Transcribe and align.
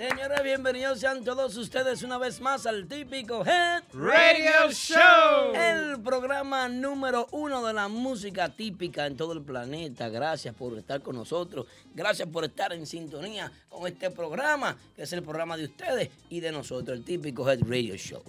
Señores, 0.00 0.42
bienvenidos 0.42 0.98
sean 0.98 1.22
todos 1.22 1.54
ustedes 1.58 2.02
una 2.02 2.16
vez 2.16 2.40
más 2.40 2.64
al 2.64 2.88
típico 2.88 3.44
Head 3.44 3.82
Radio 3.92 4.72
Show. 4.72 5.54
El 5.54 6.00
programa 6.00 6.70
número 6.70 7.26
uno 7.32 7.62
de 7.66 7.74
la 7.74 7.86
música 7.88 8.48
típica 8.48 9.06
en 9.06 9.18
todo 9.18 9.34
el 9.34 9.42
planeta. 9.42 10.08
Gracias 10.08 10.54
por 10.54 10.78
estar 10.78 11.02
con 11.02 11.16
nosotros. 11.16 11.66
Gracias 11.94 12.26
por 12.30 12.46
estar 12.46 12.72
en 12.72 12.86
sintonía 12.86 13.52
con 13.68 13.86
este 13.86 14.10
programa, 14.10 14.74
que 14.96 15.02
es 15.02 15.12
el 15.12 15.22
programa 15.22 15.58
de 15.58 15.64
ustedes 15.64 16.08
y 16.30 16.40
de 16.40 16.50
nosotros, 16.50 16.96
el 16.96 17.04
típico 17.04 17.46
Head 17.46 17.60
Radio 17.68 17.94
Show. 17.96 18.22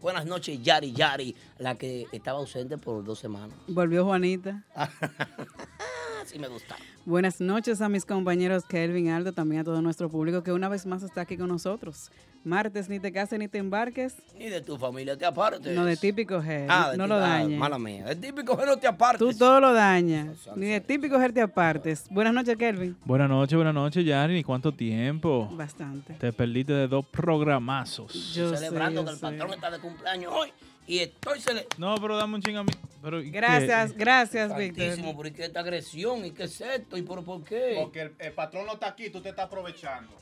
Buenas 0.00 0.26
noches, 0.26 0.60
Yari 0.60 0.92
Yari, 0.92 1.36
la 1.58 1.76
que 1.78 2.08
estaba 2.10 2.40
ausente 2.40 2.78
por 2.78 3.04
dos 3.04 3.20
semanas. 3.20 3.56
Volvió 3.68 4.04
Juanita. 4.04 4.64
Así 6.20 6.36
me 6.40 6.48
gusta. 6.48 6.76
Buenas 7.06 7.40
noches 7.40 7.80
a 7.82 7.88
mis 7.88 8.04
compañeros 8.04 8.64
Kelvin 8.64 9.10
Aldo, 9.10 9.32
también 9.32 9.60
a 9.60 9.64
todo 9.64 9.80
nuestro 9.80 10.10
público 10.10 10.42
que 10.42 10.50
una 10.52 10.68
vez 10.68 10.86
más 10.86 11.04
está 11.04 11.20
aquí 11.20 11.36
con 11.36 11.46
nosotros. 11.46 12.10
Martes, 12.42 12.88
ni 12.88 12.98
te 12.98 13.12
cases 13.12 13.38
ni 13.38 13.46
te 13.46 13.58
embarques. 13.58 14.16
Ni 14.36 14.48
de 14.48 14.60
tu 14.60 14.76
familia 14.76 15.16
te 15.16 15.24
apartes. 15.24 15.72
No, 15.72 15.84
de 15.84 15.96
típico 15.96 16.40
G. 16.42 16.66
Ah, 16.68 16.90
de 16.90 16.96
no 16.96 17.04
ti- 17.04 17.08
lo 17.10 17.14
ah, 17.16 17.18
dañes. 17.20 17.58
Mala 17.60 17.78
mía. 17.78 18.04
De 18.06 18.16
típico 18.16 18.56
G 18.58 18.66
no 18.66 18.76
te 18.76 18.88
apartes. 18.88 19.18
Tú 19.20 19.32
todo 19.38 19.60
lo 19.60 19.72
dañas. 19.72 20.48
Ni 20.56 20.66
de 20.66 20.80
típico 20.80 21.16
G 21.16 21.32
te 21.32 21.42
apartes. 21.42 22.06
Buenas 22.10 22.34
noches, 22.34 22.56
Kelvin. 22.56 22.96
Buenas 23.04 23.28
noches, 23.28 23.54
buenas 23.54 23.74
noches, 23.74 24.04
Yari. 24.04 24.42
¿Cuánto 24.42 24.72
tiempo? 24.72 25.48
Bastante. 25.52 26.14
Te 26.14 26.32
perdiste 26.32 26.72
de 26.72 26.88
dos 26.88 27.06
programazos. 27.06 28.34
Yo 28.34 28.50
sé, 28.50 28.56
celebrando 28.56 29.02
yo 29.02 29.04
que 29.06 29.10
el 29.12 29.16
sé. 29.16 29.22
patrón 29.22 29.50
está 29.54 29.70
de 29.70 29.78
cumpleaños 29.78 30.32
hoy 30.34 30.52
y 30.86 30.98
estoy 30.98 31.40
celebrando. 31.40 31.76
No, 31.78 31.94
pero 32.00 32.16
dame 32.16 32.34
un 32.36 32.42
ching 32.42 32.56
a 32.56 32.62
mí. 32.62 32.72
Pero, 33.02 33.20
¿y 33.20 33.30
qué? 33.30 33.36
Gracias, 33.36 33.92
gracias, 33.96 34.56
Víctor. 34.56 35.14
¿por 35.14 35.32
qué 35.32 35.44
esta 35.44 35.60
agresión? 35.60 36.24
¿Y 36.24 36.30
qué 36.32 36.44
es 36.44 36.60
esto? 36.60 36.96
¿Y 36.96 37.02
por, 37.02 37.24
por 37.24 37.44
qué? 37.44 37.78
Porque 37.80 38.02
el, 38.02 38.14
el 38.18 38.32
patrón 38.32 38.66
no 38.66 38.74
está 38.74 38.88
aquí, 38.88 39.10
tú 39.10 39.20
te 39.20 39.30
estás 39.30 39.46
aprovechando. 39.46 40.12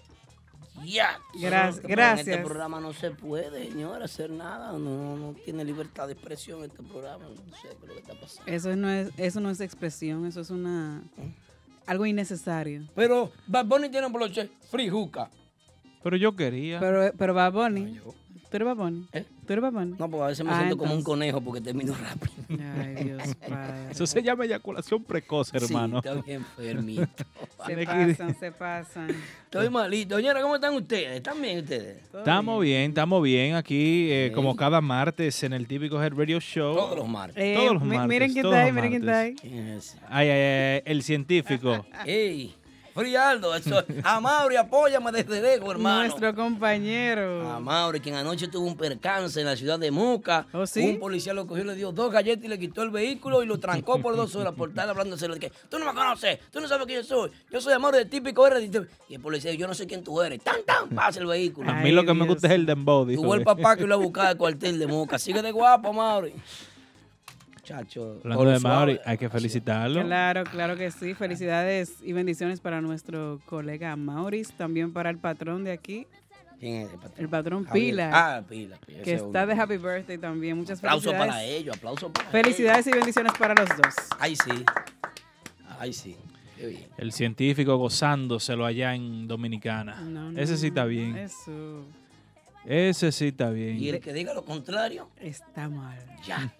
Ya. 0.84 1.18
Gracias, 1.34 1.76
Pero 1.76 1.88
En 1.88 1.96
gracias. 1.96 2.28
este 2.28 2.42
programa 2.42 2.80
no 2.80 2.92
se 2.92 3.10
puede, 3.12 3.70
señor, 3.70 4.02
hacer 4.02 4.30
nada. 4.30 4.72
No, 4.72 5.16
no 5.16 5.34
tiene 5.44 5.64
libertad 5.64 6.08
de 6.08 6.14
expresión 6.14 6.64
este 6.64 6.82
programa. 6.82 7.24
No 7.28 7.56
sé 7.56 7.68
qué 7.68 7.82
es 7.82 7.88
lo 7.88 7.94
que 7.94 8.00
está 8.00 8.14
pasando. 8.14 8.50
Eso 8.50 8.74
no 8.76 8.90
es, 8.90 9.10
eso 9.16 9.40
no 9.40 9.50
es 9.50 9.60
expresión, 9.60 10.26
eso 10.26 10.40
es 10.40 10.50
una 10.50 11.02
algo 11.86 12.06
innecesario. 12.06 12.88
Pero 12.94 13.30
Bad 13.46 13.66
Bunny 13.66 13.88
tiene 13.88 14.06
un 14.06 14.12
broche 14.12 14.50
free 14.70 14.88
hookah. 14.88 15.30
Pero 16.02 16.16
yo 16.16 16.34
quería. 16.34 16.80
Pero, 16.80 17.12
pero 17.16 17.34
Bad 17.34 17.52
Bunny. 17.52 18.00
¿Tú 18.00 18.56
eres 18.56 18.66
Bad 18.66 18.76
Bunny? 18.76 19.06
¿Eh? 19.12 19.24
No, 19.98 20.10
porque 20.10 20.24
a 20.24 20.26
veces 20.28 20.44
me 20.44 20.52
Ah, 20.52 20.58
siento 20.58 20.76
como 20.78 20.94
un 20.94 21.02
conejo 21.02 21.40
porque 21.40 21.60
termino 21.60 21.94
rápido. 22.48 22.64
Ay, 22.78 23.04
Dios 23.04 23.34
padre. 23.48 23.90
Eso 23.90 24.06
se 24.06 24.22
llama 24.22 24.44
eyaculación 24.44 25.04
precoz, 25.04 25.52
hermano. 25.54 26.00
Sí, 26.02 26.08
estoy 26.08 26.32
enfermito. 26.34 27.06
Se 27.66 27.76
pasan, 27.86 28.38
se 28.38 28.52
pasan. 28.52 29.08
Estoy 29.44 29.70
malito. 29.70 30.16
Señora, 30.16 30.42
¿cómo 30.42 30.56
están 30.56 30.74
ustedes? 30.74 31.16
¿Están 31.16 31.40
bien 31.40 31.60
ustedes? 31.60 31.96
Estamos 32.12 32.62
bien, 32.62 32.90
estamos 32.90 33.22
bien 33.22 33.54
aquí, 33.54 34.08
eh, 34.10 34.32
como 34.34 34.54
cada 34.54 34.82
martes 34.82 35.42
en 35.44 35.54
el 35.54 35.66
típico 35.66 36.02
Head 36.02 36.12
Radio 36.12 36.40
Show. 36.40 36.74
Todos 36.74 36.98
los 36.98 37.08
martes. 37.08 37.42
Eh, 37.42 37.54
Todos 37.56 37.74
los 37.74 37.82
martes, 37.84 38.08
miren 38.08 38.32
quién 38.34 38.44
está 38.44 38.62
ahí, 38.64 38.72
miren 38.72 38.90
quién 38.90 39.02
está 39.02 39.20
ahí. 39.20 39.36
Ay, 40.10 40.28
ay, 40.28 40.40
ay, 40.76 40.82
el 40.84 41.02
científico. 41.02 41.86
Ey, 42.04 42.54
Frialdo, 42.94 43.54
eso. 43.56 43.82
A 44.04 44.20
Mauri, 44.22 44.56
apóyame 44.56 45.10
desde 45.10 45.42
lejos, 45.42 45.70
hermano. 45.72 46.02
Nuestro 46.02 46.34
compañero. 46.34 47.50
A 47.50 47.58
Mauri, 47.58 47.98
quien 47.98 48.14
anoche 48.14 48.46
tuvo 48.46 48.66
un 48.66 48.76
percance 48.76 49.40
en 49.40 49.46
la 49.46 49.56
ciudad 49.56 49.78
de 49.80 49.90
Moca. 49.90 50.46
¿Oh, 50.52 50.64
sí? 50.64 50.80
Un 50.90 51.00
policía 51.00 51.34
lo 51.34 51.46
cogió, 51.46 51.64
le 51.64 51.74
dio 51.74 51.90
dos 51.90 52.12
galletas 52.12 52.44
y 52.44 52.48
le 52.48 52.58
quitó 52.58 52.82
el 52.82 52.90
vehículo 52.90 53.42
y 53.42 53.46
lo 53.46 53.58
trancó 53.58 54.00
por 54.00 54.14
dos 54.14 54.34
horas 54.36 54.54
por 54.54 54.68
estar 54.68 54.88
hablándose 54.88 55.26
de 55.26 55.38
que 55.40 55.52
tú 55.68 55.78
no 55.80 55.86
me 55.86 55.92
conoces, 55.92 56.38
tú 56.52 56.60
no 56.60 56.68
sabes 56.68 56.86
quién 56.86 57.02
yo 57.02 57.04
soy. 57.04 57.30
Yo 57.50 57.60
soy 57.60 57.72
Amor 57.72 57.96
de 57.96 58.04
típico 58.04 58.46
R. 58.46 58.62
Y 59.08 59.14
el 59.14 59.20
policía, 59.20 59.52
yo 59.54 59.66
no 59.66 59.74
sé 59.74 59.86
quién 59.86 60.04
tú 60.04 60.22
eres. 60.22 60.40
Tan, 60.42 60.62
tan, 60.64 60.88
pasa 60.90 61.18
el 61.18 61.26
vehículo. 61.26 61.68
A 61.70 61.78
Ay, 61.78 61.84
mí 61.84 61.90
lo 61.90 62.04
que 62.04 62.14
me 62.14 62.26
gusta 62.26 62.46
es 62.46 62.52
el 62.54 62.64
dembow. 62.64 63.06
Tuvo 63.12 63.34
el 63.34 63.42
papá 63.42 63.76
que 63.76 63.86
lo 63.86 63.94
a 63.94 63.98
buscar 63.98 64.26
al 64.26 64.36
cuartel 64.36 64.78
de 64.78 64.86
Moca. 64.86 65.18
Sigue 65.18 65.42
de 65.42 65.50
guapo, 65.50 65.92
Mauri. 65.92 66.32
Chacho. 67.64 68.20
Hablando 68.22 68.44
de 68.44 68.60
Mauri, 68.60 69.00
hay 69.04 69.18
que 69.18 69.28
felicitarlo. 69.28 70.02
Claro, 70.04 70.44
claro 70.44 70.76
que 70.76 70.90
sí. 70.90 71.14
Felicidades 71.14 71.94
y 72.02 72.12
bendiciones 72.12 72.60
para 72.60 72.80
nuestro 72.80 73.40
colega 73.46 73.96
Maurice, 73.96 74.52
también 74.56 74.92
para 74.92 75.10
el 75.10 75.18
patrón 75.18 75.64
de 75.64 75.72
aquí, 75.72 76.06
¿Quién 76.60 76.82
es 76.86 76.92
el 76.92 76.98
patrón? 76.98 77.12
el 77.18 77.28
patrón. 77.28 77.66
Pila, 77.72 78.10
Ah, 78.12 78.42
Pila. 78.48 78.76
Pila, 78.86 79.02
que 79.02 79.14
está 79.14 79.44
de. 79.46 79.54
Happy 79.54 79.76
Birthday 79.76 80.18
también. 80.18 80.56
Muchas 80.56 80.78
Aplauso 80.78 81.10
felicidades. 81.10 81.32
para 81.32 81.44
ellos, 81.44 81.76
aplauso 81.76 82.12
para 82.12 82.30
Felicidades 82.30 82.86
y 82.86 82.90
bendiciones 82.92 83.32
para 83.38 83.54
los 83.54 83.68
dos. 83.68 83.94
Ay, 84.18 84.36
sí. 84.36 84.64
Ay, 85.78 85.92
sí. 85.92 86.16
Qué 86.56 86.66
bien. 86.68 86.86
El 86.96 87.12
científico 87.12 87.76
gozándoselo 87.76 88.64
allá 88.64 88.94
en 88.94 89.26
Dominicana. 89.26 90.00
No, 90.02 90.30
no, 90.30 90.38
Ese 90.40 90.56
sí 90.56 90.68
está 90.68 90.84
bien. 90.84 91.16
Eso 91.16 91.84
Ese 92.66 93.12
sí 93.12 93.28
está 93.28 93.50
bien. 93.50 93.76
Y 93.76 93.88
el 93.90 94.00
que 94.00 94.12
diga 94.12 94.32
lo 94.32 94.44
contrario, 94.44 95.10
está 95.20 95.68
mal. 95.68 95.98
ya. 96.26 96.54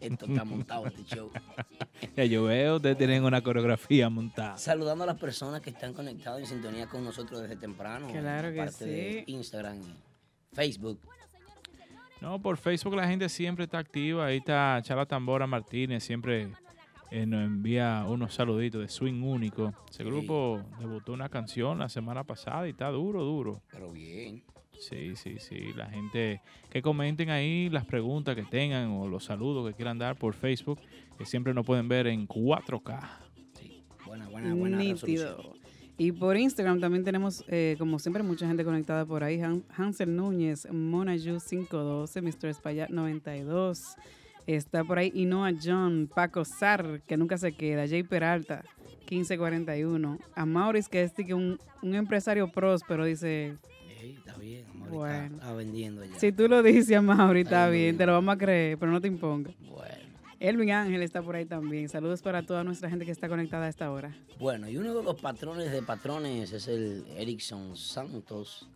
Esto 0.00 0.26
está 0.26 0.44
montado, 0.44 0.86
este 0.86 1.04
show. 1.04 1.30
Ya 2.16 2.24
yo 2.24 2.44
veo, 2.44 2.76
ustedes 2.76 2.96
tienen 2.98 3.24
una 3.24 3.40
coreografía 3.42 4.08
montada. 4.10 4.56
Saludando 4.58 5.04
a 5.04 5.06
las 5.08 5.18
personas 5.18 5.60
que 5.60 5.70
están 5.70 5.92
conectadas 5.94 6.40
en 6.40 6.46
sintonía 6.46 6.86
con 6.86 7.02
nosotros 7.04 7.42
desde 7.42 7.56
temprano. 7.56 8.08
Claro 8.12 8.52
que 8.52 8.60
aparte 8.60 8.84
de 8.86 9.24
sí. 9.26 9.32
Instagram 9.32 9.80
y 9.80 10.54
Facebook. 10.54 11.00
No, 12.20 12.40
por 12.40 12.56
Facebook 12.56 12.94
la 12.94 13.06
gente 13.08 13.28
siempre 13.28 13.64
está 13.64 13.78
activa. 13.78 14.26
Ahí 14.26 14.38
está 14.38 14.80
Chala 14.82 15.06
Tambora 15.06 15.46
Martínez, 15.46 16.04
siempre 16.04 16.48
eh, 17.10 17.26
nos 17.26 17.44
envía 17.44 18.04
unos 18.08 18.34
saluditos 18.34 18.80
de 18.80 18.88
Swing 18.88 19.22
Único. 19.22 19.72
Ese 19.90 19.98
Sí. 20.02 20.04
grupo 20.04 20.62
debutó 20.78 21.12
una 21.12 21.28
canción 21.28 21.78
la 21.78 21.88
semana 21.88 22.24
pasada 22.24 22.66
y 22.66 22.70
está 22.70 22.88
duro, 22.90 23.22
duro. 23.24 23.60
Pero 23.70 23.90
bien. 23.90 24.42
Sí, 24.78 25.14
sí, 25.16 25.36
sí. 25.38 25.72
La 25.76 25.86
gente 25.86 26.40
que 26.70 26.82
comenten 26.82 27.30
ahí 27.30 27.68
las 27.70 27.84
preguntas 27.86 28.34
que 28.36 28.42
tengan 28.42 28.90
o 28.90 29.06
los 29.08 29.24
saludos 29.24 29.68
que 29.68 29.74
quieran 29.74 29.98
dar 29.98 30.16
por 30.16 30.34
Facebook, 30.34 30.78
que 31.16 31.24
siempre 31.24 31.54
nos 31.54 31.64
pueden 31.64 31.88
ver 31.88 32.06
en 32.06 32.26
4K. 32.26 33.00
Sí. 33.58 33.82
Buena, 34.04 34.28
buena, 34.28 34.54
buena 34.54 34.76
Nítido. 34.78 35.54
Y 35.96 36.10
por 36.10 36.36
Instagram 36.36 36.80
también 36.80 37.04
tenemos, 37.04 37.44
eh, 37.46 37.76
como 37.78 38.00
siempre, 38.00 38.22
mucha 38.24 38.46
gente 38.48 38.64
conectada 38.64 39.06
por 39.06 39.22
ahí. 39.22 39.40
Han- 39.40 39.62
Hansel 39.76 40.14
Núñez, 40.16 40.66
Monayu 40.72 41.38
512, 41.38 42.20
Mr. 42.20 42.46
Espaillat 42.48 42.90
92. 42.90 43.94
Está 44.46 44.82
por 44.84 44.98
ahí 44.98 45.12
Inoa 45.14 45.52
John, 45.62 46.10
Paco 46.12 46.44
Sar, 46.44 47.00
que 47.06 47.16
nunca 47.16 47.38
se 47.38 47.52
queda, 47.52 47.86
Jay 47.88 48.02
Peralta, 48.02 48.64
1541. 49.08 50.18
A 50.34 50.44
Maurice, 50.44 50.90
que 50.90 51.02
es 51.02 51.12
un, 51.32 51.58
un 51.80 51.94
empresario 51.94 52.48
próspero, 52.50 53.04
dice, 53.04 53.56
Está 54.12 54.36
bien, 54.36 54.66
amor. 54.70 54.88
Bueno. 54.90 55.36
Está, 55.36 55.52
vendiendo 55.52 56.04
ya. 56.04 56.18
si 56.18 56.32
tú 56.32 56.48
lo 56.48 56.62
dices 56.62 57.02
Mauri, 57.02 57.40
está 57.40 57.68
bien, 57.68 57.82
bien. 57.82 57.98
te 57.98 58.06
lo 58.06 58.12
vamos 58.12 58.34
a 58.34 58.38
creer, 58.38 58.78
pero 58.78 58.92
no 58.92 59.00
te 59.00 59.08
imponga. 59.08 59.52
Bueno. 59.68 60.04
Elvin 60.40 60.72
Ángel 60.72 61.02
está 61.02 61.22
por 61.22 61.36
ahí 61.36 61.46
también. 61.46 61.88
Saludos 61.88 62.20
para 62.20 62.42
toda 62.44 62.64
nuestra 62.64 62.90
gente 62.90 63.06
que 63.06 63.12
está 63.12 63.28
conectada 63.28 63.64
a 63.64 63.68
esta 63.68 63.90
hora. 63.90 64.14
Bueno, 64.38 64.68
y 64.68 64.76
uno 64.76 64.94
de 64.94 65.02
los 65.02 65.18
patrones 65.20 65.72
de 65.72 65.82
patrones 65.82 66.52
es 66.52 66.68
el 66.68 67.04
Erickson 67.16 67.76
Santos. 67.76 68.68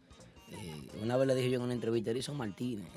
Eh, 0.50 1.02
una 1.02 1.16
vez 1.18 1.26
le 1.26 1.34
dije 1.34 1.50
yo 1.50 1.56
en 1.56 1.64
una 1.64 1.74
entrevista, 1.74 2.10
Erickson 2.10 2.36
Martínez. 2.36 2.88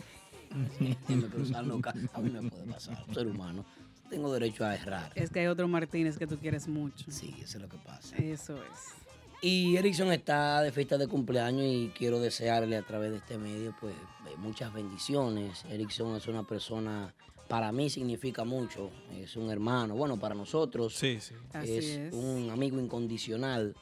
me 0.80 1.28
cruzaron 1.28 1.70
los 1.70 1.82
A 2.14 2.20
mí 2.22 2.30
me 2.30 2.50
puede 2.50 2.64
pasar, 2.66 3.06
ser 3.14 3.28
humano. 3.28 3.66
Tengo 4.10 4.32
derecho 4.34 4.66
a 4.66 4.76
errar. 4.76 5.12
Es 5.16 5.30
que 5.30 5.40
hay 5.40 5.48
otro 5.48 5.68
Martínez 5.68 6.18
que 6.18 6.28
tú 6.28 6.38
quieres 6.38 6.68
mucho. 6.68 7.10
Sí, 7.10 7.34
eso 7.42 7.58
es 7.58 7.62
lo 7.62 7.70
que 7.70 7.78
pasa. 7.78 8.16
Eso 8.18 8.56
es. 8.56 9.01
Y 9.42 9.76
Erickson 9.76 10.12
está 10.12 10.62
de 10.62 10.72
fiesta 10.72 11.00
de 11.00 11.08
cumpleaños 11.08 11.64
y 11.66 11.92
quiero 11.98 12.20
desearle 12.20 12.78
a 12.78 12.84
través 12.84 13.10
de 13.10 13.18
este 13.18 13.40
medio 13.40 13.76
pues 13.80 13.96
eh, 13.96 14.36
muchas 14.38 14.72
bendiciones. 14.72 15.66
Erickson 15.66 16.16
es 16.16 16.28
una 16.28 16.44
persona, 16.44 17.12
para 17.48 17.72
mí 17.72 17.90
significa 17.90 18.44
mucho, 18.44 18.92
es 19.20 19.36
un 19.36 19.50
hermano, 19.50 19.96
bueno, 19.96 20.20
para 20.20 20.36
nosotros 20.36 20.94
Sí, 20.94 21.20
sí. 21.20 21.34
Así 21.54 21.76
es, 21.76 21.86
es. 21.86 22.14
un 22.14 22.52
amigo 22.52 22.80
incondicional 22.80 23.76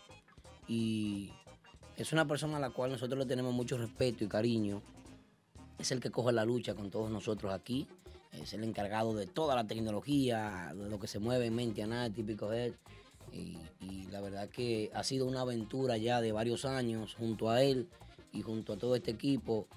y 0.65 1.29
es 1.97 2.13
una 2.13 2.25
persona 2.25 2.55
a 2.55 2.61
la 2.61 2.69
cual 2.69 2.91
nosotros 2.91 3.19
le 3.19 3.25
tenemos 3.25 3.53
mucho 3.53 3.77
respeto 3.77 4.23
y 4.23 4.27
cariño. 4.29 4.81
Es 5.77 5.91
el 5.91 5.99
que 5.99 6.09
coge 6.09 6.31
la 6.31 6.45
lucha 6.45 6.73
con 6.73 6.89
todos 6.89 7.11
nosotros 7.11 7.53
aquí. 7.53 7.85
Es 8.31 8.53
el 8.53 8.63
encargado 8.63 9.13
de 9.13 9.27
toda 9.27 9.55
la 9.55 9.67
tecnología, 9.67 10.71
de 10.73 10.89
lo 10.89 10.99
que 10.99 11.07
se 11.07 11.19
mueve 11.19 11.47
en 11.47 11.55
mente 11.55 11.83
a 11.83 11.87
nada, 11.87 12.09
típico 12.09 12.53
es. 12.53 12.73
Y, 13.33 13.57
y 13.79 14.07
la 14.11 14.21
verdad 14.21 14.49
que 14.49 14.89
ha 14.93 15.03
sido 15.03 15.25
una 15.25 15.41
aventura 15.41 15.97
ya 15.97 16.21
de 16.21 16.31
varios 16.31 16.65
años 16.65 17.15
junto 17.15 17.49
a 17.49 17.61
él 17.63 17.87
y 18.33 18.41
junto 18.41 18.73
a 18.73 18.77
todo 18.77 18.95
este 18.95 19.11
equipo. 19.11 19.67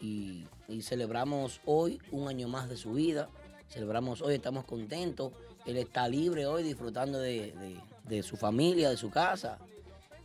Y, 0.00 0.44
y 0.68 0.82
celebramos 0.82 1.60
hoy 1.64 1.98
un 2.12 2.28
año 2.28 2.48
más 2.48 2.68
de 2.68 2.76
su 2.76 2.92
vida. 2.92 3.28
Celebramos 3.68 4.20
hoy, 4.22 4.34
estamos 4.34 4.64
contentos. 4.64 5.32
Él 5.64 5.76
está 5.78 6.06
libre 6.08 6.46
hoy 6.46 6.62
disfrutando 6.62 7.18
de, 7.18 7.52
de- 7.52 7.80
de 8.08 8.22
su 8.22 8.36
familia, 8.36 8.88
de 8.90 8.96
su 8.96 9.10
casa. 9.10 9.58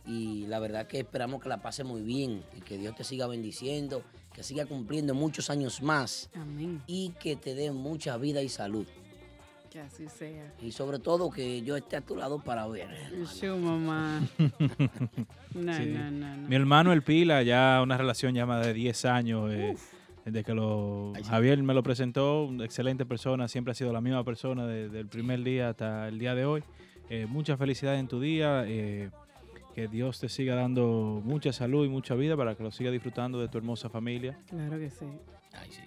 Y 0.06 0.46
la 0.46 0.58
verdad 0.60 0.86
que 0.86 1.00
esperamos 1.00 1.42
que 1.42 1.48
la 1.48 1.62
pase 1.62 1.82
muy 1.84 2.02
bien 2.02 2.44
y 2.56 2.60
que 2.60 2.76
Dios 2.78 2.94
te 2.96 3.02
siga 3.04 3.26
bendiciendo, 3.26 4.02
que 4.32 4.42
siga 4.42 4.66
cumpliendo 4.66 5.14
muchos 5.14 5.48
años 5.50 5.80
más 5.82 6.28
Amén. 6.34 6.82
y 6.86 7.10
que 7.20 7.34
te 7.36 7.54
dé 7.54 7.70
mucha 7.72 8.16
vida 8.18 8.42
y 8.42 8.48
salud. 8.48 8.86
Que 9.72 9.80
así 9.80 10.06
sea. 10.08 10.52
Y 10.60 10.70
sobre 10.72 10.98
todo 10.98 11.30
que 11.30 11.62
yo 11.62 11.76
esté 11.76 11.96
a 11.96 12.02
tu 12.02 12.14
lado 12.14 12.38
para 12.44 12.66
ver. 12.68 12.88
Shu, 13.24 13.56
mamá. 13.56 14.20
No, 15.54 15.74
Sí. 15.74 15.86
no, 15.86 16.10
no, 16.10 16.36
no. 16.36 16.48
Mi 16.48 16.56
hermano 16.56 16.92
El 16.92 17.02
Pila, 17.02 17.42
ya 17.42 17.80
una 17.82 17.96
relación 17.96 18.34
ya 18.34 18.44
más 18.46 18.64
de 18.66 18.72
10 18.74 19.04
años, 19.06 19.50
eh, 19.52 19.74
desde 20.24 20.44
que 20.44 20.54
lo 20.54 21.12
Javier 21.26 21.62
me 21.62 21.74
lo 21.74 21.82
presentó, 21.82 22.44
una 22.44 22.64
excelente 22.64 23.04
persona, 23.06 23.48
siempre 23.48 23.72
ha 23.72 23.74
sido 23.74 23.92
la 23.92 24.00
misma 24.00 24.24
persona 24.24 24.66
desde 24.66 25.00
el 25.00 25.06
primer 25.08 25.42
día 25.42 25.70
hasta 25.70 26.08
el 26.08 26.18
día 26.18 26.34
de 26.34 26.44
hoy. 26.46 26.62
Eh, 27.10 27.26
mucha 27.26 27.56
felicidad 27.58 27.98
en 27.98 28.08
tu 28.08 28.18
día, 28.20 28.64
eh, 28.66 29.10
que 29.74 29.88
Dios 29.88 30.20
te 30.20 30.28
siga 30.28 30.54
dando 30.54 31.20
mucha 31.24 31.52
salud 31.52 31.84
y 31.84 31.88
mucha 31.88 32.14
vida 32.14 32.36
para 32.36 32.54
que 32.54 32.62
lo 32.62 32.70
sigas 32.70 32.92
disfrutando 32.92 33.38
de 33.40 33.48
tu 33.48 33.58
hermosa 33.58 33.88
familia. 33.90 34.38
Claro 34.48 34.78
que 34.78 34.90
sí. 34.90 35.06
Ay, 35.52 35.70
sí. 35.70 35.82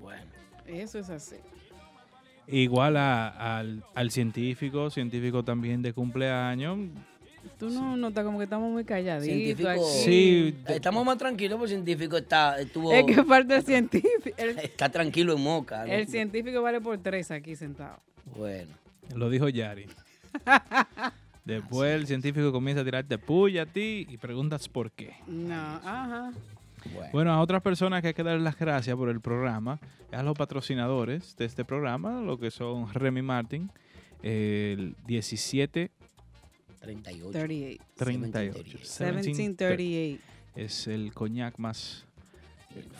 Bueno. 0.00 0.24
Eso 0.66 0.98
es 0.98 1.10
así. 1.10 1.36
Igual 2.50 2.96
a- 2.96 3.58
al, 3.58 3.84
al 3.94 4.10
científico, 4.10 4.90
científico 4.90 5.42
también 5.44 5.82
de 5.82 5.92
cumpleaños. 5.92 6.78
Tú 7.58 7.70
no 7.70 7.96
notas 7.96 8.24
como 8.24 8.38
que 8.38 8.44
estamos 8.44 8.70
muy 8.70 8.84
calladitos 8.84 9.66
aquí. 9.66 9.80
Sí, 10.04 10.56
Estamos 10.68 11.04
más 11.06 11.16
tranquilos 11.16 11.58
porque 11.58 11.72
el 11.74 11.78
científico 11.84 12.16
está, 12.18 12.60
estuvo, 12.60 12.92
Es 12.92 13.04
que 13.04 13.22
falta 13.24 13.56
el 13.56 13.62
científico. 13.64 14.36
El, 14.36 14.58
está 14.62 14.88
tranquilo 14.90 15.34
en 15.34 15.42
Moca. 15.42 15.86
¿no? 15.86 15.92
el 15.92 16.06
científico 16.06 16.60
vale 16.62 16.80
por 16.80 16.98
tres 16.98 17.30
aquí 17.30 17.56
sentado. 17.56 17.98
Bueno. 18.36 18.74
Lo 19.14 19.30
dijo 19.30 19.48
Yari. 19.48 19.86
Después 21.44 21.92
el 21.94 22.06
científico 22.06 22.52
comienza 22.52 22.82
a 22.82 22.84
tirarte 22.84 23.18
puya 23.18 23.62
a 23.62 23.66
ti 23.66 24.06
y 24.08 24.16
preguntas 24.18 24.68
por 24.68 24.90
qué. 24.92 25.14
No, 25.26 25.54
ajá. 25.54 26.32
Bueno. 26.94 27.10
Bueno, 27.12 27.32
a 27.32 27.40
otras 27.40 27.62
personas 27.62 28.02
que 28.02 28.08
hay 28.08 28.14
que 28.14 28.22
darles 28.22 28.42
las 28.42 28.58
gracias 28.58 28.96
por 28.96 29.08
el 29.08 29.20
programa, 29.20 29.78
a 30.12 30.22
los 30.22 30.36
patrocinadores 30.36 31.36
de 31.36 31.44
este 31.44 31.64
programa, 31.64 32.20
lo 32.20 32.38
que 32.38 32.50
son 32.50 32.92
Remy 32.92 33.22
Martin, 33.22 33.70
el 34.22 34.96
17 35.06 35.90
38. 36.80 37.30
38. 37.30 37.84
38. 37.96 38.78
1738. 38.78 40.22
Es 40.56 40.86
el 40.88 41.12
coñac 41.12 41.58
más 41.58 42.06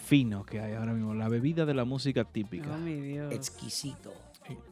fino 0.05 0.44
que 0.44 0.61
hay 0.61 0.75
ahora 0.75 0.93
mismo, 0.93 1.15
la 1.15 1.29
bebida 1.29 1.65
de 1.65 1.75
la 1.75 1.85
música 1.85 2.25
típica. 2.25 2.75
Oh, 2.75 2.79
mi 2.79 2.94
Dios. 2.94 3.32
Exquisito. 3.32 4.12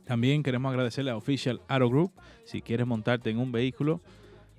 También 0.05 0.43
queremos 0.43 0.71
agradecerle 0.71 1.11
a 1.11 1.17
Official 1.17 1.61
Aero 1.69 1.89
Group. 1.89 2.13
Si 2.45 2.63
quieres 2.63 2.87
montarte 2.87 3.31
en 3.31 3.39
un 3.39 3.53
vehículo, 3.53 4.01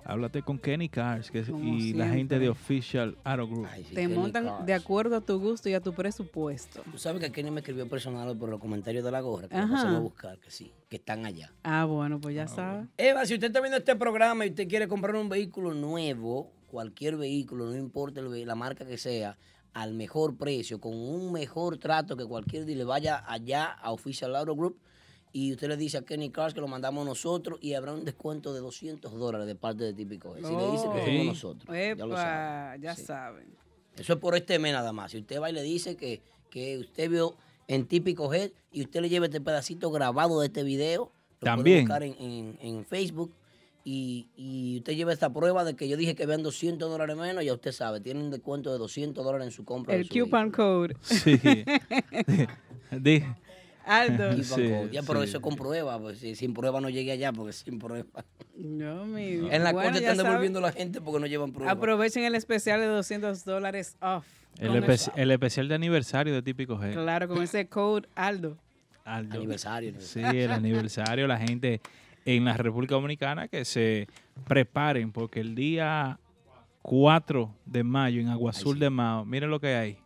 háblate 0.04 0.42
con 0.42 0.58
Kenny 0.58 0.88
Cars 0.88 1.30
que 1.30 1.40
es- 1.40 1.50
Como 1.50 1.62
y 1.74 1.92
la 1.92 2.08
gente 2.08 2.38
de 2.38 2.48
Official 2.48 3.16
Aero 3.24 3.46
Group. 3.46 3.66
Ay, 3.70 3.84
sí, 3.84 3.94
Te 3.94 4.02
Kenny 4.02 4.14
montan 4.14 4.44
Cars. 4.46 4.66
de 4.66 4.74
acuerdo 4.74 5.16
a 5.16 5.20
tu 5.20 5.38
gusto 5.38 5.68
y 5.68 5.74
a 5.74 5.80
tu 5.80 5.92
presupuesto. 5.92 6.82
Tú 6.90 6.98
sabes 6.98 7.22
que 7.22 7.30
Kenny 7.32 7.50
me 7.50 7.60
escribió 7.60 7.88
personal 7.88 8.36
por 8.36 8.48
los 8.48 8.60
comentarios 8.60 9.04
de 9.04 9.10
la 9.10 9.20
gorra. 9.20 9.48
Que 9.48 9.56
Ajá. 9.56 9.66
vamos 9.84 9.94
a 9.96 9.98
buscar, 10.00 10.38
que 10.38 10.50
sí, 10.50 10.72
que 10.88 10.96
están 10.96 11.26
allá. 11.26 11.52
Ah, 11.62 11.84
bueno, 11.84 12.20
pues 12.20 12.34
ya 12.34 12.48
sabes. 12.48 12.88
Eva, 12.96 13.24
si 13.26 13.34
usted 13.34 13.48
está 13.48 13.60
viendo 13.60 13.78
este 13.78 13.96
programa 13.96 14.46
y 14.46 14.50
usted 14.50 14.68
quiere 14.68 14.88
comprar 14.88 15.14
un 15.16 15.28
vehículo 15.28 15.74
nuevo, 15.74 16.50
cualquier 16.68 17.16
vehículo, 17.16 17.66
no 17.66 17.76
importa 17.76 18.20
el 18.20 18.46
la 18.46 18.54
marca 18.54 18.86
que 18.86 18.96
sea, 18.98 19.36
al 19.72 19.94
mejor 19.94 20.36
precio, 20.36 20.80
con 20.80 20.94
un 20.96 21.30
mejor 21.32 21.78
trato 21.78 22.16
que 22.16 22.24
cualquier 22.26 22.64
día 22.64 22.76
le 22.76 22.84
vaya 22.84 23.24
allá 23.26 23.66
a 23.66 23.92
Official 23.92 24.34
Auto 24.34 24.56
Group 24.56 24.78
y 25.32 25.52
usted 25.52 25.68
le 25.68 25.76
dice 25.76 25.98
a 25.98 26.02
Kenny 26.02 26.30
Cars 26.30 26.54
que 26.54 26.60
lo 26.60 26.66
mandamos 26.68 27.04
nosotros 27.06 27.58
y 27.62 27.74
habrá 27.74 27.92
un 27.92 28.04
descuento 28.04 28.52
de 28.52 28.60
200 28.60 29.12
dólares 29.12 29.46
de 29.46 29.54
parte 29.54 29.84
de 29.84 29.92
Típico. 29.94 30.34
Si 30.36 30.42
le 30.42 30.48
dice 30.72 30.84
que 30.92 31.00
Oh. 31.00 31.04
somos 31.06 31.26
nosotros, 31.26 31.76
ya 31.76 31.94
lo 31.94 32.06
Epa, 32.12 32.16
sabe. 32.16 32.80
ya 32.80 32.96
Sí. 32.96 33.02
saben. 33.04 33.44
Eso 33.96 34.12
es 34.14 34.18
por 34.18 34.34
este 34.36 34.58
mes 34.58 34.72
nada 34.72 34.92
más. 34.92 35.10
Si 35.12 35.18
usted 35.18 35.40
va 35.40 35.50
y 35.50 35.52
le 35.52 35.62
dice 35.62 35.96
que, 35.96 36.20
que 36.50 36.78
usted 36.78 37.10
vio 37.10 37.36
en 37.68 37.86
Típico 37.86 38.32
Head 38.32 38.50
y 38.72 38.82
usted 38.82 39.00
le 39.02 39.08
lleva 39.08 39.26
este 39.26 39.40
pedacito 39.40 39.90
grabado 39.90 40.40
de 40.40 40.46
este 40.46 40.62
video, 40.64 41.12
lo 41.40 41.44
También. 41.44 41.86
puede 41.86 42.02
buscar 42.02 42.02
en, 42.02 42.14
en- 42.18 42.58
en 42.60 42.84
Facebook 42.84 43.32
y, 43.84 44.28
y 44.36 44.78
usted 44.78 44.94
lleva 44.94 45.12
esta 45.12 45.32
prueba 45.32 45.64
de 45.64 45.74
que 45.74 45.88
yo 45.88 45.96
dije 45.96 46.14
que 46.14 46.26
vean 46.26 46.42
200 46.42 46.90
dólares 46.90 47.16
menos, 47.16 47.44
ya 47.44 47.54
usted 47.54 47.72
sabe, 47.72 48.00
tiene 48.00 48.20
un 48.20 48.30
descuento 48.30 48.70
de 48.72 48.78
200 48.78 49.24
dólares 49.24 49.46
en 49.46 49.52
su 49.52 49.64
compra. 49.64 49.94
de 49.94 50.00
El 50.02 50.08
coupon 50.08 50.50
code. 50.50 50.96
Sí. 51.02 51.38
Aldo. 53.90 54.30
Sí. 54.42 54.70
Ya, 54.92 55.02
pero 55.02 55.20
sí. 55.22 55.28
eso 55.28 55.38
es 55.38 55.42
con 55.42 55.56
prueba, 55.56 55.98
pues, 55.98 56.18
si- 56.18 56.34
sin 56.34 56.54
prueba 56.54 56.80
no 56.80 56.88
llegue 56.88 57.12
allá, 57.12 57.32
porque 57.32 57.52
sin 57.52 57.78
prueba. 57.78 58.06
No, 58.56 59.04
mi 59.06 59.22
En 59.50 59.64
la 59.64 59.72
bueno, 59.72 59.88
corte 59.90 59.98
están 59.98 60.16
saben. 60.16 60.30
devolviendo 60.30 60.60
la 60.60 60.72
gente 60.72 61.00
porque 61.00 61.20
no 61.20 61.26
llevan 61.26 61.52
prueba. 61.52 61.72
Aprovechen 61.72 62.24
el 62.24 62.34
especial 62.34 62.80
de 62.80 62.86
200 62.86 63.44
dólares 63.44 63.96
off. 64.00 64.26
el, 64.58 64.68
Con 64.68 64.82
espe- 64.84 65.12
el 65.16 65.30
especial 65.30 65.68
de 65.68 65.74
aniversario 65.74 66.32
de 66.34 66.42
Típico 66.42 66.76
G. 66.78 66.92
Claro, 66.92 67.28
con 67.28 67.42
ese 67.42 67.66
code 67.68 68.06
Aldo. 68.14 68.56
Aldo. 69.04 69.36
Aniversario. 69.38 69.92
¿no? 69.92 70.00
Sí, 70.00 70.20
el 70.20 70.50
aniversario, 70.52 71.26
la 71.26 71.38
gente 71.38 71.80
en 72.26 72.44
la 72.44 72.56
República 72.56 72.94
Dominicana 72.96 73.48
que 73.48 73.64
se 73.64 74.06
preparen 74.46 75.10
porque 75.10 75.40
el 75.40 75.54
día 75.54 76.18
4 76.82 77.54
de 77.64 77.82
mayo 77.84 78.20
en 78.20 78.28
Agua 78.28 78.50
Azul 78.50 78.78
de 78.78 78.90
Mao, 78.90 79.24
miren 79.24 79.50
lo 79.50 79.58
que 79.60 79.74
hay. 79.74 79.98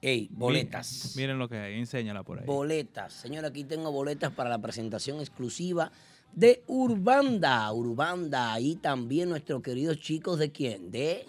Ey, 0.00 0.28
boletas. 0.32 1.14
Mi- 1.16 1.22
Miren 1.22 1.38
lo 1.38 1.48
que 1.48 1.56
hay, 1.58 1.78
enséñala 1.78 2.22
por 2.22 2.38
ahí. 2.38 2.46
Boletas. 2.46 3.12
Señora, 3.12 3.48
aquí 3.48 3.64
tengo 3.64 3.90
boletas 3.90 4.32
para 4.32 4.48
la 4.48 4.58
presentación 4.58 5.18
exclusiva 5.20 5.90
de 6.32 6.62
Urbanda. 6.68 7.72
Urbanda. 7.72 8.58
Y 8.60 8.76
también 8.76 9.28
nuestros 9.28 9.62
queridos 9.62 9.98
chicos 9.98 10.38
de 10.38 10.52
quién? 10.52 10.90
De. 10.90 11.26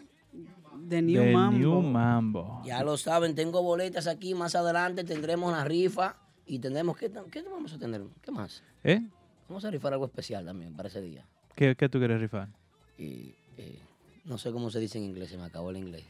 De 0.81 1.01
New 1.01 1.23
Mambo. 1.33 1.57
New 1.57 1.81
Mambo. 1.81 2.61
Ya 2.65 2.83
lo 2.83 2.95
saben, 2.97 3.35
tengo 3.35 3.61
boletas 3.61 4.07
aquí. 4.07 4.33
Más 4.33 4.55
adelante 4.55 5.03
tendremos 5.03 5.51
una 5.51 5.63
rifa 5.65 6.17
y 6.45 6.59
tendremos. 6.59 6.95
¿Qué, 6.97 7.11
qué 7.31 7.41
vamos 7.43 7.73
a 7.73 7.77
tener? 7.79 8.01
¿Qué 8.21 8.31
más? 8.31 8.63
¿Eh? 8.83 9.01
Vamos 9.47 9.65
a 9.65 9.71
rifar 9.71 9.93
algo 9.93 10.05
especial 10.05 10.45
también 10.45 10.75
para 10.75 10.87
ese 10.89 11.01
día. 11.01 11.25
¿Qué, 11.55 11.75
qué 11.75 11.89
tú 11.89 11.97
quieres 11.97 12.21
rifar? 12.21 12.49
Y, 12.97 13.33
eh, 13.57 13.79
no 14.25 14.37
sé 14.37 14.51
cómo 14.51 14.69
se 14.69 14.79
dice 14.79 14.97
en 14.99 15.05
inglés, 15.05 15.29
se 15.31 15.37
me 15.37 15.43
acabó 15.45 15.71
el 15.71 15.77
inglés. 15.77 16.03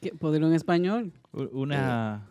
¿Qué? 0.00 0.10
¿Puedo 0.12 0.34
irlo 0.36 0.48
en 0.48 0.54
español? 0.54 1.12
Una... 1.32 2.26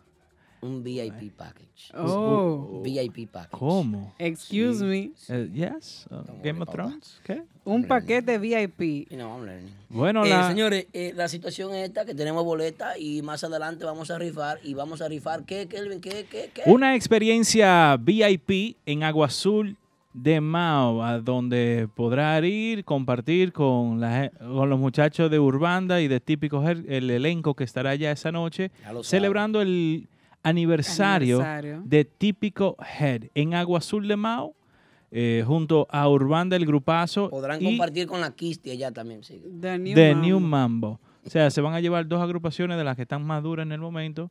Un 0.62 0.82
VIP 0.82 1.32
package. 1.36 1.92
Oh, 1.94 2.80
VIP 2.82 3.28
package. 3.30 3.56
¿Cómo? 3.58 4.14
excuse 4.18 4.82
me. 4.82 5.10
Eh, 5.28 5.48
yes. 5.52 6.06
uh, 6.10 6.22
Game 6.42 6.62
of. 6.62 6.70
Thrones. 6.70 7.20
¿Qué? 7.22 7.42
Un 7.64 7.84
paquete 7.84 8.38
VIP. 8.38 9.10
Learning. 9.10 9.70
Bueno, 9.88 10.24
Eh, 10.24 10.30
la... 10.30 10.48
señores, 10.48 10.86
eh, 10.92 11.12
la 11.14 11.28
situación 11.28 11.74
es 11.74 11.88
esta, 11.88 12.04
que 12.04 12.14
tenemos 12.14 12.42
boleta 12.44 12.98
y 12.98 13.22
más 13.22 13.44
adelante 13.44 13.84
vamos 13.84 14.10
a 14.10 14.18
rifar 14.18 14.58
y 14.64 14.74
vamos 14.74 15.02
a 15.02 15.08
rifar, 15.08 15.44
¿qué, 15.44 15.68
Kelvin? 15.68 16.00
¿Qué, 16.00 16.26
qué, 16.28 16.50
qué? 16.52 16.62
Una 16.66 16.96
experiencia 16.96 17.96
VIP 17.98 18.76
en 18.86 19.02
Agua 19.04 19.26
Azul 19.26 19.76
de 20.18 20.40
Mao, 20.40 21.02
a 21.04 21.20
donde 21.20 21.88
podrá 21.94 22.40
ir, 22.40 22.84
compartir 22.84 23.52
con, 23.52 24.00
la 24.00 24.30
con 24.30 24.70
los 24.70 24.78
muchachos 24.78 25.30
de 25.30 25.38
Urbanda 25.38 26.00
y 26.00 26.08
de 26.08 26.20
Típico 26.20 26.62
Her- 26.62 26.86
el 26.88 27.10
elenco 27.10 27.52
que 27.54 27.64
estará 27.64 27.90
allá 27.90 28.10
esa 28.12 28.32
noche, 28.32 28.70
celebrando 29.02 29.60
el 29.60 30.08
aniversario, 30.42 31.36
Aniversario. 31.42 31.82
de 31.84 32.04
Típico 32.06 32.76
Head 32.98 33.24
en 33.34 33.52
Agua 33.54 33.78
Azul 33.78 34.08
de 34.08 34.16
Mao, 34.16 34.54
eh, 35.10 35.44
junto 35.46 35.86
a 35.90 36.08
Urbanda, 36.08 36.56
el 36.56 36.64
grupazo, 36.64 37.28
Podrán 37.28 37.60
y 37.62 37.66
compartir 37.66 38.06
con 38.06 38.20
la 38.22 38.34
Kisti 38.34 38.70
allá 38.70 38.90
también, 38.90 39.22
sí. 39.22 39.42
The 39.60 39.78
New 39.78 39.94
de 39.94 40.14
Mambo. 40.14 40.26
New 40.26 40.40
Mambo. 40.40 41.00
O 41.26 41.28
sea, 41.30 41.50
se 41.50 41.60
van 41.60 41.74
a 41.74 41.80
llevar 41.80 42.06
dos 42.08 42.22
agrupaciones 42.22 42.78
de 42.78 42.84
las 42.84 42.96
que 42.96 43.02
están 43.02 43.22
más 43.24 43.42
duras 43.42 43.66
en 43.66 43.72
el 43.72 43.80
momento. 43.80 44.30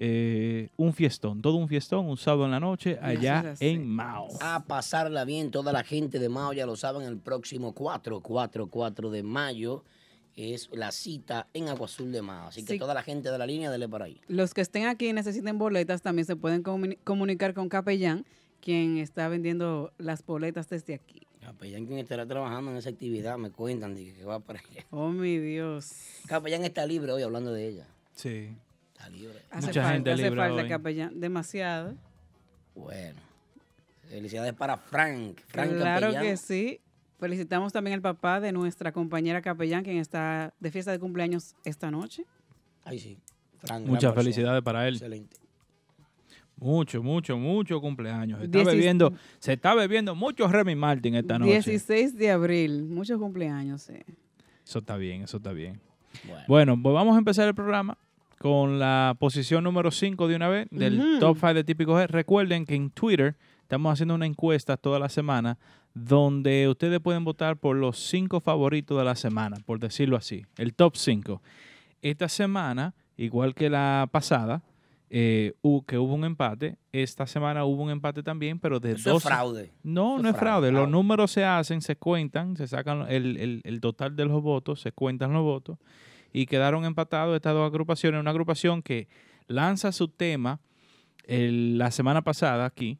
Eh, 0.00 0.68
un 0.76 0.92
fiestón, 0.92 1.42
todo 1.42 1.56
un 1.56 1.68
fiestón, 1.68 2.06
un 2.06 2.16
sábado 2.16 2.44
en 2.44 2.52
la 2.52 2.60
noche, 2.60 2.98
allá 3.02 3.54
en 3.60 3.86
Mao. 3.86 4.28
A 4.40 4.62
pasarla 4.64 5.24
bien, 5.24 5.50
toda 5.50 5.72
la 5.72 5.82
gente 5.82 6.18
de 6.20 6.28
Mao 6.28 6.52
ya 6.52 6.66
lo 6.66 6.76
saben, 6.76 7.02
el 7.02 7.18
próximo 7.18 7.72
4, 7.72 8.20
4, 8.20 8.66
4 8.68 9.10
de 9.10 9.22
mayo 9.24 9.84
es 10.36 10.68
la 10.72 10.92
cita 10.92 11.48
en 11.52 11.68
Agua 11.68 11.86
Azul 11.86 12.12
de 12.12 12.22
Mao. 12.22 12.46
Así 12.48 12.64
que 12.64 12.74
Sí. 12.74 12.78
toda 12.78 12.94
la 12.94 13.02
gente 13.02 13.28
de 13.30 13.38
la 13.38 13.44
línea, 13.46 13.70
dele 13.72 13.88
para 13.88 14.04
ahí. 14.04 14.20
Los 14.28 14.54
que 14.54 14.60
estén 14.60 14.86
aquí 14.86 15.08
y 15.08 15.12
necesiten 15.12 15.58
boletas 15.58 16.00
también 16.00 16.26
se 16.26 16.36
pueden 16.36 16.62
comuni- 16.62 16.98
comunicar 17.02 17.54
con 17.54 17.68
Capellán, 17.68 18.24
quien 18.60 18.98
está 18.98 19.26
vendiendo 19.28 19.92
las 19.98 20.24
boletas 20.24 20.68
desde 20.68 20.94
aquí. 20.94 21.22
Capellán, 21.40 21.86
quien 21.86 21.98
estará 21.98 22.24
trabajando 22.26 22.70
en 22.70 22.76
esa 22.76 22.90
actividad, 22.90 23.36
me 23.38 23.50
cuentan 23.50 23.94
dije, 23.96 24.12
que 24.12 24.24
va 24.24 24.38
para 24.38 24.60
allá. 24.60 24.84
Oh, 24.90 25.08
mi 25.08 25.38
Dios. 25.38 25.92
Capellán 26.26 26.62
está 26.64 26.86
libre 26.86 27.10
hoy 27.10 27.22
hablando 27.22 27.52
de 27.52 27.66
ella. 27.68 27.86
Sí. 28.14 28.50
Está 28.98 29.08
libre. 29.10 29.38
Hace 29.50 29.66
Mucha 29.68 29.80
falta, 29.82 29.94
gente 29.94 30.10
hace 30.12 30.22
libre 30.24 30.36
falta 30.40 30.62
hoy. 30.62 30.68
Capellán. 30.68 31.20
Demasiado. 31.20 31.94
Bueno. 32.74 33.20
Felicidades 34.08 34.54
para 34.54 34.76
Frank. 34.76 35.38
Frank 35.48 35.70
claro 35.76 36.06
Capellán. 36.08 36.22
que 36.24 36.36
sí. 36.36 36.80
Felicitamos 37.18 37.72
también 37.72 37.94
al 37.94 38.00
papá 38.02 38.40
de 38.40 38.52
nuestra 38.52 38.92
compañera 38.92 39.42
capellán, 39.42 39.82
quien 39.82 39.96
está 39.98 40.54
de 40.60 40.70
fiesta 40.70 40.92
de 40.92 40.98
cumpleaños 41.00 41.54
esta 41.64 41.90
noche. 41.90 42.24
Ay, 42.84 42.98
sí. 43.00 43.18
Frank, 43.58 43.80
Muchas 43.86 44.12
persona. 44.12 44.22
felicidades 44.22 44.62
para 44.62 44.86
él. 44.86 44.94
Excelente. 44.94 45.36
Mucho, 46.56 47.02
mucho, 47.02 47.36
mucho 47.36 47.80
cumpleaños. 47.80 48.38
Se 48.40 48.44
está 48.46 48.58
Diecis- 48.58 48.66
bebiendo, 48.66 49.12
se 49.38 49.52
está 49.52 49.74
bebiendo 49.74 50.14
mucho 50.14 50.46
Remy 50.48 50.74
Martin 50.76 51.14
esta 51.16 51.38
noche. 51.38 51.52
16 51.52 52.16
de 52.16 52.30
abril, 52.30 52.84
muchos 52.84 53.18
cumpleaños. 53.18 53.82
sí. 53.82 53.94
Eso 54.64 54.80
está 54.80 54.96
bien, 54.96 55.22
eso 55.22 55.38
está 55.38 55.52
bien. 55.52 55.80
Bueno. 56.26 56.44
Bueno, 56.48 56.82
pues 56.82 56.92
vamos 56.94 57.14
a 57.14 57.18
empezar 57.18 57.48
el 57.48 57.54
programa 57.54 57.96
con 58.38 58.78
la 58.78 59.16
posición 59.18 59.64
número 59.64 59.90
5 59.90 60.28
de 60.28 60.36
una 60.36 60.48
vez 60.48 60.68
del 60.70 61.18
top 61.20 61.36
5 61.36 61.54
de 61.54 61.64
Típico 61.64 61.94
G. 61.98 62.06
Recuerden 62.06 62.64
que 62.64 62.74
en 62.74 62.90
Twitter 62.90 63.36
estamos 63.62 63.92
haciendo 63.92 64.14
una 64.14 64.26
encuesta 64.26 64.76
toda 64.76 64.98
la 64.98 65.08
semana 65.08 65.58
donde 65.94 66.68
ustedes 66.68 67.00
pueden 67.00 67.24
votar 67.24 67.56
por 67.56 67.74
los 67.76 67.98
cinco 67.98 68.40
favoritos 68.40 68.96
de 68.98 69.04
la 69.04 69.16
semana, 69.16 69.56
por 69.66 69.80
decirlo 69.80 70.16
así, 70.16 70.44
el 70.56 70.74
top 70.74 70.94
5. 70.96 71.42
Esta 72.02 72.28
semana, 72.28 72.94
igual 73.16 73.54
que 73.54 73.68
la 73.68 74.08
pasada, 74.12 74.62
eh, 75.10 75.54
que 75.86 75.98
hubo 75.98 76.14
un 76.14 76.24
empate, 76.24 76.76
esta 76.92 77.26
semana 77.26 77.64
hubo 77.64 77.82
un 77.82 77.90
empate 77.90 78.22
también, 78.22 78.60
pero 78.60 78.78
de 78.78 78.92
Eso 78.92 79.10
dos... 79.10 79.24
es 79.24 79.28
fraude. 79.28 79.72
No, 79.82 80.14
Eso 80.14 80.22
no 80.22 80.28
es 80.28 80.36
fraude, 80.36 80.68
fraude. 80.68 80.72
Los 80.72 80.88
números 80.88 81.32
se 81.32 81.44
hacen, 81.44 81.80
se 81.80 81.96
cuentan, 81.96 82.56
se 82.56 82.68
sacan 82.68 83.06
el, 83.08 83.36
el- 83.38 83.60
el 83.64 83.80
total 83.80 84.14
de 84.14 84.26
los 84.26 84.40
votos, 84.42 84.80
se 84.80 84.92
cuentan 84.92 85.32
los 85.32 85.42
votos 85.42 85.78
y 86.32 86.46
quedaron 86.46 86.84
empatados 86.84 87.34
estas 87.36 87.54
dos 87.54 87.66
agrupaciones. 87.66 88.20
Una 88.20 88.30
agrupación 88.30 88.82
que 88.82 89.08
lanza 89.46 89.92
su 89.92 90.08
tema 90.08 90.60
el- 91.24 91.78
la 91.78 91.90
semana 91.90 92.22
pasada 92.22 92.64
aquí, 92.64 92.98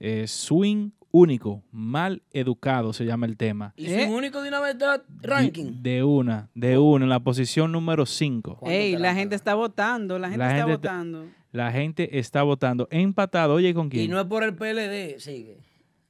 eh, 0.00 0.26
Swing 0.26 0.90
Único, 1.16 1.62
Mal 1.70 2.22
Educado 2.32 2.92
se 2.92 3.04
llama 3.04 3.26
el 3.26 3.36
tema. 3.36 3.72
Y 3.76 3.86
¿Eh? 3.86 4.06
su 4.08 4.12
único 4.14 4.42
de 4.42 4.48
una 4.48 4.58
vez 4.60 4.76
ranking. 5.22 5.80
De 5.80 6.02
una, 6.02 6.50
de 6.56 6.76
una, 6.76 7.04
en 7.04 7.08
la 7.08 7.20
posición 7.20 7.70
número 7.70 8.04
5. 8.04 8.56
¿Cuánto 8.58 8.76
Ey, 8.76 8.96
la 8.96 9.14
gente 9.14 9.36
está 9.36 9.54
votando, 9.54 10.18
la 10.18 10.26
gente 10.28 10.38
La 10.38 10.46
está 10.50 10.56
gente 10.66 10.72
está- 10.74 10.88
votando. 10.92 11.26
La 11.52 11.70
gente 11.70 12.18
está 12.18 12.42
votando 12.42 12.88
empatado, 12.90 13.54
oye, 13.54 13.72
¿con 13.74 13.86
Y 13.86 13.90
quién? 13.90 14.10
no 14.10 14.18
es 14.20 14.26
por 14.26 14.42
el 14.42 14.56
PLD, 14.56 15.20
sigue. 15.20 15.58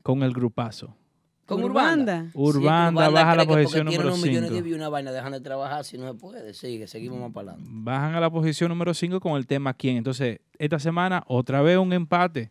Con 0.03 0.23
el 0.23 0.33
grupazo. 0.33 0.97
Con 1.47 1.63
Urbanda. 1.63 2.31
Urbanda. 2.33 3.11
Baja 3.11 3.33
a 3.33 3.37
la 3.37 3.45
posición 3.45 3.85
número 3.87 4.09
unos 4.09 4.23
millones 4.23 4.49
5. 4.49 4.55
de 4.55 4.63
views, 4.63 4.79
una 4.79 4.89
vaina, 4.89 5.13
dejan 5.13 5.33
de 5.33 5.41
trabajar 5.41 5.85
si 5.85 5.99
no 5.99 6.11
se 6.11 6.15
puede. 6.15 6.55
Sigue, 6.55 6.87
seguimos 6.87 7.21
más 7.21 7.33
para 7.33 7.53
adelante. 7.53 7.71
bajan 7.75 8.15
a 8.15 8.21
la 8.21 8.31
posición 8.31 8.71
número 8.71 8.95
5 8.95 9.21
con 9.21 9.37
el 9.37 9.47
tema 9.47 9.75
quién. 9.75 9.97
Entonces, 9.97 10.41
esta 10.59 10.79
semana 10.79 11.23
otra 11.27 11.61
vez 11.61 11.77
un 11.77 11.93
empate. 11.93 12.51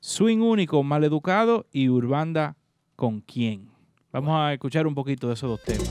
Swing 0.00 0.38
único, 0.38 0.82
maleducado 0.82 1.66
y 1.70 1.88
Urbanda 1.88 2.56
con 2.96 3.20
quién. 3.20 3.70
Vamos 4.10 4.34
a 4.36 4.52
escuchar 4.52 4.88
un 4.88 4.94
poquito 4.94 5.28
de 5.28 5.34
esos 5.34 5.48
dos 5.48 5.62
temas. 5.62 5.88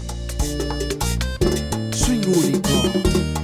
Swing 1.94 2.22
único. 2.28 3.41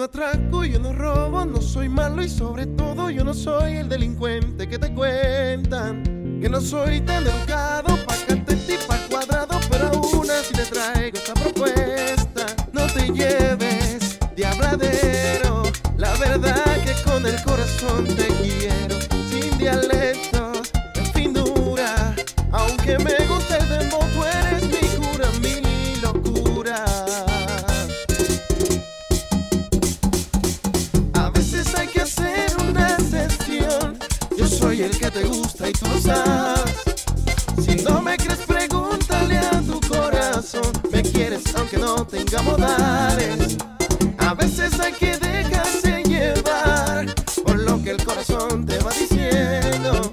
No 0.00 0.04
atraco, 0.04 0.64
yo 0.64 0.78
no 0.78 0.94
robo, 0.94 1.44
no 1.44 1.60
soy 1.60 1.90
malo 1.90 2.22
y 2.22 2.28
sobre 2.30 2.64
todo 2.64 3.10
yo 3.10 3.22
no 3.22 3.34
soy 3.34 3.76
el 3.76 3.90
delincuente 3.90 4.66
que 4.66 4.78
te 4.78 4.94
cuentan. 4.94 6.38
Que 6.40 6.48
no 6.48 6.58
soy 6.62 7.02
tan 7.02 7.26
educado 7.26 7.98
pa' 8.06 8.14
cante 8.26 8.56
tipo 8.56 8.90
al 8.94 9.06
cuadrado, 9.10 9.60
pero 9.70 9.88
aún 9.88 10.30
así 10.30 10.54
te 10.54 10.64
traigo 10.64 11.18
esta 11.18 11.34
propuesta. 11.34 12.46
No 12.72 12.86
te 12.86 13.12
lleves 13.12 14.18
de 14.34 14.46
habladero, 14.46 15.64
la 15.98 16.16
verdad 16.16 16.82
que 16.82 16.94
con 17.02 17.26
el 17.26 17.36
corazón 17.42 18.06
te 18.06 18.28
quiero. 18.28 18.96
Sin 19.28 19.58
dialectos, 19.58 20.70
en 20.94 21.06
finura, 21.12 22.16
aunque 22.52 22.98
me 23.00 23.19
el 34.84 34.98
que 34.98 35.10
te 35.10 35.24
gusta 35.24 35.68
y 35.68 35.72
tú 35.72 35.86
lo 35.86 36.00
sabes. 36.00 36.74
Si 37.62 37.76
no 37.84 38.00
me 38.00 38.16
crees, 38.16 38.38
pregúntale 38.46 39.36
a 39.36 39.60
tu 39.60 39.80
corazón. 39.88 40.72
Me 40.90 41.02
quieres 41.02 41.42
aunque 41.54 41.76
no 41.76 42.06
tenga 42.06 42.40
modales. 42.42 43.58
A 44.18 44.34
veces 44.34 44.78
hay 44.80 44.92
que 44.92 45.18
dejarse 45.18 46.02
llevar 46.04 47.14
por 47.44 47.58
lo 47.58 47.82
que 47.82 47.90
el 47.90 48.04
corazón 48.04 48.64
te 48.64 48.78
va 48.78 48.90
diciendo. 48.92 50.10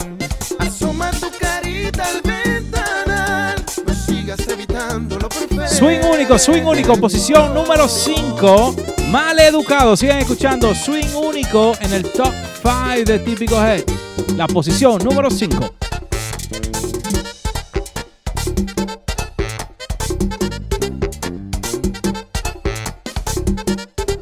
Asoma 0.60 1.12
tu 1.12 1.28
carita 1.40 2.04
al 2.06 2.22
ventanal. 2.22 3.66
No 3.86 3.94
sigas 3.94 4.48
evitando 4.48 5.18
lo 5.18 5.30
perfecto. 5.30 5.68
Swing 5.68 6.02
único, 6.14 6.38
swing 6.38 6.64
único, 6.64 6.98
posición 6.98 7.54
número 7.54 7.88
5. 7.88 8.76
Maleducado. 9.10 9.96
Sigan 9.96 10.18
escuchando 10.18 10.76
Swing 10.76 11.14
único 11.16 11.74
en 11.80 11.94
el 11.94 12.04
top 12.12 12.34
5 12.64 13.06
de 13.06 13.20
Típico 13.20 13.64
Head. 13.64 14.07
La 14.38 14.46
posición 14.46 15.04
número 15.04 15.32
5. 15.32 15.74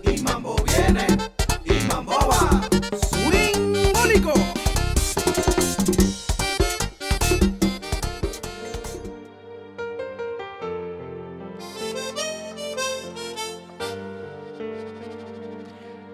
Y 0.04 0.22
mambo 0.22 0.56
viene, 0.64 1.06
y 1.66 1.86
mambo 1.90 2.14
va. 2.14 2.62
Swing 3.10 3.92
único. 4.06 4.34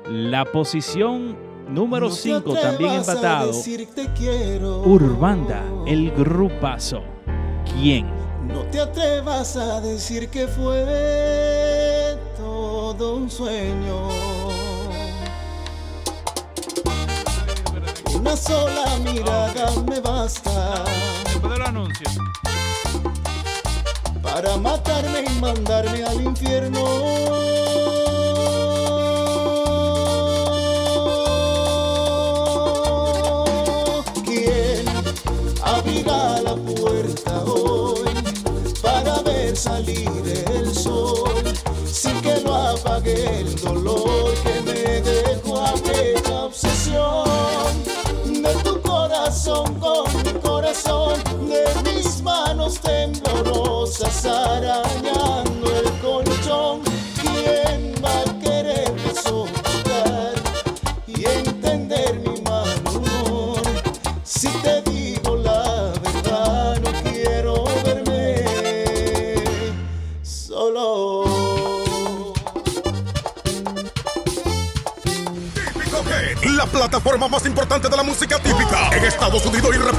La 0.09 0.45
posición 0.45 1.50
número 1.71 2.09
No 2.09 2.15
te 2.15 2.21
5 2.21 2.53
también 2.53 2.93
empatado. 2.95 3.51
Urbanda, 4.83 5.63
el 5.87 6.11
grupazo. 6.11 7.01
¿Quién? 7.73 8.07
No 8.47 8.63
te 8.63 8.81
atrevas 8.81 9.55
a 9.55 9.79
decir 9.81 10.29
que 10.29 10.47
fue 10.47 12.17
todo 12.37 13.15
un 13.15 13.29
sueño. 13.29 14.09
Una 18.15 18.35
sola 18.35 18.97
mirada 19.03 19.71
me 19.87 19.99
basta 19.99 20.83
Después 21.23 21.53
del 21.53 21.61
anuncio. 21.63 22.07
para 24.21 24.57
matarme 24.57 25.23
y 25.27 25.39
mandarme 25.39 26.03
al 26.03 26.21
infierno. 26.21 26.81
Salir 39.55 40.09
el 40.53 40.73
sol 40.73 41.43
sin 41.85 42.21
que 42.21 42.39
lo 42.41 42.55
apague 42.55 43.39
el 43.41 43.55
dolor 43.55 44.10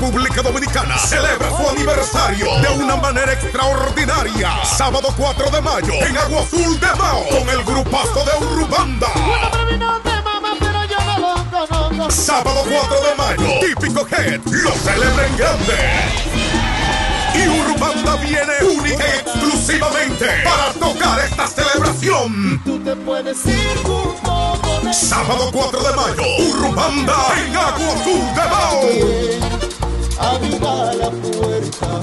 República 0.02 0.42
Dominicana, 0.42 0.98
celebra 0.98 1.48
su 1.48 1.68
aniversario 1.70 2.46
de 2.60 2.82
una 2.82 2.96
manera 2.96 3.34
extraordinaria. 3.34 4.50
Sábado 4.64 5.14
4 5.16 5.48
de 5.48 5.60
mayo 5.60 5.92
en 5.92 6.18
Agua 6.18 6.42
Azul 6.42 6.80
de 6.80 6.86
Mao 6.96 7.24
con 7.28 7.48
el 7.48 7.62
grupazo 7.62 8.24
de 8.24 8.44
Urubanda. 8.44 9.06
Sábado 12.10 12.64
4 12.68 13.00
de 13.00 13.14
mayo, 13.14 13.60
Típico 13.60 14.04
Head 14.10 14.40
lo 14.44 14.72
celebra 14.72 15.24
en 15.28 15.36
grande. 15.36 15.76
Y 17.36 17.48
Urbanda 17.48 18.16
viene 18.16 18.74
única 18.74 19.04
y 19.06 19.18
exclusivamente 19.20 20.26
para 20.42 20.72
tocar 20.72 21.20
esta 21.20 21.46
celebración. 21.46 22.60
Sábado 24.92 25.48
4 25.52 25.80
de 25.80 25.94
mayo, 25.94 26.22
Urubanda 26.50 27.14
en 27.36 27.56
Agua 27.56 27.94
Azul 27.94 28.34
de 28.34 28.48
Mao. 28.50 29.51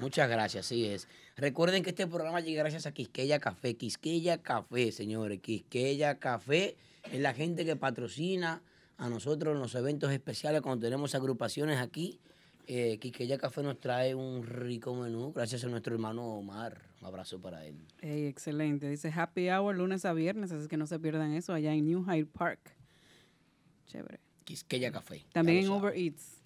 Muchas 0.00 0.28
gracias, 0.28 0.66
así 0.66 0.86
es. 0.86 1.08
Recuerden 1.36 1.82
que 1.82 1.90
este 1.90 2.06
programa 2.06 2.40
llega 2.40 2.62
gracias 2.62 2.86
a 2.86 2.92
Quisqueya 2.92 3.38
Café. 3.38 3.76
Quisqueya 3.76 4.42
Café, 4.42 4.92
señores. 4.92 5.40
Quisqueya 5.40 6.18
Café 6.18 6.76
es 7.10 7.20
la 7.20 7.32
gente 7.34 7.64
que 7.64 7.76
patrocina 7.76 8.62
a 8.98 9.08
nosotros 9.08 9.54
en 9.54 9.60
los 9.60 9.74
eventos 9.74 10.12
especiales 10.12 10.60
cuando 10.62 10.84
tenemos 10.86 11.14
agrupaciones 11.14 11.78
aquí. 11.78 12.20
Eh, 12.66 12.98
Quisqueya 12.98 13.38
Café 13.38 13.62
nos 13.62 13.78
trae 13.78 14.14
un 14.14 14.44
rico 14.44 14.94
menú 14.94 15.32
gracias 15.32 15.64
a 15.64 15.68
nuestro 15.68 15.94
hermano 15.94 16.24
Omar. 16.24 16.82
Un 17.00 17.06
abrazo 17.06 17.40
para 17.40 17.64
él. 17.64 17.76
Excelente. 18.00 18.88
Dice 18.88 19.12
Happy 19.14 19.48
Hour 19.50 19.76
lunes 19.76 20.04
a 20.04 20.12
viernes, 20.12 20.50
así 20.52 20.66
que 20.68 20.76
no 20.76 20.86
se 20.86 20.98
pierdan 20.98 21.32
eso 21.32 21.52
allá 21.52 21.72
en 21.72 21.84
New 21.86 22.04
Hyde 22.04 22.26
Park. 22.26 22.74
Chévere. 23.86 24.20
Quisqueya 24.44 24.90
Café. 24.90 25.24
También 25.32 25.64
en 25.64 25.70
Uber. 25.70 25.94
Eats. 25.96 26.42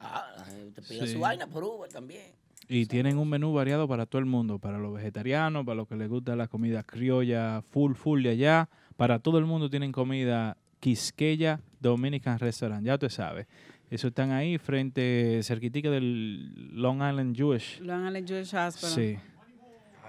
Ah, 0.00 0.44
gente 0.48 0.80
pide 0.82 1.06
Sí. 1.06 1.12
su 1.14 1.18
vaina 1.20 1.46
por 1.48 1.64
Uber 1.64 1.90
también. 1.90 2.37
Y 2.68 2.86
tienen 2.86 3.18
un 3.18 3.30
menú 3.30 3.52
variado 3.52 3.88
para 3.88 4.04
todo 4.04 4.18
el 4.18 4.26
mundo, 4.26 4.58
para 4.58 4.78
los 4.78 4.92
vegetarianos, 4.92 5.64
para 5.64 5.76
los 5.76 5.88
que 5.88 5.96
les 5.96 6.08
gusta 6.08 6.36
la 6.36 6.48
comida 6.48 6.82
criolla, 6.82 7.62
full, 7.70 7.94
full 7.94 8.22
de 8.22 8.30
allá. 8.30 8.68
Para 8.96 9.20
todo 9.20 9.38
el 9.38 9.46
mundo 9.46 9.70
tienen 9.70 9.90
comida 9.90 10.56
Quisqueya 10.80 11.60
Dominican 11.80 12.38
Restaurant, 12.38 12.84
ya 12.84 12.98
tú 12.98 13.08
sabes. 13.08 13.46
Eso 13.90 14.08
están 14.08 14.32
ahí 14.32 14.58
frente, 14.58 15.40
cerquitica 15.42 15.90
del 15.90 16.74
Long 16.74 16.96
Island 16.96 17.34
Jewish. 17.34 17.80
Long 17.80 18.06
Island 18.06 18.28
Jewish 18.28 18.54
Hospital. 18.54 18.90
Sí. 18.90 19.18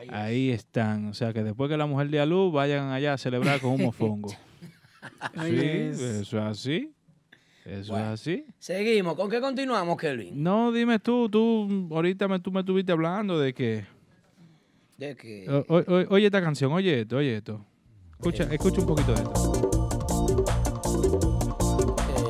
Ahí 0.09 0.49
están. 0.49 1.07
O 1.07 1.13
sea 1.13 1.31
que 1.33 1.43
después 1.43 1.69
que 1.69 1.77
la 1.77 1.85
mujer 1.85 2.09
dé 2.09 2.19
a 2.19 2.25
luz, 2.25 2.51
vayan 2.51 2.91
allá 2.91 3.13
a 3.13 3.17
celebrar 3.17 3.61
con 3.61 3.71
un 3.71 3.83
mofongo. 3.83 4.29
sí, 5.45 5.55
eso 5.55 6.19
es 6.21 6.33
así. 6.33 6.93
Eso 7.69 7.93
Bueno. 7.93 8.13
es 8.13 8.19
así. 8.21 8.45
Seguimos. 8.57 9.15
¿Con 9.15 9.29
qué 9.29 9.39
continuamos, 9.39 9.97
Kelvin? 9.97 10.41
No, 10.41 10.71
dime 10.71 10.97
tú, 10.99 11.29
tú, 11.29 11.87
ahorita 11.91 12.27
me, 12.27 12.39
tú 12.39 12.51
me 12.51 12.61
estuviste 12.61 12.91
hablando 12.91 13.37
de 13.39 13.53
que... 13.53 13.85
De 14.97 15.15
que... 15.15 15.45
O- 15.49 15.65
o- 15.75 15.77
o- 15.93 16.13
oye 16.15 16.25
esta 16.25 16.41
canción, 16.41 16.71
oye 16.73 17.01
esto, 17.01 17.17
oye 17.17 17.37
esto. 17.37 17.63
Escucha, 18.13 18.43
escucha 18.51 18.81
un 18.81 18.87
poquito 18.87 19.13
de 19.13 19.21
esto. 19.21 19.51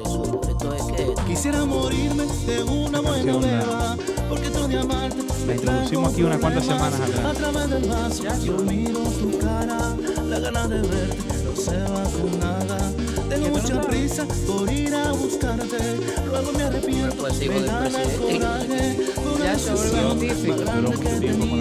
Eso, 0.05 0.41
esto 0.49 0.73
es 0.75 0.83
que... 0.83 1.13
Quisiera 1.25 1.65
morirme 1.65 2.23
de 2.45 2.63
una 2.63 2.99
buena 2.99 3.37
beba, 3.37 3.97
porque 4.27 4.49
tú 4.49 4.67
de 4.67 4.79
amarte 4.79 5.17
La 5.47 5.55
introducimos 5.55 6.13
aquí 6.13 6.23
unas 6.23 6.39
cuantas 6.39 6.65
semanas 6.65 6.99
A 6.99 7.05
atrás. 7.05 7.37
través 7.37 7.69
del 7.69 7.89
vaso 7.89 8.45
yo 8.45 8.57
miro 8.63 8.99
tu 8.99 9.37
cara, 9.39 9.95
la 10.27 10.39
gana 10.39 10.67
de 10.67 10.81
verte 10.81 11.43
no 11.43 11.55
se 11.55 11.77
va 11.83 12.03
con 12.03 12.39
nada. 12.39 12.91
Tengo 13.29 13.49
mucha 13.49 13.81
prisa 13.81 14.25
por 14.47 14.71
ir 14.71 14.93
a 14.95 15.11
buscarte, 15.11 15.77
luego 16.25 16.51
me 16.51 16.63
arrepiento, 16.63 17.27
me 17.39 17.61
gana 17.61 18.03
el 18.03 18.17
coraje. 18.17 18.97
Ya 19.43 19.57
se 19.57 19.73
vuelve 19.73 20.33
me 20.35 21.59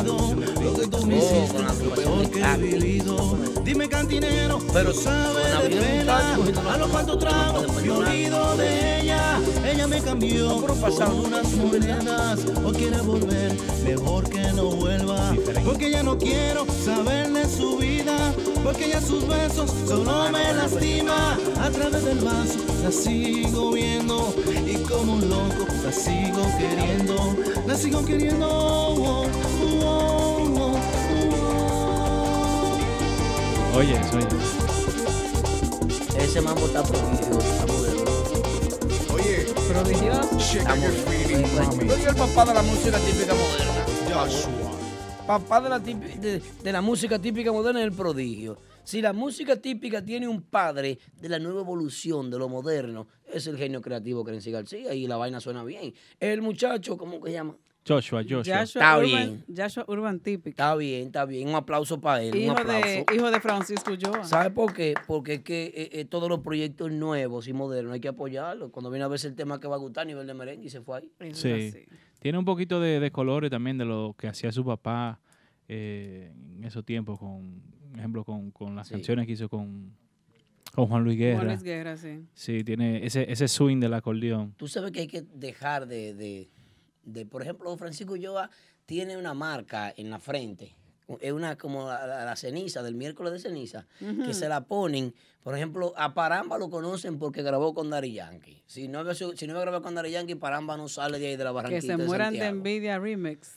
Oh, 1.21 1.49
con 1.53 1.63
la 1.63 1.71
agrupación. 1.71 3.65
Dime 3.65 3.89
cantinero, 3.89 4.59
Pero 4.73 4.93
sabe 4.93 5.69
de 5.69 5.77
pena, 5.77 6.35
a 6.73 6.77
los 6.79 6.89
cuantos 6.89 7.19
tragos 7.19 7.83
me 7.83 7.91
olvido 7.91 8.57
de 8.57 9.01
ella, 9.01 9.41
ella 9.65 9.87
me 9.87 10.01
cambió 10.01 10.61
por 10.61 10.71
unas 10.71 11.53
monedas, 11.53 12.41
o 12.65 12.73
quiere 12.73 13.01
volver, 13.03 13.53
mejor 13.85 14.29
que 14.29 14.53
no 14.53 14.71
vuelva, 14.71 15.35
porque 15.65 15.91
ya 15.91 16.03
no 16.03 16.17
quiero 16.19 16.67
saber 16.85 17.31
de 17.31 17.47
su 17.49 17.77
vida, 17.77 18.33
porque 18.65 18.89
ya 18.89 19.01
sus 19.01 19.27
besos 19.27 19.71
solo 19.87 20.31
me 20.31 20.55
lastima, 20.55 21.39
a 21.61 21.71
través 21.71 22.05
del 22.05 22.19
vaso 22.19 22.59
la 22.83 22.93
sigo 22.93 23.73
viendo, 23.73 24.35
y 24.67 24.77
como 24.89 25.15
un 25.15 25.29
loco 25.29 25.67
la 25.85 25.93
sigo 25.93 26.43
queriendo, 26.59 27.08
sigo 27.79 28.05
queriendo. 28.05 28.47
oh, 28.49 29.25
oh, 29.25 29.27
oh, 29.85 30.79
oh, 33.73 33.79
Oye, 33.79 33.95
eso, 33.95 34.17
oye. 34.17 34.27
Ese 36.19 36.41
mambo 36.41 36.67
está 36.67 36.83
prohibido, 36.83 37.39
está 37.39 37.67
moderno. 37.67 38.11
Oye, 39.15 39.47
Prodigioso. 39.55 40.39
Yo 41.85 41.95
soy 41.95 42.07
el 42.09 42.17
papá 42.17 42.45
de 42.47 42.55
la 42.55 42.63
música 42.63 42.99
típica 42.99 43.35
moderna. 43.35 43.75
Papá 45.27 45.61
de 45.61 45.69
la, 45.69 45.79
de, 45.79 46.43
de 46.65 46.73
la 46.73 46.81
música 46.81 47.19
típica 47.19 47.53
moderna 47.53 47.81
es 47.81 47.87
el 47.87 47.93
prodigio. 47.93 48.59
Si 48.83 49.03
la 49.03 49.13
música 49.13 49.57
típica 49.57 50.03
tiene 50.03 50.27
un 50.27 50.41
padre 50.43 50.99
de 51.21 51.29
la 51.29 51.39
nueva 51.39 51.61
evolución 51.61 52.31
de 52.31 52.39
lo 52.39 52.49
moderno, 52.49 53.07
es 53.31 53.47
el 53.47 53.59
genio 53.59 53.83
creativo 53.83 54.25
Crency 54.25 54.51
García 54.51 54.95
y 54.95 55.07
la 55.07 55.19
vaina 55.19 55.41
suena 55.41 55.63
bien. 55.63 55.93
El 56.19 56.41
muchacho, 56.41 56.97
¿cómo 56.97 57.21
que 57.21 57.29
se 57.29 57.35
llama? 57.35 57.55
Joshua, 57.89 58.23
Joshua. 58.23 58.43
Joshua 58.43 58.63
Está 58.63 58.99
Urban, 58.99 59.07
bien. 59.07 59.45
Joshua 59.57 59.85
Urban 59.89 60.21
Típico. 60.21 60.49
Está 60.51 60.75
bien, 60.77 61.07
está 61.07 61.25
bien. 61.25 61.49
Un 61.49 61.55
aplauso 61.55 62.01
para 62.01 62.23
él. 62.23 62.35
un 62.35 62.41
Hijo 62.43 62.53
aplauso. 62.53 62.87
de, 62.87 63.07
hijo 63.15 63.31
de 63.31 63.41
Francisco 63.41 63.93
Ulloa. 63.93 64.25
¿Sabe 64.25 64.51
por 64.51 64.73
qué? 64.75 64.95
Porque 65.07 65.35
es 65.35 65.41
que 65.43 65.65
eh, 65.75 65.89
eh, 65.93 66.05
todos 66.05 66.29
los 66.29 66.41
proyectos 66.41 66.91
nuevos 66.93 67.49
y 67.49 67.53
modernos 67.53 67.93
hay 67.95 68.01
que 68.01 68.09
apoyarlos. 68.09 68.71
Cuando 68.71 68.91
viene 68.91 69.05
a 69.05 69.09
ver 69.09 69.21
el 69.25 69.35
tema 69.35 69.59
que 69.61 69.69
va 69.69 69.77
a 69.77 69.79
gustar 69.79 70.03
a 70.03 70.05
nivel 70.07 70.27
de 70.27 70.35
merengue 70.35 70.67
y 70.67 70.71
se 70.71 70.81
fue 70.81 70.99
ahí. 70.99 71.11
Sí. 71.33 71.51
así. 71.51 71.85
Tiene 72.21 72.39
un 72.39 72.45
poquito 72.45 72.81
de, 72.81 73.01
de 73.01 73.11
colores 73.11 73.51
también 73.51 73.79
de 73.79 73.85
lo 73.85 74.15
que 74.19 74.27
hacía 74.29 74.51
su 74.53 74.65
papá 74.65 75.21
eh, 75.69 76.33
en 76.57 76.65
esos 76.65 76.85
tiempos, 76.85 77.19
con 77.19 77.63
por 77.91 77.99
ejemplo, 77.99 78.25
con, 78.25 78.51
con 78.51 78.77
las 78.77 78.87
Sí. 78.89 78.95
canciones 78.95 79.27
que 79.27 79.33
hizo 79.33 79.49
con, 79.49 79.93
con 80.75 80.87
Juan 80.89 81.05
Luis 81.05 81.17
Guerra. 81.19 81.37
Juan 81.37 81.47
Luis 81.49 81.63
Guerra, 81.63 81.97
sí. 81.97 82.21
Sí, 82.35 82.63
tiene 82.65 83.05
ese, 83.05 83.31
ese 83.33 83.49
swing 83.49 83.81
del 83.81 83.95
acordeón. 83.95 84.53
Tú 84.57 84.69
sabes 84.69 84.93
que 84.93 85.01
hay 85.01 85.07
que 85.07 85.23
dejar 85.23 85.87
de, 85.87 86.15
de, 86.15 86.49
de, 87.13 87.27
por 87.27 87.43
ejemplo, 87.43 87.77
Francisco 87.77 88.13
Ulloa 88.15 88.51
tiene 88.87 89.17
una 89.17 89.35
marca 89.35 89.93
en 89.97 90.11
la 90.11 90.19
frente. 90.19 90.75
Es 91.21 91.33
una 91.33 91.57
como 91.57 91.89
la, 91.89 92.07
la- 92.07 92.25
la 92.27 92.37
ceniza 92.37 92.83
del 92.83 92.95
miércoles 92.95 93.33
de 93.33 93.39
ceniza, 93.39 93.87
que 93.99 94.35
se 94.35 94.47
la 94.49 94.61
ponen. 94.67 95.15
Por 95.43 95.55
ejemplo, 95.57 95.95
a 95.97 96.13
Paramba 96.13 96.59
lo 96.59 96.69
conocen 96.69 97.19
porque 97.19 97.43
grabó 97.43 97.73
con 97.73 97.89
Dari 97.89 98.13
Yankee. 98.13 98.63
Si 98.67 98.89
no, 98.89 99.03
si 99.15 99.47
no 99.47 99.83
con 99.83 99.95
Dari 99.95 100.11
Yankee, 100.11 100.35
Paramba 100.35 100.77
no 100.77 100.87
sale 100.89 101.19
de 101.19 101.29
ahí 101.29 101.37
de 101.37 101.45
la 101.45 101.51
Que 101.51 101.55
barranquita 101.55 101.81
se 101.95 101.97
de 101.97 102.07
mueran 102.07 102.35
de 102.35 102.45
envidia 102.47 102.99
remix. 102.99 103.55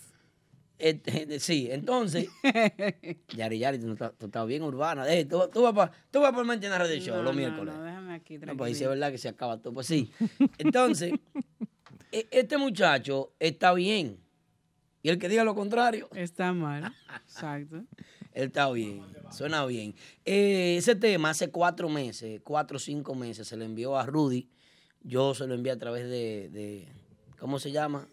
Este, 0.78 1.40
sí, 1.42 1.68
entonces, 1.70 2.28
Yari 3.36 3.60
Yari, 3.60 3.80
tú, 3.80 3.96
tú 4.18 4.26
estás 4.28 4.48
bien 4.48 4.64
urbana. 4.64 5.08
Eh, 5.14 5.26
tú, 5.26 5.42
tú 5.54 5.62
vas 5.62 5.74
para 5.74 5.92
tú 6.10 6.22
vas 6.22 6.32
pa 6.32 6.44
Mantiene 6.46 6.78
Radio 6.78 7.00
Show 7.02 7.18
No, 7.18 7.24
los 7.24 7.34
no, 7.34 7.38
miércoles. 7.38 7.74
No, 7.76 7.84
déjame 7.84 8.14
aquí, 8.16 8.38
No, 8.38 8.56
pues 8.58 8.78
sí 8.78 8.84
es 8.84 8.88
tranquilo. 8.88 8.90
verdad 8.92 9.12
que 9.12 9.18
se 9.18 9.28
acaba 9.30 9.58
todo. 9.58 9.74
Pues 9.74 9.88
sí. 9.88 10.10
Entonces, 10.58 11.14
este 12.12 12.58
muchacho 12.58 13.34
está 13.40 13.74
bien. 13.74 14.20
Y 15.04 15.10
el 15.10 15.18
que 15.18 15.30
diga 15.30 15.44
lo 15.44 15.56
contrario, 15.56 16.10
Está 16.14 16.54
mal. 16.54 16.94
Exacto. 17.24 17.78
él 18.34 18.48
está 18.48 18.70
bien. 18.72 19.02
Suena 19.32 19.66
bien. 19.66 19.96
Eh, 20.26 20.76
ese 20.78 20.96
tema 20.96 21.32
hace 21.32 21.50
cuatro 21.50 21.90
meses, 21.90 22.40
cuatro 22.44 22.78
o 22.78 22.80
cinco 22.80 23.16
meses, 23.16 23.48
se 23.48 23.58
le 23.58 23.66
envió 23.66 23.98
a 23.98 24.06
Rudy. 24.06 24.48
Yo 25.02 25.34
se 25.34 25.48
lo 25.48 25.56
envié 25.56 25.72
a 25.72 25.78
través 25.80 26.04
de, 26.08 26.50
de- 26.50 26.88
¿cómo 27.40 27.58
se 27.58 27.72
llama? 27.72 28.08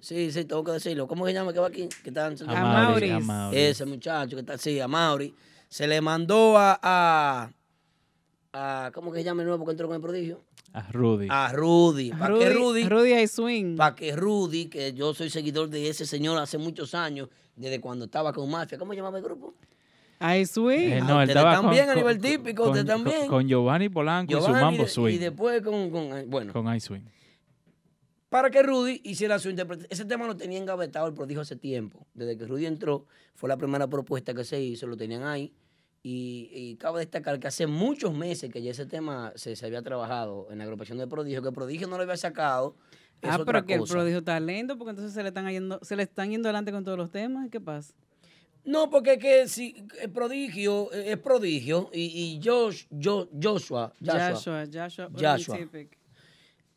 Sí, 0.00 0.30
sí, 0.30 0.44
tengo 0.44 0.62
que 0.62 0.72
decirlo. 0.72 1.08
¿Cómo 1.08 1.26
se 1.26 1.32
llama 1.32 1.52
que 1.52 1.58
va 1.58 1.66
aquí? 1.66 1.88
Que 2.04 2.10
está 2.10 2.28
en- 2.28 2.48
A 2.50 2.62
Maurice. 2.62 3.12
a 3.14 3.18
Maurice. 3.20 3.70
Ese 3.70 3.84
muchacho 3.84 4.36
que 4.36 4.40
está, 4.40 4.56
sí, 4.58 4.78
a 4.78 4.86
Mauri. 4.88 5.34
Se 5.68 5.86
le 5.88 6.00
mandó 6.00 6.56
a, 6.56 6.78
a, 6.80 7.50
a- 8.52 8.90
¿cómo 8.94 9.10
que 9.12 9.18
se 9.18 9.24
llama 9.24 9.42
el 9.42 9.48
nuevo 9.48 9.64
que 9.64 9.72
entró 9.72 9.88
con 9.88 9.96
el 9.96 10.02
prodigio? 10.02 10.44
A 10.78 10.92
Rudy. 10.92 11.28
A 11.30 11.52
Rudy. 11.52 12.10
¿Para 12.10 12.38
qué 12.38 12.50
Rudy? 12.50 12.88
Rudy 12.88 13.12
hay 13.12 13.26
swing. 13.26 13.76
Para 13.76 13.94
que 13.94 14.14
Rudy, 14.14 14.66
que 14.66 14.92
yo 14.92 15.14
soy 15.14 15.30
seguidor 15.30 15.68
de 15.68 15.88
ese 15.88 16.06
señor 16.06 16.38
hace 16.38 16.58
muchos 16.58 16.94
años, 16.94 17.28
desde 17.56 17.80
cuando 17.80 18.04
estaba 18.06 18.32
con 18.32 18.50
Mafia. 18.50 18.78
¿Cómo 18.78 18.92
se 18.92 18.96
llamaba 18.96 19.18
el 19.18 19.24
grupo? 19.24 19.54
Hay 20.20 20.46
swing. 20.46 20.90
Eh, 20.90 20.98
Ah, 21.00 21.04
no, 21.06 21.22
él 21.22 21.28
ustedes 21.28 21.36
estaba 21.36 21.50
están 21.52 21.62
con, 21.64 21.70
bien 21.72 21.84
a 21.84 21.86
con- 21.94 21.96
nivel 21.96 22.18
típico, 22.20 22.62
con, 22.64 22.70
ustedes 22.72 22.86
están 22.88 23.04
con- 23.04 23.12
bien. 23.12 23.28
con 23.28 23.48
Giovanni 23.48 23.88
Polanco 23.88 24.32
y 24.32 24.34
su 24.34 24.40
Giovanni, 24.46 24.64
Mambo 24.64 24.86
Swing. 24.88 25.14
Y 25.14 25.18
después 25.18 25.62
con, 25.62 25.90
con- 25.90 26.28
bueno, 26.30 26.52
Con 26.52 26.74
iSwing. 26.74 27.04
para 28.28 28.50
que 28.50 28.62
Rudy 28.62 29.00
hiciera 29.04 29.38
su 29.38 29.48
interpretación. 29.48 29.88
Ese 29.90 30.04
tema 30.04 30.26
lo 30.26 30.36
tenía 30.36 30.58
engavetado 30.58 31.06
el 31.06 31.14
prodigio 31.14 31.40
hace 31.42 31.56
tiempo. 31.56 32.06
Desde 32.14 32.36
que 32.36 32.46
Rudy 32.46 32.66
entró, 32.66 33.06
fue 33.34 33.48
la 33.48 33.56
primera 33.56 33.86
propuesta 33.86 34.34
que 34.34 34.44
se 34.44 34.60
hizo, 34.60 34.86
lo 34.86 34.96
tenían 34.96 35.22
ahí. 35.22 35.52
Y, 36.02 36.48
y 36.52 36.76
cabe 36.76 37.00
destacar 37.00 37.40
que 37.40 37.48
hace 37.48 37.66
muchos 37.66 38.14
meses 38.14 38.50
que 38.52 38.62
ya 38.62 38.70
ese 38.70 38.86
tema 38.86 39.32
se, 39.34 39.56
se 39.56 39.66
había 39.66 39.82
trabajado 39.82 40.46
en 40.50 40.58
la 40.58 40.64
agrupación 40.64 40.96
de 40.98 41.06
prodigio, 41.06 41.42
que 41.42 41.48
el 41.48 41.54
prodigio 41.54 41.88
no 41.88 41.96
lo 41.96 42.02
había 42.04 42.16
sacado. 42.16 42.76
es 43.20 43.30
Ah, 43.30 43.38
pero 43.44 43.64
que 43.66 43.74
el 43.74 43.80
prodigio 43.94 44.18
está 44.18 44.38
lento, 44.40 44.78
porque 44.78 44.90
entonces 44.90 45.12
se 45.12 45.22
le 45.22 45.28
están 45.30 45.48
yendo, 45.50 45.80
se 45.82 45.96
le 45.96 46.04
están 46.04 46.30
yendo 46.30 46.48
adelante 46.48 46.70
con 46.72 46.84
todos 46.84 46.96
los 46.96 47.10
temas. 47.10 47.48
¿Qué 47.50 47.60
pasa? 47.60 47.92
No, 48.64 48.90
porque 48.90 49.14
es 49.14 49.18
que 49.18 49.48
si 49.48 49.74
el 50.00 50.10
prodigio 50.10 50.92
eh, 50.92 51.12
es 51.12 51.18
prodigio 51.18 51.90
y, 51.92 52.02
y 52.02 52.40
Josh, 52.44 52.84
Jo- 52.90 53.28
Joshua, 53.42 53.92
Joshua, 54.00 54.66
Joshua, 54.66 54.66
Joshua, 54.72 55.08
Joshua. 55.36 55.56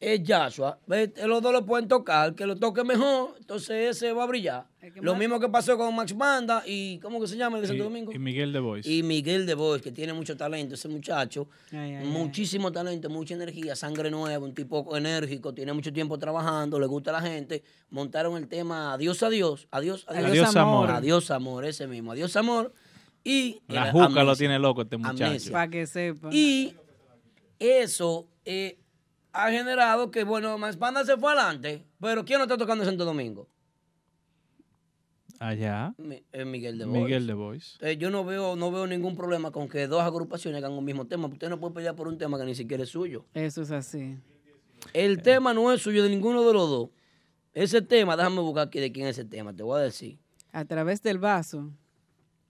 Es 0.01 0.19
Joshua, 0.27 0.79
¿ves? 0.87 1.11
los 1.27 1.43
dos 1.43 1.53
lo 1.53 1.63
pueden 1.63 1.87
tocar, 1.87 2.33
que 2.33 2.47
lo 2.47 2.55
toque 2.55 2.83
mejor, 2.83 3.35
entonces 3.37 3.95
ese 3.95 4.11
va 4.13 4.23
a 4.23 4.25
brillar. 4.25 4.65
Lo 4.95 5.13
mismo 5.13 5.39
que 5.39 5.47
pasó 5.47 5.77
con 5.77 5.95
Max 5.95 6.17
Banda 6.17 6.63
y, 6.65 6.97
¿cómo 6.97 7.21
que 7.21 7.27
se 7.27 7.37
llama 7.37 7.57
el 7.57 7.61
de 7.61 7.67
Santo 7.67 7.83
Domingo? 7.83 8.11
Y, 8.11 8.17
Miguel 8.17 8.51
de 8.51 8.59
Bois. 8.59 8.87
Y 8.87 9.03
Miguel 9.03 9.45
de 9.45 9.53
Bois, 9.53 9.79
que 9.79 9.91
tiene 9.91 10.13
mucho 10.13 10.35
talento, 10.35 10.73
ese 10.73 10.87
muchacho, 10.87 11.47
Ay, 11.71 11.93
ay, 11.93 12.07
muchísimo 12.07 12.71
talento, 12.71 13.11
mucha 13.11 13.35
energía, 13.35 13.75
sangre 13.75 14.09
nueva, 14.09 14.43
un 14.43 14.55
tipo 14.55 14.97
enérgico, 14.97 15.53
tiene 15.53 15.71
mucho 15.71 15.93
tiempo 15.93 16.17
trabajando, 16.17 16.79
le 16.79 16.87
gusta 16.87 17.11
a 17.11 17.21
la 17.21 17.21
gente. 17.21 17.61
Montaron 17.91 18.35
el 18.37 18.47
tema 18.47 18.93
Adiós, 18.93 19.21
adiós, 19.21 19.67
adiós, 19.69 20.05
adiós, 20.07 20.31
Adiós, 20.31 20.55
amor. 20.55 20.89
Adiós, 20.89 21.29
amor, 21.29 21.63
ese 21.63 21.85
mismo, 21.85 22.13
adiós, 22.13 22.35
amor. 22.37 22.73
Y 23.23 23.61
La 23.67 23.91
juca 23.91 24.23
lo 24.23 24.35
tiene 24.35 24.57
loco 24.57 24.81
este 24.81 24.97
muchacho. 24.97 25.51
Para 25.51 25.69
que 25.69 25.85
sepa. 25.85 26.29
Y 26.31 26.73
eso 27.59 28.27
eh, 28.45 28.79
ha 29.33 29.49
generado 29.51 30.11
que, 30.11 30.23
bueno, 30.23 30.57
Max 30.57 30.77
Banda 30.77 31.05
se 31.05 31.17
fue 31.17 31.31
adelante, 31.31 31.85
pero 31.99 32.23
¿quién 32.25 32.39
no 32.39 32.43
está 32.45 32.57
tocando 32.57 32.83
en 32.83 32.89
Santo 32.89 33.05
Domingo? 33.05 33.47
Allá. 35.39 35.93
Mi- 35.97 36.23
eh, 36.31 36.45
Miguel 36.45 36.77
de 36.77 36.85
Bois. 36.85 37.03
Miguel 37.03 37.25
de 37.27 37.33
Bois. 37.33 37.77
Eh, 37.81 37.97
yo 37.97 38.11
no 38.11 38.23
veo, 38.23 38.55
no 38.55 38.71
veo 38.71 38.85
ningún 38.85 39.15
problema 39.15 39.51
con 39.51 39.67
que 39.67 39.87
dos 39.87 40.01
agrupaciones 40.03 40.59
hagan 40.59 40.73
un 40.73 40.85
mismo 40.85 41.07
tema. 41.07 41.27
Usted 41.27 41.49
no 41.49 41.59
puede 41.59 41.73
pelear 41.73 41.95
por 41.95 42.07
un 42.07 42.17
tema 42.17 42.37
que 42.37 42.45
ni 42.45 42.53
siquiera 42.53 42.83
es 42.83 42.89
suyo. 42.89 43.25
Eso 43.33 43.63
es 43.63 43.71
así. 43.71 44.17
El 44.93 45.21
tema 45.23 45.53
no 45.53 45.71
es 45.71 45.81
suyo 45.81 46.03
de 46.03 46.09
ninguno 46.09 46.45
de 46.45 46.53
los 46.53 46.69
dos. 46.69 46.89
Ese 47.53 47.81
tema, 47.81 48.15
déjame 48.15 48.39
buscar 48.41 48.67
aquí 48.67 48.79
de 48.79 48.91
quién 48.91 49.07
es 49.07 49.17
ese 49.17 49.27
tema, 49.27 49.53
te 49.55 49.63
voy 49.63 49.79
a 49.79 49.83
decir. 49.83 50.19
A 50.51 50.63
través 50.65 51.01
del 51.01 51.17
vaso. 51.17 51.71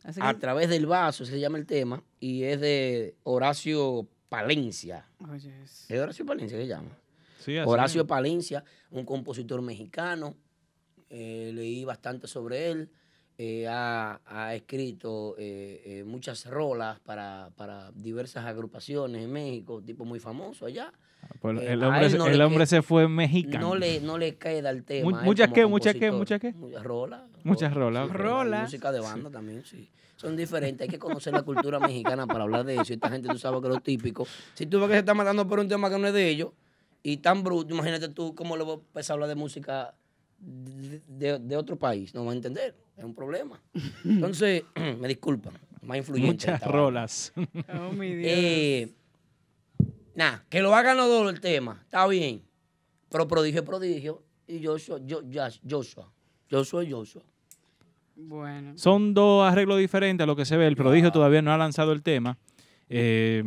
Así 0.04 0.20
que- 0.20 0.28
A 0.28 0.38
través 0.38 0.67
del 0.70 0.86
vaso 0.86 1.26
se 1.26 1.39
llama 1.39 1.58
el 1.58 1.65
tema 1.65 2.04
y 2.20 2.44
es 2.44 2.60
de 2.60 3.15
Horacio 3.24 4.08
Palencia. 4.32 5.06
Es- 5.36 5.91
¿Es 5.91 6.00
Horacio 6.00 6.26
Palencia 6.26 6.58
que 6.58 6.63
se 6.63 6.70
llama? 6.70 6.98
Sí, 7.39 7.58
así 7.58 7.70
Horacio. 7.70 8.08
Palencia, 8.08 8.63
un 8.89 9.04
compositor 9.06 9.62
mexicano. 9.62 10.36
eh, 11.13 11.52
leí 11.54 11.84
bastante 11.84 12.26
sobre 12.28 12.72
él. 12.72 12.89
eh, 13.38 13.67
ha, 13.67 14.22
ha 14.26 14.56
escrito 14.56 15.36
eh, 15.38 15.82
eh, 15.84 16.04
muchas 16.06 16.46
rolas 16.46 17.00
para, 17.02 17.50
para 17.58 17.91
diversas 17.91 18.46
agrupaciones 18.46 19.24
en 19.24 19.32
México, 19.32 19.82
tipo 19.84 20.06
muy 20.06 20.20
famoso 20.22 20.65
allá. 20.65 20.94
Pues 21.39 21.60
Eh, 21.62 21.74
el 21.74 21.84
hombre, 21.84 22.06
él 22.06 22.17
no 22.17 22.28
el 22.28 22.38
le 22.38 22.44
hombre 22.44 22.60
que- 22.63 22.67
se 22.67 22.82
fue 22.82 23.08
mexicano. 23.08 23.70
No 23.70 23.76
le, 23.76 24.00
no 24.02 24.17
le 24.17 24.36
queda 24.36 24.70
el 24.70 24.84
tema. 24.84 25.22
¿muchas 25.24 25.48
como 25.48 25.56
qué, 25.56 25.65
muchas 25.65 25.96
qué, 25.96 26.12
muchas 26.12 26.39
qué? 26.39 26.54
Muchas 26.54 26.84
rolas. 26.84 27.22
Muchas 27.44 27.74
rolas, 27.74 28.08
sí. 28.08 28.13
Rola. 28.13 28.62
Música 28.62 28.91
de 28.91 29.00
banda 29.00 29.30
también, 29.32 29.63
sí. 29.65 29.89
Son 30.17 30.36
diferentes. 30.38 30.82
Hay 30.86 30.89
que 30.89 31.00
conocer 31.00 31.34
la 31.34 31.41
cultura 31.41 31.80
mexicana 31.80 32.28
para 32.28 32.44
hablar 32.44 32.63
de 32.65 32.76
eso. 32.76 32.94
Y 32.94 32.96
esta 32.96 33.10
gente, 33.10 33.28
tú 33.28 33.38
sabes 33.39 33.60
que 33.62 33.67
es 33.67 33.74
lo 33.74 33.82
típico. 33.82 34.28
Si 34.54 34.65
tú 34.67 34.80
ves 34.80 34.88
que 34.89 34.94
se 34.94 35.00
está 35.00 35.13
matando 35.15 35.48
por 35.48 35.60
un 35.60 35.67
tema 35.67 35.89
que 35.89 35.98
no 35.98 36.08
es 36.08 36.13
de 36.13 36.30
ellos 36.30 36.52
y 37.02 37.17
tan 37.17 37.44
bruto, 37.44 37.74
imagínate 37.74 38.10
tú 38.10 38.36
cómo 38.36 38.56
le 38.56 38.63
vas 38.63 38.74
a 38.78 38.80
empezar 38.82 39.13
a 39.13 39.15
hablar 39.15 39.30
de 39.30 39.36
música 39.36 39.96
de, 40.38 41.02
de- 41.08 41.39
de 41.39 41.58
otro 41.58 41.76
país. 41.78 42.13
No 42.13 42.24
va 42.26 42.34
a 42.34 42.36
entender. 42.36 42.76
Es 42.98 43.04
un 43.04 43.15
problema. 43.15 43.60
Entonces, 44.06 44.63
me 45.00 45.08
disculpan. 45.08 45.54
Más 45.82 45.98
influyente. 45.98 46.32
Muchas 46.52 46.62
rolas. 46.63 47.34
Oh, 47.74 47.91
mi 47.91 48.13
Dios. 48.13 48.32
Eh, 48.32 48.89
Nada, 50.22 50.46
que 50.50 50.62
lo 50.62 50.76
hagan 50.76 50.98
los 50.98 51.08
dos 51.08 51.34
el 51.34 51.42
tema, 51.42 51.80
está 51.84 52.06
bien. 52.06 52.44
Pero 53.10 53.28
prodigio 53.28 53.62
es 53.62 53.66
prodigio. 53.66 54.22
Y 54.48 54.64
Joshua, 54.64 55.00
yo, 55.04 55.24
Josh- 55.24 55.60
Joshua, 55.68 56.12
Joshua 56.52 56.84
es 56.84 56.94
Joshua. 56.94 57.24
bueno. 58.16 58.78
Son 58.78 59.16
dos 59.16 59.52
arreglos 59.52 59.80
diferentes 59.80 60.24
a 60.24 60.28
lo 60.28 60.36
que 60.36 60.46
se 60.46 60.58
ve. 60.58 60.68
El 60.68 60.76
prodigio 60.76 61.12
todavía 61.12 61.42
no 61.42 61.52
ha 61.52 61.58
lanzado 61.58 61.92
el 61.92 62.04
tema. 62.04 62.38
Eh, 62.88 63.44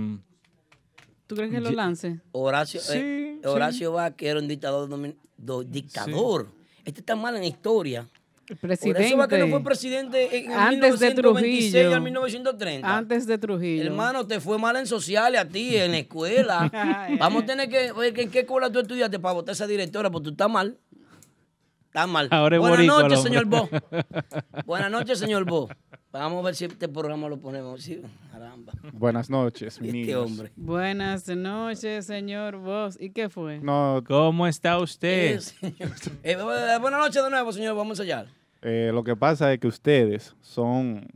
¿Tú 1.29 1.37
crees 1.37 1.53
que 1.53 1.61
lo 1.61 1.71
lance? 1.71 2.21
Horacio, 2.33 2.81
Sí, 2.81 2.93
eh, 2.99 3.39
sí. 3.41 3.47
Horacio 3.49 3.93
Vázquez 3.93 4.31
era 4.31 4.41
un 4.41 4.49
dictador. 4.49 4.89
do- 5.37 5.63
dictador. 5.63 6.49
Este 6.85 7.01
está 7.01 7.15
mal 7.15 7.37
en 7.37 7.43
la 7.43 7.47
historia. 7.47 8.09
El 8.48 8.59
Horacio 8.62 9.16
Vázquez 9.16 9.38
no 9.38 9.46
presidente. 9.46 9.50
fue 9.50 9.62
presidente 9.64 10.37
en 10.38 10.52
Antes 10.52 11.00
de 11.00 11.07
1926 11.09 11.72
Trujillo. 11.72 11.94
al 11.94 12.00
1930. 12.02 12.96
Antes 12.96 13.26
de 13.26 13.38
Trujillo. 13.38 13.85
Hermano, 13.85 14.26
te 14.26 14.40
fue 14.40 14.59
mal 14.59 14.76
en 14.76 14.87
sociales 14.87 15.40
a 15.40 15.48
ti, 15.48 15.76
en 15.76 15.92
la 15.92 15.98
escuela. 15.98 16.70
Vamos 17.18 17.44
a 17.44 17.46
tener 17.46 17.68
que 17.68 17.92
ver 17.92 18.18
en 18.18 18.30
qué 18.30 18.40
escuela 18.40 18.70
tú 18.70 18.80
estudiaste 18.80 19.18
para 19.18 19.35
votar 19.35 19.50
a 19.50 19.54
esa 19.54 19.66
directora, 19.66 20.11
porque 20.11 20.24
tú 20.24 20.30
estás 20.33 20.50
mal. 20.50 20.78
Estás 21.94 22.09
mal. 22.09 22.26
Ahora 22.33 22.57
es 22.57 22.61
Buenas 22.61 22.87
noches, 22.87 23.22
señor 23.22 23.44
Bo. 23.44 23.68
Buenas 24.66 24.90
noches, 24.90 25.16
señor 25.16 25.44
Bo. 25.44 25.68
Vamos 26.11 26.42
a 26.42 26.46
ver 26.46 26.57
si 26.57 26.64
este 26.64 26.88
programa 26.88 27.28
lo 27.28 27.38
ponemos. 27.38 27.85
Sí, 27.85 28.02
caramba. 28.33 28.72
Buenas 28.92 29.30
noches, 29.30 29.80
mi 29.80 30.00
Este 30.00 30.16
hombre. 30.16 30.50
Buenas 30.57 31.28
noches, 31.28 32.07
señor 32.07 32.57
Vos. 32.57 32.98
¿Y 33.00 33.11
qué 33.11 33.28
fue? 33.28 33.61
No, 33.61 34.02
¿Cómo 34.04 34.48
está 34.48 34.76
usted? 34.80 35.40
Eh. 35.62 35.72
Eh, 36.24 36.78
buenas 36.80 36.98
noches 36.98 37.22
de 37.22 37.30
nuevo, 37.30 37.52
señor. 37.52 37.76
Vamos 37.76 38.00
a 38.00 38.02
ensayar. 38.02 38.26
eh, 38.62 38.90
lo 38.92 39.04
que 39.04 39.14
pasa 39.14 39.52
es 39.52 39.61
que 39.61 39.68
ustedes 39.68 40.35
son 40.40 41.07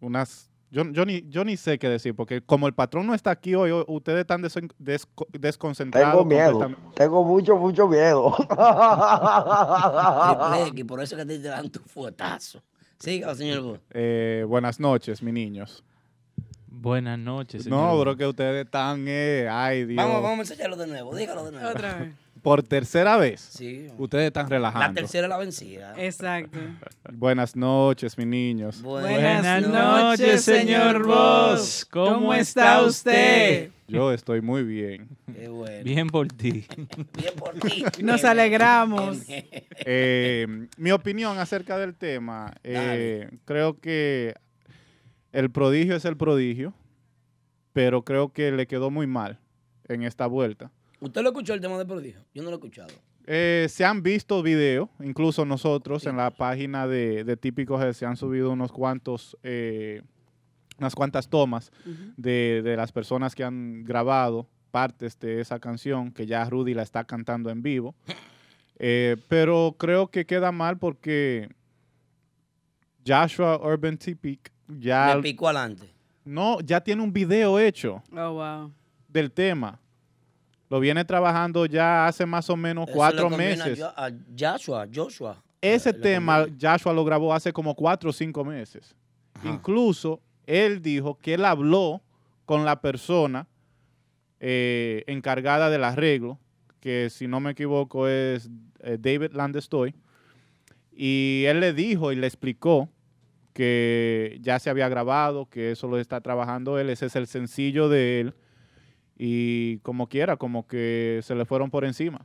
unas... 0.00 0.47
Yo, 0.70 0.84
yo, 0.92 1.06
ni, 1.06 1.24
yo 1.28 1.44
ni 1.44 1.56
sé 1.56 1.78
qué 1.78 1.88
decir, 1.88 2.14
porque 2.14 2.42
como 2.42 2.66
el 2.66 2.74
patrón 2.74 3.06
no 3.06 3.14
está 3.14 3.30
aquí 3.30 3.54
hoy, 3.54 3.70
ustedes 3.86 4.20
están 4.20 4.42
desconcentrados. 4.42 6.12
Tengo 6.12 6.24
miedo, 6.26 6.76
tengo 6.94 7.24
mucho, 7.24 7.56
mucho 7.56 7.88
miedo. 7.88 8.34
Triple 8.36 8.56
X, 10.68 10.84
por 10.84 11.02
eso 11.02 11.16
que 11.16 11.24
te 11.24 11.38
dan 11.40 11.70
tu 11.70 11.80
fuetazo. 11.80 12.62
Siga, 12.98 13.34
señor. 13.34 13.80
Eh, 13.90 14.44
buenas 14.46 14.78
noches, 14.78 15.22
mis 15.22 15.32
niños. 15.32 15.82
Buenas 16.66 17.18
noches, 17.18 17.64
señor. 17.64 17.80
No, 17.80 17.98
bro, 17.98 18.14
que 18.16 18.26
ustedes 18.26 18.66
están, 18.66 19.06
eh, 19.08 19.48
ay 19.50 19.86
Dios. 19.86 20.04
Vamos, 20.04 20.22
vamos 20.22 20.38
a 20.38 20.42
ensayarlo 20.42 20.76
de 20.76 20.86
nuevo. 20.86 21.16
Dígalo 21.16 21.46
de 21.46 21.52
nuevo. 21.52 21.70
Otra 21.70 21.94
vez. 21.94 22.14
Por 22.48 22.62
tercera 22.62 23.18
vez, 23.18 23.42
Sí. 23.42 23.88
ustedes 23.98 24.28
están 24.28 24.44
La 24.44 24.48
relajando. 24.48 24.98
tercera 25.02 25.26
es 25.26 25.28
la 25.28 25.36
vencida. 25.36 25.94
Exacto. 25.98 26.58
Buenas 27.12 27.54
noches, 27.54 28.16
mis 28.16 28.26
niños. 28.26 28.80
Buenas 28.80 29.68
noches, 29.68 30.44
señor 30.44 31.06
Vos. 31.06 31.86
¿Cómo 31.90 32.32
está 32.32 32.80
usted? 32.80 33.70
Yo 33.86 34.14
estoy 34.14 34.40
muy 34.40 34.62
bien. 34.62 35.10
Qué 35.30 35.48
bueno. 35.48 35.84
Bien 35.84 36.06
por 36.06 36.28
ti. 36.28 36.64
Bien 37.18 37.34
por 37.36 37.52
ti. 37.58 37.84
Nos 38.02 38.24
alegramos. 38.24 39.18
Eh, 39.90 40.66
mi 40.78 40.90
opinión 40.90 41.38
acerca 41.38 41.76
del 41.78 41.94
tema, 41.94 42.52
eh, 42.64 43.28
creo 43.44 43.78
que 43.78 44.34
el 45.32 45.50
prodigio 45.50 45.96
es 45.96 46.04
el 46.06 46.16
prodigio, 46.16 46.72
pero 47.74 48.02
creo 48.04 48.32
que 48.32 48.50
le 48.52 48.66
quedó 48.66 48.90
muy 48.90 49.06
mal 49.06 49.38
en 49.86 50.02
esta 50.02 50.26
vuelta. 50.26 50.72
¿Usted 51.00 51.22
lo 51.22 51.28
escuchó 51.28 51.54
el 51.54 51.60
tema 51.60 51.78
de 51.78 51.86
prodigio? 51.86 52.20
Yo 52.34 52.42
no 52.42 52.50
lo 52.50 52.56
he 52.56 52.58
escuchado. 52.58 52.88
Eh, 53.26 53.66
se 53.68 53.84
han 53.84 54.02
visto 54.02 54.42
videos, 54.42 54.88
incluso 55.00 55.44
nosotros 55.44 56.06
en 56.06 56.16
la 56.16 56.30
página 56.30 56.86
de, 56.86 57.24
de 57.24 57.36
Típico 57.36 57.78
G 57.78 57.92
se 57.92 58.06
han 58.06 58.16
subido 58.16 58.50
unos 58.50 58.72
cuantos, 58.72 59.36
eh, 59.42 60.02
unas 60.78 60.94
cuantas 60.94 61.28
tomas 61.28 61.70
de, 62.16 62.62
de 62.64 62.76
las 62.76 62.90
personas 62.90 63.34
que 63.34 63.44
han 63.44 63.84
grabado 63.84 64.48
partes 64.70 65.18
de 65.18 65.40
esa 65.40 65.58
canción 65.60 66.10
que 66.10 66.26
ya 66.26 66.48
Rudy 66.48 66.72
la 66.74 66.82
está 66.82 67.04
cantando 67.04 67.50
en 67.50 67.62
vivo. 67.62 67.94
Eh, 68.78 69.16
pero 69.28 69.74
creo 69.78 70.08
que 70.08 70.24
queda 70.24 70.50
mal 70.52 70.78
porque 70.78 71.48
Joshua 73.06 73.58
Urban 73.62 73.96
Typic 73.98 74.50
ya 74.68 75.14
Me 75.16 75.22
picó 75.22 75.48
adelante. 75.48 75.92
no 76.24 76.60
ya 76.60 76.80
tiene 76.80 77.02
un 77.02 77.12
video 77.12 77.58
hecho 77.58 78.02
Oh, 78.12 78.32
wow. 78.34 78.72
del 79.08 79.30
tema. 79.32 79.80
Lo 80.70 80.80
viene 80.80 81.04
trabajando 81.04 81.66
ya 81.66 82.06
hace 82.06 82.26
más 82.26 82.48
o 82.50 82.56
menos 82.56 82.88
Eso 82.88 82.96
cuatro 82.96 83.30
meses. 83.30 83.80
A 83.80 84.10
Joshua, 84.38 84.86
Joshua. 84.92 85.42
Ese 85.60 85.92
Le 85.92 85.98
tema 85.98 86.40
conviene. 86.40 86.58
Joshua 86.60 86.92
lo 86.92 87.04
grabó 87.04 87.32
hace 87.32 87.52
como 87.52 87.74
cuatro 87.74 88.10
o 88.10 88.12
cinco 88.12 88.44
meses. 88.44 88.94
Ajá. 89.34 89.48
Incluso 89.48 90.20
él 90.46 90.82
dijo 90.82 91.16
que 91.18 91.34
él 91.34 91.44
habló 91.44 92.02
con 92.44 92.64
la 92.64 92.80
persona 92.80 93.46
eh, 94.40 95.04
encargada 95.06 95.68
del 95.68 95.84
arreglo, 95.84 96.38
que 96.80 97.10
si 97.10 97.26
no 97.26 97.40
me 97.40 97.50
equivoco 97.50 98.08
es 98.08 98.48
eh, 98.80 98.96
David 98.98 99.32
Landestoy, 99.32 99.94
y 100.92 101.44
él 101.46 101.60
le 101.60 101.72
dijo 101.72 102.12
y 102.12 102.16
le 102.16 102.26
explicó 102.26 102.88
que 103.52 104.38
ya 104.40 104.58
se 104.60 104.70
había 104.70 104.88
grabado, 104.88 105.46
que 105.46 105.72
eso 105.72 105.88
lo 105.88 105.98
está 105.98 106.20
trabajando 106.20 106.78
él, 106.78 106.88
ese 106.90 107.06
es 107.06 107.16
el 107.16 107.26
sencillo 107.26 107.88
de 107.88 108.20
él, 108.20 108.34
y 109.18 109.78
como 109.78 110.06
quiera, 110.08 110.36
como 110.36 110.66
que 110.66 111.20
se 111.22 111.34
le 111.34 111.44
fueron 111.44 111.70
por 111.70 111.84
encima. 111.84 112.24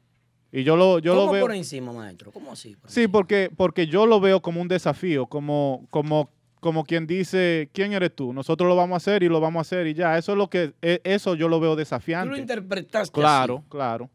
Y 0.52 0.64
yo 0.64 0.76
lo, 0.76 1.00
yo 1.00 1.16
¿Cómo 1.16 1.26
lo 1.26 1.32
veo... 1.32 1.42
por 1.42 1.56
encima, 1.56 1.92
maestro? 1.92 2.32
¿Cómo 2.32 2.52
así? 2.52 2.76
por 2.76 2.90
Sí, 2.92 3.08
porque, 3.08 3.50
porque 3.56 3.88
yo 3.88 4.06
lo 4.06 4.20
veo 4.20 4.42
como 4.42 4.62
un 4.62 4.68
desafío, 4.68 5.26
como, 5.26 5.88
como, 5.90 6.30
como 6.60 6.84
quien 6.84 7.08
dice, 7.08 7.70
¿quién 7.74 7.94
eres 7.94 8.16
tú? 8.16 8.32
Nosotros 8.34 8.70
lo 8.70 8.76
vamos 8.76 8.94
a 8.94 8.98
hacer 8.98 9.24
y 9.24 9.30
lo 9.30 9.40
vamos 9.40 9.60
a 9.60 9.62
hacer 9.62 9.88
y 9.88 9.96
ya. 9.96 10.16
Eso 10.18 10.34
es 10.34 10.38
lo 10.38 10.50
que, 10.52 10.74
e- 10.84 11.02
eso 11.04 11.34
yo 11.34 11.48
lo 11.48 11.60
veo 11.60 11.72
Tú 11.72 11.76
lo 11.76 11.80
desafiante. 11.80 12.38
interpretaste 12.40 13.12
Claro, 13.20 13.58
así. 13.58 13.66
claro. 13.70 14.10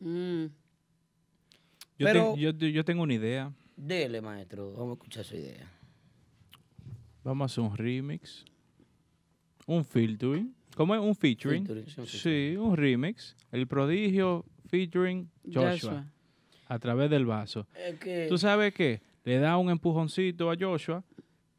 Mm. 0.00 0.44
Yo, 1.96 2.06
Pero- 2.06 2.36
yo, 2.36 2.50
yo 2.50 2.84
tengo 2.84 3.02
una 3.02 3.14
idea. 3.14 3.50
Dele, 3.76 4.20
maestro. 4.20 4.72
Vamos 4.74 4.90
a 4.90 4.92
escuchar 4.94 5.24
su 5.24 5.36
idea. 5.36 5.70
Vamos 7.22 7.42
a 7.42 7.46
hacer 7.52 7.64
un 7.64 7.76
remix. 7.76 8.44
Un 9.66 9.82
filtering. 9.84 10.54
¿Cómo 10.76 10.94
es? 10.94 11.00
Un 11.00 11.14
featuring. 11.14 11.64
Featuring, 11.66 11.86
sí, 11.86 12.00
un 12.00 12.06
Sí, 12.06 12.56
un 12.56 12.76
remix. 12.76 13.36
El 13.52 13.66
prodigio 13.66 14.44
featuring 14.68 15.28
Joshua. 15.46 15.70
Joshua. 15.72 16.04
A 16.68 16.78
través 16.78 17.10
del 17.10 17.26
vaso. 17.26 17.66
Es 17.86 17.98
que... 17.98 18.26
¿Tú 18.28 18.38
sabes 18.38 18.72
qué? 18.74 19.00
Le 19.24 19.38
da 19.38 19.56
un 19.58 19.70
empujoncito 19.70 20.50
a 20.50 20.56
Joshua 20.58 21.04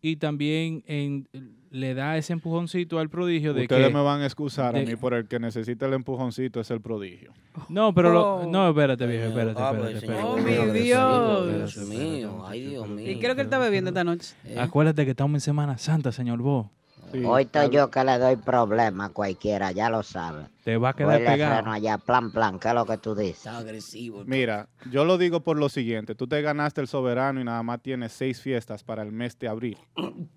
y 0.01 0.17
también 0.17 0.83
en- 0.87 1.27
le 1.71 1.93
da 1.93 2.17
ese 2.17 2.31
empujoncito 2.33 2.99
al 2.99 3.09
prodigio 3.09 3.53
de 3.53 3.63
Ustedes 3.63 3.87
que... 3.87 3.93
me 3.93 4.01
van 4.01 4.21
a 4.21 4.25
excusar 4.25 4.75
a 4.75 4.79
mí 4.81 4.95
por 4.95 5.13
el 5.13 5.27
que 5.27 5.39
necesita 5.39 5.85
el 5.87 5.93
empujoncito 5.93 6.59
es 6.61 6.71
el 6.71 6.79
prodigio. 6.81 7.33
No, 7.69 7.93
pero 7.93 8.13
lo- 8.13 8.35
Oh. 8.35 8.49
no, 8.51 8.69
espérate, 8.69 9.05
viejo, 9.07 9.27
espérate, 9.27 9.61
Ah, 9.61 9.73
pues, 9.77 9.95
espérate. 9.95 10.23
Oh, 10.23 10.37
mi 10.37 10.51
Dios. 10.79 11.47
Dios 11.73 11.77
mío, 11.87 12.43
ay, 12.47 12.67
Dios 12.67 12.87
mío. 12.87 13.11
¿Y 13.11 13.15
lo 13.15 13.19
que 13.35 13.41
él 13.41 13.47
está 13.47 13.59
bebiendo 13.59 13.89
esta 13.89 14.03
noche? 14.03 14.35
Eh, 14.45 14.55
Acuérdate 14.57 15.03
que 15.05 15.11
estamos 15.11 15.35
en 15.35 15.41
Semana 15.41 15.77
Santa, 15.77 16.11
señor 16.11 16.39
Bo. 16.41 16.71
Sí, 17.11 17.23
Hoy 17.23 17.43
estoy 17.43 17.69
yo 17.69 17.89
que 17.91 18.03
le 18.03 18.17
doy 18.17 18.35
problema 18.35 19.05
a 19.05 19.09
cualquiera, 19.09 19.71
ya 19.71 19.89
lo 19.89 20.03
sabe. 20.03 20.47
Te 20.63 20.77
va 20.77 20.89
a 20.89 20.91
Hoy 20.91 20.97
quedar 20.97 21.19
le 21.19 21.25
freno 21.25 21.33
pegado. 21.45 21.71
allá, 21.71 21.97
plan, 21.97 22.31
plan, 22.31 22.59
¿qué 22.59 22.69
es 22.69 22.73
lo 22.73 22.85
que 22.85 22.97
tú 22.97 23.15
dices? 23.15 23.37
Está 23.37 23.57
agresivo. 23.57 24.23
Mira, 24.25 24.67
yo 24.91 25.05
lo 25.05 25.17
digo 25.17 25.41
por 25.41 25.57
lo 25.57 25.69
siguiente. 25.69 26.15
Tú 26.15 26.27
te 26.27 26.41
ganaste 26.41 26.81
el 26.81 26.87
soberano 26.87 27.39
y 27.39 27.43
nada 27.43 27.63
más 27.63 27.81
tienes 27.81 28.11
seis 28.11 28.41
fiestas 28.41 28.83
para 28.83 29.03
el 29.03 29.11
mes 29.11 29.37
de 29.39 29.47
abril. 29.47 29.77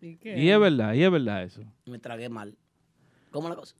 ¿Y 0.00 0.16
qué? 0.16 0.38
Y 0.38 0.50
es 0.50 0.60
verdad, 0.60 0.92
y 0.94 1.02
es 1.02 1.10
verdad 1.10 1.42
eso. 1.42 1.62
Me 1.86 1.98
tragué 1.98 2.28
mal. 2.28 2.56
¿Cómo 3.30 3.48
la 3.48 3.56
cosa? 3.56 3.74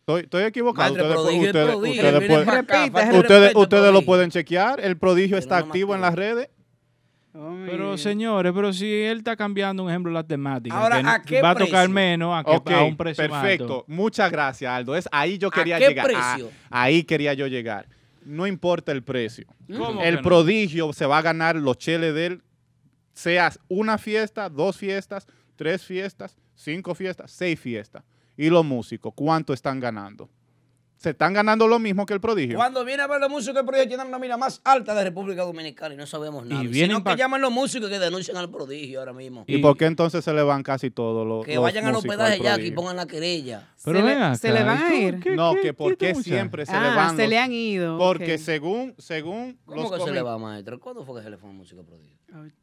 Estoy, 0.00 0.22
estoy 0.22 0.42
equivocado. 0.44 0.92
Ustedes, 0.92 1.12
prodigio, 1.14 1.46
ustedes- 1.46 1.66
prodigio, 1.66 2.02
ustedes 2.02 2.18
viene 2.20 2.34
pueden- 2.34 2.46
para 2.46 2.58
acá, 2.60 2.78
Repita, 2.82 2.98
falta 3.00 3.12
de 3.12 3.18
ustedes, 3.18 3.40
respeto, 3.40 3.60
ustedes 3.60 3.92
lo 3.92 4.02
pueden 4.02 4.30
chequear. 4.30 4.80
El 4.80 4.98
prodigio 4.98 5.30
Pero 5.36 5.40
está 5.40 5.60
no 5.60 5.66
activo 5.66 5.94
en 5.94 6.00
las 6.02 6.14
redes. 6.14 6.50
Oh, 7.38 7.54
Pero 7.66 7.98
señores, 7.98 8.52
pero 8.54 8.72
si 8.72 8.90
él 8.90 9.18
está 9.18 9.36
cambiando, 9.36 9.82
un 9.84 9.90
ejemplo, 9.90 10.10
las 10.10 10.26
temáticas, 10.26 10.78
Ahora, 10.78 11.02
que 11.02 11.08
¿a 11.08 11.22
qué 11.22 11.42
va 11.42 11.50
a 11.50 11.54
tocar 11.54 11.88
menos 11.88 12.34
a, 12.34 12.42
que, 12.42 12.50
Ok, 12.56 12.70
a 12.70 12.82
un 12.84 12.96
precio 12.96 13.28
perfecto. 13.28 13.64
alto. 13.64 13.84
Muchas 13.88 14.30
gracias, 14.32 14.70
Aldo. 14.70 14.96
Es 14.96 15.06
ahí 15.12 15.36
yo 15.36 15.48
¿A 15.48 15.50
quería 15.50 15.78
qué 15.78 15.88
llegar. 15.88 16.10
Ah, 16.14 16.38
ahí 16.70 17.04
quería 17.04 17.34
yo 17.34 17.46
llegar. 17.46 17.88
No 18.24 18.46
importa 18.46 18.90
el 18.92 19.02
precio. 19.02 19.46
¿Cómo 19.68 20.02
El 20.02 20.16
no? 20.16 20.22
prodigio 20.22 20.92
se 20.92 21.04
va 21.04 21.18
a 21.18 21.22
ganar 21.22 21.56
los 21.56 21.76
cheles 21.78 22.14
de 22.14 22.26
él, 22.26 22.42
sea 23.12 23.52
una 23.68 23.98
fiesta, 23.98 24.48
dos 24.48 24.76
fiestas, 24.76 25.26
tres 25.56 25.84
fiestas, 25.84 26.36
cinco 26.54 26.94
fiestas, 26.94 27.30
seis 27.30 27.60
fiestas. 27.60 28.02
Y 28.36 28.48
los 28.50 28.64
músicos, 28.64 29.12
¿cuánto 29.14 29.52
están 29.52 29.78
ganando? 29.80 30.28
Se 30.96 31.10
están 31.10 31.34
ganando 31.34 31.68
lo 31.68 31.78
mismo 31.78 32.06
que 32.06 32.14
el 32.14 32.20
prodigio. 32.20 32.56
Cuando 32.56 32.82
viene 32.84 33.02
a 33.02 33.06
ver 33.06 33.20
los 33.20 33.28
músicos, 33.30 33.58
el 33.60 33.66
prodigio 33.66 33.86
tiene 33.88 34.04
la 34.04 34.10
nómina 34.10 34.36
más 34.38 34.60
alta 34.64 34.94
de 34.94 35.04
República 35.04 35.42
Dominicana 35.42 35.94
y 35.94 35.96
no 35.98 36.06
sabemos 36.06 36.46
nada. 36.46 36.64
Y 36.64 36.72
sino 36.72 37.04
que 37.04 37.16
llaman 37.16 37.42
los 37.42 37.52
músicos 37.52 37.90
que 37.90 37.98
denuncian 37.98 38.38
al 38.38 38.50
prodigio 38.50 39.00
ahora 39.00 39.12
mismo. 39.12 39.44
¿Y, 39.46 39.56
Y- 39.56 39.58
por 39.58 39.76
qué 39.76 39.84
entonces 39.84 40.24
se 40.24 40.32
le 40.32 40.42
van 40.42 40.62
casi 40.62 40.90
todos 40.90 41.26
los 41.26 41.44
que 41.44 41.54
los 41.56 41.62
vayan 41.64 41.84
al 41.84 41.92
músicos 41.92 42.16
hospedaje 42.16 42.42
ya 42.42 42.58
y 42.60 42.70
pongan 42.70 42.96
la 42.96 43.06
querella. 43.06 43.68
Pero 43.84 43.98
se, 44.00 44.04
le, 44.06 44.12
acá, 44.12 44.34
se 44.36 44.52
le 44.52 44.64
van 44.64 44.78
¿y 44.78 44.82
a 44.94 44.94
ir. 45.08 45.26
No, 45.36 45.54
qué- 45.54 45.60
que 45.60 45.74
por 45.74 45.96
qué 45.98 46.14
siempre 46.14 46.64
se 46.64 46.72
le 46.72 46.78
ah, 46.78 46.96
van 46.96 47.16
se 47.16 47.22
los- 47.22 47.30
le 47.30 47.38
han 47.38 47.52
ido. 47.52 47.98
Porque 47.98 48.34
ok. 48.36 48.40
según, 48.40 48.94
según 48.98 49.58
¿Cómo 49.66 49.82
los 49.82 49.92
que 49.92 50.00
se 50.00 50.12
le 50.12 50.22
va, 50.22 50.38
maestro? 50.38 50.80
¿Cuándo 50.80 51.04
fue 51.04 51.18
que 51.20 51.24
se 51.24 51.30
le 51.30 51.36
fue 51.36 51.48
a 51.48 51.52
un 51.52 51.58
músico 51.58 51.84
prodigio? 51.84 52.16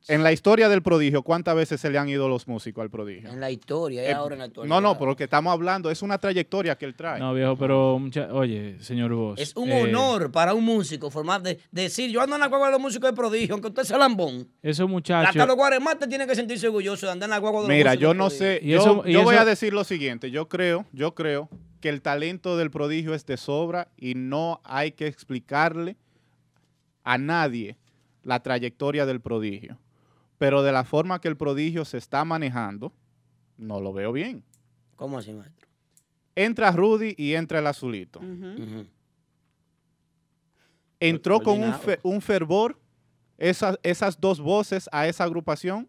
En 0.07 0.21
la 0.23 0.31
historia 0.33 0.67
del 0.69 0.83
prodigio, 0.83 1.23
¿cuántas 1.23 1.55
veces 1.55 1.79
se 1.79 1.89
le 1.89 1.97
han 1.97 2.09
ido 2.09 2.27
los 2.27 2.47
músicos 2.47 2.81
al 2.83 2.89
prodigio? 2.89 3.29
En 3.31 3.39
la 3.39 3.49
historia, 3.49 4.03
es 4.03 4.09
Eh, 4.09 4.13
ahora 4.13 4.35
en 4.35 4.39
la 4.39 4.47
historia. 4.47 4.69
no, 4.69 4.81
no, 4.81 4.97
por 4.97 5.07
lo 5.07 5.15
que 5.15 5.23
estamos 5.23 5.51
hablando, 5.53 5.89
es 5.89 6.01
una 6.01 6.17
trayectoria 6.17 6.75
que 6.77 6.85
él 6.85 6.93
trae. 6.95 7.19
No, 7.19 7.33
viejo, 7.33 7.57
pero, 7.57 7.97
mucha- 7.97 8.31
oye, 8.33 8.77
señor 8.81 9.13
Vos. 9.13 9.39
Es 9.39 9.55
un 9.55 9.69
eh, 9.69 9.81
honor 9.83 10.31
para 10.31 10.53
un 10.53 10.63
músico 10.65 11.09
formar 11.09 11.41
de, 11.41 11.59
decir, 11.71 12.11
yo 12.11 12.21
ando 12.21 12.35
en 12.35 12.41
la 12.41 12.47
guagua 12.47 12.67
de 12.67 12.73
los 12.73 12.81
músicos 12.81 13.09
de 13.09 13.15
prodigio, 13.15 13.53
aunque 13.55 13.69
usted 13.69 13.83
sea 13.83 13.97
lambón. 13.97 14.47
Esos 14.61 14.87
muchachos. 14.89 15.29
Hasta 15.29 15.45
los 15.45 15.55
guaremates 15.55 16.07
tienen 16.09 16.27
que 16.27 16.35
sentirse 16.35 16.67
orgullosos 16.67 17.01
de 17.07 17.11
andar 17.11 17.27
en 17.27 17.31
la 17.31 17.37
guagua 17.39 17.61
de 17.61 17.67
los 17.69 17.75
Mira, 17.77 17.91
músicos 17.91 18.01
yo 18.01 18.13
no 18.13 18.27
prodigio. 18.27 18.45
sé, 18.47 18.59
Y 18.63 18.69
yo, 18.69 18.79
eso- 18.79 19.03
y 19.07 19.13
yo 19.13 19.23
voy 19.23 19.35
eso- 19.35 19.41
a 19.41 19.45
decir 19.45 19.73
lo 19.73 19.83
siguiente, 19.85 20.29
yo 20.29 20.49
creo, 20.49 20.85
yo 20.91 21.15
creo 21.15 21.49
que 21.79 21.89
el 21.89 22.01
talento 22.01 22.57
del 22.57 22.69
prodigio 22.69 23.13
es 23.13 23.25
de 23.25 23.37
sobra 23.37 23.87
y 23.97 24.13
no 24.15 24.61
hay 24.65 24.91
que 24.91 25.07
explicarle 25.07 25.95
a 27.03 27.17
nadie 27.17 27.77
la 28.23 28.41
trayectoria 28.41 29.05
del 29.05 29.21
prodigio. 29.21 29.77
Pero 30.37 30.63
de 30.63 30.71
la 30.71 30.83
forma 30.83 31.19
que 31.21 31.27
el 31.27 31.37
prodigio 31.37 31.85
se 31.85 31.97
está 31.97 32.25
manejando, 32.25 32.93
no 33.57 33.79
lo 33.79 33.93
veo 33.93 34.11
bien. 34.11 34.43
¿Cómo 34.95 35.17
así, 35.17 35.31
maestro? 35.33 35.67
Entra 36.35 36.71
Rudy 36.71 37.13
y 37.17 37.33
entra 37.35 37.59
el 37.59 37.67
azulito. 37.67 38.19
Entró 40.99 41.39
con 41.41 41.61
un, 41.61 41.73
fe- 41.79 41.99
un 42.03 42.21
fervor 42.21 42.79
esas, 43.37 43.77
esas 43.83 44.19
dos 44.19 44.39
voces 44.39 44.89
a 44.91 45.07
esa 45.07 45.23
agrupación 45.25 45.87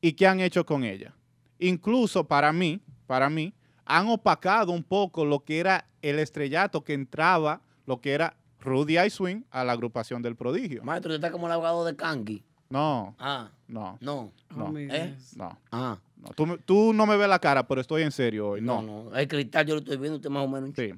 y 0.00 0.12
qué 0.12 0.26
han 0.26 0.40
hecho 0.40 0.64
con 0.64 0.84
ella. 0.84 1.14
Incluso 1.58 2.26
para 2.26 2.52
mí, 2.52 2.80
para 3.06 3.28
mí, 3.28 3.52
han 3.84 4.08
opacado 4.08 4.72
un 4.72 4.82
poco 4.82 5.24
lo 5.24 5.40
que 5.44 5.58
era 5.60 5.86
el 6.02 6.18
estrellato 6.18 6.82
que 6.84 6.94
entraba, 6.94 7.60
lo 7.86 8.00
que 8.00 8.12
era 8.12 8.36
Rudy 8.60 8.98
I 8.98 9.10
Swing 9.10 9.42
a 9.50 9.64
la 9.64 9.72
agrupación 9.72 10.22
del 10.22 10.36
prodigio. 10.36 10.82
Maestro, 10.82 11.10
usted 11.12 11.24
está 11.26 11.30
como 11.32 11.46
el 11.46 11.52
abogado 11.52 11.84
de 11.84 11.94
Kangi. 11.96 12.42
No, 12.70 13.14
Ah, 13.18 13.50
no, 13.66 13.96
no. 14.00 14.32
no, 14.54 14.64
Oh, 14.66 14.68
mi 14.68 14.82
¿Eh? 14.82 15.14
Dios. 15.16 15.36
no. 15.36 15.58
Ah, 15.72 15.98
no. 16.16 16.58
Tú, 16.66 16.92
no 16.92 17.06
me 17.06 17.16
ves 17.16 17.28
la 17.28 17.38
cara, 17.38 17.66
pero 17.66 17.80
estoy 17.80 18.02
en 18.02 18.12
serio 18.12 18.48
hoy. 18.50 18.60
no, 18.60 18.82
No, 18.82 19.04
no. 19.10 19.16
El 19.16 19.26
cristal 19.28 19.64
yo 19.66 19.74
lo 19.74 19.80
estoy 19.80 19.96
viendo, 19.96 20.16
usted 20.16 20.28
más 20.30 20.44
o 20.44 20.48
menos. 20.48 20.70
Sí. 20.76 20.92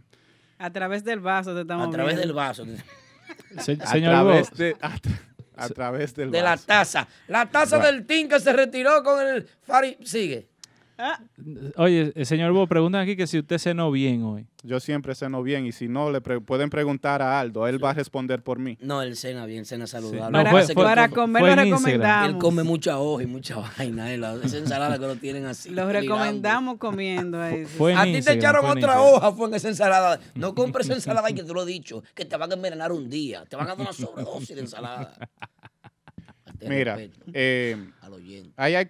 A 0.59 0.70
través 0.70 1.05
del 1.05 1.20
vaso 1.20 1.55
te 1.55 1.61
estamos 1.62 1.87
A 1.87 1.90
través 1.90 2.16
viendo. 2.16 2.27
del 2.27 2.35
vaso. 2.35 2.64
Se- 3.61 3.79
A 3.81 3.87
señor 3.87 4.12
través, 4.12 4.51
de, 4.53 4.77
a, 4.81 4.96
tra- 4.96 5.20
a 5.57 5.68
través 5.68 6.14
del 6.14 6.31
De 6.33 6.42
la 6.42 6.57
taza. 6.57 7.07
La 7.29 7.46
taza 7.49 7.77
Bueno. 7.79 7.92
del 7.92 8.07
team 8.07 8.29
que 8.29 8.40
se 8.40 8.53
retiró 8.53 9.03
con 9.05 9.25
el 9.25 9.46
Fari. 9.62 9.96
Sigue. 10.03 10.49
Ah, 11.02 11.18
oye, 11.76 12.12
eh, 12.14 12.24
señor 12.26 12.52
Vos, 12.52 12.68
preguntan 12.68 13.00
aquí 13.00 13.16
que 13.16 13.26
si 13.26 13.38
usted 13.38 13.56
cenó 13.58 13.90
bien 13.90 14.22
hoy. 14.22 14.46
Yo 14.62 14.78
siempre 14.78 15.14
ceno 15.14 15.42
bien 15.42 15.64
y 15.64 15.72
si 15.72 15.88
no, 15.88 16.10
le 16.10 16.20
pre- 16.20 16.38
pueden 16.42 16.68
preguntar 16.68 17.22
a 17.22 17.40
Aldo. 17.40 17.66
Él 17.66 17.82
va 17.82 17.90
a 17.90 17.94
responder 17.94 18.42
por 18.42 18.58
mí. 18.58 18.76
No, 18.82 19.00
él 19.00 19.16
cena 19.16 19.46
bien, 19.46 19.64
cena 19.64 19.86
saludable. 19.86 20.26
No, 20.36 20.44
para 20.44 20.50
fue- 20.50 20.74
fue- 20.74 20.84
para 20.84 21.08
come- 21.08 21.40
comer 21.40 21.40
fue 21.40 21.56
lo 21.56 21.62
recomendamos. 21.62 22.28
Él 22.28 22.38
come 22.38 22.62
mucha 22.62 22.98
hoja 22.98 23.22
y 23.22 23.26
mucha 23.26 23.56
vaina. 23.56 24.14
la- 24.18 24.34
esa 24.44 24.58
ensalada 24.58 24.98
que 24.98 25.06
lo 25.06 25.16
tienen 25.16 25.46
así. 25.46 25.70
Los 25.70 25.86
mirando. 25.86 26.14
recomendamos 26.14 26.76
comiendo. 26.76 27.38
Fue 27.78 27.92
en 27.92 27.98
A 27.98 28.04
ti 28.04 28.20
te 28.20 28.32
echaron 28.34 28.60
fue 28.66 28.72
otra 28.72 29.00
hoja, 29.00 29.32
fue 29.32 29.48
en 29.48 29.54
esa 29.54 29.68
ensalada. 29.68 30.20
No 30.34 30.54
compres 30.54 30.86
esa 30.86 30.94
ensalada 30.96 31.30
y 31.30 31.34
que 31.34 31.42
te 31.42 31.52
lo 31.54 31.62
he 31.62 31.66
dicho, 31.66 32.02
que 32.14 32.26
te 32.26 32.36
van 32.36 32.50
a 32.50 32.54
envenenar 32.54 32.92
un 32.92 33.08
día. 33.08 33.44
Te 33.46 33.56
van 33.56 33.64
a 33.66 33.68
dar 33.70 33.80
una 33.80 33.92
sobredosis 33.94 34.54
de 34.56 34.60
ensalada. 34.60 35.14
Mira, 36.68 36.99
eh, 37.33 37.90
al 38.01 38.12
oyente. 38.12 38.53
ahí, 38.57 38.75
hay 38.75 38.87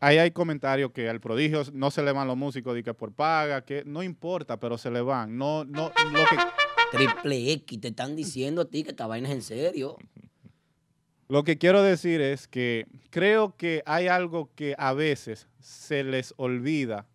ahí 0.00 0.18
hay 0.18 0.30
comentarios 0.30 0.92
que 0.92 1.08
al 1.08 1.20
prodigio 1.20 1.62
no 1.72 1.90
se 1.90 2.02
le 2.02 2.12
van 2.12 2.28
los 2.28 2.36
músicos 2.36 2.74
de 2.74 2.82
que 2.82 2.94
por 2.94 3.12
paga, 3.12 3.64
que 3.64 3.82
no 3.84 4.02
importa, 4.02 4.58
pero 4.58 4.78
se 4.78 4.90
le 4.90 5.00
van. 5.00 5.36
No, 5.36 5.64
no, 5.64 5.92
lo 6.12 6.24
que, 6.24 6.96
Triple 6.96 7.52
X, 7.52 7.80
te 7.80 7.88
están 7.88 8.16
diciendo 8.16 8.62
a 8.62 8.64
ti 8.64 8.84
que 8.84 8.90
esta 8.90 9.06
vaina 9.06 9.28
es 9.28 9.34
en 9.34 9.42
serio. 9.42 9.96
lo 11.28 11.44
que 11.44 11.58
quiero 11.58 11.82
decir 11.82 12.20
es 12.20 12.48
que 12.48 12.86
creo 13.10 13.56
que 13.56 13.82
hay 13.84 14.08
algo 14.08 14.50
que 14.54 14.74
a 14.78 14.92
veces 14.92 15.48
se 15.60 16.04
les 16.04 16.32
olvida 16.36 17.06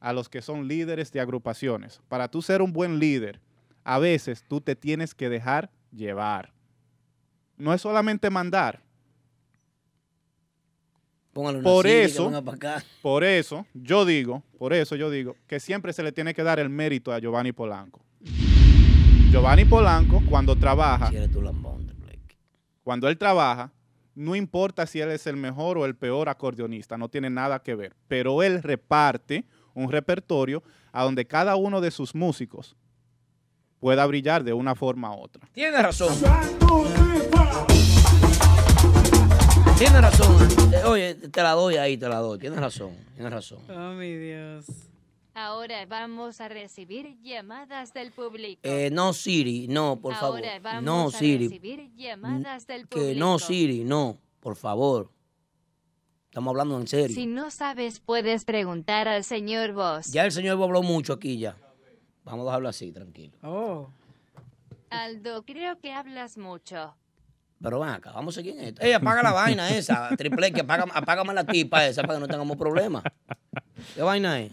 a 0.00 0.12
los 0.12 0.28
que 0.28 0.42
son 0.42 0.68
líderes 0.68 1.10
de 1.12 1.20
agrupaciones. 1.20 2.00
Para 2.08 2.28
tú 2.28 2.42
ser 2.42 2.62
un 2.62 2.72
buen 2.72 2.98
líder, 2.98 3.40
a 3.82 3.98
veces 3.98 4.44
tú 4.48 4.60
te 4.60 4.76
tienes 4.76 5.14
que 5.14 5.28
dejar 5.28 5.70
llevar. 5.92 6.52
No 7.56 7.72
es 7.72 7.80
solamente 7.80 8.30
mandar. 8.30 8.85
Póngale 11.36 11.58
una 11.58 11.64
Por 11.64 11.86
eso, 11.86 12.24
venga 12.24 12.40
pa' 12.40 12.54
acá. 12.54 12.84
por 13.02 13.22
eso, 13.22 13.66
yo 13.74 14.06
digo, 14.06 14.42
por 14.58 14.72
eso 14.72 14.96
yo 14.96 15.10
digo 15.10 15.36
que 15.46 15.60
siempre 15.60 15.92
se 15.92 16.02
le 16.02 16.10
tiene 16.10 16.32
que 16.32 16.42
dar 16.42 16.58
el 16.58 16.70
mérito 16.70 17.12
a 17.12 17.18
Giovanni 17.18 17.52
Polanco. 17.52 18.00
Giovanni 19.30 19.66
Polanco, 19.66 20.22
cuando 20.30 20.56
trabaja, 20.56 21.10
Si 21.10 21.16
eres 21.16 21.30
tú 21.30 21.42
lambón, 21.42 21.92
Blake. 21.98 22.38
cuando 22.82 23.06
él 23.06 23.18
trabaja, 23.18 23.70
no 24.14 24.34
importa 24.34 24.86
si 24.86 24.98
él 25.00 25.10
es 25.10 25.26
el 25.26 25.36
mejor 25.36 25.76
o 25.76 25.84
el 25.84 25.94
peor 25.94 26.30
acordeonista, 26.30 26.96
no 26.96 27.10
tiene 27.10 27.28
nada 27.28 27.58
que 27.62 27.74
ver. 27.74 27.94
Pero 28.08 28.42
él 28.42 28.62
reparte 28.62 29.44
un 29.74 29.92
repertorio 29.92 30.62
a 30.90 31.04
donde 31.04 31.26
cada 31.26 31.56
uno 31.56 31.82
de 31.82 31.90
sus 31.90 32.14
músicos 32.14 32.76
pueda 33.78 34.06
brillar 34.06 34.42
de 34.42 34.54
una 34.54 34.74
forma 34.74 35.14
u 35.14 35.20
otra. 35.20 35.46
Tienes 35.52 35.82
razón. 35.82 36.14
Tienes 39.78 40.00
razón. 40.00 40.48
Eh, 40.72 40.82
Oye, 40.84 41.14
te 41.14 41.42
la 41.42 41.52
doy 41.52 41.76
ahí, 41.76 41.96
te 41.98 42.08
la 42.08 42.18
doy. 42.18 42.38
Tienes 42.38 42.58
razón, 42.58 42.96
tienes 43.14 43.32
razón. 43.32 43.58
Oh, 43.70 43.92
mi 43.94 44.14
Dios. 44.16 44.66
Ahora 45.34 45.84
vamos 45.84 46.40
a 46.40 46.48
recibir 46.48 47.20
llamadas 47.20 47.92
del 47.92 48.10
público. 48.12 48.60
Eh, 48.62 48.88
no, 48.90 49.12
Siri, 49.12 49.68
no, 49.68 50.00
por 50.00 50.14
favor. 50.14 50.38
Ahora 50.38 50.58
vamos 50.60 50.82
No, 50.82 51.06
a 51.08 51.10
Siri. 51.10 51.48
recibir 51.48 51.94
llamadas 51.94 52.66
del 52.66 52.86
público. 52.86 53.08
Que 53.10 53.14
no, 53.14 53.38
Siri, 53.38 53.84
no, 53.84 54.18
por 54.40 54.56
favor. 54.56 55.10
Estamos 56.30 56.50
hablando 56.52 56.78
en 56.80 56.86
serio. 56.86 57.14
Si 57.14 57.26
no 57.26 57.50
sabes, 57.50 58.00
puedes 58.00 58.44
preguntar 58.46 59.08
al 59.08 59.24
señor 59.24 59.72
Voss. 59.72 60.10
Ya 60.12 60.24
el 60.24 60.32
señor 60.32 60.60
habló 60.62 60.82
mucho 60.82 61.12
aquí 61.14 61.38
ya. 61.38 61.56
Vamos 62.24 62.44
a 62.44 62.50
dejarlo 62.50 62.68
así, 62.70 62.92
tranquilo. 62.92 63.32
Oh. 63.42 63.88
Aldo, 64.88 65.44
creo 65.44 65.78
que 65.78 65.92
hablas 65.92 66.38
mucho. 66.38 66.94
Pero 67.62 67.80
ven 67.80 67.88
acá, 67.90 68.12
vamos 68.12 68.34
a 68.34 68.40
seguir 68.40 68.58
en 68.58 68.66
esto. 68.66 68.82
Ey, 68.82 68.92
apaga 68.92 69.22
la 69.22 69.32
vaina 69.32 69.70
esa, 69.70 70.10
triple 70.16 70.52
que 70.52 70.60
apaga, 70.60 70.84
apágame 70.92 71.32
la 71.32 71.44
tipa 71.44 71.86
esa 71.86 72.02
para 72.02 72.14
que 72.14 72.20
no 72.20 72.28
tengamos 72.28 72.56
problemas. 72.56 73.02
¿Qué 73.94 74.02
vaina 74.02 74.40
es? 74.40 74.52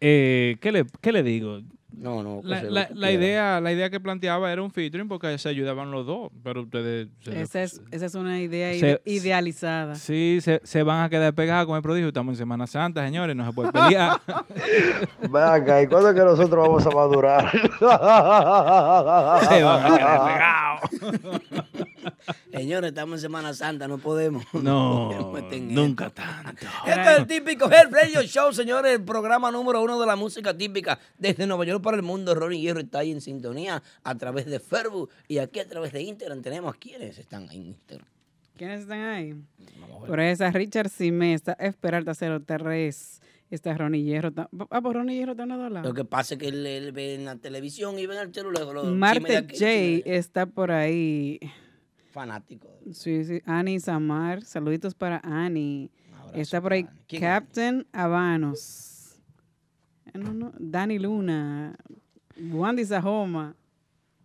Eh, 0.00 0.56
¿qué, 0.60 0.72
le, 0.72 0.86
¿Qué 1.00 1.12
le 1.12 1.22
digo? 1.22 1.60
No, 1.96 2.22
no. 2.22 2.40
La, 2.42 2.88
la- 2.92 3.10
idea, 3.12 3.60
la 3.60 3.72
idea 3.72 3.88
que 3.90 4.00
planteaba 4.00 4.52
era 4.52 4.62
un 4.62 4.70
featuring 4.70 5.08
porque 5.08 5.36
se 5.38 5.48
ayudaban 5.48 5.90
los 5.90 6.04
dos, 6.06 6.30
pero 6.42 6.62
ustedes... 6.62 7.08
se- 7.20 7.40
Esa 7.40 7.62
es, 7.62 7.80
esa 7.90 8.06
es 8.06 8.14
una 8.14 8.40
idea 8.40 8.70
Se- 8.72 8.78
ide- 8.78 9.02
idealizada. 9.04 9.94
Sí, 9.94 10.38
se, 10.42 10.60
se 10.64 10.82
van 10.82 11.02
a 11.04 11.08
quedar 11.08 11.34
pegados 11.34 11.66
con 11.66 11.76
el 11.76 11.82
prodigio. 11.82 12.08
Estamos 12.08 12.32
en 12.32 12.38
Semana 12.38 12.66
Santa, 12.66 13.04
señores, 13.04 13.34
no 13.36 13.46
se 13.46 13.52
puede 13.52 13.72
pelear. 13.72 14.20
Venga, 15.22 15.82
¿y 15.82 15.86
cuándo 15.86 16.10
es 16.10 16.14
que 16.14 16.22
nosotros 16.24 16.66
vamos 16.68 16.86
a 16.86 16.90
madurar? 16.90 17.50
se 19.48 19.62
van 19.62 19.84
a 19.92 19.96
quedar 19.96 20.80
pegados. 20.90 21.30
Señores, 22.52 22.88
estamos 22.88 23.14
en 23.18 23.22
Semana 23.22 23.54
Santa, 23.54 23.88
no 23.88 23.98
podemos. 23.98 24.44
No, 24.54 25.10
nunca 25.60 26.06
esto. 26.06 26.22
tanto. 26.22 26.66
Este 26.86 27.00
es 27.12 27.18
el 27.18 27.26
típico 27.26 27.70
Head 27.70 27.90
Radio 27.90 28.22
Show, 28.22 28.52
señores, 28.52 28.92
el 28.94 29.04
programa 29.04 29.50
número 29.50 29.82
uno 29.82 30.00
de 30.00 30.06
la 30.06 30.16
música 30.16 30.56
típica 30.56 30.98
desde 31.18 31.46
Nueva 31.46 31.64
York 31.64 31.82
para 31.82 31.96
el 31.96 32.02
mundo. 32.02 32.34
Ronnie 32.34 32.60
Hierro 32.60 32.80
está 32.80 33.00
ahí 33.00 33.12
en 33.12 33.20
sintonía 33.20 33.82
a 34.02 34.14
través 34.14 34.46
de 34.46 34.60
Facebook 34.60 35.10
y 35.28 35.38
aquí 35.38 35.60
a 35.60 35.68
través 35.68 35.92
de 35.92 36.02
Instagram 36.02 36.40
tenemos 36.42 36.76
quienes 36.76 37.18
están 37.18 37.44
en 37.50 37.66
Instagram. 37.66 38.06
¿Quiénes 38.56 38.82
están 38.82 39.00
ahí? 39.00 39.34
Vamos 39.80 39.96
a 39.96 40.00
ver. 40.00 40.08
Por 40.08 40.20
ahí 40.20 40.30
está 40.30 40.50
Richard 40.50 40.88
Simé, 40.88 41.34
está 41.34 41.54
Esperalta 41.54 42.14
03, 42.14 43.20
está 43.50 43.74
Ronnie 43.76 44.04
Hierro. 44.04 44.32
Ah, 44.36 44.80
pues 44.80 44.94
Ronnie 44.94 45.16
Hierro 45.16 45.32
está 45.32 45.42
en 45.42 45.48
los 45.48 45.58
dos 45.58 45.72
lados. 45.72 45.88
Lo 45.88 45.94
que 45.94 46.04
pasa 46.04 46.34
es 46.34 46.40
que 46.40 46.48
él, 46.48 46.64
él 46.64 46.92
ve 46.92 47.14
en 47.14 47.24
la 47.24 47.36
televisión 47.36 47.98
y 47.98 48.06
ve 48.06 48.14
en 48.14 48.20
el 48.22 48.34
celular. 48.34 48.62
aquí, 49.36 49.56
J 49.58 49.66
está 50.08 50.46
por 50.46 50.70
ahí. 50.70 51.40
Fanático. 52.14 52.68
Sí, 52.92 53.24
sí. 53.24 53.42
Ani 53.44 53.80
Samar, 53.80 54.42
saluditos 54.44 54.94
para 54.94 55.20
Ani. 55.24 55.90
Está 56.32 56.60
por 56.60 56.72
ahí. 56.72 56.86
Captain 57.20 57.84
Habanos. 57.92 59.20
Eh, 60.06 60.18
no, 60.18 60.32
no, 60.32 60.52
Dani 60.58 60.98
Luna, 61.00 61.74
Wandy 62.52 62.84
Sajoma. 62.84 63.54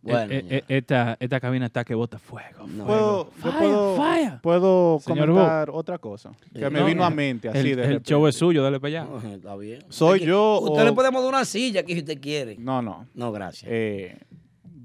Bueno, 0.02 0.32
Eh, 0.32 0.46
eh, 0.50 0.64
esta, 0.70 1.18
esta 1.20 1.40
cabina 1.42 1.66
está 1.66 1.84
que 1.84 1.94
bota 1.94 2.18
fuego. 2.20 2.66
No. 2.68 2.86
¿Puedo, 2.86 3.26
Fire, 3.32 3.54
puedo, 3.60 3.96
fire. 3.98 4.40
puedo 4.42 5.00
Señor 5.02 5.28
comentar 5.30 5.70
otra 5.72 5.98
cosa 5.98 6.32
que 6.54 6.64
Eh, 6.66 6.70
me 6.70 6.80
no, 6.80 6.86
vino 6.86 7.04
a 7.04 7.10
eh, 7.10 7.16
mente 7.16 7.50
así 7.50 7.72
El, 7.72 7.76
de 7.76 7.84
el 7.96 8.02
show 8.04 8.26
es 8.28 8.36
suyo, 8.36 8.64
dale 8.64 8.80
para 8.80 9.02
allá. 9.02 9.10
no, 9.12 9.34
está 9.34 9.56
bien. 9.58 9.84
¿Soy 9.90 10.22
yo 10.22 10.60
Usted 10.62 10.82
o- 10.84 10.86
le 10.86 10.94
podemos 10.94 11.22
dar 11.22 11.30
una 11.30 11.44
silla 11.44 11.82
aquí 11.82 11.94
si 11.94 12.00
usted 12.00 12.22
quiere. 12.22 12.56
No, 12.58 12.82
no. 12.82 13.08
No, 13.14 13.32
gracias. 13.34 13.70
Eh, 13.70 14.18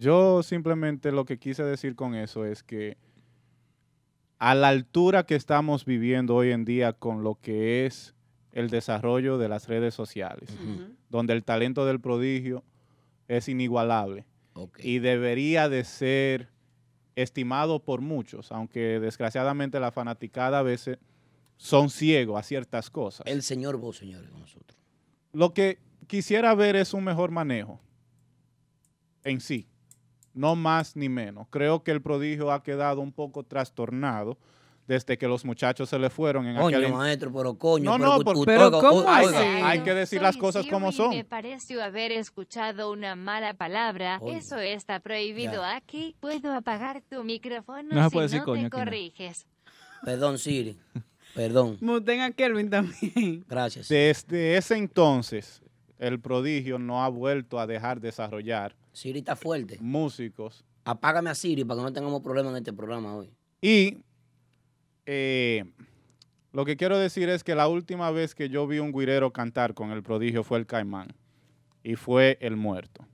yo 0.05 0.43
simplemente 0.43 1.11
lo 1.11 1.25
que 1.25 1.39
quise 1.39 1.65
decir 1.65 1.97
con 1.97 2.15
eso 2.15 2.45
es 2.45 2.63
que 2.63 2.97
a 4.39 4.55
la 4.55 4.69
altura 4.69 5.25
que 5.25 5.35
estamos 5.35 5.85
viviendo 5.85 6.35
hoy 6.35 6.51
en 6.51 6.65
día 6.65 6.93
con 6.93 7.25
lo 7.25 7.37
que 7.37 7.87
es 7.87 8.15
el 8.53 8.69
desarrollo 8.69 9.39
de 9.39 9.49
las 9.49 9.67
redes 9.67 9.95
sociales, 9.95 10.51
donde 11.09 11.33
el 11.33 11.43
talento 11.43 11.87
del 11.87 12.01
prodigio 12.01 12.63
es 13.27 13.49
inigualable 13.49 14.27
y 14.79 14.99
debería 14.99 15.69
de 15.69 15.83
ser 15.85 16.51
estimado 17.17 17.83
por 17.83 18.01
muchos, 18.01 18.53
aunque 18.53 19.01
desgraciadamente 19.01 19.81
la 19.81 19.93
fanaticada 19.93 20.59
a 20.59 20.63
veces 20.63 20.99
son 21.57 21.89
ciegos 21.89 22.39
a 22.39 22.43
ciertas 22.43 22.91
cosas. 22.91 23.27
El 23.27 23.43
señor 23.43 23.79
vos, 23.79 23.97
señores, 23.97 24.29
con 24.31 24.41
nosotros. 24.41 24.79
Lo 25.33 25.55
que 25.55 25.79
quisiera 26.07 26.55
ver 26.55 26.77
es 26.77 26.93
un 26.93 27.05
mejor 27.05 27.31
manejo 27.31 27.81
en 29.25 29.41
sí, 29.41 29.67
no 30.35 30.57
más 30.57 30.97
ni 30.97 31.09
menos. 31.09 31.47
Creo 31.51 31.83
que 31.83 31.91
el 31.93 32.03
prodigio 32.03 32.51
ha 32.53 32.63
quedado 32.63 33.01
un 33.01 33.13
poco 33.13 33.43
trastornado 33.45 34.37
desde 34.87 35.17
que 35.17 35.27
los 35.27 35.47
muchachos 35.47 35.89
se 35.89 35.99
le 35.99 36.11
fueron 36.11 36.47
en 36.47 36.57
Coño, 36.57 36.77
aquel... 36.77 36.93
maestro, 36.93 37.33
pero 37.33 37.57
coño. 37.57 37.85
No, 37.85 37.97
pero 37.99 38.19
no, 38.19 38.21
por- 38.25 38.45
pero 38.45 38.71
¿cómo 38.71 38.99
oiga, 38.99 39.67
hay, 39.69 39.81
que 39.81 39.95
decir 39.95 40.21
las 40.21 40.37
cosas 40.37 40.67
como 40.67 40.93
son. 40.93 41.09
Me 41.11 41.25
pareció 41.25 41.83
haber 41.83 42.13
escuchado 42.13 42.93
una 42.93 43.17
mala 43.17 43.55
palabra. 43.55 44.21
Eso 44.27 44.59
está 44.59 45.01
prohibido 45.01 45.55
Ya. 45.63 45.77
aquí. 45.77 46.15
Puedo 46.21 46.53
apagar 46.53 47.01
tu 47.09 47.25
micrófono 47.25 47.95
No 47.95 48.05
si 48.05 48.11
puede 48.13 48.27
decir 48.27 48.41
no 48.41 48.45
coño 48.45 48.69
te 48.69 48.77
no. 48.77 48.85
corriges. 48.85 49.47
Perdón, 50.05 50.39
Siri. 50.39 50.77
Perdón. 51.35 51.79
Muten 51.81 52.21
a 52.21 52.31
Kelvin 52.33 52.69
también. 52.69 53.43
Gracias. 53.49 53.89
Desde 53.89 54.59
ese 54.59 54.77
entonces, 54.77 55.63
el 55.99 56.21
prodigio 56.21 56.79
no 56.79 57.03
ha 57.03 57.09
vuelto 57.09 57.59
a 57.59 57.67
dejar 57.67 58.01
desarrollar 58.03 58.75
Siri 58.95 59.19
está 59.19 59.37
fuerte. 59.37 59.77
músicos 59.81 60.65
Apágame 60.87 61.29
a 61.31 61.35
Siri 61.35 61.65
para 61.65 61.81
que 61.81 61.85
no 61.85 61.93
tengamos 61.93 62.23
problemas 62.23 62.53
en 62.53 62.59
este 62.59 62.73
programa 62.73 63.15
hoy. 63.15 63.31
Y 63.61 63.99
eh, 65.07 65.65
lo 66.53 66.65
que 66.65 66.77
quiero 66.77 66.99
decir 66.99 67.29
es 67.29 67.43
que 67.45 67.55
la 67.55 67.69
última 67.69 68.11
vez 68.11 68.35
que 68.35 68.49
yo 68.49 68.67
vi 68.67 68.79
un 68.79 68.93
guirero 68.93 69.33
cantar 69.33 69.75
con 69.75 69.91
el 69.93 70.03
prodigio 70.03 70.45
fue 70.45 70.59
el 70.59 70.67
Caimán. 70.67 71.09
Y 71.83 71.97
fue 71.97 72.39
el 72.41 72.57
muerto. 72.57 73.05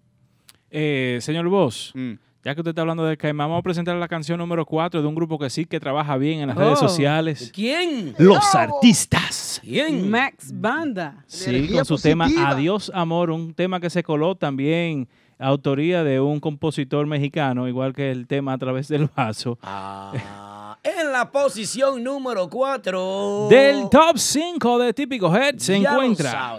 Eh, 0.71 1.19
señor 1.23 1.49
Vos, 1.49 1.91
Mm. 1.95 2.13
ya 2.45 2.55
que 2.55 2.61
usted 2.61 2.71
está 2.71 2.83
hablando 2.83 3.05
del 3.05 3.17
Caimán, 3.19 3.49
vamos 3.49 3.61
a 3.61 3.63
presentar 3.63 3.97
la 3.97 4.07
canción 4.09 4.39
número 4.39 4.65
4 4.65 5.03
de 5.03 5.09
un 5.09 5.15
grupo 5.17 5.39
que 5.39 5.51
sí 5.51 5.65
que 5.65 5.81
trabaja 5.81 6.17
bien 6.17 6.41
en 6.41 6.49
las 6.49 6.57
redes 6.57 6.79
Oh. 6.81 6.89
sociales. 6.89 7.51
¿Quién? 7.53 8.15
Los 8.19 8.55
artistas. 8.55 9.61
¿Quién? 9.65 10.09
Max 10.11 10.53
Banda. 10.55 11.25
Sí, 11.27 11.51
Energía 11.51 11.77
con 11.79 11.85
su 11.87 11.99
tema. 11.99 12.29
Adiós 12.47 12.91
Amor, 12.95 13.31
un 13.31 13.53
tema 13.55 13.81
que 13.81 13.91
se 13.91 14.03
coló 14.05 14.37
también, 14.37 15.09
autoría 15.41 16.05
de 16.05 16.21
un 16.21 16.39
compositor 16.39 17.07
mexicano, 17.07 17.67
igual 17.67 17.95
que 17.95 18.11
el 18.11 18.27
tema 18.27 18.53
A 18.53 18.59
través 18.59 18.89
del 18.89 19.09
vaso. 19.15 19.59
Ah, 20.73 20.77
en 20.83 21.13
la 21.13 21.31
posición 21.31 22.03
número 22.03 22.49
4. 22.49 23.49
Del 23.51 23.89
top 23.91 24.17
5 24.17 24.79
de 24.79 24.95
Típico 24.95 25.35
Head 25.35 25.57
se 25.59 25.77
encuentra 25.77 26.57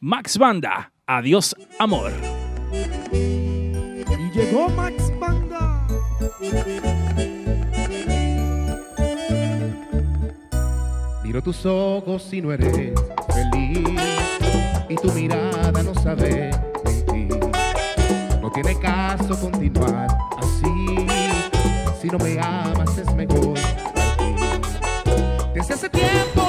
Max 0.00 0.38
Banda, 0.38 0.92
Adiós 1.06 1.56
Amor. 1.78 2.12
Y 3.12 4.38
llegó 4.38 4.68
Max 4.70 5.12
Banda. 5.18 5.86
Miro 11.24 11.42
tus 11.42 11.66
ojos 11.66 12.32
y 12.32 12.42
no 12.42 12.52
eres 12.52 12.72
feliz. 12.72 14.00
Y 14.88 14.94
tu 14.96 15.10
mirada 15.12 15.82
no 15.82 15.94
sabe 15.94 16.50
tiene 18.54 18.78
caso 18.78 19.38
continuar 19.40 20.06
así. 20.38 21.06
Si 22.00 22.08
no 22.08 22.18
me 22.18 22.38
amas 22.40 22.96
es 22.96 23.12
mejor. 23.14 23.58
Desde 25.52 25.74
hace 25.74 25.90
tiempo 25.90 26.43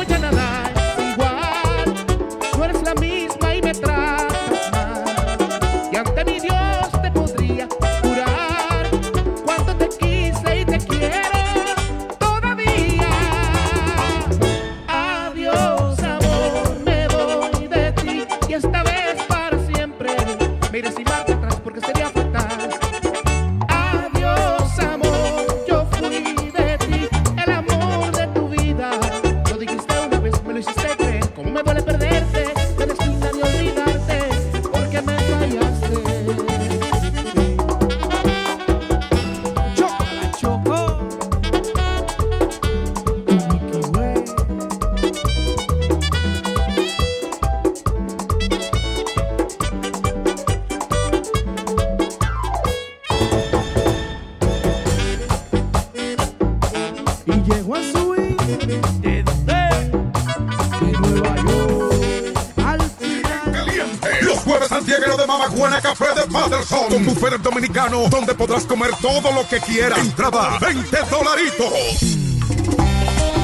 Con 66.95 67.03
buffet 67.03 67.41
dominicano, 67.41 68.07
donde 68.07 68.33
podrás 68.33 68.63
comer 68.63 68.89
todo 69.01 69.29
lo 69.33 69.45
que 69.49 69.59
quieras. 69.59 69.99
Entrada, 69.99 70.57
20 70.59 70.97
dolaritos. 71.11 71.73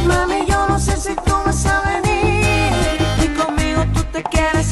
Mami, 0.05 0.45
yo 0.47 0.67
no 0.69 0.79
sé 0.79 0.95
si 0.95 1.13
tú 1.15 1.33
vas 1.45 1.65
a 1.65 1.81
venir 1.81 3.01
y 3.21 3.27
conmigo 3.37 3.83
tú 3.93 4.03
te 4.13 4.23
quieres 4.23 4.71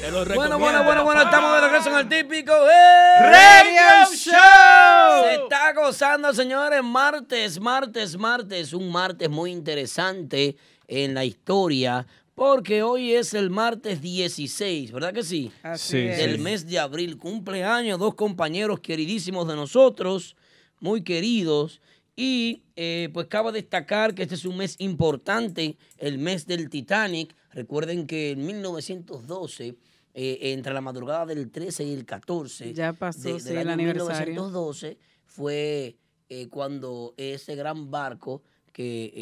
347-920-6323. 0.00 0.34
Bueno, 0.34 0.58
bueno, 0.58 0.84
bueno, 0.84 1.04
bueno, 1.04 1.22
estamos 1.22 1.52
de 1.54 1.60
regreso 1.68 1.90
en 1.90 1.96
el 1.96 2.08
típico 2.08 2.52
Radio 2.52 4.06
Show. 4.14 5.24
Se 5.24 5.34
está 5.42 5.72
gozando, 5.74 6.32
señores, 6.32 6.82
martes, 6.82 7.60
martes, 7.60 8.16
martes, 8.16 8.72
un 8.72 8.90
martes 8.90 9.28
muy 9.28 9.50
interesante 9.50 10.56
en 10.86 11.14
la 11.14 11.24
historia, 11.24 12.06
porque 12.34 12.82
hoy 12.82 13.12
es 13.14 13.34
el 13.34 13.50
martes 13.50 14.00
16, 14.00 14.92
¿verdad 14.92 15.12
que 15.12 15.24
sí? 15.24 15.50
Así 15.62 15.90
Sí, 15.90 15.98
es. 16.06 16.18
Del 16.18 16.38
mes 16.38 16.66
de 16.66 16.78
abril, 16.78 17.18
cumpleaños, 17.18 17.98
dos 17.98 18.14
compañeros 18.14 18.80
queridísimos 18.80 19.48
de 19.48 19.56
nosotros, 19.56 20.36
muy 20.80 21.02
queridos. 21.02 21.80
Y 22.14 22.62
eh, 22.74 23.10
pues 23.12 23.28
cabe 23.28 23.52
destacar 23.52 24.12
que 24.12 24.22
este 24.24 24.34
es 24.34 24.44
un 24.44 24.56
mes 24.56 24.74
importante, 24.78 25.76
el 25.98 26.18
mes 26.18 26.46
del 26.48 26.68
Titanic. 26.68 27.32
Recuerden 27.52 28.08
que 28.08 28.32
en 28.32 28.44
1912, 28.44 29.76
eh, 30.20 30.52
entre 30.52 30.72
la 30.74 30.80
madrugada 30.80 31.26
del 31.26 31.50
13 31.50 31.84
y 31.84 31.92
el 31.94 32.04
14 32.04 32.74
Ya 32.74 32.92
pasó, 32.92 33.20
de- 33.22 33.32
del 33.34 33.40
sí, 33.40 33.50
el 33.50 33.58
año 33.58 33.70
aniversario. 33.72 34.32
1912, 34.34 34.98
fue 35.26 35.96
eh, 36.28 36.48
cuando 36.48 37.14
ese 37.16 37.54
gran 37.54 37.90
barco 37.90 38.42
que 38.72 39.12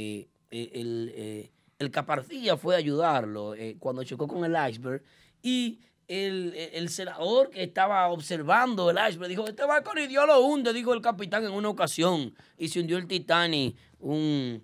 eh, 0.51 0.71
el, 0.73 1.51
el 1.79 1.91
Caparcilla 1.91 2.57
fue 2.57 2.75
a 2.75 2.79
ayudarlo 2.79 3.55
cuando 3.79 4.03
chocó 4.05 4.27
con 4.27 4.45
el 4.45 4.57
iceberg 4.71 5.03
y 5.43 5.81
el, 6.09 6.55
el- 6.55 6.71
el 6.75 6.89
senador 6.89 7.51
que 7.51 7.63
estaba 7.65 8.09
observando 8.09 8.89
el 8.91 8.97
iceberg 9.09 9.29
dijo, 9.29 9.47
este 9.47 9.65
barco 9.67 9.93
ni 9.95 10.07
Dios 10.07 10.27
lo 10.27 10.41
hunde, 10.47 10.73
dijo 10.73 10.95
el 10.95 11.03
capitán 11.03 11.45
en 11.45 11.51
una 11.53 11.69
ocasión 11.69 12.35
y 12.57 12.69
se 12.69 12.81
hundió 12.81 12.97
el 12.97 13.07
Titanic. 13.07 13.77
Un, 13.99 14.63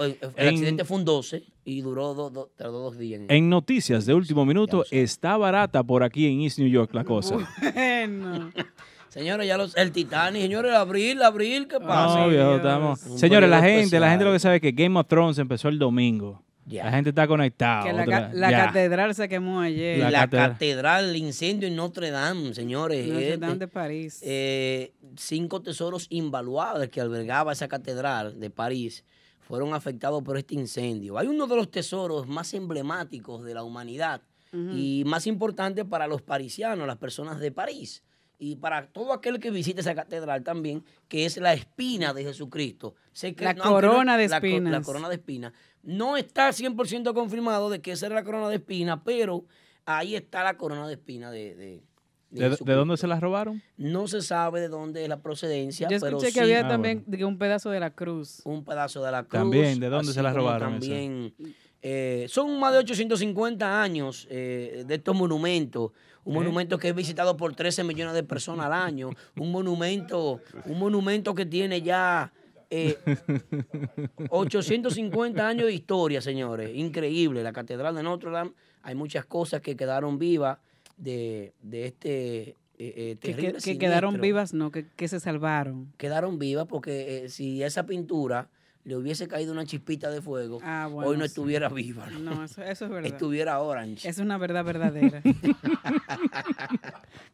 el 0.00 0.18
En- 0.36 0.48
accidente 0.48 0.84
fue 0.84 0.96
un 0.98 1.04
12 1.04 1.42
y 1.64 1.80
duró 1.82 2.14
dos, 2.14 2.32
dos, 2.32 2.48
tardó 2.56 2.80
dos 2.80 2.98
días. 2.98 3.20
en- 3.28 3.48
noticias 3.48 4.06
de 4.06 4.14
último 4.14 4.44
minuto, 4.44 4.84
está 4.90 5.36
barata 5.36 5.82
por 5.82 6.02
aquí 6.02 6.26
en 6.26 6.40
East 6.40 6.58
New 6.58 6.68
York 6.68 6.90
la 6.94 7.04
cosa. 7.04 7.36
Bueno. 7.74 8.50
Señores, 9.08 9.46
ya 9.48 9.56
los, 9.56 9.74
el 9.76 9.90
Titanic, 9.90 10.42
señores, 10.42 10.72
abril, 10.74 11.22
abril, 11.22 11.66
¿qué 11.66 11.80
pasa? 11.80 12.20
No, 12.20 12.28
viejo, 12.28 12.56
estamos. 12.56 13.00
Señores, 13.00 13.48
la 13.48 13.62
gente, 13.62 13.98
la 13.98 14.10
gente 14.10 14.24
lo 14.24 14.32
que 14.32 14.38
sabe 14.38 14.56
es 14.56 14.62
que 14.62 14.72
Game 14.72 14.98
of 15.00 15.06
Thrones 15.08 15.38
empezó 15.38 15.68
el 15.68 15.78
domingo. 15.78 16.42
La 16.70 16.90
gente 16.92 17.08
está 17.10 17.26
conectada. 17.26 17.82
Que 17.84 17.92
la, 17.94 18.02
otra- 18.02 18.28
ca- 18.28 18.34
la 18.34 18.50
ya. 18.50 18.66
catedral 18.66 19.14
se 19.14 19.26
quemó 19.26 19.60
ayer. 19.62 19.98
La, 20.00 20.10
La 20.10 20.20
catedral. 20.20 20.52
catedral. 20.52 21.08
el 21.08 21.16
incendio 21.16 21.66
en 21.66 21.74
Notre 21.76 22.10
Dame, 22.10 22.52
señores. 22.52 23.06
Notre 23.08 23.24
este, 23.28 23.38
Dame 23.38 23.56
de 23.56 23.68
París. 23.68 24.20
eh, 24.22 24.92
cinco 25.16 25.62
tesoros 25.62 26.06
invaluables 26.10 26.90
que 26.90 27.00
albergaba 27.00 27.52
esa 27.54 27.66
catedral 27.68 28.38
de 28.38 28.50
París 28.50 29.02
fueron 29.48 29.72
afectados 29.72 30.22
por 30.22 30.36
este 30.36 30.54
incendio. 30.54 31.16
Hay 31.16 31.26
uno 31.26 31.46
de 31.46 31.56
los 31.56 31.70
tesoros 31.70 32.28
más 32.28 32.52
emblemáticos 32.52 33.42
de 33.44 33.54
la 33.54 33.62
humanidad 33.64 34.20
y 34.52 35.02
más 35.06 35.26
importante 35.26 35.84
para 35.86 36.06
los 36.06 36.20
parisianos, 36.22 36.86
las 36.86 36.98
personas 36.98 37.40
de 37.40 37.50
París. 37.50 38.02
Y 38.38 38.56
para 38.56 38.86
todo 38.88 39.12
aquel 39.14 39.40
que 39.40 39.50
visite 39.50 39.80
esa 39.80 39.94
catedral 39.94 40.42
también, 40.44 40.84
que 41.08 41.24
es 41.26 41.38
la 41.38 41.54
espina 41.54 42.12
de 42.14 42.24
Jesucristo. 42.24 42.94
Sé 43.12 43.34
que 43.34 43.44
La 43.44 43.54
corona 43.56 44.16
de 44.18 44.28
la 44.28 44.40
co- 44.40 44.46
La, 44.46 44.52
espinas. 44.54 44.86
corona 44.86 45.08
de 45.08 45.14
espina. 45.16 45.52
No 45.82 46.16
está 46.18 46.50
100% 46.50 47.14
confirmado 47.14 47.68
de 47.70 47.80
que 47.80 47.92
esa 47.92 48.06
era 48.06 48.14
la 48.16 48.24
corona 48.24 48.48
de 48.50 48.56
espina, 48.56 49.02
pero 49.02 49.44
ahí 49.86 50.14
está 50.14 50.44
la 50.44 50.56
corona 50.58 50.86
de 50.86 50.92
espina 50.94 51.30
de, 51.30 51.54
de, 51.54 51.82
de 52.30 52.50
¿De, 52.50 52.74
dónde 52.74 52.96
se 52.96 53.06
las 53.06 53.20
robaron? 53.20 53.62
No 53.76 54.06
se 54.06 54.20
sabe 54.20 54.60
de 54.60 54.68
dónde 54.68 55.02
es 55.02 55.08
la 55.08 55.20
procedencia, 55.20 55.88
Yo 55.88 55.98
pero 55.98 56.18
escuché 56.18 56.26
que 56.26 56.32
sí 56.32 56.40
había 56.40 56.66
Ah, 56.66 56.68
también 56.68 57.04
un 57.24 57.38
pedazo 57.38 57.70
de 57.70 57.80
la 57.80 57.90
cruz. 57.90 58.42
un 58.44 58.64
pedazo 58.64 59.02
de 59.02 59.10
la 59.10 59.22
cruz. 59.22 59.32
También, 59.40 59.80
¿de 59.80 59.88
dónde 59.88 60.12
se 60.12 60.22
la 60.22 60.30
como 60.32 60.42
robaron? 60.42 60.72
También, 60.72 61.34
eh, 61.80 62.26
son 62.28 62.58
más 62.60 62.72
de 62.72 62.78
850 62.80 63.82
años 63.82 64.26
eh, 64.30 64.84
de 64.86 64.94
estos 64.96 65.16
monumentos. 65.16 65.92
Un 66.24 66.34
monumento 66.34 66.76
que 66.78 66.88
es 66.90 66.94
visitado 66.94 67.38
por 67.38 67.54
13 67.54 67.84
millones 67.84 68.12
de 68.12 68.22
personas 68.22 68.66
al 68.66 68.74
año. 68.74 69.10
Un 69.38 69.50
monumento, 69.50 70.40
un 70.66 70.78
monumento 70.78 71.34
que 71.34 71.46
tiene 71.46 71.80
ya 71.80 72.30
eh, 72.68 72.98
850 74.28 75.46
años 75.48 75.66
de 75.66 75.72
historia, 75.72 76.20
señores. 76.20 76.70
Increíble. 76.74 77.42
La 77.42 77.52
Catedral 77.52 77.94
de 77.94 78.02
Notre 78.02 78.30
Dame, 78.30 78.52
hay 78.82 78.94
muchas 78.94 79.24
cosas 79.24 79.60
que 79.62 79.74
quedaron 79.76 80.18
vivas 80.18 80.58
de, 80.98 81.52
de 81.62 81.86
este 81.86 82.40
eh, 82.50 82.54
eh, 82.78 83.16
Que, 83.20 83.32
terrible 83.32 83.58
que- 83.58 83.72
que 83.72 83.78
quedaron 83.78 84.20
vivas, 84.20 84.54
no, 84.54 84.70
que, 84.70 84.86
que 84.96 85.08
se 85.08 85.20
salvaron. 85.20 85.92
quedaron 85.96 86.38
vivas 86.38 86.66
porque 86.68 87.24
eh, 87.24 87.28
si 87.28 87.62
esa 87.62 87.86
pintura 87.86 88.48
le 88.84 88.96
hubiese 88.96 89.28
caído 89.28 89.52
una 89.52 89.66
chispita 89.66 90.10
de 90.10 90.22
fuego, 90.22 90.60
Ah, 90.62 90.88
bueno, 90.90 91.10
hoy 91.10 91.16
no 91.18 91.24
sí. 91.24 91.28
estuviera 91.28 91.68
viva. 91.68 92.08
¿no? 92.08 92.18
No, 92.20 92.44
eso, 92.44 92.62
eso 92.62 92.84
es 92.86 92.90
verdad. 92.90 93.10
Estuviera 93.12 93.60
orange. 93.60 94.08
Es 94.08 94.18
una 94.18 94.38
verdad 94.38 94.64
verdadera. 94.64 95.20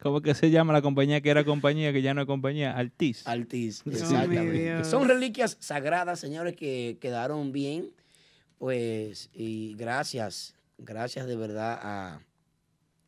¿Cómo 0.03 0.21
que 0.21 0.35
se 0.35 0.51
llama 0.51 0.73
la 0.73 0.83
compañía 0.83 1.21
que 1.21 1.31
era 1.31 1.45
compañía, 1.45 1.93
que 1.93 2.03
ya 2.03 2.15
no 2.15 2.23
es 2.23 2.27
compañía? 2.27 2.77
Altis. 2.77 3.27
Altis, 3.27 3.87
mi 3.87 3.95
exactamente. 3.95 4.53
Dios. 4.53 4.87
Son 4.87 5.09
reliquias 5.09 5.57
sagradas, 5.61 6.21
señores, 6.21 6.55
que 6.57 6.99
quedaron 7.01 7.53
bien. 7.53 7.91
Pues, 8.59 9.31
y 9.35 9.75
gracias, 9.77 10.55
gracias 10.79 11.27
de 11.27 11.37
verdad 11.37 11.79
a 11.83 12.21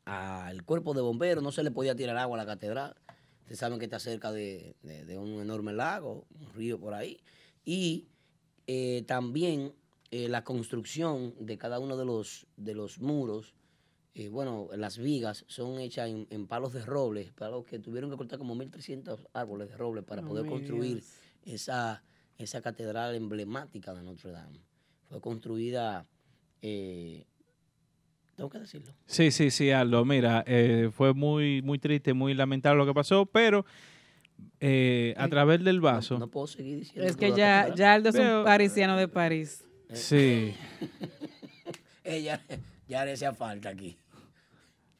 al 0.07 0.63
cuerpo 0.65 0.95
de 0.95 1.03
bomberos. 1.03 1.43
No 1.45 1.53
se 1.53 1.63
le 1.63 1.71
podía 1.71 1.95
tirar 1.95 2.17
agua 2.17 2.37
a 2.41 2.45
la 2.45 2.47
catedral. 2.47 2.97
Ustedes 3.43 3.59
saben 3.59 3.79
que 3.79 3.85
está 3.85 3.99
cerca 3.99 4.33
de, 4.33 4.75
de- 4.83 5.05
de 5.05 5.19
un 5.19 5.41
enorme 5.41 5.73
lago, 5.73 6.25
un 6.41 6.53
río 6.55 6.81
por 6.81 6.95
ahí. 6.95 7.21
Y 7.65 8.07
eh, 8.67 9.05
también 9.07 9.73
eh, 10.11 10.29
la 10.29 10.43
construcción 10.45 11.35
de 11.41 11.59
cada 11.59 11.79
uno 11.79 11.97
de 11.97 12.05
los, 12.05 12.47
de 12.57 12.75
los 12.75 12.99
muros, 13.01 13.55
eh, 14.15 14.29
bueno, 14.29 14.69
las 14.77 14.97
vigas 14.99 15.45
son 15.49 15.79
hechas 15.79 16.09
en, 16.09 16.27
en 16.31 16.47
palos 16.47 16.73
de 16.73 16.85
roble, 16.85 17.33
palos 17.37 17.65
que 17.67 17.79
tuvieron 17.79 18.11
que 18.11 18.17
cortar 18.17 18.39
como 18.39 18.55
1.300 18.57 19.29
árboles 19.35 19.69
de 19.69 19.77
roble 19.77 20.03
para 20.03 20.23
Oh, 20.23 20.27
poder 20.29 20.47
construir 20.47 20.95
Dios. 20.97 21.13
esa, 21.45 22.03
esa 22.39 22.63
catedral 22.63 23.15
emblemática 23.15 23.93
de 23.95 24.03
Notre 24.03 24.31
Dame. 24.31 24.61
Fue 25.09 25.21
construida, 25.21 26.07
tengo 28.37 28.51
que 28.51 28.59
decirlo, 28.59 28.93
Sí, 29.07 29.31
sí, 29.31 29.51
sí, 29.51 29.71
Aldo. 29.71 30.05
Mira, 30.05 30.45
eh, 30.47 30.91
fue 30.93 31.15
muy, 31.15 31.63
muy 31.63 31.79
triste, 31.79 32.13
muy 32.13 32.35
lamentable 32.35 32.79
lo 32.79 32.87
que 32.87 32.95
pasó, 32.95 33.25
pero 33.27 33.65
eh, 34.61 35.15
a 35.17 35.27
través 35.29 35.65
del 35.65 35.81
vaso. 35.81 36.19
no 36.19 36.29
puedo 36.29 36.47
seguir 36.47 36.79
diciendo. 36.81 37.09
es 37.09 37.17
que 37.17 37.33
ya, 37.33 37.75
ya 37.75 37.95
Aldo 37.95 38.11
es 38.11 38.15
un 38.17 38.45
parisiano 38.45 38.97
de 38.97 39.09
París. 39.09 39.65
Sí. 39.93 40.55
Ella 42.05 42.41
ya 42.89 43.05
le 43.05 43.13
hacía 43.13 43.33
falta 43.33 43.71
aquí. 43.71 43.97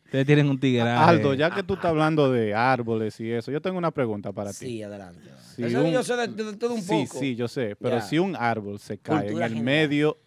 Ustedes 0.07 0.27
tienen 0.27 0.49
un 0.49 0.59
tigre. 0.59 0.83
Aldo, 0.83 1.35
ya 1.35 1.51
que 1.53 1.63
tú 1.65 1.75
estás 1.75 1.91
hablando 1.91 2.31
de 2.31 2.55
árboles 2.55 3.19
y 3.21 3.31
eso, 3.31 3.51
yo 3.51 3.61
tengo 3.61 3.77
una 3.77 3.91
pregunta 3.91 4.33
para 4.33 4.51
ti. 4.51 4.57
Sí, 4.67 4.83
adelante. 4.83 5.21
Si 5.57 5.65
Eso 5.65 5.85
un- 5.85 5.91
yo 5.93 6.03
sé 6.03 6.17
de, 6.17 6.29
de 6.29 6.57
todo 6.57 6.75
un 6.75 6.83
Sí, 6.83 7.05
poco. 7.09 7.19
sí, 7.21 7.35
yo 7.35 7.49
sé, 7.49 7.75
pero 7.77 7.97
Ya. 7.97 8.03
si 8.03 8.19
un 8.19 8.37
árbol 8.37 8.79
se 8.79 8.99
cae 8.99 9.27
Cultura 9.27 9.47
en 9.47 9.53
el 9.53 9.59
general. 9.59 9.65
medio 9.89 10.19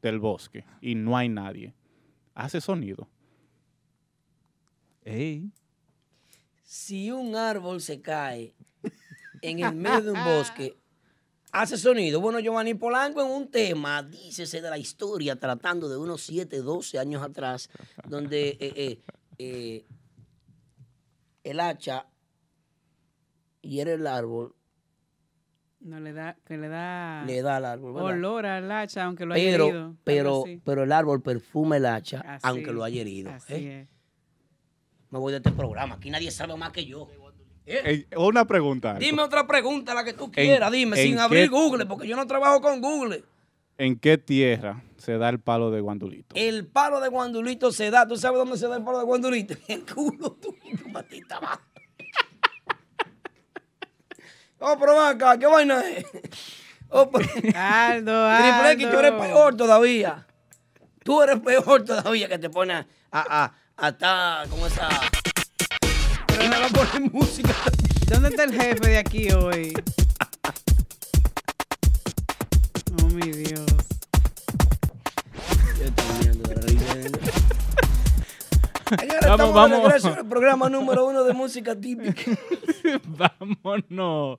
del 0.00 0.18
bosque 0.18 0.64
y 0.80 0.94
no 0.94 1.16
hay 1.16 1.28
nadie, 1.28 1.74
hace 2.34 2.60
sonido. 2.60 3.08
Ey. 5.04 5.50
Si 6.62 7.10
un 7.10 7.34
árbol 7.36 7.80
se 7.80 8.00
cae 8.00 8.54
en 9.42 9.60
el 9.60 9.74
medio 9.74 10.02
de 10.02 10.12
un 10.12 10.24
bosque, 10.24 10.76
hace 11.52 11.76
sonido. 11.76 12.20
Bueno, 12.20 12.40
Giovanni 12.40 12.74
Polanco 12.74 13.20
en 13.20 13.30
un 13.30 13.50
tema, 13.50 14.02
dícese 14.02 14.60
de 14.60 14.70
la 14.70 14.78
historia, 14.78 15.36
tratando 15.36 15.88
de 15.88 15.96
unos 15.96 16.22
7, 16.22 16.58
12 16.58 16.98
años 16.98 17.22
atrás, 17.22 17.68
donde 18.08 18.48
eh, 18.48 18.58
eh, 18.60 19.02
eh, 19.38 19.84
el 21.44 21.60
hacha 21.60 22.06
hiere 23.60 23.94
el 23.94 24.06
árbol, 24.06 24.54
No 25.84 25.98
le 25.98 26.12
da, 26.12 26.36
que 26.46 26.56
le 26.56 26.68
da 26.68 27.24
le 27.26 27.42
da 27.42 27.56
al 27.56 27.64
árbol. 27.64 27.94
¿verdad? 27.94 28.10
olor 28.10 28.46
al 28.46 28.70
hacha, 28.70 29.04
aunque 29.04 29.26
lo 29.26 29.34
haya 29.34 29.50
Pero, 29.50 29.64
herido. 29.66 29.80
algo 29.80 29.96
pero, 30.04 30.44
pero 30.64 30.82
el 30.84 30.92
árbol 30.92 31.22
perfuma 31.22 31.76
el 31.76 31.86
hacha, 31.86 32.20
Así 32.20 32.40
aunque 32.46 32.72
lo 32.72 32.84
haya 32.84 33.00
herido. 33.00 33.30
así 33.32 33.54
¿eh? 33.54 33.80
es. 33.82 33.88
Me 35.10 35.18
voy 35.18 35.32
de 35.32 35.38
este 35.38 35.50
programa. 35.50 35.96
Aquí 35.96 36.08
nadie 36.10 36.30
sabe 36.30 36.56
más 36.56 36.70
que 36.70 36.86
yo. 36.86 37.08
¿eh? 37.66 38.06
Una 38.16 38.44
pregunta. 38.46 38.94
Dime 38.94 39.22
otra 39.22 39.46
pregunta, 39.46 39.92
la 39.92 40.04
que 40.04 40.12
tú 40.12 40.30
quieras. 40.30 40.70
Dime, 40.70 40.96
en 41.00 41.08
sin 41.08 41.18
abrir 41.18 41.50
Google, 41.50 41.84
porque 41.86 42.06
yo 42.06 42.16
no 42.16 42.26
trabajo 42.26 42.60
con 42.60 42.80
Google. 42.80 43.24
¿En 43.76 43.98
qué 43.98 44.16
tierra 44.18 44.82
se 44.96 45.18
da 45.18 45.28
el 45.28 45.40
palo 45.40 45.70
de 45.70 45.80
guandulito? 45.80 46.34
El 46.36 46.66
palo 46.66 47.00
de 47.00 47.08
guandulito 47.08 47.72
se 47.72 47.90
da. 47.90 48.06
¿Tú 48.06 48.16
sabes 48.16 48.38
dónde 48.38 48.56
se 48.56 48.68
da 48.68 48.76
el 48.76 48.84
palo 48.84 48.98
de 48.98 49.04
guandulito? 49.04 49.54
En 49.68 49.80
el 49.80 49.94
culo 49.94 50.32
tuyo, 50.40 50.88
matita 50.92 51.40
va. 51.40 51.60
Oh, 54.64 54.76
pero 54.78 55.00
acá, 55.00 55.36
¿qué 55.38 55.46
vaina 55.46 55.82
es? 55.88 56.06
Oh, 56.94 57.10
pero... 57.10 57.26
Aldo, 57.58 58.28
Triple 58.38 58.72
X, 58.72 58.90
tú 58.90 58.98
eres 58.98 59.12
Aldo. 59.12 59.22
peor 59.24 59.56
todavía. 59.56 60.26
Tú 61.02 61.22
eres 61.22 61.40
peor 61.40 61.84
todavía 61.86 62.28
que 62.28 62.38
te 62.38 62.50
pones 62.50 62.84
a, 63.10 63.44
a, 63.44 63.54
a 63.78 63.88
estar 63.88 64.46
con 64.48 64.60
esa... 64.60 64.88
Y 66.44 66.48
me 66.48 66.58
va 66.58 66.66
a 66.66 66.68
poner 66.68 67.10
música. 67.10 67.54
¿Dónde 68.08 68.28
está 68.28 68.44
el 68.44 68.52
jefe 68.52 68.88
de 68.90 68.98
aquí 68.98 69.32
hoy? 69.32 69.72
Oh, 73.02 73.06
mi 73.06 73.30
Dios. 73.32 73.64
Señores, 79.22 79.38
Vamos, 79.38 79.48
estamos 79.48 79.54
vamos. 79.54 79.70
de 79.70 79.84
regreso 79.84 80.08
en 80.12 80.18
el 80.18 80.26
programa 80.26 80.68
número 80.68 81.06
uno 81.06 81.24
de 81.24 81.32
música 81.32 81.78
típica. 81.78 82.22
Vámonos. 83.06 84.38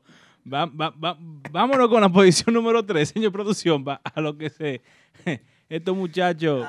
Va- 0.51 0.65
va- 0.65 0.89
va- 1.01 1.17
vámonos 1.51 1.87
con 1.87 2.01
la 2.01 2.09
posición 2.09 2.53
número 2.53 2.85
3, 2.85 3.07
señor 3.09 3.31
producción. 3.31 3.83
Va 3.87 4.01
a 4.03 4.19
lo 4.21 4.37
que 4.37 4.49
se. 4.49 4.81
Estos 5.69 5.95
muchachos. 5.95 6.67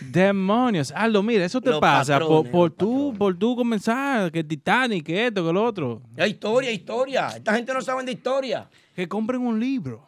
Demonios. 0.00 0.90
Aldo, 0.90 1.22
mira, 1.22 1.44
eso 1.44 1.60
te 1.60 1.70
Los 1.70 1.78
pasa 1.80 2.18
por, 2.18 2.28
patrones, 2.44 2.52
por 2.52 2.70
tú, 2.72 3.14
por 3.16 3.38
tú 3.38 3.54
comenzar, 3.54 4.32
que 4.32 4.42
Titanic, 4.42 5.04
que 5.06 5.26
esto, 5.28 5.46
que 5.46 5.52
lo 5.52 5.62
otro. 5.64 6.02
Es 6.16 6.28
historia, 6.28 6.70
historia. 6.72 7.28
Esta 7.36 7.54
gente 7.54 7.72
no 7.72 7.80
sabe 7.80 8.02
de 8.04 8.12
historia. 8.12 8.68
Que 8.96 9.06
compren 9.08 9.40
un 9.40 9.60
libro. 9.60 10.04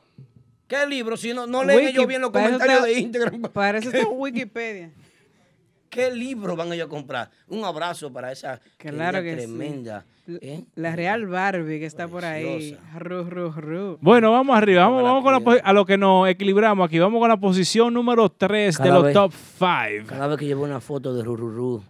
¿Qué 0.66 0.84
libro? 0.86 1.16
Si 1.16 1.32
no, 1.32 1.46
no 1.46 1.62
leen 1.62 1.88
ellos 1.88 2.06
bien 2.08 2.20
los 2.20 2.30
comentarios 2.30 2.78
está- 2.78 2.86
de 2.86 2.98
Instagram. 2.98 3.42
Para 3.52 3.78
eso 3.78 3.90
está 3.90 4.08
Wikipedia. 4.08 4.90
¿Qué 5.94 6.10
libro 6.12 6.56
van 6.56 6.72
ellos 6.72 6.86
a 6.86 6.88
comprar? 6.90 7.30
Un 7.48 7.64
abrazo 7.64 8.12
para 8.12 8.32
esa 8.32 8.60
Claro 8.76 9.20
sí. 9.22 9.30
tremenda. 9.36 10.04
¿eh? 10.28 10.64
La 10.74 10.96
Real 10.96 11.26
Barbie 11.26 11.78
que 11.78 11.86
está 11.86 12.08
por 12.08 12.24
ahí. 12.24 12.76
Ru, 12.98 13.24
ru, 13.24 13.50
ru. 13.52 13.98
Bueno, 14.00 14.32
vamos 14.32 14.56
arriba. 14.56 14.88
Vamos, 14.88 15.22
con 15.22 15.32
la 15.32 15.60
a 15.62 15.72
lo 15.72 15.86
que 15.86 15.96
nos 15.96 16.28
equilibramos 16.28 16.86
aquí. 16.86 16.98
Vamos 16.98 17.20
con 17.20 17.28
la 17.28 17.36
posición 17.36 17.94
número 17.94 18.28
3 18.28 18.78
de 18.78 18.88
los 18.90 19.04
vez- 19.04 19.14
top 19.14 19.32
5. 19.32 20.06
Cada 20.08 20.26
vez 20.26 20.38
que 20.38 20.46
llevo 20.46 20.64
una 20.64 20.80
foto 20.80 21.14
de 21.14 21.22
Rururú, 21.22 21.82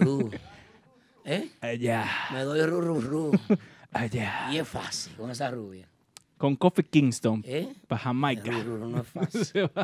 Ru, 0.00 0.30
¿eh? 1.24 1.50
Allá, 1.60 2.04
me 2.32 2.40
doy 2.42 2.62
Rururú. 2.62 3.32
allá. 3.92 4.48
Y 4.52 4.58
es 4.58 4.68
fácil 4.68 5.14
con 5.16 5.30
esa 5.30 5.50
rubia. 5.50 5.88
Con 6.38 6.54
Coffee 6.54 6.84
Kingston. 6.84 7.42
¿eh? 7.46 7.72
Para 7.88 8.02
Jamaica. 8.02 8.50
Rururú 8.52 8.88
no 8.90 9.00
es 9.00 9.06
fácil. 9.08 9.70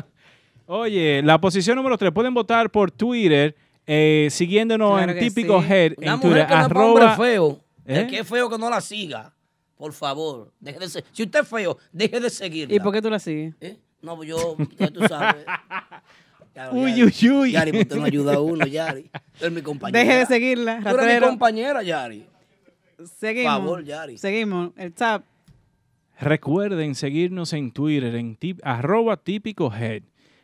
Oye, 0.65 1.21
la 1.23 1.39
posición 1.41 1.75
número 1.75 1.97
3. 1.97 2.11
Pueden 2.11 2.33
votar 2.33 2.69
por 2.71 2.89
Twitter, 2.91 3.55
eh, 3.85 4.27
siguiéndonos 4.31 4.93
Claro 4.97 5.11
en 5.11 5.19
Típico 5.19 5.61
sí. 5.61 5.67
Head 5.71 5.93
Una 5.97 6.13
en 6.13 6.19
mujer 6.19 6.31
Twitter. 6.31 6.47
que 6.47 6.53
es 6.53 6.59
arroba- 6.59 7.17
feo. 7.17 7.59
¿Eh? 7.85 7.99
El 7.99 8.07
que 8.07 8.19
es 8.19 8.27
feo 8.27 8.49
que 8.49 8.57
no 8.57 8.69
la 8.69 8.79
siga. 8.81 9.33
Por 9.77 9.91
favor. 9.91 10.53
Deje 10.59 10.79
de 10.79 10.89
se- 10.89 11.03
Si 11.11 11.23
usted 11.23 11.41
es 11.41 11.47
feo, 11.47 11.77
deje 11.91 12.19
de 12.19 12.29
seguirla. 12.29 12.75
¿Y 12.75 12.79
por 12.79 12.93
qué 12.93 13.01
tú 13.01 13.09
la 13.09 13.19
sigues? 13.19 13.53
¿Eh? 13.59 13.77
No, 14.01 14.15
pues 14.15 14.29
yo, 14.29 14.55
ya 14.79 14.87
tú 14.89 15.01
sabes. 15.07 15.45
Claro, 16.53 16.75
Uy, 16.75 16.91
Yari. 16.91 17.03
uy, 17.05 17.29
uy. 17.31 17.51
Yari, 17.53 17.71
pues 17.71 17.81
usted 17.85 17.95
no 17.95 18.03
ayuda 18.05 18.35
a 18.35 18.39
uno, 18.39 18.67
Yari. 18.67 19.03
Tú 19.39 19.45
eres 19.45 19.51
mi 19.53 19.63
compañera. 19.63 19.99
Deje 19.99 20.17
de 20.19 20.25
seguirla, 20.27 20.79
Tú 20.83 20.89
eres 20.99 21.19
mi 21.19 21.27
compañera, 21.27 21.81
Yari. 21.81 22.27
Seguimos. 23.17 23.53
favor, 23.55 23.83
Yari. 23.83 24.19
Seguimos. 24.19 24.69
El 24.77 24.93
top. 24.93 25.23
Recuerden 26.19 26.93
seguirnos 26.93 27.53
en 27.53 27.71
Twitter, 27.71 28.13
en 28.13 28.35
tip, 28.35 28.59
arroba 28.63 29.17
típico 29.17 29.73
head. 29.73 30.03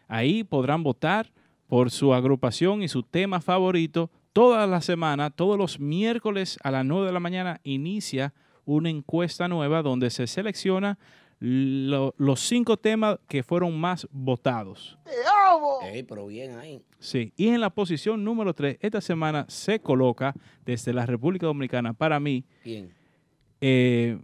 Ahí 0.09 0.43
podrán 0.43 0.83
votar 0.83 1.31
por 1.67 1.89
su 1.91 2.13
agrupación 2.13 2.83
y 2.83 2.89
su 2.89 3.03
tema 3.03 3.39
favorito. 3.39 4.11
Toda 4.33 4.67
la 4.67 4.81
semana, 4.81 5.29
todos 5.29 5.57
los 5.57 5.79
miércoles 5.79 6.57
a 6.63 6.71
las 6.71 6.83
9 6.85 7.07
de 7.07 7.13
la 7.13 7.19
mañana, 7.21 7.61
inicia 7.63 8.33
una 8.65 8.89
encuesta 8.89 9.47
nueva 9.47 9.81
donde 9.81 10.09
se 10.09 10.27
selecciona 10.27 10.99
lo- 11.39 12.13
los 12.17 12.41
cinco 12.41 12.75
temas 12.75 13.17
que 13.29 13.43
fueron 13.43 13.79
más 13.79 14.07
votados. 14.11 14.97
Ey, 15.83 16.03
pero 16.03 16.27
bien 16.27 16.57
ahí. 16.57 16.81
Sí, 16.99 17.31
y 17.37 17.47
en 17.47 17.61
la 17.61 17.69
posición 17.69 18.23
número 18.23 18.53
3, 18.53 18.77
esta 18.81 18.99
semana 19.01 19.45
se 19.47 19.79
coloca 19.79 20.33
desde 20.65 20.91
la 20.91 21.05
República 21.05 21.45
Dominicana 21.47 21.93
para 21.93 22.19
mí, 22.19 22.43
Bien. 22.65 22.91
eh, 23.61 24.19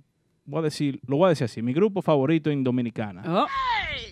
voy 0.46 0.60
a 0.60 0.64
decir, 0.64 1.00
lo 1.08 1.18
voy 1.18 1.28
a 1.28 1.30
decir 1.30 1.46
así, 1.46 1.62
mi 1.62 1.74
grupo 1.74 2.02
favorito 2.02 2.50
en 2.52 2.64
Dominicana, 2.64 3.24
Oh, 3.26 3.48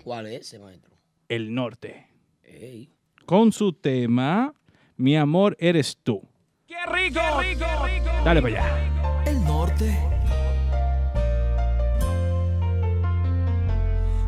¿Cuál 0.03 0.28
es 0.28 0.41
ese, 0.41 0.59
maestro? 0.59 0.93
El 1.34 1.51
Norte. 1.55 2.05
Con 3.25 3.51
su 3.51 3.73
tema 3.73 4.53
Mi 4.97 5.17
amor 5.17 5.57
eres 5.59 5.97
tú. 6.03 6.21
¡Qué 6.67 6.75
rico! 6.86 7.19
rico, 7.41 7.65
Dale 8.23 8.39
para 8.39 8.61
allá. 8.61 9.23
el 9.25 9.43
norte. 9.43 9.97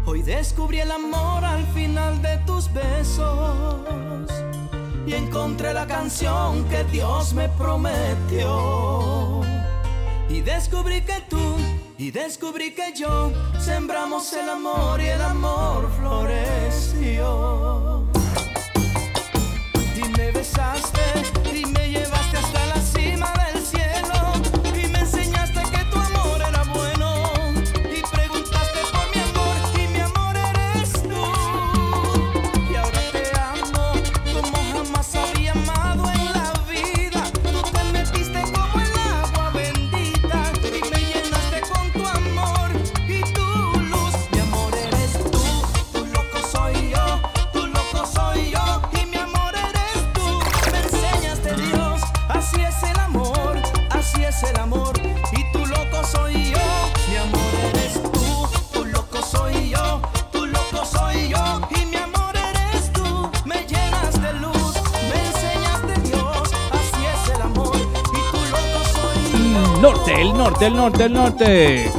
Hoy 0.08 0.24
descubrí 0.24 0.80
el 0.80 0.90
amor 0.90 1.46
al 1.46 1.64
final 1.76 2.20
de 2.24 2.40
tus 2.48 2.74
besos 2.74 3.86
y 5.06 5.14
encontré 5.14 5.76
la 5.76 5.86
canción 5.86 6.68
que 6.70 6.84
Dios 6.86 7.36
me 7.36 7.48
prometió. 7.50 9.42
Y 10.28 10.42
descubrí 10.42 11.02
que 11.02 11.22
tú 11.30 11.56
y 11.98 12.12
descubrí 12.12 12.72
que 12.72 12.94
yo 12.94 13.32
sembramos 13.60 14.34
el 14.34 14.50
amor 14.50 15.00
y 15.02 15.08
el 15.08 15.22
amor 15.22 15.90
floreció. 15.98 17.34
Y 19.96 20.10
me 20.18 20.32
besaste 20.32 21.35
El 69.86 69.92
norte, 69.92 70.20
el 70.20 70.34
norte, 70.34 70.66
el 70.66 70.74
norte, 70.74 71.04
el 71.06 71.14
norte. 71.14 71.92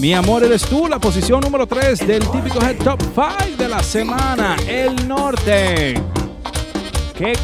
Mi 0.00 0.14
amor, 0.14 0.42
eres 0.42 0.68
tú, 0.68 0.88
la 0.88 0.98
posición 0.98 1.42
número 1.42 1.64
3 1.64 2.04
del 2.08 2.28
típico 2.28 2.60
Head 2.60 2.78
Top 2.78 3.00
5 3.00 3.56
de 3.56 3.68
la 3.68 3.80
semana, 3.84 4.56
el 4.66 5.06
norte. 5.06 5.94
¿Qué? 7.16 7.34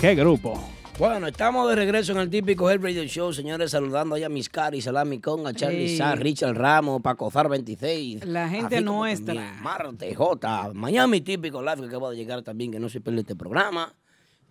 ¿Qué 0.00 0.14
grupo? 0.16 0.60
Bueno, 0.98 1.28
estamos 1.28 1.68
de 1.68 1.76
regreso 1.76 2.10
en 2.10 2.18
el 2.18 2.28
típico 2.28 2.68
Head 2.68 2.82
Radio 2.82 3.04
Show, 3.04 3.32
señores, 3.32 3.70
saludando 3.70 4.16
allá 4.16 4.26
a 4.26 4.28
Miscari, 4.28 4.82
Salami 4.82 5.20
Con, 5.20 5.46
a 5.46 5.54
Charlie 5.54 5.96
Sá, 5.96 6.16
Richard 6.16 6.56
Ramos, 6.56 7.00
Paco 7.00 7.30
Zar 7.30 7.48
26. 7.48 8.24
La 8.26 8.48
gente 8.48 8.80
nuestra. 8.80 9.54
Marte 9.62 10.16
J, 10.16 10.72
Miami 10.74 11.20
Típico 11.20 11.62
Live, 11.62 11.82
que 11.82 11.86
acaba 11.86 12.10
de 12.10 12.16
llegar 12.16 12.42
también, 12.42 12.72
que 12.72 12.80
no 12.80 12.88
se 12.88 13.00
pierde 13.00 13.20
este 13.20 13.36
programa. 13.36 13.94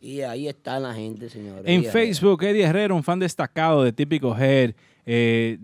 Y 0.02 0.22
ahí 0.22 0.48
está 0.48 0.80
la 0.80 0.96
gente, 0.96 1.30
señores. 1.30 1.64
En 1.66 1.86
Facebook, 1.86 2.44
Eddie 2.44 2.64
Herrera, 2.64 2.94
un 2.96 3.04
fan 3.04 3.20
destacado 3.20 3.84
de 3.84 3.94
Típico 3.94 4.36
Head. 4.36 4.74
Eh, 5.06 5.58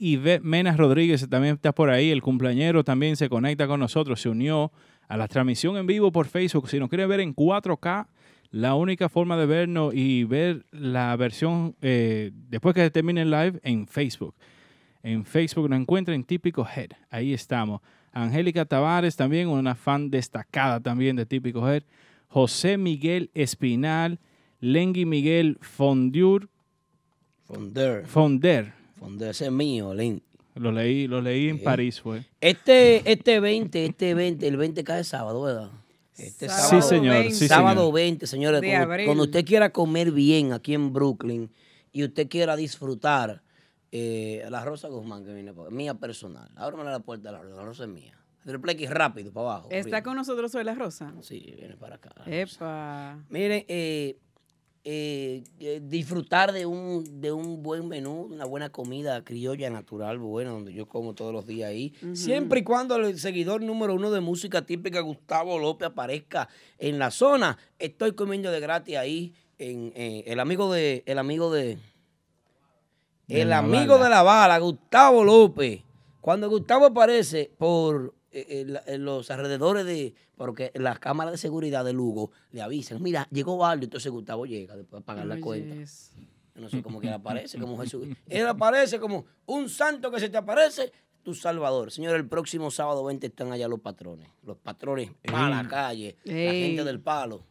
y 0.00 0.18
Menas 0.42 0.76
Rodríguez 0.76 1.28
también 1.28 1.56
está 1.56 1.72
por 1.72 1.90
ahí. 1.90 2.10
El 2.10 2.22
cumpleañero 2.22 2.84
también 2.84 3.16
se 3.16 3.28
conecta 3.28 3.66
con 3.66 3.80
nosotros, 3.80 4.20
se 4.20 4.28
unió 4.28 4.70
a 5.08 5.16
la 5.16 5.26
transmisión 5.26 5.76
en 5.76 5.86
vivo 5.86 6.12
por 6.12 6.26
Facebook. 6.26 6.68
Si 6.68 6.78
nos 6.78 6.88
quiere 6.88 7.06
ver 7.06 7.18
en 7.18 7.34
4K, 7.34 8.06
la 8.52 8.74
única 8.76 9.08
forma 9.08 9.36
de 9.36 9.46
vernos 9.46 9.92
y 9.94 10.22
ver 10.22 10.64
la 10.70 11.16
versión 11.16 11.74
eh, 11.82 12.30
después 12.48 12.72
que 12.72 12.88
termine 12.90 13.22
el 13.22 13.30
live 13.30 13.58
en 13.64 13.88
Facebook. 13.88 14.34
En 15.02 15.24
Facebook 15.24 15.68
nos 15.68 15.80
encuentra 15.80 16.14
en 16.14 16.22
Típico 16.22 16.64
Head. 16.66 16.90
Ahí 17.10 17.32
estamos. 17.32 17.80
Angélica 18.12 18.64
Tavares 18.64 19.16
también, 19.16 19.48
una 19.48 19.74
fan 19.74 20.08
destacada 20.08 20.80
también 20.80 21.16
de 21.16 21.26
Típico 21.26 21.68
Head. 21.68 21.82
José 22.36 22.76
Miguel 22.76 23.30
Espinal, 23.32 24.18
Lengui 24.60 25.06
Miguel 25.06 25.56
Fondur, 25.62 26.50
Fonder. 27.44 28.06
Fonder. 28.06 28.74
Fonder, 28.98 29.30
ese 29.30 29.46
es 29.46 29.52
mío, 29.52 29.94
Len. 29.94 30.22
Lo 30.54 30.70
leí, 30.70 31.06
lo 31.06 31.22
leí 31.22 31.48
en 31.48 31.56
Sí. 31.56 31.64
París, 31.64 31.98
fue. 31.98 32.24
Este, 32.42 33.10
este 33.10 33.40
20, 33.40 33.86
este 33.86 34.12
20, 34.12 34.46
el 34.48 34.58
20 34.58 34.84
cae 34.84 35.02
sábado, 35.04 35.40
¿verdad? 35.40 35.70
Este 36.18 36.50
Sábado 36.50 36.82
Sí, 36.82 36.86
señor, 36.86 37.14
20. 37.14 37.34
sí, 37.34 37.48
sábado 37.48 37.80
señor. 37.80 37.94
20, 37.94 38.26
señores. 38.26 39.06
Cuando, 39.06 39.22
usted 39.22 39.42
quiera 39.42 39.70
comer 39.72 40.12
bien 40.12 40.52
aquí 40.52 40.74
en 40.74 40.92
Brooklyn 40.92 41.50
y 41.90 42.04
usted 42.04 42.28
quiera 42.28 42.54
disfrutar 42.54 43.40
eh, 43.92 44.44
la 44.50 44.62
Rosa 44.62 44.88
Guzmán 44.88 45.24
que 45.24 45.32
viene 45.32 45.54
por 45.54 45.72
mía 45.72 45.94
personal. 45.94 46.50
Ábreme 46.56 46.84
la 46.84 47.00
puerta 47.00 47.30
de 47.30 47.38
la 47.38 47.42
Rosa, 47.42 47.56
la 47.56 47.64
Rosa 47.64 47.84
es 47.84 47.88
mía. 47.88 48.15
Triple 48.46 48.72
X 48.72 48.90
rápido 48.90 49.32
para 49.32 49.50
abajo. 49.50 49.68
¿Está 49.70 49.82
corriendo. 49.82 50.04
con 50.04 50.16
nosotros 50.16 50.54
hoy 50.54 50.64
la 50.64 50.74
Rosa? 50.74 51.12
Sí, 51.20 51.54
viene 51.56 51.76
para 51.76 51.96
acá. 51.96 52.12
Epa. 52.26 53.18
Miren, 53.28 53.64
eh, 53.68 54.18
eh, 54.88 55.42
eh, 55.58 55.80
disfrutar 55.82 56.52
de 56.52 56.64
un, 56.64 57.20
de 57.20 57.32
un 57.32 57.60
buen 57.60 57.88
menú, 57.88 58.28
una 58.30 58.44
buena 58.44 58.70
comida 58.70 59.24
criolla 59.24 59.68
natural, 59.68 60.18
buena, 60.18 60.50
donde 60.50 60.72
yo 60.72 60.86
como 60.86 61.12
todos 61.12 61.32
los 61.32 61.44
días 61.44 61.70
ahí. 61.70 61.92
Siempre 62.12 62.60
y 62.60 62.62
cuando 62.62 62.94
el 62.94 63.18
seguidor 63.18 63.62
número 63.62 63.94
uno 63.94 64.12
de 64.12 64.20
música 64.20 64.64
típica, 64.64 65.00
Gustavo 65.00 65.58
López, 65.58 65.88
aparezca 65.88 66.48
en 66.78 67.00
la 67.00 67.10
zona. 67.10 67.58
Estoy 67.80 68.12
comiendo 68.12 68.52
de 68.52 68.60
gratis 68.60 68.96
ahí. 68.96 69.34
En, 69.58 69.92
eh, 69.96 70.22
el 70.28 70.38
amigo 70.38 70.72
de. 70.72 71.02
El 71.06 71.18
amigo 71.18 71.52
de. 71.52 71.78
El 73.26 73.52
amigo 73.52 73.94
bala. 73.94 74.04
de 74.04 74.10
la 74.10 74.22
bala, 74.22 74.58
Gustavo 74.60 75.24
López. 75.24 75.82
Cuando 76.20 76.48
Gustavo 76.48 76.86
aparece 76.86 77.50
por 77.58 78.14
eh, 78.40 78.66
eh, 78.68 78.80
en 78.86 79.04
los 79.04 79.30
alrededores 79.30 79.84
de. 79.86 80.14
Porque 80.36 80.70
las 80.74 80.98
cámaras 80.98 81.32
de 81.32 81.38
seguridad 81.38 81.84
de 81.84 81.92
Lugo 81.92 82.30
le 82.52 82.62
avisan: 82.62 83.02
mira, 83.02 83.26
llegó 83.30 83.56
Baldo, 83.56 83.84
entonces 83.84 84.12
Gustavo 84.12 84.44
llega 84.46 84.76
después 84.76 85.00
de 85.02 85.04
pagar 85.06 85.26
la 85.26 85.40
cuenta. 85.40 85.74
Yo 86.54 86.60
no 86.60 86.68
sé 86.68 86.82
cómo 86.82 87.00
que 87.00 87.08
él 87.08 87.12
aparece, 87.14 87.58
como 87.58 87.78
Jesús. 87.78 88.08
Él 88.26 88.46
aparece 88.46 88.98
como 89.00 89.24
un 89.46 89.68
santo 89.68 90.10
que 90.10 90.20
se 90.20 90.28
te 90.28 90.36
aparece, 90.36 90.92
tu 91.22 91.34
salvador. 91.34 91.90
Señor, 91.90 92.14
el 92.16 92.26
próximo 92.28 92.70
sábado 92.70 93.04
20 93.04 93.26
están 93.26 93.52
allá 93.52 93.68
los 93.68 93.80
patrones. 93.80 94.28
Los 94.44 94.56
patrones 94.58 95.10
para 95.24 95.48
la 95.50 95.60
Ey. 95.62 95.66
calle, 95.68 96.16
la 96.24 96.34
gente 96.34 96.84
del 96.84 97.00
palo. 97.00 97.42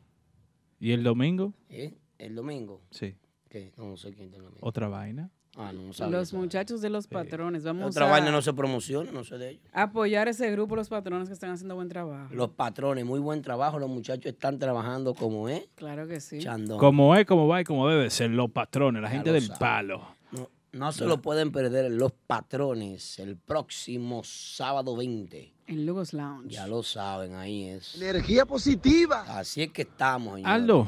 ¿Y 0.80 0.92
el 0.92 1.04
domingo? 1.04 1.54
¿Eh? 1.70 1.94
El 2.18 2.36
domingo. 2.36 2.82
Sí. 2.92 3.16
¿Qué? 3.50 3.74
No, 3.78 3.88
no 3.88 3.98
sé 3.98 4.14
quién 4.14 4.26
está 4.28 4.38
el 4.38 4.44
domingo. 4.44 4.66
Otra 4.68 4.88
vaina. 4.88 5.30
Ah, 5.58 5.72
no, 5.74 5.84
no 5.84 5.94
sabía. 5.94 6.18
Los 6.18 6.34
muchachos 6.34 6.82
de 6.82 6.90
los 6.90 7.08
patrones. 7.08 7.64
Vamos 7.64 7.92
Otra 7.92 8.08
a 8.08 8.12
vaina 8.12 8.30
no 8.32 8.42
se 8.42 8.52
promociona, 8.54 9.12
no 9.12 9.24
sé 9.24 9.38
de 9.38 9.52
ellos. 9.52 9.62
apoyar 9.72 10.28
ese 10.28 10.52
grupo, 10.52 10.76
los 10.76 10.90
patrones 10.90 11.30
que 11.30 11.34
están 11.34 11.52
haciendo 11.52 11.76
buen 11.76 11.88
trabajo. 11.88 12.34
Los 12.34 12.50
patrones, 12.50 13.06
muy 13.06 13.20
buen 13.20 13.42
trabajo. 13.42 13.80
Los 13.80 13.90
muchachos 13.90 14.26
están 14.26 14.60
trabajando 14.60 15.14
como 15.14 15.48
es. 15.48 15.66
Claro 15.76 16.08
que 16.08 16.20
sí. 16.20 16.40
Chandón. 16.40 16.78
Como 16.78 17.16
es, 17.16 17.26
como 17.26 17.48
va 17.48 17.62
y 17.62 17.64
como 17.64 17.88
debe 17.88 18.10
ser. 18.10 18.32
Los 18.32 18.52
patrones, 18.52 19.02
la 19.02 19.08
Ya 19.10 19.14
gente 19.16 19.32
del 19.32 19.44
sabe. 19.48 19.60
palo. 19.60 20.08
No, 20.32 20.50
no 20.74 20.92
se 20.92 21.06
lo 21.06 21.22
pueden 21.22 21.54
perder 21.54 21.90
los 21.92 22.12
patrones 22.12 23.18
el 23.20 23.38
próximo 23.38 24.24
sábado 24.26 24.96
20. 24.98 25.54
En 25.68 25.86
Lugos 25.86 26.14
Lounge. 26.14 26.50
Ya 26.50 26.68
lo 26.68 26.84
saben, 26.84 27.34
ahí 27.34 27.64
es. 27.70 27.96
Energía 27.96 28.46
positiva. 28.46 29.22
Así 29.40 29.64
es 29.64 29.72
que 29.72 29.84
estamos. 29.84 30.40
Aldo, 30.44 30.88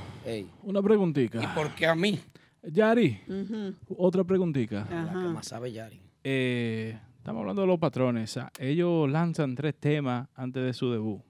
una 0.64 0.82
preguntita. 0.84 1.42
¿Y 1.42 1.48
por 1.48 1.74
qué 1.74 1.88
a 1.88 1.96
mí? 1.96 2.20
Yari, 2.72 3.20
otra 3.98 4.24
preguntica. 4.24 4.88
La 4.90 5.12
que 5.12 5.28
más 5.30 5.48
sabe 5.48 5.72
Yari. 5.72 6.00
Eh, 6.24 6.98
estamos 7.18 7.42
hablando 7.42 7.62
de 7.62 7.68
los 7.68 7.80
patrones. 7.80 8.38
Ellos 8.60 9.10
lanzan 9.10 9.56
tres 9.56 9.76
temas 9.80 10.28
antes 10.36 10.64
de 10.64 10.74
su 10.74 10.92
debut. 10.92 11.22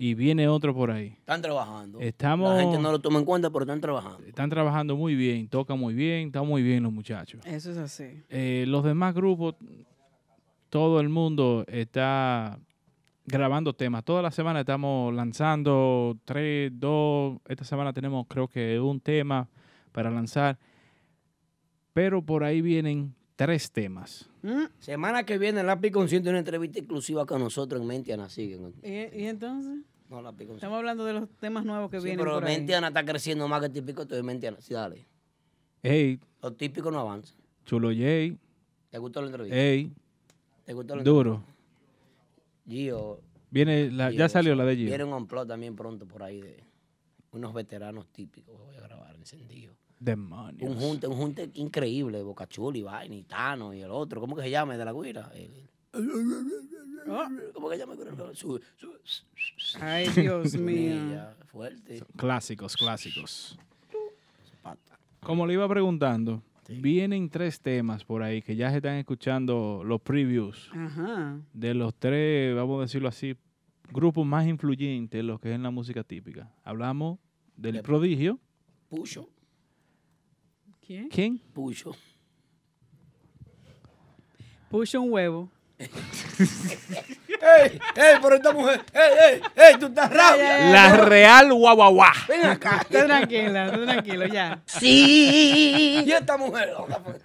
Y 0.00 0.14
viene 0.14 0.46
otro 0.46 0.72
por 0.72 0.92
ahí. 0.92 1.08
Están 1.18 1.42
trabajando. 1.42 1.98
Estamos- 1.98 2.54
La 2.54 2.60
gente 2.62 2.78
no 2.78 2.92
lo 2.92 3.00
toma 3.00 3.18
en 3.18 3.24
cuenta, 3.24 3.50
pero 3.50 3.64
están 3.64 3.80
trabajando. 3.80 4.24
Están 4.24 4.48
trabajando 4.48 4.96
muy 4.96 5.16
bien, 5.16 5.48
tocan 5.48 5.76
muy 5.78 5.92
bien, 5.94 6.28
están 6.28 6.46
muy 6.46 6.62
bien 6.62 6.84
los 6.84 6.92
muchachos. 6.92 7.44
Eso 7.44 7.72
es 7.72 7.78
así. 7.78 8.22
Eh, 8.28 8.64
los 8.68 8.84
demás 8.84 9.12
grupos, 9.14 9.56
todo 10.70 11.00
el 11.00 11.08
mundo 11.08 11.64
está 11.66 12.56
grabando 13.26 13.72
temas. 13.72 14.04
Toda 14.04 14.22
la 14.22 14.30
semana 14.30 14.60
estamos 14.60 15.12
lanzando 15.12 16.16
tres, 16.24 16.70
dos. 16.78 17.38
Esta 17.48 17.64
semana 17.64 17.92
tenemos 17.92 18.24
creo 18.28 18.46
que 18.46 18.78
un 18.78 19.00
tema 19.00 19.48
para 19.92 20.10
lanzar. 20.10 20.58
Pero 21.92 22.22
por 22.22 22.44
ahí 22.44 22.60
vienen 22.62 23.14
tres 23.36 23.70
temas. 23.72 24.28
Mm, 24.42 24.64
Semana 24.78 25.24
que 25.24 25.38
viene, 25.38 25.62
Lápiz 25.62 25.90
Consciente, 25.90 26.28
una 26.30 26.38
entrevista 26.38 26.78
exclusiva 26.78 27.26
con 27.26 27.40
nosotros 27.40 27.80
en 27.80 27.86
Mentiana. 27.86 28.28
Siguen. 28.28 28.74
¿Y, 28.82 29.22
y 29.22 29.26
entonces? 29.26 29.78
No, 30.08 30.22
Lápiz 30.22 30.46
Consciente. 30.46 30.54
Estamos 30.56 30.78
hablando 30.78 31.04
de 31.04 31.12
los 31.14 31.28
temas 31.40 31.64
nuevos 31.64 31.90
que 31.90 31.98
Sí, 31.98 32.04
vienen 32.04 32.24
pero 32.24 32.34
por 32.38 32.44
ahí. 32.46 32.56
Mentiana 32.56 32.88
está 32.88 33.04
creciendo 33.04 33.48
más 33.48 33.60
que 33.60 33.66
el 33.66 33.72
típico 33.72 34.04
de 34.04 34.22
Mentiana. 34.22 34.60
Sí, 34.60 34.74
dale. 34.74 35.06
Ey, 35.82 36.20
Los 36.42 36.56
típicos 36.56 36.92
no 36.92 37.00
avanzan. 37.00 37.36
Chulo 37.64 37.88
J, 37.88 38.36
¿Te 38.90 38.98
gustó 38.98 39.20
la 39.20 39.26
entrevista? 39.26 39.56
ey, 39.56 39.92
¿Te 40.64 40.72
gustó 40.72 40.96
la 40.96 41.02
duro. 41.02 41.34
entrevista? 41.34 41.58
Gio. 42.68 43.20
Viene 43.50 43.90
la, 43.90 44.10
Gio, 44.10 44.18
ya 44.18 44.28
salió 44.28 44.54
la 44.54 44.64
de 44.64 44.76
Gio. 44.76 44.86
Viene 44.86 45.04
un 45.04 45.12
amplot 45.12 45.46
también 45.48 45.74
pronto 45.76 46.06
por 46.06 46.22
ahí 46.22 46.40
de 46.40 46.64
unos 47.32 47.52
veteranos 47.54 48.06
típicos 48.08 48.56
que 48.58 48.64
voy 48.66 48.76
a 48.76 48.80
grabar 48.80 49.14
encendido. 49.16 49.74
Demonios. 50.00 50.70
Un 50.70 50.78
junte, 50.78 51.06
un 51.08 51.16
junte 51.16 51.50
increíble, 51.54 52.22
Bocachuli, 52.22 52.82
Vaina, 52.82 53.14
y 53.16 53.24
Tano 53.24 53.74
y 53.74 53.80
el 53.82 53.90
otro. 53.90 54.20
¿Cómo 54.20 54.36
que 54.36 54.42
se 54.42 54.50
llama? 54.50 54.76
De 54.76 54.84
la 54.84 54.92
guira. 54.92 55.30
El- 55.34 55.68
¿Cómo 57.54 57.68
que 57.68 57.76
se 57.76 57.80
llama? 57.86 57.94
Ay, 59.80 60.08
Dios 60.08 60.54
mío. 60.56 61.20
Fuerte. 61.46 62.02
Clásicos, 62.16 62.76
clásicos. 62.76 63.58
Como 65.20 65.46
le 65.46 65.54
iba 65.54 65.68
preguntando, 65.68 66.42
vienen 66.68 67.28
tres 67.28 67.60
temas 67.60 68.04
por 68.04 68.22
ahí 68.22 68.40
que 68.42 68.54
ya 68.56 68.70
se 68.70 68.76
están 68.76 68.94
escuchando 68.94 69.82
los 69.84 70.00
previews 70.00 70.70
Ajá. 70.72 71.40
de 71.52 71.74
los 71.74 71.94
tres, 71.94 72.54
vamos 72.54 72.78
a 72.78 72.82
decirlo 72.82 73.08
así, 73.08 73.36
grupos 73.92 74.26
más 74.26 74.46
influyentes, 74.46 75.24
los 75.24 75.40
que 75.40 75.50
es 75.50 75.54
en 75.54 75.62
la 75.62 75.70
música 75.70 76.02
típica. 76.04 76.50
Hablamos 76.64 77.18
del 77.56 77.76
De- 77.76 77.82
prodigio. 77.82 78.38
Pucho. 78.88 79.28
¿Quién? 80.86 81.08
¿Quién? 81.08 81.38
Pucho. 81.52 81.92
Puso 84.70 85.00
un 85.00 85.12
huevo. 85.12 85.50
¡Ey! 85.78 85.88
¡Ey! 87.96 88.16
Pero 88.20 88.34
esta 88.34 88.52
mujer. 88.52 88.84
¡Ey! 88.92 89.34
¡Ey! 89.34 89.40
¡Ey! 89.56 89.78
¡Tú 89.78 89.86
estás 89.86 90.10
rabia! 90.12 90.70
La 90.70 90.96
Real 90.96 91.52
Guaguaguá. 91.52 92.12
Ven 92.28 92.44
acá. 92.46 92.78
Esté 92.82 93.04
tranquila, 93.04 93.66
esté 93.66 93.84
tranquilo, 93.86 94.26
ya. 94.26 94.62
Sí. 94.66 96.02
Y 96.04 96.10
esta 96.10 96.36
mujer. 96.36 96.70
loca, 96.76 96.98
pues. 97.02 97.22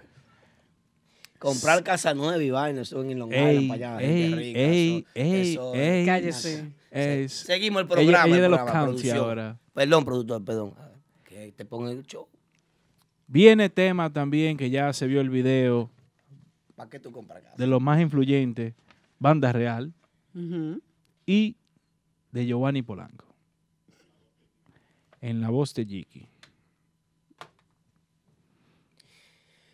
Comprar 1.44 1.82
casa 1.84 2.14
nueva 2.14 2.42
y 2.42 2.50
vaina, 2.50 2.80
eso 2.80 3.02
en 3.02 3.18
Long 3.18 3.30
Island 3.32 3.48
Ey, 3.58 3.68
para 3.68 3.96
allá. 3.98 4.00
ey, 4.06 4.34
rica, 4.34 4.58
ey, 4.58 4.96
eso- 4.98 5.06
ey, 5.14 5.50
eso- 5.52 5.74
ey. 5.74 6.06
Cállese. 6.06 6.72
Es- 6.90 7.32
Seguimos 7.32 7.82
el 7.82 7.86
programa. 7.88 8.24
ella 8.26 8.36
el 8.36 8.42
de 8.42 8.48
los 8.48 8.60
county 8.70 9.10
ahora. 9.10 9.58
Perdón, 9.74 10.04
productor, 10.04 10.42
perdón. 10.44 10.74
Que 11.24 11.52
te 11.52 11.64
ponga 11.66 11.90
el 11.90 12.02
show. 12.04 12.26
Viene 13.26 13.68
tema 13.68 14.10
también 14.12 14.56
que 14.56 14.70
ya 14.70 14.92
se 14.94 15.06
vio 15.06 15.20
el 15.20 15.28
video 15.28 15.90
¿Para 16.76 16.88
qué 16.88 16.98
tú 16.98 17.12
compras 17.12 17.42
casa? 17.42 17.56
de 17.58 17.66
los 17.66 17.80
más 17.82 18.00
influyentes, 18.00 18.74
Banda 19.18 19.52
Real 19.52 19.92
y 21.26 21.56
de 22.32 22.46
Giovanni 22.46 22.80
Polanco. 22.82 23.26
En 25.20 25.40
la 25.40 25.50
voz 25.50 25.74
de 25.74 25.84
Jiki. 25.84 26.26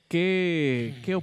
¿Qué, 0.08 0.94
qué, 1.04 1.20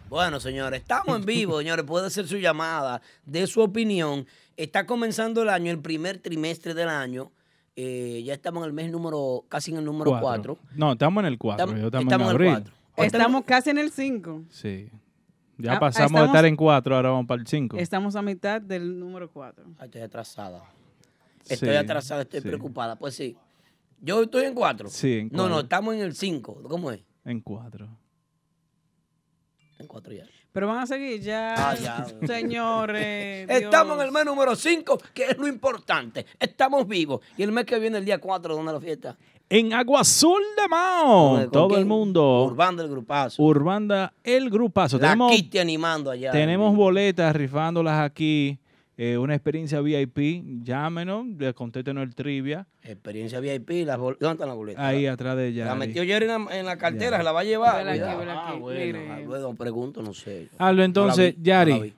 Bueno, 0.10 0.40
señores, 0.40 0.82
estamos 0.82 1.18
en 1.20 1.26
vivo, 1.26 1.58
señores. 1.60 1.86
Puede 1.86 2.10
ser 2.10 2.28
su 2.28 2.38
llamada, 2.38 3.02
de 3.26 3.46
su 3.48 3.62
opinión. 3.62 4.26
Está 4.58 4.86
comenzando 4.86 5.42
el 5.44 5.50
año, 5.50 5.72
el 5.72 5.80
primer 5.80 6.18
trimestre 6.20 6.74
del 6.74 6.90
año. 6.90 7.32
Eh, 7.76 8.24
ya 8.26 8.34
estamos 8.34 8.64
en 8.64 8.68
el 8.70 8.74
mes 8.74 8.90
número, 8.92 9.44
casi 9.50 9.72
en 9.72 9.78
el 9.78 9.86
número 9.86 10.12
Cuatro. 10.12 10.56
4. 10.56 10.58
No, 10.76 10.94
estamos 10.94 11.22
en 11.22 11.26
el 11.28 11.38
4. 11.38 11.66
Estamos- 11.66 11.86
estamos, 11.86 12.04
estamos 12.06 12.14
en 12.14 12.22
el 12.30 12.36
abril. 12.36 12.50
cuatro. 12.96 13.06
Estamos 13.06 13.44
casi 13.46 13.70
en 13.72 13.78
el 13.78 13.92
5. 13.92 14.42
Sí. 14.50 14.90
Ya 15.58 15.74
Ah, 15.74 15.80
pasamos 15.80 16.12
de 16.12 16.16
estamos- 16.18 16.36
estar 16.36 16.46
en 16.46 16.56
4, 16.56 16.96
ahora 16.96 17.10
vamos 17.12 17.28
para 17.28 17.42
el 17.42 17.48
5. 17.48 17.78
Estamos 17.78 18.16
a 18.16 18.22
mitad 18.22 18.62
del 18.62 18.98
número 19.00 19.30
4. 19.30 19.66
Estoy 19.84 20.02
atrasada. 20.02 20.64
Estoy 21.48 21.70
Sí, 21.70 21.76
atrasada, 21.76 22.22
estoy 22.24 22.42
sí. 22.42 22.48
preocupada. 22.48 22.96
Pues 22.98 23.16
sí. 23.16 23.36
Yo 24.02 24.24
estoy 24.24 24.46
en 24.46 24.54
4. 24.54 24.90
Sí, 24.90 25.20
en 25.20 25.30
No, 25.32 25.44
no, 25.44 25.50
cuatro. 25.50 25.60
estamos 25.62 25.96
en 25.96 26.02
el 26.02 26.16
5. 26.16 26.64
¿Cómo 26.68 26.92
es? 26.92 27.02
En 27.24 27.40
4. 27.42 27.88
En 29.80 29.88
4 29.88 30.14
ya. 30.14 30.26
Pero 30.52 30.68
van 30.68 30.80
a 30.80 30.88
seguir 30.88 31.20
ya. 31.22 31.54
Ah, 31.58 31.76
ya. 31.76 32.06
Señores. 32.26 33.50
Estamos 33.50 33.98
en 34.00 34.06
el 34.06 34.12
mes 34.14 34.26
número 34.26 34.56
5, 34.56 34.98
que 35.14 35.24
es 35.26 35.38
lo 35.38 35.48
importante. 35.48 36.26
Estamos 36.40 36.88
vivos. 36.88 37.20
Y 37.38 37.44
el 37.44 37.52
mes 37.52 37.66
que 37.66 37.78
viene, 37.78 37.98
el 37.98 38.06
día 38.06 38.20
4, 38.20 38.56
¿dónde 38.56 38.72
la 38.72 38.80
fiesta? 38.80 39.18
En 39.50 39.74
Agua 39.74 40.00
Azul 40.02 40.42
de 40.60 40.68
Mao. 40.70 41.36
¿Con 41.42 41.52
Todo 41.52 41.78
el 41.78 41.86
mundo. 41.86 42.46
Urbanda 42.46 42.84
del 42.84 42.92
Grupazo. 42.92 43.44
Urbanda, 43.44 44.14
el 44.24 44.50
grupazo. 44.50 44.98
La 44.98 45.10
tenemos 45.10 45.32
Kitty 45.34 45.60
animando 45.60 46.10
allá. 46.10 46.32
tenemos 46.32 46.76
boletas 46.76 47.36
rifándolas 47.36 48.00
aquí. 48.00 48.58
Eh, 48.98 49.18
una 49.18 49.36
experiencia 49.36 49.82
VIP. 49.82 50.44
Llámenos, 50.64 51.26
le- 51.38 51.54
contéstenos 51.54 52.04
el 52.04 52.16
trivia. 52.16 52.66
Experiencia 52.82 53.40
VIP. 53.40 53.86
Las 53.86 53.98
bol- 54.00 54.18
¿Dónde 54.20 54.34
están 54.36 54.48
las 54.48 54.58
boletas? 54.58 54.84
Ahí 54.84 55.06
atrás 55.06 55.36
de 55.36 55.48
ella. 55.50 55.66
La 55.66 55.76
metió 55.76 56.04
Jerry 56.04 56.26
en 56.30 56.46
la, 56.46 56.60
en 56.60 56.66
la 56.66 56.78
cartera, 56.78 57.18
se 57.18 57.24
la 57.24 57.32
va 57.32 57.42
a 57.42 57.44
llevar. 57.44 57.88
Aquí, 57.88 58.00
ah, 58.00 58.50
aquí, 58.50 58.60
bueno, 58.60 58.80
mire. 59.00 59.10
ah, 59.12 59.20
bueno, 59.26 59.56
pregunto, 59.56 60.02
no 60.02 60.14
sé. 60.14 60.48
Aldo, 60.58 60.84
entonces, 60.84 61.34
No 61.36 61.42
vi, 61.42 61.46
Yari, 61.48 61.94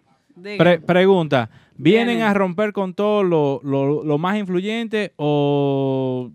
pre- 0.58 0.80
pregunta. 0.80 1.50
¿Vienen 1.80 2.08
Vienen. 2.18 2.24
a 2.28 2.34
romper 2.34 2.74
con 2.74 2.96
todo 2.96 3.22
lo, 3.24 3.62
lo- 3.64 4.04
lo 4.04 4.18
más 4.18 4.38
influyente 4.38 5.14
o 5.18 6.32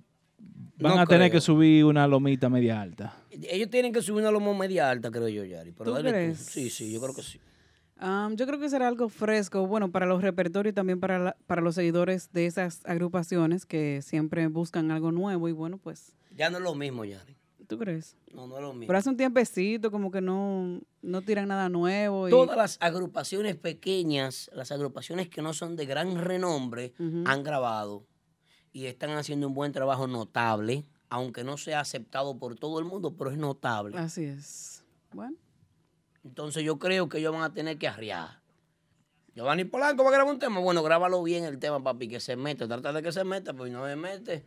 van 0.79 0.95
No 0.97 1.01
a 1.01 1.07
tener 1.07 1.31
creo. 1.31 1.39
que 1.39 1.41
subir 1.41 1.85
una 1.85 2.07
lomita 2.07 2.49
media 2.49 2.81
alta? 2.81 3.17
Ellos 3.51 3.69
tienen 3.71 3.93
que 3.93 4.01
subir 4.03 4.23
una 4.23 4.31
lomo 4.31 4.55
media 4.55 4.89
alta, 4.91 5.11
creo 5.11 5.29
yo, 5.29 5.45
Yari. 5.45 5.73
Pero 5.77 5.95
¿Tú 5.97 6.01
crees? 6.01 6.39
Sí, 6.39 6.71
sí, 6.71 6.93
yo 6.93 7.01
creo 7.01 7.15
que 7.15 7.23
sí. 7.23 7.41
Am, 8.03 8.35
yo 8.37 8.47
creo 8.47 8.59
que 8.59 8.69
será 8.69 8.89
algo 8.89 9.09
fresco, 9.09 9.65
bueno, 9.67 9.93
para 9.93 10.07
los 10.07 10.23
repertorios 10.23 10.73
y 10.73 10.75
también 10.75 10.99
para, 10.99 11.19
la- 11.21 11.37
para 11.47 11.63
los 11.63 11.77
seguidores 11.77 12.33
de 12.33 12.47
esas 12.47 12.81
agrupaciones 12.85 13.65
que 13.65 14.03
siempre 14.03 14.47
buscan 14.49 14.91
algo 14.91 15.13
nuevo 15.13 15.49
y 15.49 15.53
bueno, 15.53 15.79
pues, 15.79 16.13
Ya 16.37 16.51
no 16.51 16.57
es 16.59 16.65
lo 16.65 16.75
mismo, 16.75 17.05
Yari. 17.05 17.37
¿tú 17.69 17.79
crees? 17.79 18.17
No, 18.35 18.47
no 18.49 18.57
es 18.57 18.63
lo 18.63 18.73
mismo. 18.73 18.89
Pero 18.89 18.99
hace 18.99 19.09
un 19.09 19.17
tiempecito 19.17 19.91
como 19.93 20.11
que 20.11 20.21
no, 20.21 20.81
no 21.01 21.23
tiran 21.23 21.49
nada 21.49 21.69
nuevo. 21.69 22.27
Y, 22.27 22.31
Todas 22.33 22.57
las 22.57 22.77
agrupaciones 22.81 23.55
pequeñas, 23.57 24.51
las 24.53 24.73
agrupaciones 24.73 25.29
que 25.29 25.41
no 25.41 25.55
son 25.55 25.77
de 25.77 25.87
gran 25.87 26.19
renombre, 26.19 26.93
han 27.25 27.43
grabado 27.45 28.05
y 28.73 28.87
están 28.87 29.11
haciendo 29.11 29.47
un 29.47 29.55
buen 29.55 29.71
trabajo 29.73 30.07
notable, 30.09 30.85
aunque 31.09 31.45
no 31.45 31.57
sea 31.57 31.81
aceptado 31.81 32.37
por 32.37 32.57
todo 32.57 32.79
el 32.81 32.85
mundo, 32.85 33.15
pero 33.17 33.31
es 33.31 33.39
notable. 33.39 33.97
Así 33.97 34.25
es. 34.25 34.83
Bueno, 35.13 35.37
Entonces 36.25 36.63
yo 36.65 36.79
creo 36.79 37.09
que 37.09 37.19
ellos 37.19 37.33
van 37.33 37.43
a 37.43 37.53
tener 37.53 37.79
que 37.79 37.89
arriar. 37.89 38.41
Giovanni 39.35 39.65
Polanco 39.65 40.05
va 40.05 40.11
a 40.11 40.13
grabar 40.13 40.33
un 40.33 40.39
tema. 40.39 40.61
Bueno, 40.61 40.83
grábalo 40.83 41.23
bien 41.23 41.45
el 41.45 41.59
tema, 41.59 41.83
papi, 41.83 42.09
que 42.09 42.21
se 42.21 42.37
mete. 42.37 42.67
Trata 42.67 42.93
de 42.93 43.03
que 43.03 43.13
se 43.13 43.25
meta, 43.25 43.55
pues 43.55 43.73
no 43.73 43.87
se 43.87 43.97
mete. 43.97 44.45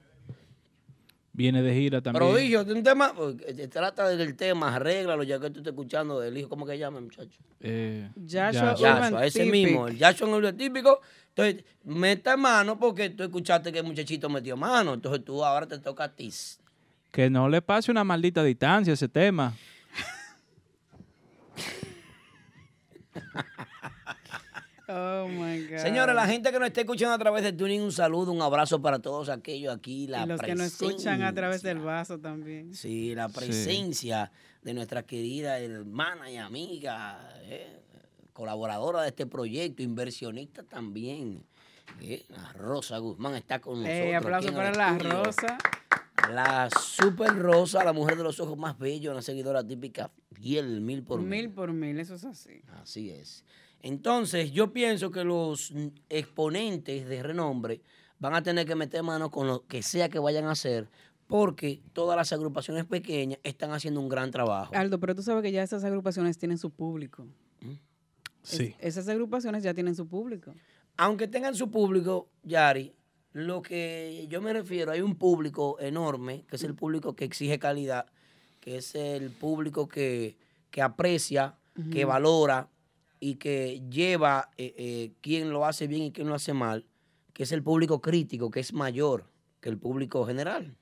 Viene 1.34 1.62
de 1.62 1.74
gira 1.74 2.02
también. 2.02 2.24
Prodigio, 2.24 2.64
de 2.64 2.74
un 2.74 2.84
tema, 2.84 3.14
pues, 3.14 3.36
eh, 3.46 3.68
trata 3.68 4.08
del 4.08 4.38
tema, 4.38 4.74
arréglalo, 4.74 5.24
ya 5.24 5.38
que 5.38 5.50
tú 5.50 5.60
estás 5.60 5.74
escuchando 5.74 6.18
del 6.22 6.38
hijo, 6.38 6.48
¿cómo 6.48 6.66
que 6.66 6.78
llama, 6.78 7.02
muchacho? 7.02 7.38
Eh, 7.60 8.10
Joshua 8.16 8.76
ya. 8.76 8.96
Urban 8.96 9.12
Yashua, 9.12 9.26
ese 9.26 9.46
mismo, 9.46 9.90
el 9.90 9.98
Yashua 9.98 10.30
en 10.30 10.46
el 10.46 10.56
típico. 10.56 11.02
Entonces, 11.36 11.66
mete 11.84 12.38
mano 12.38 12.80
porque 12.80 13.10
tú 13.10 13.24
escuchaste 13.24 13.74
que 13.74 13.80
el 13.80 13.86
muchachito 13.86 14.30
metió 14.30 14.56
mano. 14.56 14.94
Entonces 14.94 15.26
tú 15.26 15.44
ahora 15.44 15.68
te 15.68 15.78
toca 15.80 16.06
a 16.06 16.16
ti. 16.16 16.32
Que 17.12 17.30
no 17.30 17.50
le 17.50 17.62
pase 17.62 17.92
una 17.92 18.06
maldita 18.06 18.42
distancia 18.42 18.94
a 18.94 18.94
ese 18.94 19.10
tema. 19.10 19.54
Oh 24.88 25.28
my 25.28 25.66
God. 25.68 25.80
Señores, 25.80 26.14
la 26.14 26.28
gente 26.28 26.52
que 26.52 26.60
nos 26.60 26.68
está 26.68 26.82
escuchando 26.82 27.16
a 27.16 27.18
través 27.18 27.44
de 27.44 27.52
Tuning, 27.54 27.82
un 27.82 27.92
saludo, 27.92 28.32
un 28.32 28.42
abrazo 28.44 28.80
para 28.80 29.00
todos 29.00 29.30
aquellos 29.30 29.76
aquí. 29.76 30.06
La 30.06 30.24
y 30.24 30.28
los 30.28 30.40
que 30.40 30.54
nos 30.54 30.68
escuchan 30.68 31.24
a 31.24 31.34
través 31.34 31.64
del 31.64 31.80
vaso 31.80 32.20
también. 32.20 32.72
Sí, 32.76 33.16
la 33.16 33.28
presencia 33.30 34.32
de 34.62 34.74
nuestra 34.76 35.02
querida 35.02 35.58
hermana 35.58 36.30
y 36.30 36.38
amiga, 36.38 37.18
eh, 37.46 37.80
colaboradora 38.32 39.02
de 39.02 39.08
este 39.08 39.26
proyecto, 39.26 39.82
inversionista 39.82 40.62
también. 40.62 41.44
eh, 42.02 42.24
la 42.30 42.54
Rosa 42.54 43.00
Guzmán 43.00 43.34
está 43.36 43.58
con 43.60 43.82
nosotros. 43.82 43.98
Eh, 44.06 44.16
aplauso 44.16 44.54
para 44.54 44.72
la 44.72 44.92
estudio. 44.92 45.24
rosa. 45.24 45.58
La 46.32 46.70
super 46.70 47.36
Rosa, 47.38 47.84
la 47.84 47.94
mujer 47.94 48.18
de 48.18 48.24
los 48.24 48.40
ojos 48.40 48.58
más 48.58 48.78
bellos, 48.78 49.12
una 49.12 49.22
seguidora 49.22 49.66
típica 49.66 50.12
fiel, 50.32 50.82
mil 50.82 51.04
por 51.04 51.20
mil. 51.20 51.30
Mil 51.30 51.50
por 51.52 51.74
mil, 51.74 52.00
eso 52.00 52.16
es 52.16 52.26
así. 52.26 52.62
Así 52.82 53.12
es. 53.12 53.44
Entonces, 53.82 54.52
yo 54.52 54.74
pienso 54.74 55.12
que 55.12 55.24
los 55.24 55.72
mm, 55.72 55.88
exponentes 56.10 57.08
de 57.08 57.22
renombre 57.22 57.82
van 58.20 58.34
a 58.34 58.42
tener 58.42 58.66
que 58.66 58.76
meter 58.76 59.04
mano 59.04 59.30
con 59.30 59.46
lo 59.46 59.68
que 59.68 59.84
sea 59.84 60.10
que 60.10 60.18
vayan 60.18 60.46
a 60.46 60.52
hacer, 60.52 60.90
porque 61.28 61.82
todas 61.94 62.18
las 62.18 62.32
agrupaciones 62.34 62.86
pequeñas 62.86 63.40
están 63.44 63.72
haciendo 63.72 64.00
un 64.00 64.10
gran 64.10 64.32
trabajo. 64.32 64.74
Aldo, 64.74 65.00
pero 65.00 65.14
tú 65.16 65.22
sabes 65.22 65.44
que 65.44 65.52
ya 65.52 65.62
esas 65.64 65.84
agrupaciones 65.84 66.38
tienen 66.38 66.58
su 66.58 66.72
público. 66.72 67.28
Sí. 68.42 68.76
Esas 68.80 69.08
agrupaciones 69.08 69.64
ya 69.64 69.74
tienen 69.74 69.96
su 69.96 70.08
público. 70.08 70.54
Aunque 70.98 71.28
tengan 71.28 71.56
su 71.56 71.70
público, 71.72 72.30
Yari, 72.44 72.94
lo 73.36 73.62
que 73.62 74.28
yo 74.30 74.42
me 74.42 74.54
refiero, 74.54 74.94
hay 74.94 75.02
un 75.02 75.18
público 75.18 75.78
enorme, 75.82 76.46
que 76.48 76.56
es 76.56 76.64
el 76.64 76.74
público 76.74 77.18
que 77.18 77.26
exige 77.26 77.60
calidad, 77.60 78.06
que 78.62 78.78
es 78.78 78.96
el 78.96 79.30
público 79.30 79.90
que, 79.90 80.38
que 80.72 80.82
aprecia, 80.82 81.58
que 81.92 82.06
valora 82.06 82.70
y 83.20 83.36
que 83.36 83.84
lleva 83.90 84.52
eh, 84.58 84.74
eh, 84.78 85.12
quién 85.20 85.50
lo 85.50 85.66
hace 85.66 85.86
bien 85.86 86.04
y 86.04 86.12
quién 86.14 86.30
lo 86.30 86.36
hace 86.36 86.54
mal, 86.54 86.86
que 87.34 87.44
es 87.44 87.52
el 87.52 87.62
público 87.62 88.00
crítico, 88.00 88.50
que 88.50 88.62
es 88.62 88.72
mayor 88.72 89.26
que 89.60 89.68
el 89.68 89.78
público 89.78 90.26
general. 90.26 90.74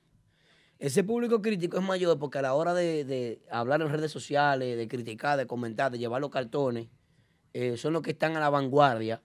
Ese 0.78 1.04
público 1.04 1.42
crítico 1.42 1.80
es 1.80 1.84
mayor 1.84 2.20
porque 2.20 2.38
a 2.38 2.44
la 2.44 2.54
hora 2.54 2.76
de, 2.76 3.04
de 3.04 3.42
hablar 3.50 3.82
en 3.82 3.90
redes 3.90 4.12
sociales, 4.12 4.78
de 4.78 4.88
criticar, 4.88 5.40
de 5.40 5.48
comentar, 5.48 5.92
de 5.92 5.98
llevar 5.98 6.22
los 6.22 6.30
cartones, 6.30 6.88
eh, 7.54 7.78
son 7.78 7.94
los 7.94 8.04
que 8.04 8.12
están 8.12 8.38
a 8.38 8.40
la 8.40 8.52
vanguardia. 8.52 9.24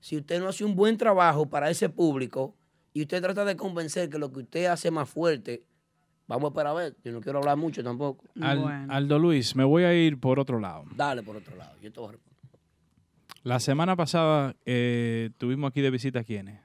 Si 0.00 0.16
usted 0.16 0.40
no 0.40 0.48
hace 0.48 0.64
un 0.64 0.74
buen 0.74 0.98
trabajo 0.98 1.46
para 1.46 1.70
ese 1.70 1.88
público 1.88 2.56
y 2.94 3.02
usted 3.02 3.20
trata 3.20 3.44
de 3.44 3.56
convencer 3.56 4.08
que 4.08 4.18
lo 4.18 4.32
que 4.32 4.40
usted 4.40 4.64
hace 4.66 4.90
más 4.90 5.10
fuerte, 5.10 5.64
vamos 6.26 6.44
a 6.44 6.48
esperar 6.48 6.68
a 6.68 6.74
ver. 6.74 6.96
Yo 7.04 7.12
no 7.12 7.20
quiero 7.20 7.40
hablar 7.40 7.56
mucho 7.58 7.82
tampoco. 7.84 8.24
Al- 8.40 8.90
Aldo 8.90 9.18
Luis, 9.18 9.54
me 9.54 9.64
voy 9.64 9.82
a 9.82 9.92
ir 9.92 10.18
por 10.18 10.38
otro 10.40 10.58
lado. 10.60 10.84
Dale 10.96 11.22
por 11.22 11.36
otro 11.36 11.54
lado. 11.56 11.76
Yo 11.82 11.92
te 11.92 12.00
voy 12.00 12.08
a 12.08 12.12
responder. 12.12 12.34
La 13.42 13.60
semana 13.60 13.94
pasada 13.94 14.56
eh, 14.64 15.28
tuvimos 15.36 15.68
aquí 15.68 15.82
de 15.82 15.90
visita 15.90 16.20
a 16.20 16.24
quiénes. 16.24 16.60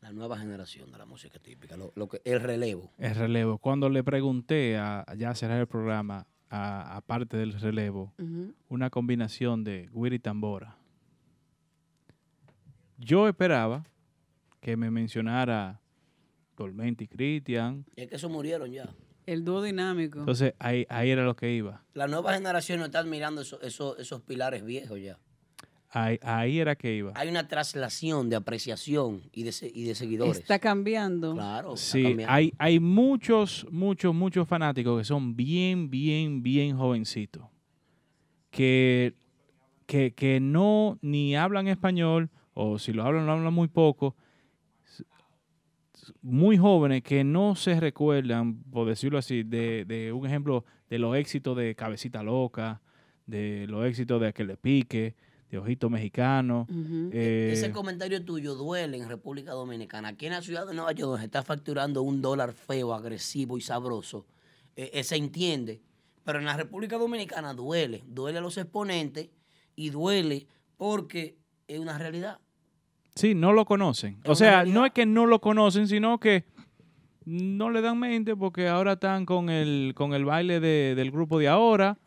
La 0.00 0.12
nueva 0.12 0.38
generación 0.38 0.90
de 0.90 0.96
la 0.98 1.04
música 1.04 1.38
típica, 1.38 1.76
lo, 1.76 1.92
lo 1.94 2.08
que, 2.08 2.20
el 2.24 2.40
relevo. 2.40 2.90
El 2.98 3.14
relevo. 3.14 3.58
Cuando 3.58 3.90
le 3.90 4.02
pregunté 4.02 4.78
a, 4.78 5.04
ya 5.16 5.30
a 5.30 5.34
cerrar 5.34 5.60
el 5.60 5.66
programa, 5.66 6.26
a- 6.48 6.96
aparte 6.96 7.36
del 7.36 7.52
relevo, 7.60 8.14
una 8.70 8.88
combinación 8.90 9.62
de 9.64 9.90
guira 9.92 10.14
y 10.16 10.18
tambora. 10.18 10.76
yo 12.96 13.28
esperaba 13.28 13.84
que 14.60 14.76
me 14.76 14.90
mencionara 14.90 15.80
Tormenta 16.54 17.04
y 17.04 17.08
Cristian. 17.08 17.84
Y 17.96 18.02
es 18.02 18.08
que 18.08 18.16
esos 18.16 18.30
murieron 18.30 18.70
ya. 18.72 18.88
El 19.26 19.44
dúo 19.44 19.62
dinámico. 19.62 20.18
Entonces 20.20 20.54
ahí, 20.58 20.86
ahí 20.88 21.10
era 21.10 21.24
lo 21.24 21.36
que 21.36 21.52
iba. 21.54 21.84
La 21.94 22.06
nueva 22.08 22.32
generación 22.34 22.78
no 22.80 22.86
está 22.86 23.02
mirando 23.04 23.42
eso- 23.42 23.60
eso- 23.62 23.96
esos 23.98 24.22
pilares 24.22 24.64
viejos 24.64 24.98
ya. 25.00 25.18
Ahí, 25.90 26.18
ahí 26.22 26.58
era 26.58 26.76
que 26.76 26.94
iba. 26.96 27.12
Hay 27.14 27.28
una 27.28 27.46
traslación 27.48 28.28
de 28.28 28.36
apreciación 28.36 29.22
y 29.32 29.42
de, 29.44 29.52
se- 29.52 29.70
y 29.74 29.84
de 29.84 29.94
seguidores. 29.94 30.38
Está 30.38 30.58
cambiando. 30.58 31.34
Claro. 31.34 31.74
está 31.74 31.86
Sí, 31.92 32.02
cambiando. 32.02 32.32
hay, 32.34 32.52
hay 32.58 32.78
muchos, 32.80 33.66
muchos, 33.70 34.14
muchos 34.14 34.46
fanáticos 34.48 34.98
que 34.98 35.04
son 35.04 35.34
bien, 35.36 35.88
bien, 35.90 36.42
bien 36.42 36.76
jovencitos. 36.76 37.44
Que, 38.50 39.14
que, 39.86 40.12
que 40.14 40.40
no 40.40 40.98
ni 41.02 41.36
hablan 41.36 41.68
español, 41.68 42.30
o 42.54 42.78
si 42.78 42.92
lo 42.92 43.04
hablan, 43.04 43.26
lo 43.26 43.32
hablan 43.32 43.52
muy 43.54 43.68
poco. 43.68 44.16
Muy 46.22 46.56
jóvenes 46.58 47.02
que 47.02 47.24
no 47.24 47.54
se 47.54 47.78
recuerdan, 47.80 48.62
por 48.64 48.86
decirlo 48.88 49.18
así, 49.18 49.42
de, 49.42 49.84
de 49.84 50.12
un 50.12 50.26
ejemplo 50.26 50.64
de 50.88 50.98
los 50.98 51.16
éxitos 51.16 51.56
de 51.56 51.74
Cabecita 51.74 52.22
Loca, 52.22 52.80
de 53.26 53.66
los 53.68 53.84
éxitos 53.86 54.20
de 54.20 54.32
Que 54.32 54.44
le 54.44 54.56
pique, 54.56 55.14
de 55.50 55.58
Ojito 55.58 55.88
Mexicano. 55.88 56.66
eh, 57.12 57.50
Ese 57.52 57.72
comentario 57.72 58.22
tuyo 58.24 58.54
duele 58.54 58.98
en 58.98 59.08
República 59.08 59.52
Dominicana. 59.52 60.08
Aquí 60.08 60.26
en 60.26 60.32
la 60.32 60.42
ciudad 60.42 60.66
de 60.66 60.74
Nueva 60.74 60.92
York, 60.92 61.08
donde 61.10 61.20
se 61.20 61.26
está 61.26 61.42
facturando 61.42 62.02
un 62.02 62.20
dólar 62.20 62.52
feo, 62.52 62.92
agresivo 62.92 63.56
y 63.56 63.60
sabroso, 63.62 64.26
eh, 64.76 64.90
eh, 64.92 65.04
se 65.04 65.16
entiende. 65.16 65.80
Pero 66.24 66.38
en 66.38 66.44
la 66.44 66.56
República 66.56 66.98
Dominicana 66.98 67.54
duele. 67.54 68.04
Duele 68.06 68.38
a 68.38 68.40
los 68.42 68.58
exponentes 68.58 69.30
y 69.74 69.88
duele 69.90 70.46
porque 70.76 71.36
es 71.66 71.78
una 71.78 71.96
realidad. 71.96 72.38
Sí, 73.18 73.34
no 73.34 73.52
lo 73.52 73.64
conocen. 73.64 74.18
O 74.26 74.34
sea, 74.34 74.64
no 74.64 74.86
es 74.86 74.92
que 74.92 75.04
no 75.06 75.26
lo 75.26 75.40
conocen, 75.40 75.88
sino 75.88 76.18
que 76.18 76.44
no 77.24 77.68
le 77.70 77.80
dan 77.82 77.98
mente 77.98 78.36
porque 78.36 78.68
ahora 78.68 78.92
están 78.92 79.26
con 79.26 79.50
el, 79.50 79.92
con 79.94 80.14
el 80.14 80.24
baile 80.24 80.60
de- 80.60 80.94
del 80.94 81.10
grupo 81.10 81.38
de 81.38 81.48
ahora. 81.48 81.98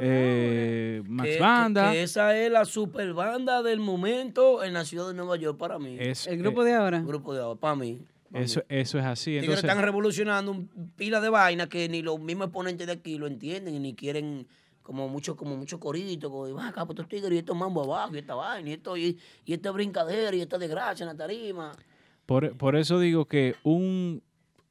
eh, 0.00 1.02
Max 1.06 1.28
Que- 1.30 1.40
Banda. 1.40 1.90
Que, 1.90 1.96
que 1.96 2.02
esa 2.04 2.36
es 2.38 2.50
la 2.52 2.64
super 2.64 3.12
banda 3.14 3.62
del 3.62 3.80
momento 3.80 4.62
en 4.62 4.72
la 4.74 4.84
ciudad 4.84 5.08
de 5.08 5.14
Nueva 5.14 5.36
York 5.36 5.58
para 5.58 5.78
mí. 5.78 5.96
Es- 5.98 6.26
El 6.26 6.38
grupo 6.38 6.62
de 6.64 6.74
ahora. 6.74 6.98
El 6.98 7.06
grupo 7.06 7.34
de 7.34 7.40
ahora, 7.42 7.58
para 7.58 7.74
mí. 7.74 7.98
eso, 8.34 8.60
mí. 8.60 8.66
eso 8.76 8.98
es 8.98 9.04
así. 9.04 9.36
Entonces, 9.38 9.64
están 9.64 9.82
revolucionando 9.82 10.52
un 10.52 10.68
pila 10.96 11.20
de 11.20 11.28
vaina 11.30 11.68
que 11.68 11.88
ni 11.88 12.02
los 12.02 12.20
mismos 12.20 12.46
exponentes 12.48 12.86
de 12.86 12.92
aquí 12.92 13.18
lo 13.18 13.26
entienden 13.26 13.74
y 13.74 13.80
ni 13.80 13.94
quieren 13.94 14.46
como 14.88 15.06
mucho 15.06 15.36
como 15.36 15.54
mucho 15.54 15.78
corito, 15.78 16.30
como 16.30 16.50
"Va 16.54 16.68
acá, 16.68 16.86
pues 16.86 16.96
estos 16.98 17.08
tigres 17.10 17.32
y 17.32 17.38
estos 17.38 17.54
mambo 17.54 17.82
abajo 17.84 18.14
y 18.14 18.18
esta 18.20 18.34
vaina 18.34 18.70
y 18.70 18.72
esto 18.72 18.96
y, 18.96 19.18
y 19.44 19.52
esta 19.52 19.70
brincadera 19.70 20.34
y 20.34 20.40
esta 20.40 20.56
desgracia 20.56 21.04
en 21.04 21.08
la 21.08 21.14
tarima. 21.14 21.72
por, 22.24 22.56
por 22.56 22.74
eso 22.74 22.98
digo 22.98 23.26
que 23.26 23.54
un, 23.64 24.22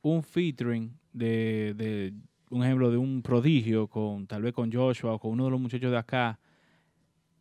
un 0.01 0.23
featuring 0.23 0.91
de, 1.13 1.75
de 1.77 2.13
un 2.49 2.63
ejemplo 2.63 2.89
de 2.89 2.97
un 2.97 3.21
prodigio 3.21 3.85
con 3.87 4.25
tal 4.25 4.41
vez 4.41 4.53
con 4.55 4.71
Joshua 4.73 5.13
o 5.13 5.19
con 5.19 5.31
uno 5.33 5.45
de 5.45 5.51
los 5.51 5.59
muchachos 5.61 5.91
de 5.91 5.97
acá 5.97 6.39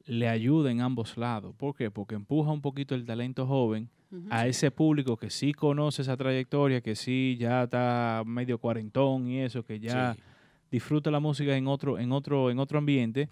le 0.05 0.29
ayuda 0.29 0.71
en 0.71 0.83
ambos 0.83 1.17
lados. 1.17 1.55
¿Por 1.57 1.75
qué? 1.75 1.91
Porque 1.91 2.15
empuja 2.15 2.51
un 2.53 2.61
poquito 2.61 2.95
el 2.95 3.07
talento 3.07 3.47
joven 3.47 3.89
a 4.31 4.47
ese 4.47 4.71
público 4.71 5.17
que 5.17 5.31
sí 5.31 5.53
conoce 5.55 6.03
esa 6.03 6.17
trayectoria, 6.17 6.81
que 6.83 6.95
sí 6.95 7.37
ya 7.41 7.65
está 7.65 8.23
medio 8.27 8.59
cuarentón 8.59 9.29
y 9.29 9.41
eso, 9.41 9.65
que 9.65 9.81
ya 9.81 10.13
Sí. 10.15 10.21
Disfruta 10.77 11.11
la 11.11 11.21
música 11.21 11.57
en 11.57 11.67
otro, 11.67 11.99
en 11.99 12.13
otro, 12.13 12.51
en 12.51 12.59
otro 12.59 12.79
ambiente 12.79 13.29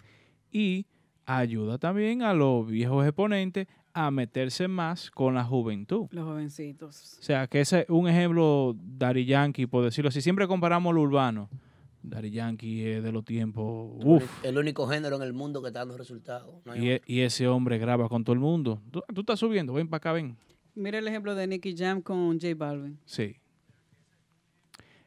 y 0.51 0.85
ayuda 1.25 1.77
también 1.77 2.21
a 2.23 2.33
los 2.33 2.67
viejos 2.67 3.05
exponentes 3.05 3.67
a 3.93 4.11
meterse 4.11 4.67
más 4.67 5.09
con 5.11 5.35
la 5.35 5.43
juventud. 5.43 6.07
Los 6.11 6.25
jovencitos. 6.25 7.17
O 7.19 7.23
sea, 7.23 7.47
que 7.47 7.61
ese 7.61 7.81
es 7.81 7.89
un 7.89 8.07
ejemplo, 8.09 8.75
Daddy 8.77 9.25
Yankee, 9.25 9.67
por 9.67 9.83
decirlo 9.83 10.09
así. 10.09 10.21
Siempre 10.21 10.47
comparamos 10.47 10.93
lo 10.93 11.01
urbano. 11.01 11.49
Daddy 12.03 12.29
Yankee 12.31 12.85
es 12.87 13.03
de 13.03 13.11
los 13.11 13.23
tiempos, 13.23 13.91
uff. 14.03 14.43
El 14.43 14.57
único 14.57 14.85
género 14.87 15.15
en 15.15 15.21
el 15.23 15.33
mundo 15.33 15.61
que 15.61 15.67
está 15.69 15.79
dando 15.79 15.97
resultados. 15.97 16.55
No 16.65 16.73
hay 16.73 16.83
Y, 16.85 16.89
e- 16.91 17.01
y 17.07 17.19
ese 17.21 17.47
hombre 17.47 17.77
graba 17.77 18.09
con 18.09 18.23
todo 18.23 18.33
el 18.33 18.39
mundo. 18.39 18.81
Tú, 18.91 19.01
tú 19.13 19.21
estás 19.21 19.39
subiendo, 19.39 19.73
ven 19.73 19.87
para 19.87 19.97
acá, 19.97 20.11
ven. 20.13 20.35
Mira 20.75 20.99
el 20.99 21.07
ejemplo 21.07 21.33
de 21.35 21.47
Nicky 21.47 21.73
Jam 21.75 22.01
con 22.01 22.39
J 22.39 22.53
Balvin. 22.55 22.99
Sí. 23.05 23.37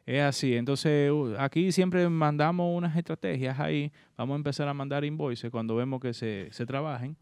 Es 0.09 0.23
así. 0.23 0.57
Entonces, 0.57 1.13
aquí 1.39 1.71
siempre 1.71 2.09
mandamos 2.09 2.75
unas 2.75 2.97
estrategias 2.97 3.61
ahí. 3.61 3.93
Vamos 4.17 4.35
a 4.35 4.39
empezar 4.39 4.67
a 4.67 4.73
mandar 4.73 5.05
invoices 5.05 5.51
cuando 5.51 5.77
vemos 5.77 6.01
que 6.01 6.15
se, 6.15 6.49
se 6.51 6.65
trabajen. 6.65 7.15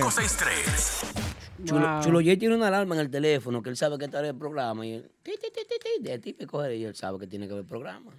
347-599-3563. 0.06 1.24
Chulo, 1.64 1.80
Wow. 1.88 2.02
Chulo 2.02 2.18
J 2.20 2.36
tiene 2.38 2.54
una 2.54 2.68
alarma 2.68 2.94
en 2.96 3.00
el 3.00 3.10
teléfono 3.10 3.62
que 3.62 3.70
él 3.70 3.76
sabe 3.76 3.96
que 3.98 4.04
está 4.04 4.20
en 4.20 4.26
el 4.26 4.36
programa. 4.36 4.84
Y 4.86 4.92
él, 4.92 5.10
ti, 5.22 5.32
ti, 5.40 5.48
ti, 5.54 5.60
ti, 5.68 5.76
ti, 5.82 5.88
de 6.02 6.18
típico 6.18 6.70
y 6.70 6.84
él 6.84 6.94
sabe 6.94 7.18
que 7.18 7.26
tiene 7.26 7.46
que 7.46 7.54
ver 7.54 7.62
el 7.62 7.66
programa. 7.68 8.12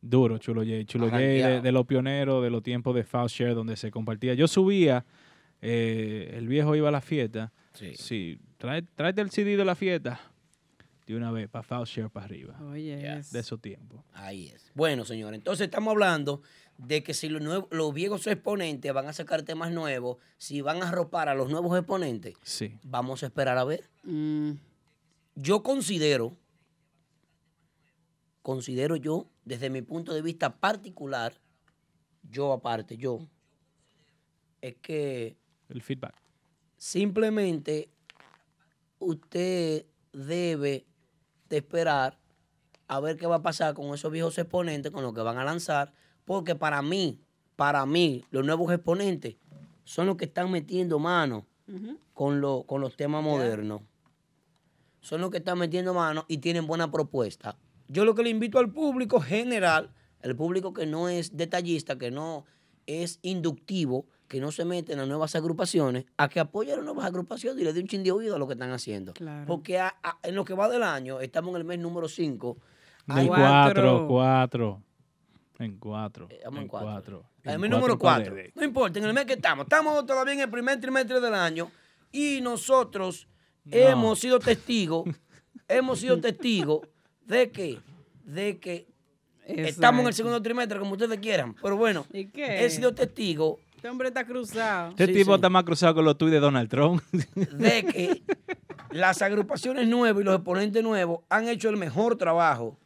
Duro, 0.00 0.38
Chulo 0.38 0.62
J. 0.62 0.84
Chulo 0.84 1.06
J 1.06 1.18
de, 1.18 1.60
de 1.60 1.72
los 1.72 1.86
pioneros, 1.86 2.42
de 2.42 2.50
los 2.50 2.60
tiempos 2.62 2.94
de 2.96 3.04
Fast 3.04 3.36
Share, 3.36 3.54
donde 3.54 3.76
se 3.76 3.90
compartía. 3.92 4.34
Yo 4.34 4.48
subía, 4.48 5.04
eh, 5.60 6.34
el 6.36 6.48
viejo 6.48 6.74
iba 6.74 6.88
a 6.88 6.92
la 6.92 7.00
fiesta. 7.00 7.52
Sí. 7.72 8.38
trae, 8.58 8.82
tráete 8.82 9.20
el 9.20 9.30
CD 9.30 9.56
de 9.56 9.64
la 9.64 9.76
fiesta. 9.76 10.20
De 11.06 11.16
una 11.16 11.30
vez, 11.32 11.48
para 11.48 11.84
Share 11.84 12.08
para 12.10 12.26
arriba. 12.26 12.58
Oye, 12.62 12.96
De 13.30 13.38
esos 13.40 13.60
tiempos. 13.60 14.04
Ahí 14.12 14.48
es. 14.48 14.70
Bueno, 14.74 15.04
señor, 15.04 15.34
entonces 15.34 15.64
estamos 15.64 15.90
hablando 15.92 16.42
de 16.78 17.02
que 17.02 17.12
si 17.12 17.28
los, 17.28 17.42
nuevos, 17.42 17.68
los 17.70 17.92
viejos 17.92 18.26
exponentes 18.26 18.92
van 18.92 19.06
a 19.06 19.12
sacar 19.12 19.42
temas 19.42 19.72
nuevos, 19.72 20.18
si 20.38 20.60
van 20.60 20.82
a 20.82 20.88
arropar 20.88 21.28
a 21.28 21.34
los 21.34 21.50
nuevos 21.50 21.76
exponentes, 21.76 22.34
Sí. 22.42 22.78
vamos 22.82 23.22
a 23.22 23.26
esperar 23.26 23.58
a 23.58 23.64
ver. 23.64 23.88
Mm, 24.04 24.52
Yo 25.34 25.62
considero, 25.62 26.36
considero 28.42 28.96
yo, 28.96 29.28
desde 29.44 29.70
mi 29.70 29.82
punto 29.82 30.12
de 30.14 30.22
vista 30.22 30.56
particular, 30.60 31.34
yo 32.30 32.52
aparte, 32.52 32.96
yo, 32.96 33.26
es 34.60 34.76
que 34.76 35.36
El 35.68 35.82
feedback. 35.82 36.14
simplemente 36.76 37.88
usted 38.98 39.86
debe 40.12 40.86
de 41.52 41.58
esperar 41.58 42.16
a 42.88 42.98
ver 43.00 43.16
qué 43.18 43.26
va 43.26 43.36
a 43.36 43.42
pasar 43.42 43.74
con 43.74 43.92
esos 43.94 44.10
viejos 44.10 44.38
exponentes, 44.38 44.90
con 44.90 45.02
lo 45.02 45.12
que 45.12 45.20
van 45.20 45.36
a 45.36 45.44
lanzar, 45.44 45.92
porque 46.24 46.54
para 46.54 46.80
mí, 46.80 47.20
para 47.56 47.84
mí, 47.84 48.24
los 48.30 48.42
nuevos 48.44 48.72
exponentes 48.72 49.36
son 49.84 50.06
los 50.06 50.16
que 50.16 50.24
están 50.24 50.50
metiendo 50.50 50.98
mano 50.98 51.46
con, 52.14 52.40
lo- 52.40 52.62
con 52.64 52.80
los 52.80 52.96
temas 52.96 53.22
modernos. 53.22 53.82
Son 55.00 55.20
los 55.20 55.30
que 55.30 55.38
están 55.38 55.58
metiendo 55.58 55.92
mano 55.94 56.24
y 56.28 56.38
tienen 56.38 56.66
buena 56.66 56.90
propuesta. 56.90 57.56
Yo 57.88 58.04
lo 58.04 58.14
que 58.14 58.22
le 58.22 58.30
invito 58.30 58.58
al 58.58 58.70
público 58.72 59.20
general, 59.20 59.90
el 60.22 60.34
público 60.36 60.72
que 60.72 60.86
no 60.86 61.08
es 61.08 61.36
detallista, 61.36 61.98
que 61.98 62.10
no 62.10 62.44
es 62.86 63.18
inductivo, 63.22 64.06
que 64.32 64.40
no 64.40 64.50
se 64.50 64.64
mete 64.64 64.92
en 64.92 64.98
las 64.98 65.06
nuevas 65.06 65.34
agrupaciones, 65.36 66.06
a 66.16 66.26
que 66.26 66.40
apoye 66.40 66.72
a 66.72 66.76
las 66.76 66.84
nuevas 66.86 67.04
agrupaciones 67.04 67.60
y 67.60 67.64
le 67.64 67.74
dé 67.74 67.80
un 67.80 67.86
chin 67.86 68.02
de 68.02 68.12
oído 68.12 68.34
a 68.34 68.38
lo 68.38 68.46
que 68.46 68.54
están 68.54 68.70
haciendo. 68.70 69.12
Claro. 69.12 69.44
Porque 69.46 69.78
a- 69.78 69.94
a- 70.02 70.18
en 70.22 70.34
lo 70.34 70.42
que 70.42 70.54
va 70.54 70.70
del 70.70 70.82
año, 70.82 71.20
estamos 71.20 71.50
en 71.50 71.56
el 71.58 71.64
mes 71.64 71.78
número 71.78 72.08
5, 72.08 72.56
En 73.08 73.18
el 73.18 73.26
Cuatro. 73.28 74.06
4, 74.06 74.06
4. 74.08 74.82
En 75.58 75.76
4. 75.78 76.28
Estamos 76.30 76.56
en 76.56 76.62
En 76.62 76.68
cuatro. 76.68 76.88
4. 77.42 77.52
En 77.54 77.60
mi 77.60 77.68
número 77.68 77.98
4. 77.98 78.34
No 78.54 78.64
importa, 78.64 78.98
en 79.00 79.04
el 79.04 79.12
mes 79.12 79.26
que 79.26 79.34
estamos. 79.34 79.64
Estamos 79.64 80.06
todavía 80.06 80.32
en 80.32 80.40
el 80.40 80.48
primer 80.50 80.80
trimestre 80.80 81.20
del 81.20 81.34
año 81.34 81.70
y 82.10 82.40
nosotros 82.40 83.28
hemos 83.70 84.18
sido 84.18 84.38
testigos, 84.38 85.04
hemos 85.68 86.00
sido 86.00 86.18
testigos 86.22 86.88
de 87.26 87.50
que, 87.52 87.80
de 88.24 88.58
que 88.58 88.88
estamos 89.46 90.00
en 90.00 90.06
el 90.06 90.14
segundo 90.14 90.40
trimestre, 90.40 90.78
como 90.78 90.92
ustedes 90.92 91.18
quieran. 91.18 91.54
Pero 91.60 91.76
bueno, 91.76 92.06
¿Y 92.14 92.28
qué? 92.28 92.64
he 92.64 92.70
sido 92.70 92.94
testigo 92.94 93.58
Este 93.82 93.90
hombre 93.90 94.06
está 94.06 94.24
cruzado. 94.24 94.90
Este 94.90 95.06
Sí, 95.08 95.12
tipo 95.12 95.32
sí. 95.32 95.34
está 95.34 95.48
más 95.50 95.64
cruzado 95.64 95.96
con 95.96 96.04
los 96.04 96.16
tweets 96.16 96.34
de 96.34 96.38
Donald 96.38 96.70
Trump. 96.70 97.02
de 97.10 97.82
que 97.82 98.22
las 98.92 99.22
agrupaciones 99.22 99.88
nuevas 99.88 100.22
y 100.22 100.24
los 100.24 100.36
exponentes 100.36 100.84
nuevos 100.84 101.22
han 101.28 101.48
hecho 101.48 101.68
el 101.68 101.76
mejor 101.76 102.14
trabajo 102.14 102.78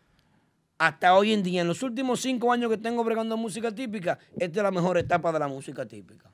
hasta 0.79 1.15
hoy 1.15 1.35
en 1.35 1.43
día. 1.43 1.61
En 1.61 1.69
los 1.69 1.83
últimos 1.83 2.21
cinco 2.21 2.51
años 2.51 2.71
que 2.71 2.79
tengo 2.79 3.05
bregando 3.05 3.37
música 3.37 3.71
típica, 3.75 4.19
esta 4.39 4.61
es 4.61 4.63
la 4.63 4.71
mejor 4.71 4.97
etapa 4.97 5.31
de 5.33 5.39
la 5.39 5.49
música 5.49 5.85
típica. 5.85 6.31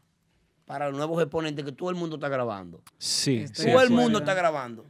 Para 0.65 0.87
los 0.91 0.97
nuevos 0.97 1.21
exponentes 1.21 1.65
que 1.65 1.73
todo 1.73 1.91
el 1.91 1.97
mundo 1.97 2.15
está 2.15 2.29
grabando. 2.29 2.83
Sí, 2.99 3.39
Estoy 3.39 3.65
sí, 3.65 3.73
todo 3.73 3.83
el 3.83 3.91
mundo 3.91 4.21
está 4.21 4.33
grabando. 4.33 4.87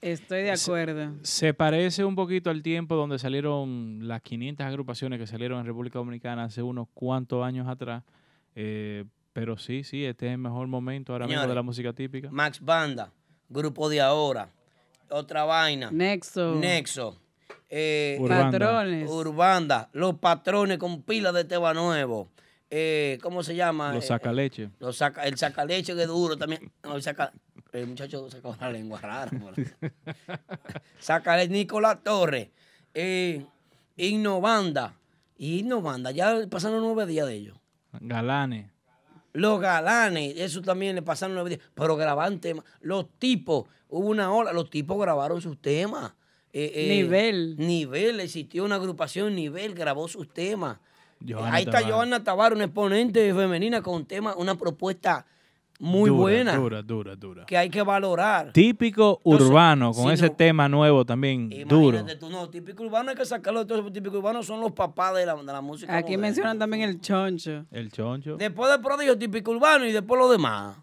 Estoy 0.00 0.44
de 0.44 0.52
acuerdo. 0.52 1.12
Se 1.20 1.52
parece 1.52 2.02
un 2.02 2.14
poquito 2.14 2.48
al 2.48 2.62
tiempo 2.62 2.96
donde 2.96 3.18
salieron 3.18 4.08
las 4.08 4.22
500 4.22 4.64
agrupaciones 4.64 5.18
que 5.18 5.26
salieron 5.26 5.60
en 5.60 5.66
República 5.66 5.98
Dominicana 5.98 6.44
hace 6.44 6.62
unos 6.62 6.88
cuantos 6.94 7.44
años 7.44 7.68
atrás. 7.68 8.02
Eh, 8.54 9.04
pero 9.32 9.56
sí, 9.56 9.82
sí, 9.84 10.04
este 10.04 10.26
es 10.26 10.32
el 10.32 10.38
mejor 10.38 10.66
momento 10.66 11.12
ahora 11.12 11.26
mismo 11.26 11.46
de 11.46 11.54
la 11.54 11.62
música 11.62 11.92
típica. 11.92 12.28
Max 12.30 12.60
Banda, 12.60 13.10
Grupo 13.48 13.88
de 13.88 14.00
Ahora, 14.00 14.50
Otra 15.08 15.44
Vaina, 15.44 15.90
Nexo. 15.90 16.54
Nexo, 16.56 17.18
eh, 17.70 18.18
Urbanda. 18.20 18.50
Patrones. 18.50 19.10
Urbanda, 19.10 19.88
Los 19.92 20.14
Patrones 20.18 20.78
con 20.78 21.02
pila 21.02 21.32
de 21.32 21.44
tema 21.44 21.72
nuevo. 21.72 22.28
Eh, 22.74 23.18
¿Cómo 23.22 23.42
se 23.42 23.54
llama? 23.54 23.92
Los 23.94 24.04
Eh, 24.04 24.08
sacaleche. 24.08 24.70
Los 24.78 24.96
saca, 24.96 25.26
el 25.26 25.36
sacaleche 25.36 25.94
que 25.94 26.02
es 26.02 26.08
duro 26.08 26.36
también. 26.38 26.70
No, 26.82 26.96
el, 26.96 27.02
saca, 27.02 27.30
el 27.72 27.86
muchacho 27.86 28.30
sacó 28.30 28.56
la 28.60 28.70
lengua 28.72 28.98
rara. 29.00 29.30
Sacaleche, 30.98 31.52
Nicolás 31.52 32.02
Torres. 32.02 32.48
Eh, 32.94 33.44
Innovanda. 33.96 34.94
Y 35.36 35.60
Innovanda, 35.60 36.10
ya 36.12 36.34
pasaron 36.48 36.80
nueve 36.80 37.04
días 37.06 37.26
de 37.26 37.34
ellos. 37.34 37.56
Galanes. 38.00 38.70
Los 39.34 39.60
galanes, 39.60 40.34
eso 40.36 40.60
también 40.60 40.94
le 40.94 41.02
pasaron 41.02 41.34
nueve 41.34 41.50
días. 41.50 41.62
Pero 41.74 41.96
grababan 41.96 42.40
temas. 42.40 42.64
Los 42.80 43.08
tipos, 43.18 43.66
hubo 43.88 44.08
una 44.08 44.30
hora, 44.30 44.52
los 44.52 44.68
tipos 44.68 45.00
grabaron 45.00 45.40
sus 45.40 45.60
temas. 45.60 46.12
Eh, 46.52 46.70
eh, 46.74 46.88
Nivel. 46.88 47.56
Nivel, 47.56 48.20
existió 48.20 48.64
una 48.64 48.74
agrupación 48.74 49.34
Nivel, 49.34 49.74
grabó 49.74 50.06
sus 50.06 50.32
temas. 50.32 50.78
Johanna 51.26 51.54
Ahí 51.54 51.64
está. 51.64 51.82
Johanna 51.82 52.22
Tabar, 52.22 52.52
una 52.52 52.64
exponente 52.64 53.32
femenina 53.32 53.80
con 53.80 53.94
un 53.94 54.06
tema, 54.06 54.34
una 54.36 54.56
propuesta 54.56 55.24
muy 55.84 56.10
Dura, 56.10 56.20
buena 56.20 56.56
Dura, 56.56 56.80
dura, 56.82 57.16
dura. 57.16 57.44
que 57.44 57.58
hay 57.58 57.68
que 57.68 57.82
valorar. 57.82 58.52
Típico 58.52 59.20
Entonces, 59.24 59.48
urbano, 59.48 59.92
con 59.92 60.06
si 60.06 60.12
ese 60.12 60.26
no- 60.28 60.32
tema 60.36 60.68
nuevo 60.68 61.04
también, 61.04 61.50
duro. 61.66 62.04
Tú, 62.20 62.30
no, 62.30 62.48
típico 62.48 62.84
urbano 62.84 63.10
hay 63.10 63.16
que 63.16 63.24
sacarlo 63.24 63.60
de 63.60 63.66
todo 63.66 63.80
eso, 63.80 63.90
típico 63.92 64.16
urbano 64.18 64.44
son 64.44 64.60
los 64.60 64.70
papás 64.70 65.14
de 65.16 65.26
la, 65.26 65.34
de 65.34 65.42
la 65.42 65.60
música. 65.60 65.92
Aquí 65.96 66.12
moderna. 66.12 66.26
mencionan 66.28 66.58
también 66.60 66.82
el 66.88 67.00
choncho. 67.00 67.66
El 67.72 67.90
choncho. 67.90 68.36
Después 68.36 68.70
del 68.70 68.80
prodigio 68.80 69.18
típico 69.18 69.50
urbano 69.50 69.84
y 69.84 69.90
después 69.90 70.18
lo 70.20 70.30
demás. 70.30 70.76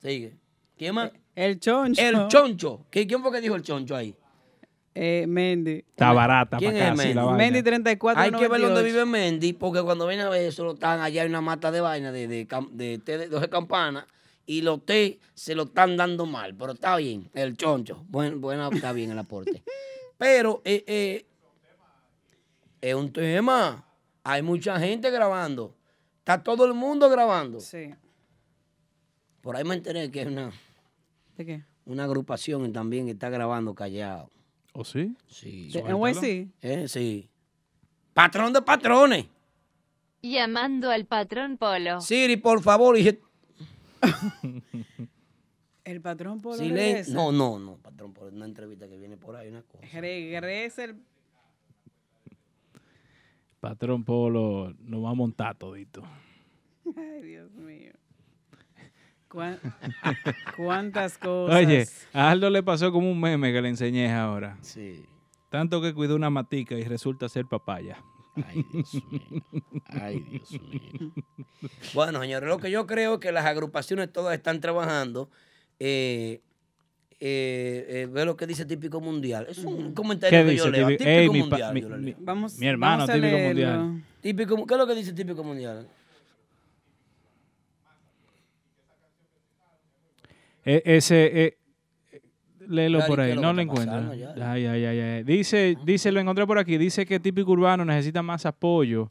Sigue. 0.00 0.36
¿Quién 0.76 0.96
más? 0.96 1.12
El 1.36 1.60
choncho. 1.60 2.02
El 2.02 2.26
choncho. 2.26 2.84
¿Qué- 2.90 3.06
¿Quién 3.06 3.22
fue 3.22 3.30
que 3.30 3.40
dijo 3.40 3.54
el 3.54 3.62
choncho 3.62 3.94
ahí? 3.94 4.12
Eh, 4.94 5.24
Mendy. 5.28 5.84
Está 5.88 6.12
barata 6.12 6.58
¿Quién 6.58 6.72
para 6.72 6.88
es 6.92 6.96
Mendy? 6.98 7.32
Mendy 7.36 7.62
34. 7.62 8.20
Hay 8.22 8.32
que 8.32 8.48
ver 8.48 8.60
dónde 8.60 8.82
vive 8.82 9.06
Mendy, 9.06 9.52
porque 9.52 9.80
cuando 9.82 10.06
viene 10.08 10.24
a 10.24 10.28
ver 10.28 10.42
eso, 10.42 10.64
lo 10.64 10.72
están 10.74 11.00
allá 11.00 11.22
en 11.22 11.30
una 11.30 11.40
mata 11.40 11.70
de 11.70 11.80
vaina 11.80 12.10
de, 12.12 12.26
de, 12.26 12.46
de 12.72 12.98
té 12.98 13.16
de 13.18 13.28
12 13.28 13.48
campanas 13.48 14.04
y 14.52 14.60
los 14.60 14.84
té 14.84 15.18
se 15.34 15.54
lo 15.54 15.62
están 15.62 15.96
dando 15.96 16.26
mal, 16.26 16.54
pero 16.54 16.72
está 16.72 16.96
bien, 16.96 17.30
el 17.32 17.56
choncho. 17.56 18.04
Bueno, 18.08 18.38
bueno 18.38 18.70
está 18.70 18.92
bien 18.92 19.10
el 19.10 19.18
aporte. 19.18 19.62
Pero 20.18 20.60
eh, 20.64 20.84
eh, 20.86 21.26
es 22.80 22.94
un 22.94 23.12
tema. 23.12 23.84
Hay 24.22 24.42
mucha 24.42 24.78
gente 24.78 25.10
grabando. 25.10 25.74
Está 26.18 26.42
todo 26.42 26.66
el 26.66 26.74
mundo 26.74 27.08
grabando. 27.08 27.58
Sí. 27.60 27.92
Por 29.40 29.56
ahí 29.56 29.64
me 29.64 29.74
enteré 29.74 30.10
que 30.10 30.20
es 30.20 30.26
una, 30.28 30.52
¿De 31.36 31.46
qué? 31.46 31.64
una 31.86 32.04
agrupación 32.04 32.72
también 32.72 33.06
que 33.06 33.12
está 33.12 33.30
grabando 33.30 33.74
callado. 33.74 34.28
¿O 34.74 34.84
sí? 34.84 35.16
Sí. 35.26 35.70
¿De 35.72 35.82
NYC? 35.82 36.52
Eh, 36.60 36.88
sí. 36.88 37.28
Patrón 38.12 38.52
de 38.52 38.62
patrones. 38.62 39.26
Llamando 40.20 40.90
al 40.90 41.06
patrón 41.06 41.56
Polo. 41.56 42.00
Siri, 42.00 42.36
por 42.36 42.62
favor. 42.62 42.94
Dije, 42.94 43.18
El 45.84 46.00
patrón 46.00 46.40
Polo 46.40 46.58
silen- 46.58 46.76
regresa. 46.76 47.12
No, 47.12 47.32
no, 47.32 47.58
no, 47.58 47.76
patrón, 47.76 48.12
por 48.12 48.32
una 48.32 48.44
entrevista 48.44 48.88
que 48.88 48.96
viene 48.98 49.16
por 49.16 49.34
ahí, 49.36 49.48
una 49.48 49.62
cosa. 49.62 49.84
Regresa 50.00 50.84
el... 50.84 50.96
Patrón 53.60 54.04
Polo 54.04 54.74
nos 54.80 55.04
va 55.04 55.10
a 55.10 55.14
montar 55.14 55.56
todito. 55.56 56.02
Ay, 56.96 57.22
Dios 57.22 57.52
mío. 57.52 57.92
Cuán- 59.28 59.58
¿Cuántas 60.56 61.16
cosas? 61.18 61.56
Oye, 61.56 61.86
a 62.12 62.30
Aldo 62.30 62.50
le 62.50 62.62
pasó 62.62 62.92
como 62.92 63.10
un 63.10 63.20
meme 63.20 63.52
que 63.52 63.62
le 63.62 63.68
enseñé 63.68 64.12
ahora. 64.12 64.58
Sí. 64.62 65.04
Tanto 65.48 65.80
que 65.80 65.94
cuidó 65.94 66.16
una 66.16 66.30
matica 66.30 66.74
y 66.76 66.82
resulta 66.84 67.28
ser 67.28 67.46
papaya. 67.46 68.02
Ay, 68.34 68.64
Dios 68.72 68.94
mío. 69.10 69.42
Ay, 69.88 70.20
Dios 70.20 70.52
mío. 70.52 71.12
Bueno, 71.94 72.20
señores, 72.22 72.48
lo 72.48 72.58
que 72.58 72.70
yo 72.70 72.86
creo 72.86 73.14
es 73.14 73.20
que 73.20 73.30
las 73.32 73.44
agrupaciones 73.44 74.10
todas 74.12 74.34
están 74.34 74.60
trabajando. 74.60 75.28
Eh, 75.78 76.40
eh, 77.20 77.86
eh, 77.88 78.08
ve 78.10 78.24
lo 78.24 78.36
que 78.36 78.46
dice 78.46 78.64
Típico 78.64 79.00
Mundial. 79.00 79.46
Es 79.48 79.58
un 79.58 79.92
comentario 79.94 80.40
¿Qué 80.44 80.50
que 80.50 80.56
yo 80.56 80.68
leo. 80.70 80.88
Típico? 80.88 81.04
Típico 81.04 81.10
Ey, 81.20 81.28
mi 81.28 81.38
pa- 81.40 81.46
Mundial. 81.48 81.74
mi- 81.74 81.80
yo 81.82 81.88
lo 81.90 81.96
mi- 81.98 82.04
leo. 82.06 82.16
Vamos, 82.20 82.58
Mi 82.58 82.66
hermano, 82.66 82.92
vamos 83.06 83.10
a 83.10 83.12
Típico 83.12 83.26
leerlo. 83.36 83.48
Mundial. 83.48 84.04
Típico, 84.20 84.66
¿Qué 84.66 84.74
es 84.74 84.78
lo 84.80 84.86
que 84.86 84.94
dice 84.94 85.12
Típico 85.12 85.44
Mundial? 85.44 85.86
E- 90.64 90.82
ese, 90.84 91.44
eh, 91.44 91.58
léelo 92.68 92.98
Claro, 92.98 93.10
por 93.12 93.18
¿y 93.18 93.22
qué 93.22 93.28
ahí, 93.30 93.34
lo 93.34 93.40
no 93.42 93.52
lo 93.52 93.62
encuentro. 93.62 94.14
ya? 94.14 94.34
Ay, 94.52 94.66
ay, 94.66 94.84
ay, 94.84 94.98
ay. 95.00 95.22
Dice, 95.24 95.76
dice, 95.84 96.12
lo 96.12 96.20
encontré 96.20 96.46
por 96.46 96.58
aquí, 96.58 96.78
dice 96.78 97.04
que 97.06 97.20
Típico 97.20 97.52
Urbano 97.52 97.84
necesita 97.84 98.22
más 98.22 98.46
apoyo 98.46 99.10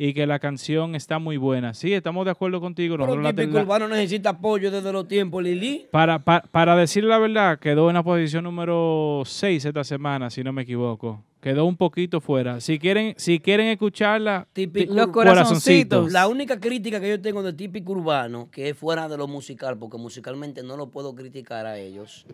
y 0.00 0.12
que 0.14 0.26
la 0.26 0.38
canción 0.38 0.94
está 0.94 1.18
muy 1.18 1.36
buena. 1.38 1.74
Sí, 1.74 1.92
estamos 1.92 2.24
de 2.24 2.30
acuerdo 2.30 2.60
contigo. 2.60 2.96
Pero 2.96 3.20
Típico 3.30 3.54
la- 3.56 3.62
Urbano 3.62 3.88
necesita 3.88 4.30
apoyo 4.30 4.70
desde 4.70 4.92
los 4.92 5.08
tiempos, 5.08 5.42
Lili. 5.42 5.86
para, 5.90 6.20
pa- 6.20 6.42
para 6.50 6.76
decir 6.76 7.02
la 7.04 7.18
verdad, 7.18 7.58
quedó 7.58 7.88
en 7.90 7.94
la 7.94 8.02
posición 8.04 8.44
número 8.44 9.22
6 9.24 9.64
esta 9.64 9.82
semana, 9.82 10.30
si 10.30 10.44
no 10.44 10.52
me 10.52 10.62
equivoco. 10.62 11.24
Quedó 11.40 11.66
un 11.66 11.76
poquito 11.76 12.20
fuera. 12.20 12.60
Si 12.60 12.80
quieren, 12.80 13.14
si 13.16 13.38
quieren 13.38 13.68
escucharla, 13.68 14.48
Típico 14.52 14.92
Los 14.92 15.06
corazoncitos. 15.08 16.10
La 16.12 16.26
única 16.26 16.58
crítica 16.58 17.00
que 17.00 17.08
yo 17.10 17.20
tengo 17.20 17.44
de 17.44 17.52
típico 17.52 17.92
urbano, 17.92 18.48
que 18.50 18.70
es 18.70 18.76
fuera 18.76 19.08
de 19.08 19.16
lo 19.16 19.28
musical, 19.28 19.78
porque 19.78 19.98
musicalmente 19.98 20.64
no 20.64 20.76
lo 20.76 20.88
puedo 20.90 21.14
criticar 21.14 21.64
a 21.66 21.78
ellos. 21.78 22.26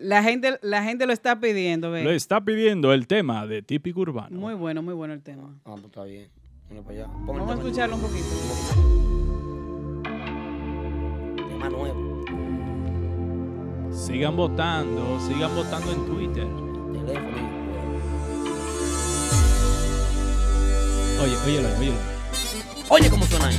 La 0.00 0.22
gente, 0.22 0.60
la 0.62 0.84
gente 0.84 1.06
lo 1.06 1.12
está 1.12 1.40
pidiendo, 1.40 1.90
ve. 1.90 2.04
Lo 2.04 2.12
está 2.12 2.40
pidiendo 2.40 2.92
el 2.92 3.08
tema 3.08 3.48
de 3.48 3.62
Típico 3.62 4.02
Urbano. 4.02 4.38
Muy 4.38 4.54
bueno, 4.54 4.80
muy 4.80 4.94
bueno 4.94 5.12
el 5.12 5.22
tema. 5.22 5.58
Ah, 5.64 5.72
pues 5.72 5.86
está 5.86 6.04
bien. 6.04 6.28
Mira 6.70 6.82
para 6.82 6.94
allá. 6.94 7.08
Vamos 7.26 7.50
a 7.50 7.54
escucharlo 7.54 7.96
un 7.96 8.02
poquito. 8.02 8.28
Tema 11.48 11.68
nuevo. 11.68 12.22
Sigan 13.92 14.36
votando, 14.36 15.18
sigan 15.26 15.52
votando 15.56 15.90
en 15.92 16.06
Twitter. 16.06 16.46
Teléfono. 17.04 17.58
Oye, 21.24 21.36
óyelo, 21.44 21.68
óyelo. 21.76 21.96
Oye 22.88 23.10
cómo 23.10 23.26
suena 23.26 23.48
ahí. 23.48 23.58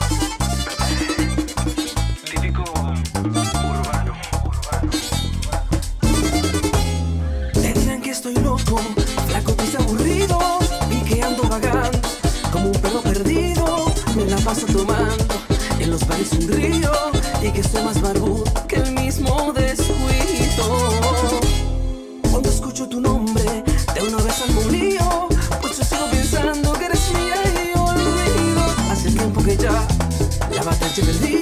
flaco 8.66 9.56
que 9.56 9.76
aburrido 9.76 10.38
y 10.90 11.00
que 11.04 11.22
ando 11.22 11.42
vagando 11.44 12.00
como 12.52 12.66
un 12.66 12.80
perro 12.80 13.00
perdido. 13.00 13.86
Me 14.16 14.24
la 14.26 14.36
paso 14.38 14.66
tomando 14.66 15.34
en 15.78 15.90
los 15.90 16.06
bares 16.06 16.32
un 16.32 16.48
río 16.48 16.90
y 17.42 17.50
que 17.50 17.60
estoy 17.60 17.82
más 17.84 18.00
barbudo 18.00 18.44
que 18.66 18.76
el 18.76 18.92
mismo 18.92 19.52
descuido. 19.52 20.90
Cuando 22.30 22.48
escucho 22.48 22.88
tu 22.88 23.00
nombre, 23.00 23.62
de 23.94 24.02
una 24.02 24.22
vez 24.22 24.42
al 24.42 24.72
lío, 24.72 25.28
pues 25.60 25.78
yo 25.78 25.84
sigo 25.84 26.06
pensando 26.10 26.72
que 26.72 26.86
eres 26.86 27.12
mía 27.12 27.36
y 27.54 27.78
olvido. 27.78 28.64
Hace 28.90 29.10
tiempo 29.10 29.42
que 29.42 29.56
ya 29.56 29.86
la 30.50 30.62
batalla 30.62 31.02
he 31.02 31.35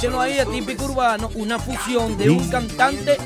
Escúchenlo 0.00 0.22
ahí, 0.22 0.38
típico 0.50 0.86
urbano, 0.86 1.30
una 1.34 1.58
fusión 1.58 2.16
de 2.16 2.30
un 2.30 2.48
cantante 2.48 3.18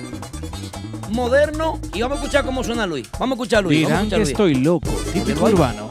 moderno. 1.10 1.78
Y 1.94 2.02
vamos 2.02 2.18
a 2.18 2.20
escuchar 2.22 2.44
cómo 2.44 2.64
suena 2.64 2.84
Luis. 2.84 3.08
Vamos 3.12 3.38
a 3.38 3.42
escuchar 3.42 3.62
Luis. 3.62 3.84
vamos 3.84 3.98
a 4.00 4.02
Dirán 4.02 4.10
que 4.10 4.16
escuchar 4.16 4.50
estoy 4.50 4.54
loco, 4.56 4.90
típico 5.12 5.44
urbano. 5.44 5.83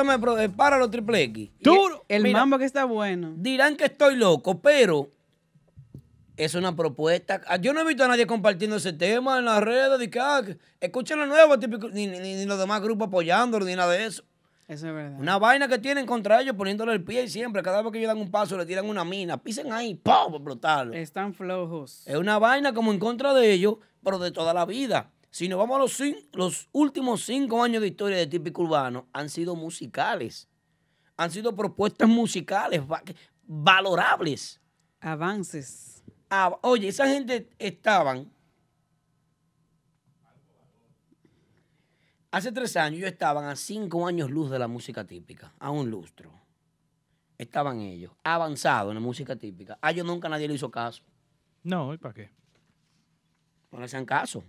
Escúchame, 0.00 0.44
eh, 0.44 0.48
páralo, 0.48 0.88
triple 0.90 1.22
X. 1.24 1.50
Duro. 1.60 2.04
El 2.08 2.22
Mira, 2.22 2.38
mambo 2.40 2.58
que 2.58 2.64
está 2.64 2.84
bueno. 2.84 3.34
Dirán 3.36 3.76
que 3.76 3.84
estoy 3.84 4.16
loco, 4.16 4.60
pero 4.60 5.10
es 6.36 6.54
una 6.54 6.74
propuesta. 6.74 7.42
Ah, 7.46 7.56
Yo 7.56 7.72
no 7.74 7.80
he 7.80 7.84
visto 7.84 8.04
a 8.04 8.08
nadie 8.08 8.26
compartiendo 8.26 8.76
ese 8.76 8.92
tema 8.94 9.38
en 9.38 9.44
las 9.44 9.62
redes. 9.62 9.98
De 9.98 10.08
que, 10.10 10.18
ah, 10.18 10.42
escuchen 10.80 11.18
lo 11.18 11.26
nuevo, 11.26 11.58
típico, 11.58 11.88
ni, 11.90 12.06
ni- 12.06 12.18
ni 12.20 12.44
los 12.46 12.58
demás 12.58 12.80
grupos 12.80 13.08
apoyándolo, 13.08 13.66
ni 13.66 13.76
nada 13.76 13.92
de 13.92 14.06
eso. 14.06 14.24
Eso 14.68 14.88
es 14.88 14.94
verdad. 14.94 15.20
Una 15.20 15.38
vaina 15.38 15.68
que 15.68 15.78
tienen 15.78 16.06
contra 16.06 16.40
ellos 16.40 16.56
poniéndole 16.56 16.92
el 16.94 17.04
pie 17.04 17.24
y 17.24 17.28
siempre, 17.28 17.62
cada 17.62 17.82
vez 17.82 17.92
que 17.92 17.98
ellos 17.98 18.08
dan 18.08 18.18
un 18.18 18.30
paso, 18.30 18.56
le 18.56 18.64
tiran 18.64 18.88
una 18.88 19.04
mina. 19.04 19.36
Pisen 19.36 19.70
ahí, 19.72 19.94
¡pum! 19.94 20.12
para 20.14 20.28
explotarlo. 20.36 20.94
Están 20.94 21.34
flojos. 21.34 22.02
Es 22.06 22.16
una 22.16 22.38
vaina 22.38 22.72
como 22.72 22.92
en 22.92 22.98
contra 22.98 23.34
de 23.34 23.52
ellos, 23.52 23.74
pero 24.02 24.18
de 24.18 24.30
toda 24.30 24.54
la 24.54 24.64
vida. 24.64 25.10
Si 25.32 25.48
nos 25.48 25.58
vamos 25.58 25.76
a 25.76 25.78
los, 25.80 25.98
los 26.34 26.68
últimos 26.72 27.24
cinco 27.24 27.62
años 27.62 27.80
de 27.80 27.88
historia 27.88 28.18
de 28.18 28.26
Típico 28.26 28.62
Urbano, 28.62 29.08
han 29.14 29.30
sido 29.30 29.56
musicales. 29.56 30.46
Han 31.16 31.30
sido 31.30 31.56
propuestas 31.56 32.06
musicales 32.06 32.82
va- 32.82 33.02
valorables. 33.46 34.60
Avances. 35.00 36.04
Ah, 36.28 36.54
oye, 36.60 36.88
esa 36.88 37.06
gente 37.08 37.48
estaban. 37.58 38.30
Hace 42.30 42.52
tres 42.52 42.76
años 42.76 42.98
ellos 42.98 43.10
estaban 43.12 43.44
a 43.46 43.56
cinco 43.56 44.06
años 44.06 44.30
luz 44.30 44.50
de 44.50 44.58
la 44.58 44.68
música 44.68 45.06
típica, 45.06 45.54
a 45.58 45.70
un 45.70 45.90
lustro. 45.90 46.30
Estaban 47.38 47.80
ellos, 47.80 48.12
avanzados 48.22 48.90
en 48.90 48.96
la 48.96 49.00
música 49.00 49.34
típica. 49.36 49.78
A 49.80 49.90
ellos 49.92 50.04
nunca 50.06 50.28
nadie 50.28 50.46
le 50.46 50.54
hizo 50.54 50.70
caso. 50.70 51.02
No, 51.62 51.92
¿y 51.94 51.98
para 51.98 52.12
qué? 52.14 52.30
No 53.70 53.78
le 53.78 53.86
hacían 53.86 54.04
caso. 54.04 54.44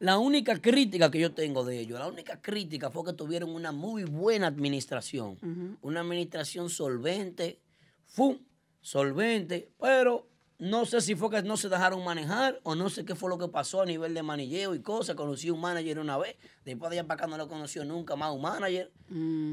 La 0.00 0.18
única 0.18 0.58
crítica 0.60 1.10
que 1.10 1.20
yo 1.20 1.32
tengo 1.32 1.64
de 1.64 1.78
ellos, 1.78 1.98
la 1.98 2.08
única 2.08 2.40
crítica 2.40 2.90
fue 2.90 3.04
que 3.04 3.12
tuvieron 3.12 3.50
una 3.50 3.70
muy 3.70 4.04
buena 4.04 4.46
administración. 4.48 5.38
Una 5.82 6.00
administración 6.00 6.68
solvente, 6.70 7.60
fu, 8.06 8.40
solvente, 8.80 9.70
pero 9.78 10.26
no 10.58 10.84
sé 10.86 11.00
si 11.02 11.14
fue 11.14 11.30
que 11.30 11.42
no 11.42 11.56
se 11.56 11.68
dejaron 11.68 12.02
manejar 12.04 12.60
o 12.64 12.74
no 12.74 12.88
sé 12.90 13.04
qué 13.04 13.14
fue 13.14 13.28
lo 13.30 13.36
que 13.38 13.48
pasó 13.48 13.82
a 13.82 13.86
nivel 13.86 14.12
de 14.14 14.22
manilleo 14.22 14.74
y 14.74 14.80
cosas. 14.80 15.16
Conocí 15.16 15.50
un 15.50 15.60
manager 15.60 15.98
una 15.98 16.16
vez, 16.18 16.36
después 16.64 16.90
de 16.90 16.98
allá 16.98 17.06
para 17.06 17.18
acá 17.22 17.26
no 17.26 17.36
lo 17.36 17.46
conoció 17.48 17.84
nunca 17.84 18.16
más 18.16 18.32
un 18.34 18.40
manager. 18.42 18.90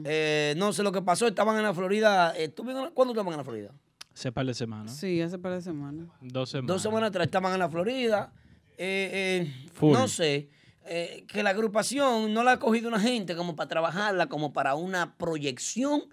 Eh, 0.05 0.53
no 0.57 0.71
sé 0.73 0.81
lo 0.81 0.91
que 0.93 1.01
pasó, 1.01 1.27
estaban 1.27 1.57
en 1.57 1.63
la 1.63 1.73
Florida. 1.73 2.33
eh, 2.37 2.47
¿tú 2.49 2.63
bien- 2.63 2.89
¿Cuándo 2.93 3.13
estaban 3.13 3.33
en 3.33 3.37
la 3.37 3.43
Florida? 3.43 3.71
Hace 4.13 4.31
par 4.31 4.45
de 4.45 4.53
semanas. 4.53 4.95
Sí, 4.97 5.21
hace 5.21 5.37
par 5.37 5.53
de 5.53 5.61
semanas. 5.61 6.07
Dos 6.21 6.49
semanas. 6.49 6.67
Dos 6.73 6.81
semanas 6.81 7.09
atrás 7.09 7.25
estaban 7.25 7.53
en 7.53 7.59
la 7.59 7.69
Florida. 7.69 8.33
Eh, 8.77 9.43
eh, 9.47 9.69
no 9.93 10.07
sé, 10.07 10.49
eh, 10.85 11.25
que 11.27 11.43
la 11.43 11.49
agrupación 11.51 12.33
no 12.33 12.43
la 12.43 12.53
ha 12.53 12.59
cogido 12.59 12.87
una 12.87 12.99
gente 12.99 13.35
como 13.35 13.55
para 13.55 13.67
trabajarla, 13.67 14.27
como 14.27 14.53
para 14.53 14.75
una 14.75 15.15
proyección 15.17 16.03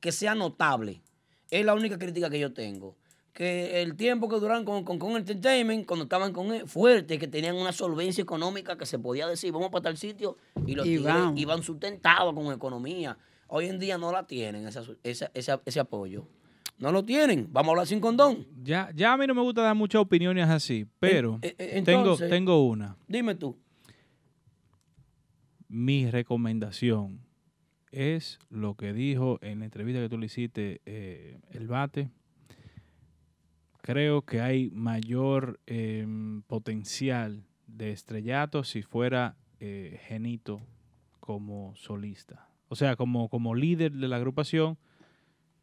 que 0.00 0.12
sea 0.12 0.34
notable. 0.34 1.02
Es 1.50 1.64
la 1.64 1.74
única 1.74 1.98
crítica 1.98 2.30
que 2.30 2.38
yo 2.38 2.52
tengo. 2.52 2.96
Que 3.32 3.80
el 3.82 3.96
tiempo 3.96 4.28
que 4.28 4.36
duraron 4.36 4.64
con, 4.64 4.84
con, 4.84 4.98
con 4.98 5.16
Entertainment, 5.16 5.86
cuando 5.86 6.02
estaban 6.04 6.32
con 6.32 6.52
él, 6.52 6.68
fuerte, 6.68 7.18
que 7.18 7.26
tenían 7.28 7.56
una 7.56 7.72
solvencia 7.72 8.20
económica 8.22 8.76
que 8.76 8.86
se 8.86 8.98
podía 8.98 9.26
decir, 9.26 9.52
vamos 9.52 9.70
para 9.70 9.82
tal 9.84 9.96
sitio, 9.96 10.36
y 10.66 10.74
los 10.74 10.86
vamos. 11.20 11.40
iban 11.40 11.62
sustentados 11.62 12.34
con 12.34 12.52
economía. 12.52 13.16
Hoy 13.46 13.66
en 13.66 13.78
día 13.78 13.98
no 13.98 14.12
la 14.12 14.26
tienen, 14.26 14.66
esa, 14.66 14.82
esa- 15.02 15.30
esa- 15.34 15.60
ese 15.64 15.80
apoyo. 15.80 16.26
No 16.78 16.92
lo 16.92 17.04
tienen. 17.04 17.48
Vamos 17.52 17.68
a 17.68 17.72
hablar 17.72 17.86
sin 17.86 18.00
condón. 18.00 18.46
Ya, 18.62 18.90
ya 18.94 19.12
a 19.12 19.16
mí 19.16 19.26
no 19.26 19.34
me 19.34 19.42
gusta 19.42 19.60
dar 19.62 19.74
muchas 19.74 20.00
opiniones 20.00 20.48
así, 20.48 20.86
pero 20.98 21.38
eh, 21.42 21.54
eh, 21.58 21.82
tengo, 21.84 22.00
entonces- 22.00 22.30
tengo 22.30 22.66
una. 22.66 22.96
Dime 23.06 23.34
tú. 23.34 23.58
Mi 25.68 26.10
recomendación 26.10 27.20
es 27.92 28.38
lo 28.48 28.74
que 28.76 28.92
dijo 28.92 29.38
en 29.42 29.60
la 29.60 29.66
entrevista 29.66 30.00
que 30.00 30.08
tú 30.08 30.18
le 30.18 30.26
hiciste 30.26 30.80
eh, 30.86 31.38
el 31.50 31.66
bate. 31.68 32.10
Creo 33.82 34.22
que 34.22 34.40
hay 34.40 34.70
mayor 34.70 35.60
em, 35.66 36.42
potencial 36.42 37.44
de 37.66 37.92
estrellato 37.92 38.62
si 38.64 38.82
fuera 38.82 39.36
eh, 39.58 40.00
Genito 40.06 40.60
como 41.18 41.74
solista. 41.76 42.48
O 42.68 42.74
sea, 42.76 42.96
como, 42.96 43.28
como 43.28 43.54
líder 43.54 43.92
de 43.92 44.08
la 44.08 44.16
agrupación, 44.16 44.76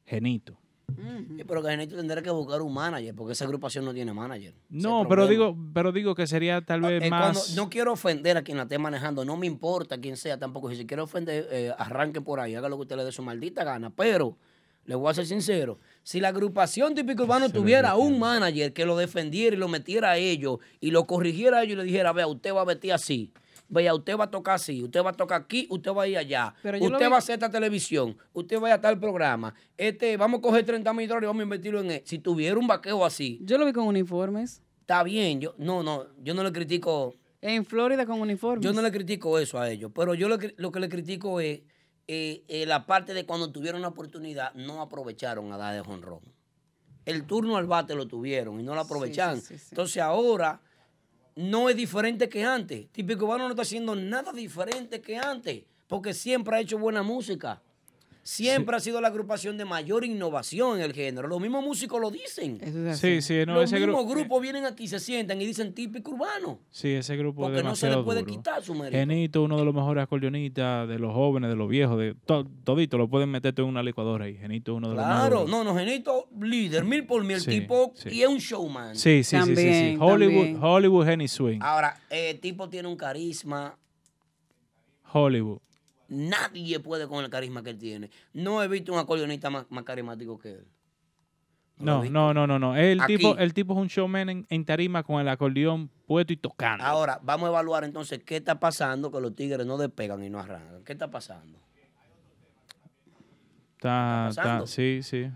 Genito. 0.05 0.57
Sí, 0.95 1.43
pero 1.45 1.61
que 1.61 1.69
Genito 1.69 1.95
tendrá 1.95 2.21
que 2.21 2.29
buscar 2.29 2.61
un 2.61 2.73
manager, 2.73 3.13
porque 3.13 3.33
esa 3.33 3.43
agrupación 3.45 3.83
no 3.85 3.93
tiene 3.93 4.13
manager. 4.13 4.53
No, 4.69 5.05
pero 5.07 5.27
digo, 5.27 5.55
pero 5.73 5.91
digo 5.91 6.15
que 6.15 6.25
sería 6.27 6.61
tal 6.61 6.81
vez 6.81 7.03
Eh, 7.03 7.09
cuando- 7.09 7.39
más. 7.39 7.55
no 7.55 7.69
quiero 7.69 7.91
ofender 7.93 8.37
a 8.37 8.41
quien 8.41 8.57
la 8.57 8.63
esté 8.63 8.77
manejando, 8.79 9.25
no 9.25 9.35
me 9.37 9.47
importa 9.47 9.97
quién 9.99 10.15
sea 10.17 10.39
tampoco. 10.39 10.69
Si 10.69 10.77
se 10.77 10.85
quiere 10.85 11.03
ofender, 11.03 11.47
eh, 11.51 11.71
arranque 11.77 12.21
por 12.21 12.39
ahí, 12.39 12.55
haga 12.55 12.69
lo 12.69 12.77
que 12.77 12.83
usted 12.83 12.95
le 12.95 13.03
dé 13.03 13.11
su 13.11 13.21
maldita 13.21 13.63
gana. 13.63 13.89
Pero, 13.89 14.37
le 14.85 14.95
voy 14.95 15.11
a 15.11 15.13
ser 15.13 15.25
sincero, 15.25 15.77
si 16.03 16.21
la 16.21 16.29
agrupación 16.29 16.95
típico 16.95 17.23
urbano 17.23 17.49
tuviera 17.49 17.95
un 17.97 18.17
manager 18.17 18.71
que 18.71 18.85
lo 18.85 18.95
defendiera 18.95 19.53
y 19.55 19.59
lo 19.59 19.67
metiera 19.67 20.11
a 20.11 20.17
ellos 20.17 20.59
y 20.79 20.91
lo 20.91 21.05
corrigiera 21.05 21.57
a 21.59 21.63
ellos 21.63 21.73
y 21.73 21.77
le 21.79 21.83
dijera, 21.83 22.13
vea, 22.13 22.27
usted 22.27 22.53
va 22.53 22.61
a 22.61 22.65
vestir 22.65 22.93
así. 22.93 23.31
Vea, 23.69 23.93
usted 23.93 24.17
va 24.17 24.25
a 24.25 24.31
tocar 24.31 24.55
así, 24.55 24.81
usted 24.81 25.03
va 25.03 25.09
a 25.09 25.13
tocar 25.13 25.41
aquí, 25.41 25.67
usted 25.69 25.91
va 25.91 26.03
a 26.03 26.07
ir 26.07 26.17
allá. 26.17 26.53
Pero 26.63 26.77
yo 26.77 26.89
lo 26.89 26.95
usted 26.95 27.05
vi- 27.07 27.09
va 27.11 27.15
a 27.17 27.19
hacer 27.19 27.33
esta 27.33 27.49
televisión, 27.49 28.17
usted 28.33 28.61
va 28.61 28.67
a 28.67 28.69
ir 28.71 28.73
a 28.75 28.81
tal 28.81 28.97
programa. 28.99 29.53
Este, 29.75 30.15
vamos 30.15 30.39
a 30.39 30.41
coger 30.41 30.65
30 30.65 30.93
mil 30.93 31.07
dólares 31.07 31.25
y 31.25 31.27
vamos 31.27 31.41
a 31.41 31.43
invertirlo 31.43 31.81
en 31.81 31.91
él. 31.91 32.01
Si 32.05 32.19
tuviera 32.19 32.57
un 32.57 32.65
vaqueo 32.67 33.03
así, 33.03 33.39
Yo 33.43 33.57
lo 33.57 33.65
vi 33.65 33.73
con 33.73 33.85
uniformes. 33.87 34.61
está 34.79 35.03
bien. 35.03 35.41
Yo, 35.41 35.53
no, 35.57 35.83
no, 35.83 36.05
yo 36.23 36.33
no 36.33 36.43
le 36.43 36.51
critico. 36.53 37.15
En 37.41 37.65
Florida 37.65 38.05
con 38.05 38.21
uniformes. 38.21 38.63
Yo 38.65 38.73
no 38.73 38.81
le 38.81 38.91
critico 38.91 39.37
eso 39.37 39.59
a 39.59 39.69
ellos, 39.69 39.91
pero 39.93 40.13
yo 40.13 40.27
lo 40.29 40.37
que, 40.39 40.53
lo 40.57 40.71
que 40.71 40.79
le 40.79 40.87
critico 40.89 41.39
es 41.41 41.61
eh, 42.07 42.43
eh, 42.47 42.65
la 42.65 42.85
parte 42.85 43.13
de 43.13 43.25
cuando 43.25 43.51
tuvieron 43.51 43.81
la 43.81 43.89
oportunidad, 43.89 44.53
no 44.53 44.81
aprovecharon 44.81 45.51
a 45.51 45.57
dar 45.57 45.75
de 45.75 45.81
jonrón. 45.81 46.21
El 47.05 47.25
turno 47.25 47.57
al 47.57 47.67
bate 47.67 47.95
lo 47.95 48.07
tuvieron 48.07 48.59
y 48.59 48.63
no 48.63 48.73
lo 48.75 48.81
aprovecharon. 48.81 49.39
sí, 49.41 49.47
sí, 49.49 49.57
sí. 49.59 49.67
Entonces 49.71 50.01
ahora 50.01 50.61
no 51.37 51.69
es 51.69 51.75
diferente 51.75 52.29
que 52.29 52.43
antes. 52.43 52.91
Típico 52.91 53.25
Urbano 53.25 53.43
no 53.43 53.51
está 53.51 53.61
haciendo 53.61 53.95
nada 53.95 54.33
diferente 54.33 55.01
que 55.01 55.17
antes, 55.17 55.63
porque 55.87 56.15
siempre 56.15 56.55
ha 56.55 56.59
hecho 56.59 56.79
buena 56.79 57.03
música. 57.03 57.61
Siempre 58.27 58.75
ha 58.75 58.79
sido 58.81 58.99
la 58.99 59.07
agrupación 59.07 59.57
de 59.57 59.63
mayor 59.63 60.03
innovación 60.03 60.79
en 60.79 60.83
el 60.83 60.91
género. 60.93 61.29
Los 61.29 61.39
mismos 61.39 61.63
músicos 61.63 62.01
lo 62.01 62.11
dicen. 62.11 62.59
Sí, 62.97 63.21
sí, 63.21 63.45
no, 63.47 63.53
Los 63.53 63.71
ese 63.71 63.79
mismos 63.79 64.03
gru- 64.05 64.09
grupos 64.09 64.41
vienen 64.41 64.65
aquí, 64.65 64.85
se 64.89 64.99
sientan 64.99 65.41
y 65.41 65.45
dicen 65.45 65.73
típico 65.73 66.11
urbano. 66.11 66.59
Sí, 66.69 66.89
ese 66.89 67.15
grupo 67.15 67.43
Porque 67.43 67.59
es 67.59 67.63
no 67.63 67.73
se 67.73 67.85
le 67.85 67.91
demasiado 67.91 68.03
puede 68.05 68.19
duro. 68.23 68.31
quitar 68.33 68.61
su 68.61 68.75
mérito. 68.75 68.97
Genito, 68.97 69.43
uno 69.43 69.57
de 69.57 69.63
los 69.63 69.73
mejores 69.73 70.03
acordeonistas 70.03 70.89
de 70.89 70.99
los 70.99 71.13
jóvenes, 71.13 71.49
de 71.49 71.55
los 71.55 71.69
viejos, 71.69 71.97
de 71.97 72.15
to- 72.25 72.45
todito 72.65 72.97
lo 72.97 73.07
pueden 73.07 73.31
meter 73.31 73.53
todo 73.53 73.65
en 73.65 73.69
una 73.69 73.81
licuadora 73.81 74.25
ahí. 74.25 74.35
Genito 74.35 74.73
es 74.73 74.77
uno 74.79 74.89
de 74.89 74.95
los 74.95 75.05
más 75.05 75.19
Claro, 75.21 75.45
no, 75.47 75.63
no, 75.63 75.73
Genito, 75.77 76.27
líder, 76.37 76.83
mil 76.83 77.05
por 77.05 77.23
mil, 77.23 77.37
el 77.37 77.41
Sí, 77.41 77.49
tipo, 77.61 77.93
sí. 77.95 78.09
y 78.11 78.23
es 78.23 78.27
un 78.27 78.39
showman. 78.39 78.97
Sí, 78.97 79.23
sí, 79.23 79.37
sí, 79.41 79.55
sí, 79.55 79.73
sí. 79.73 79.97
Hollywood, 80.01 80.61
Hollywood 80.61 81.07
Henny 81.07 81.29
Swing. 81.29 81.59
Ahora, 81.61 81.97
el 82.09 82.41
tipo 82.41 82.67
tiene 82.67 82.89
un 82.89 82.97
carisma, 82.97 83.77
Hollywood. 85.13 85.59
Nadie 86.07 86.79
puede 86.79 87.07
con 87.07 87.23
el 87.23 87.29
carisma 87.29 87.63
que 87.63 87.71
él 87.71 87.77
tiene. 87.77 88.09
No 88.33 88.61
he 88.63 88.67
visto 88.67 88.93
un 88.93 88.99
acordeonista 88.99 89.49
más, 89.49 89.65
más 89.69 89.83
carismático 89.83 90.37
que 90.37 90.53
él. 90.53 90.67
No, 91.79 92.03
no, 92.05 92.33
no, 92.33 92.47
no, 92.47 92.57
no. 92.57 92.75
El 92.75 92.99
Aquí. 93.01 93.17
tipo, 93.17 93.37
el 93.37 93.53
tipo 93.53 93.73
es 93.73 93.79
un 93.79 93.87
showman 93.87 94.29
en, 94.29 94.47
en 94.49 94.65
tarima 94.65 95.03
con 95.03 95.21
el 95.21 95.27
acordeón 95.27 95.91
puesto 96.07 96.33
y 96.33 96.37
tocando. 96.37 96.83
Ahora, 96.83 97.19
vamos 97.21 97.47
a 97.47 97.49
evaluar 97.49 97.83
entonces 97.83 98.23
qué 98.23 98.37
está 98.37 98.59
pasando 98.59 99.11
que 99.11 99.21
los 99.21 99.35
tigres 99.35 99.65
no 99.65 99.77
despegan 99.77 100.23
y 100.23 100.29
no 100.29 100.39
arrancan. 100.39 100.83
¿Qué 100.83 100.93
está 100.93 101.11
pasando? 101.11 101.59
Está, 103.75 104.25
pasando? 104.29 104.63
está, 104.63 104.67
sí, 104.67 105.03
sí. 105.03 105.29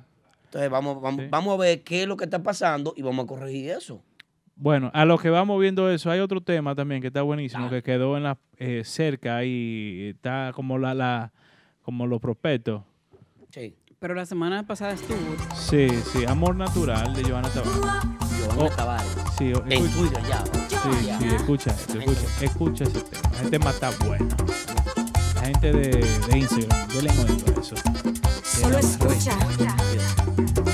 Entonces 0.45 0.69
vamos, 0.69 0.99
vamos, 1.01 1.29
vamos 1.29 1.53
a 1.53 1.61
ver 1.61 1.83
qué 1.83 2.01
es 2.01 2.07
lo 2.07 2.17
que 2.17 2.23
está 2.25 2.41
pasando 2.41 2.93
y 2.97 3.03
vamos 3.03 3.25
a 3.25 3.27
corregir 3.27 3.69
eso. 3.69 4.03
Bueno, 4.55 4.91
a 4.93 5.05
lo 5.05 5.17
que 5.17 5.29
vamos 5.29 5.59
viendo 5.59 5.89
eso, 5.89 6.11
hay 6.11 6.19
otro 6.19 6.41
tema 6.41 6.75
también 6.75 7.01
que 7.01 7.07
está 7.07 7.21
buenísimo, 7.23 7.69
que 7.69 7.81
quedó 7.81 8.15
en 8.17 8.23
la 8.23 8.37
eh, 8.57 8.83
cerca 8.85 9.37
ahí, 9.37 10.11
está 10.15 10.51
como 10.53 10.77
la, 10.77 10.93
la 10.93 11.31
como 11.81 12.05
los 12.05 12.21
prospectos. 12.21 12.83
Sí. 13.49 13.75
Pero 13.99 14.13
la 14.15 14.25
semana 14.25 14.65
pasada 14.65 14.93
estuvo. 14.93 15.17
Sí, 15.55 15.87
sí, 16.11 16.25
Amor 16.27 16.55
Natural 16.55 17.13
de 17.13 17.23
Joana 17.23 17.49
Tavares. 17.49 17.75
Joana 17.75 18.63
Oh, 18.63 18.69
Tavares. 18.69 19.07
Sí, 19.37 19.53
o- 19.53 19.63
En 19.65 19.71
escucha- 19.73 19.97
Twitter 19.99 20.23
ya. 20.27 20.43
Sí, 20.67 21.05
Ya. 21.07 21.19
sí, 21.19 21.25
escucha 21.27 21.71
escucha, 21.71 22.45
escucha 22.45 22.83
ese 22.85 23.01
tema. 23.01 23.29
Ese 23.39 23.49
tema 23.49 23.69
está 23.69 23.91
bueno. 24.05 24.27
La 25.35 25.41
gente 25.41 25.71
de, 25.71 25.89
de 26.29 26.37
Instagram, 26.37 26.87
oído 26.93 27.57
a 27.57 27.59
eso. 27.61 27.75
Solo 28.43 28.77
escucha. 28.79 29.37
Qué 29.57 30.70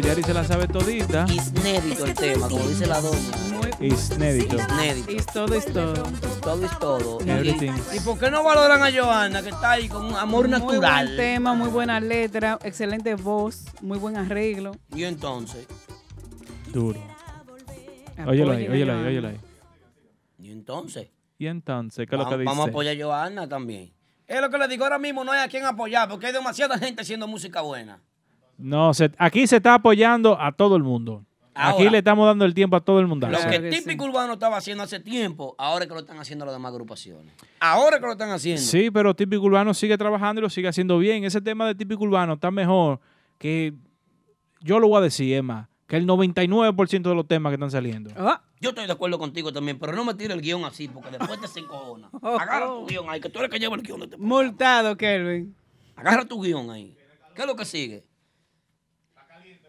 Yari 0.00 0.22
se 0.22 0.34
la 0.34 0.44
sabe 0.44 0.66
todita. 0.68 1.26
Inédito 1.28 2.04
el 2.06 2.14
tema, 2.14 2.48
como 2.48 2.66
dice 2.68 2.86
la 2.86 3.00
doña. 3.00 3.18
Inédito. 3.80 4.56
Inédito. 4.74 5.10
Es 5.10 5.26
todo, 5.26 5.54
es 5.54 5.66
todo. 5.72 6.02
Todo 6.42 6.64
es 6.64 6.78
todo. 6.78 7.18
Y- 7.24 7.30
Everything. 7.30 7.72
¿Y 7.96 8.00
por 8.00 8.18
qué 8.18 8.30
no 8.30 8.42
valoran 8.42 8.82
a 8.82 8.90
Joana, 8.92 9.42
que 9.42 9.48
está 9.50 9.72
ahí 9.72 9.88
con 9.88 10.04
un 10.06 10.14
amor 10.14 10.48
Muy 10.48 10.58
natural? 10.58 11.06
buen 11.06 11.16
tema, 11.16 11.54
muy 11.54 11.68
buena 11.68 12.00
letra, 12.00 12.58
excelente 12.62 13.14
voz, 13.14 13.64
muy 13.80 13.98
buen 13.98 14.16
arreglo. 14.16 14.72
Y 14.94 15.04
entonces, 15.04 15.66
Duro. 16.72 17.00
Óyelo 18.26 18.52
ahí, 18.52 18.68
óyelo 18.68 18.92
ahí, 18.98 19.06
óyelo 19.06 19.28
ahí. 19.28 19.40
y 20.38 20.50
entonces. 20.52 21.08
Y 21.38 21.46
entonces, 21.46 22.06
¿qué 22.06 22.14
es 22.14 22.18
lo 22.18 22.24
que 22.28 22.30
Vamos, 22.36 22.38
dice? 22.40 22.44
vamos 22.50 22.66
a 22.66 22.68
apoyar 22.70 22.96
a 22.96 23.02
Joana 23.04 23.48
también. 23.48 23.92
Es 24.26 24.40
lo 24.40 24.50
que 24.50 24.58
le 24.58 24.68
digo 24.68 24.84
ahora 24.84 24.98
mismo, 24.98 25.24
no 25.24 25.32
hay 25.32 25.40
a 25.40 25.48
quien 25.48 25.64
apoyar, 25.64 26.08
porque 26.08 26.26
hay 26.26 26.32
demasiada 26.32 26.78
gente 26.78 27.00
haciendo 27.02 27.26
música 27.26 27.62
buena. 27.62 28.00
No, 28.60 28.94
se- 28.94 29.12
aquí 29.18 29.46
se 29.46 29.56
está 29.56 29.74
apoyando 29.74 30.40
a 30.40 30.52
todo 30.52 30.76
el 30.76 30.82
mundo. 30.82 31.24
aquí 31.54 31.88
le 31.90 31.98
estamos 31.98 32.26
dando 32.26 32.44
el 32.44 32.54
tiempo 32.54 32.76
a 32.76 32.80
todo 32.80 33.00
el 33.00 33.06
mundo. 33.06 33.28
Lo 33.28 33.38
que 33.50 33.58
Típico 33.70 34.04
Urbano 34.04 34.34
estaba 34.34 34.56
haciendo 34.56 34.82
hace 34.84 35.00
tiempo, 35.00 35.54
ahora 35.58 35.84
es 35.84 35.88
que 35.88 35.94
lo 35.94 36.00
están 36.00 36.18
haciendo 36.18 36.44
las 36.46 36.54
demás 36.54 36.70
agrupaciones. 36.72 37.32
Ahora 37.58 37.96
es 37.96 38.00
que 38.00 38.06
lo 38.06 38.12
están 38.12 38.30
haciendo. 38.30 38.62
Sí, 38.62 38.90
pero 38.90 39.14
Típico 39.14 39.42
Urbano 39.42 39.74
sigue 39.74 39.98
trabajando 39.98 40.40
y 40.40 40.42
lo 40.42 40.48
sigue 40.50 40.68
haciendo 40.68 40.98
bien. 40.98 41.24
Ese 41.24 41.40
tema 41.40 41.66
de 41.66 41.74
Típico 41.74 42.04
Urbano 42.04 42.34
está 42.34 42.50
mejor 42.50 43.00
que, 43.38 43.74
yo 44.60 44.78
lo 44.78 44.88
voy 44.88 44.98
a 44.98 45.00
decir, 45.02 45.34
Emma, 45.34 45.68
que 45.86 45.96
el 45.96 46.06
99% 46.06 47.08
de 47.08 47.14
los 47.14 47.26
temas 47.26 47.50
que 47.50 47.54
están 47.54 47.70
saliendo. 47.70 48.10
Ah. 48.16 48.42
Yo 48.60 48.70
estoy 48.70 48.86
de 48.86 48.92
acuerdo 48.92 49.18
contigo 49.18 49.52
también, 49.52 49.78
pero 49.78 49.92
no 49.92 50.04
me 50.04 50.14
tires 50.14 50.36
el 50.36 50.42
guion 50.42 50.64
así, 50.64 50.86
porque 50.86 51.10
después 51.10 51.40
te 51.40 51.48
se 51.48 51.60
encojona. 51.60 52.10
Agarra 52.22 52.66
tu 52.66 52.86
guion 52.86 53.08
ahí, 53.10 53.20
que 53.20 53.28
tú 53.28 53.38
eres 53.40 53.48
el 53.48 53.52
que 53.54 53.58
lleva 53.58 53.74
el 53.74 53.82
guion 53.82 53.98
de 54.00 54.04
este 54.04 54.16
programa. 54.16 54.42
Multado, 54.42 54.96
Kelvin. 54.96 55.54
Agarra 55.96 56.24
tu 56.24 56.40
guion 56.42 56.70
ahí. 56.70 56.96
¿Qué 57.34 57.42
es 57.42 57.46
lo 57.48 57.56
que 57.56 57.64
sigue? 57.64 58.04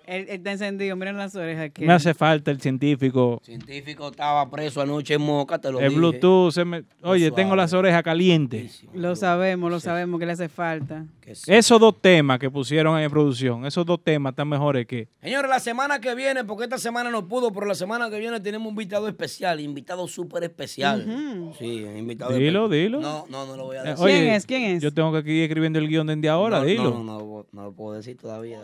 Él, 0.07 0.22
él 0.28 0.38
está 0.38 0.52
encendido, 0.52 0.95
miren 0.95 1.15
las 1.18 1.36
orejas 1.36 1.65
aquí. 1.65 1.86
Me 1.86 1.94
hace 1.94 2.14
falta 2.14 2.52
el 2.52 2.60
científico. 2.60 3.40
Científico 3.44 4.10
estaba 4.10 4.49
preso 4.49 4.82
anoche 4.82 5.14
en 5.14 5.22
Moca, 5.22 5.60
te 5.60 5.72
lo 5.72 5.80
El 5.80 5.90
dije. 5.90 5.98
Bluetooth, 5.99 6.52
se 6.52 6.65
me- 6.65 6.84
oye, 7.03 7.28
suave. 7.28 7.32
tengo 7.32 7.56
las 7.56 7.73
orejas 7.73 8.03
calientes. 8.03 8.84
Lo 8.94 9.15
sabemos, 9.15 9.69
lo 9.72 9.80
sabemos 9.80 10.19
que 10.19 10.26
le 10.26 10.32
hace 10.34 10.49
falta. 10.49 11.06
Esos 11.48 11.80
dos 11.80 11.95
temas 12.02 12.40
que 12.40 12.49
pusieron 12.49 12.99
en 12.99 13.10
producción, 13.10 13.65
esos 13.65 13.86
dos 13.86 14.03
temas 14.03 14.32
están 14.32 14.49
mejores 14.49 14.86
que... 14.86 15.07
Señores, 15.22 15.49
la 15.49 15.60
semana 15.61 16.02
que 16.02 16.14
viene, 16.14 16.44
porque 16.44 16.64
esta 16.65 16.78
semana 16.78 17.10
no 17.10 17.26
pudo, 17.28 17.53
pero 17.53 17.65
la 17.65 17.76
semana 17.76 18.10
que 18.10 18.19
viene 18.19 18.40
tenemos 18.41 18.65
un 18.68 18.73
invitado 18.73 19.07
especial, 19.07 19.60
invitado 19.61 20.07
súper 20.10 20.44
especial. 20.44 21.06
Sí, 21.57 21.84
un 21.84 21.98
invitado 21.98 22.34
Dilo, 22.34 22.65
especial. 22.65 22.69
dilo. 22.72 23.02
No, 23.02 23.26
no, 23.30 23.45
no 23.45 23.56
lo 23.56 23.65
voy 23.65 23.78
a 23.78 23.84
Eh, 23.84 23.90
decir. 23.91 24.03
oye, 24.03 24.80
Yo 24.82 24.94
tengo 24.94 25.23
que 25.23 25.32
ir 25.32 25.44
escribiendo 25.44 25.80
el 25.80 25.88
guion 25.88 26.07
desde 26.07 26.28
ahora, 26.28 26.60
no, 26.60 26.65
dilo. 26.65 26.84
No, 26.91 27.03
no, 27.03 27.19
no, 27.19 27.45
no 27.52 27.64
lo 27.64 27.72
puedo 27.72 27.95
decir 27.95 28.18
todavía. 28.18 28.60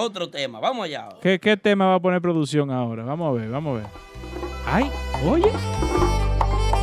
Otro 0.00 0.30
tema, 0.30 0.60
vamos 0.60 0.84
allá. 0.84 1.08
¿Qué, 1.20 1.40
qué 1.40 1.56
tema 1.56 1.86
va 1.86 1.94
a 1.96 2.00
poner 2.00 2.22
producción 2.22 2.70
ahora? 2.70 3.02
Vamos 3.02 3.30
a 3.30 3.40
ver, 3.40 3.50
vamos 3.50 3.76
a 3.76 3.80
ver. 3.80 3.90
Ay, 4.64 4.92
oye. 5.26 5.50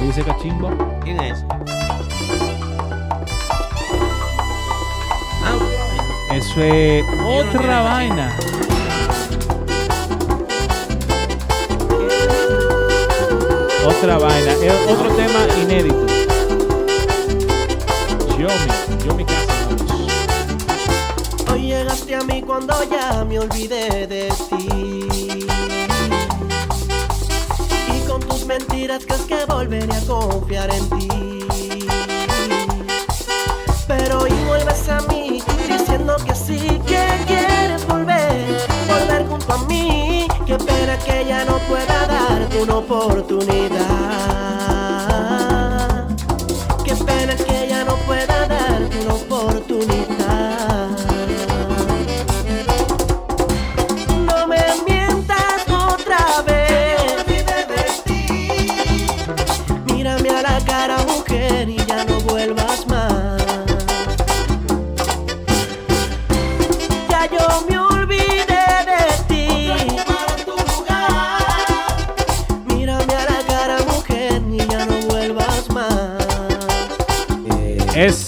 Oye 0.01 0.09
ese 0.09 0.21
cachimbo. 0.21 0.69
¿Quién 1.01 1.21
es? 1.21 1.45
Eso 6.33 6.61
es 6.61 7.05
otra 7.25 7.83
vaina. 7.83 8.37
Otra 13.87 14.17
vaina. 14.17 14.51
Es 14.61 14.91
otro 14.91 15.09
tema 15.15 15.39
inédito. 15.63 16.05
Yomi, 18.37 19.05
Yomi 19.07 19.23
Casas. 19.23 19.44
Cuando 22.45 22.75
ya 22.83 23.25
me 23.25 23.39
olvidé 23.39 24.07
de 24.07 24.29
ti. 24.49 25.07
Y 27.93 28.07
con 28.07 28.21
tus 28.21 28.45
mentiras 28.45 29.03
crees 29.05 29.21
que 29.21 29.45
volveré 29.45 29.93
a 29.93 30.01
confiar 30.01 30.69
en 30.73 30.89
ti. 30.89 31.47
Pero 33.87 34.19
hoy 34.19 34.31
vuelves 34.47 34.89
a 34.89 35.01
mí 35.01 35.41
diciendo 35.67 36.15
que 36.25 36.35
sí, 36.35 36.59
que 36.85 37.03
quieres 37.27 37.85
volver, 37.87 38.67
volver 38.87 39.27
junto 39.27 39.53
a 39.53 39.57
mí. 39.65 40.27
Qué 40.45 40.57
pena 40.57 40.97
que 40.99 41.25
ya 41.27 41.45
no 41.45 41.57
pueda 41.67 42.07
darte 42.07 42.61
una 42.61 42.77
oportunidad. 42.77 44.34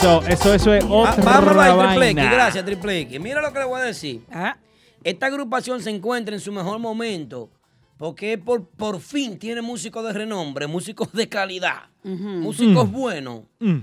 Eso, 0.08 0.28
eso, 0.28 0.54
eso 0.54 0.74
es 0.74 0.86
otra 0.88 1.14
X, 1.14 1.56
vaina. 1.56 2.32
gracias, 2.32 2.64
Triple 2.66 3.00
X. 3.02 3.20
Mira 3.20 3.42
lo 3.42 3.52
que 3.52 3.60
le 3.60 3.66
voy 3.66 3.82
a 3.82 3.84
decir. 3.84 4.24
Ah. 4.32 4.56
Esta 5.04 5.26
agrupación 5.26 5.82
se 5.82 5.90
encuentra 5.90 6.34
en 6.34 6.40
su 6.42 6.52
mejor 6.52 6.80
momento 6.80 7.50
porque 7.98 8.38
por, 8.38 8.66
por 8.68 9.00
fin 9.02 9.38
tiene 9.38 9.62
músicos 9.62 10.06
de 10.06 10.14
renombre, 10.14 10.68
músicos 10.68 11.12
de 11.12 11.28
calidad, 11.28 11.84
músicos 12.04 12.88
Mm. 12.88 12.92
buenos. 12.92 13.42
Mm. 13.60 13.80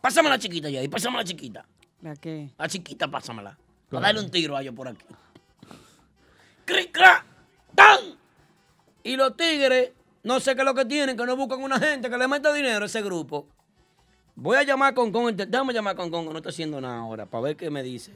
Pásame 0.00 0.28
la 0.28 0.38
chiquita 0.38 0.68
ya, 0.68 0.82
y 0.82 0.88
pásame 0.88 1.16
la 1.16 1.24
chiquita. 1.24 1.64
¿La 2.02 2.14
qué? 2.16 2.50
La 2.58 2.68
chiquita, 2.68 3.08
pásamela. 3.08 3.56
A 3.92 4.00
darle 4.00 4.20
un 4.20 4.30
tiro 4.30 4.56
a 4.56 4.60
ellos 4.62 4.74
por 4.74 4.88
aquí. 4.88 5.04
¡Cric, 6.66 6.92
crac! 6.92 7.24
¡Tan! 7.74 7.98
Y 9.02 9.16
los 9.16 9.36
tigres 9.36 9.90
No 10.22 10.40
sé 10.40 10.54
qué 10.54 10.62
es 10.62 10.64
lo 10.64 10.74
que 10.74 10.84
tienen, 10.86 11.16
que 11.16 11.24
no 11.26 11.36
buscan 11.36 11.62
una 11.62 11.78
gente 11.78 12.08
que 12.10 12.16
le 12.18 12.26
meta 12.26 12.52
dinero 12.52 12.82
a 12.82 12.86
ese 12.86 13.02
grupo. 13.02 13.46
Voy 14.36 14.56
a 14.56 14.62
llamar 14.64 14.92
a 14.92 14.94
Concon, 14.94 15.36
déjame 15.36 15.72
llamar 15.72 15.94
a 15.94 15.96
Concon, 15.96 16.24
no 16.26 16.36
está 16.36 16.48
haciendo 16.48 16.80
nada 16.80 16.98
ahora, 16.98 17.26
para 17.26 17.42
ver 17.44 17.56
qué 17.56 17.70
me 17.70 17.82
dice. 17.82 18.12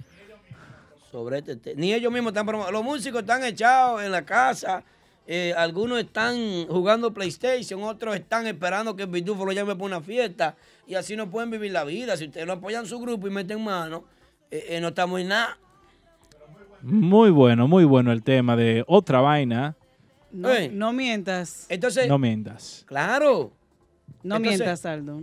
Sobre 1.13 1.39
este 1.39 1.57
tema. 1.57 1.81
Ni 1.81 1.95
ellos 1.95 2.13
mismos 2.13 2.31
están 2.33 2.47
promo- 2.47 2.71
Los 2.71 2.83
músicos 2.85 3.21
están 3.21 3.45
echados 3.45 4.03
en 4.03 4.11
la 4.13 4.25
casa. 4.25 4.83
eh, 5.31 5.53
algunos 5.59 5.99
están 5.99 6.67
jugando 6.69 7.13
PlayStation, 7.13 7.83
otros 7.83 8.17
están 8.17 8.47
esperando 8.47 8.97
que 8.97 9.03
el 9.03 9.11
Pitufo 9.11 9.45
lo 9.45 9.53
llame 9.53 9.75
para 9.75 9.85
una 9.85 10.01
fiesta. 10.01 10.57
Y 10.87 10.95
así 10.95 11.17
no 11.17 11.29
pueden 11.31 11.51
vivir 11.51 11.71
la 11.71 11.85
vida. 11.85 12.17
Si 12.17 12.25
ustedes 12.25 12.47
no 12.47 12.55
apoyan 12.55 12.87
su 12.87 12.99
grupo 12.99 13.27
y 13.27 13.31
meten 13.31 13.63
mano, 13.63 14.05
eh, 14.51 14.65
eh, 14.71 14.81
no 14.81 14.89
estamos 14.89 15.21
en 15.21 15.29
nada. 15.29 15.59
Muy 16.81 17.29
bueno, 17.31 17.69
muy 17.69 17.85
bueno 17.85 18.11
el 18.13 18.23
tema 18.23 18.57
de 18.57 18.85
otra 18.87 19.21
vaina. 19.21 19.77
No, 20.33 20.49
no 20.73 20.93
mientas. 20.95 21.67
Entonces, 21.69 22.09
No 22.09 22.19
mientas. 22.19 22.85
claro. 22.87 23.53
No 24.23 24.37
Entonces, 24.37 24.59
mientas, 24.61 24.87
Aldo. 24.87 25.21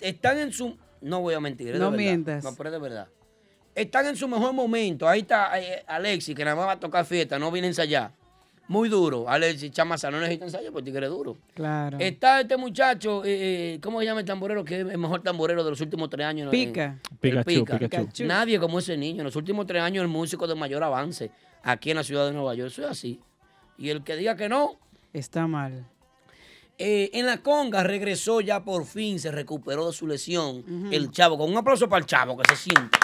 Están 0.00 0.38
en 0.38 0.52
su. 0.52 0.76
No 1.00 1.20
voy 1.20 1.34
a 1.34 1.40
mentir. 1.40 1.74
es 1.74 1.80
No 1.80 1.90
mientas. 1.90 2.42
No, 2.44 2.54
pero 2.56 2.70
es 2.70 2.72
de 2.72 2.78
verdad. 2.78 3.08
Están 3.74 4.06
en 4.06 4.16
su 4.16 4.26
mejor 4.26 4.52
momento. 4.52 5.08
Ahí 5.08 5.20
está 5.20 5.60
eh, 5.60 5.84
Alexi, 5.86 6.34
que 6.34 6.44
nada 6.44 6.56
más 6.56 6.66
va 6.66 6.72
a 6.72 6.80
tocar 6.80 7.04
fiesta, 7.04 7.38
no 7.38 7.50
viene 7.52 7.68
a 7.68 7.70
ensayar. 7.70 8.10
Muy 8.66 8.88
duro. 8.88 9.28
Alexi 9.28 9.70
Chamaza 9.70 10.10
no 10.10 10.20
necesita 10.20 10.44
ensayo 10.44 10.72
porque 10.72 10.90
tigre 10.90 11.06
es 11.06 11.12
duro. 11.12 11.36
Claro. 11.54 11.96
Está 12.00 12.40
este 12.40 12.56
muchacho, 12.56 13.24
eh, 13.24 13.74
eh, 13.74 13.80
¿cómo 13.80 14.00
se 14.00 14.06
llama 14.06 14.20
el 14.20 14.26
tamborero? 14.26 14.64
Que 14.64 14.80
es 14.80 14.86
el 14.86 14.98
mejor 14.98 15.22
tamborero 15.22 15.64
de 15.64 15.70
los 15.70 15.80
últimos 15.80 16.10
tres 16.10 16.26
años. 16.26 16.50
Pica. 16.50 16.98
El 17.10 17.18
Pikachu, 17.18 17.64
Pica. 17.64 17.78
Pikachu. 17.78 18.24
Nadie 18.24 18.58
como 18.58 18.80
ese 18.80 18.96
niño. 18.96 19.20
En 19.20 19.24
los 19.24 19.36
últimos 19.36 19.66
tres 19.66 19.80
años, 19.82 20.02
el 20.02 20.08
músico 20.08 20.46
de 20.46 20.54
mayor 20.54 20.82
avance 20.82 21.30
aquí 21.62 21.90
en 21.90 21.96
la 21.96 22.04
ciudad 22.04 22.26
de 22.26 22.32
Nueva 22.32 22.54
York. 22.54 22.70
Eso 22.70 22.82
es 22.82 22.90
así. 22.90 23.20
Y 23.78 23.88
el 23.88 24.02
que 24.02 24.16
diga 24.16 24.36
que 24.36 24.48
no, 24.48 24.76
Está 25.12 25.46
mal. 25.46 25.86
Eh, 26.78 27.10
en 27.12 27.26
la 27.26 27.38
conga 27.42 27.82
regresó 27.82 28.40
ya 28.40 28.64
por 28.64 28.84
fin, 28.86 29.18
se 29.18 29.30
recuperó 29.32 29.86
de 29.88 29.92
su 29.92 30.06
lesión. 30.06 30.64
El 30.92 31.10
chavo, 31.10 31.36
con 31.36 31.50
un 31.50 31.56
aplauso 31.56 31.88
para 31.88 32.00
el 32.00 32.06
chavo 32.06 32.36
que 32.38 32.54
se 32.54 32.70
siente. 32.70 32.98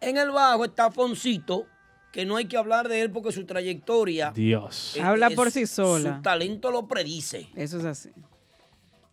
En 0.00 0.16
el 0.16 0.30
bajo 0.30 0.64
está 0.64 0.90
Foncito, 0.90 1.66
que 2.12 2.24
no 2.24 2.36
hay 2.36 2.46
que 2.46 2.56
hablar 2.56 2.88
de 2.88 3.00
él 3.00 3.10
porque 3.10 3.32
su 3.32 3.44
trayectoria. 3.44 4.30
Dios. 4.30 4.96
Habla 5.02 5.28
es- 5.28 5.34
por 5.34 5.50
sí 5.50 5.66
sola. 5.66 6.16
Su 6.16 6.22
talento 6.22 6.70
lo 6.70 6.86
predice. 6.86 7.48
Eso 7.56 7.78
es 7.78 7.84
así. 7.84 8.10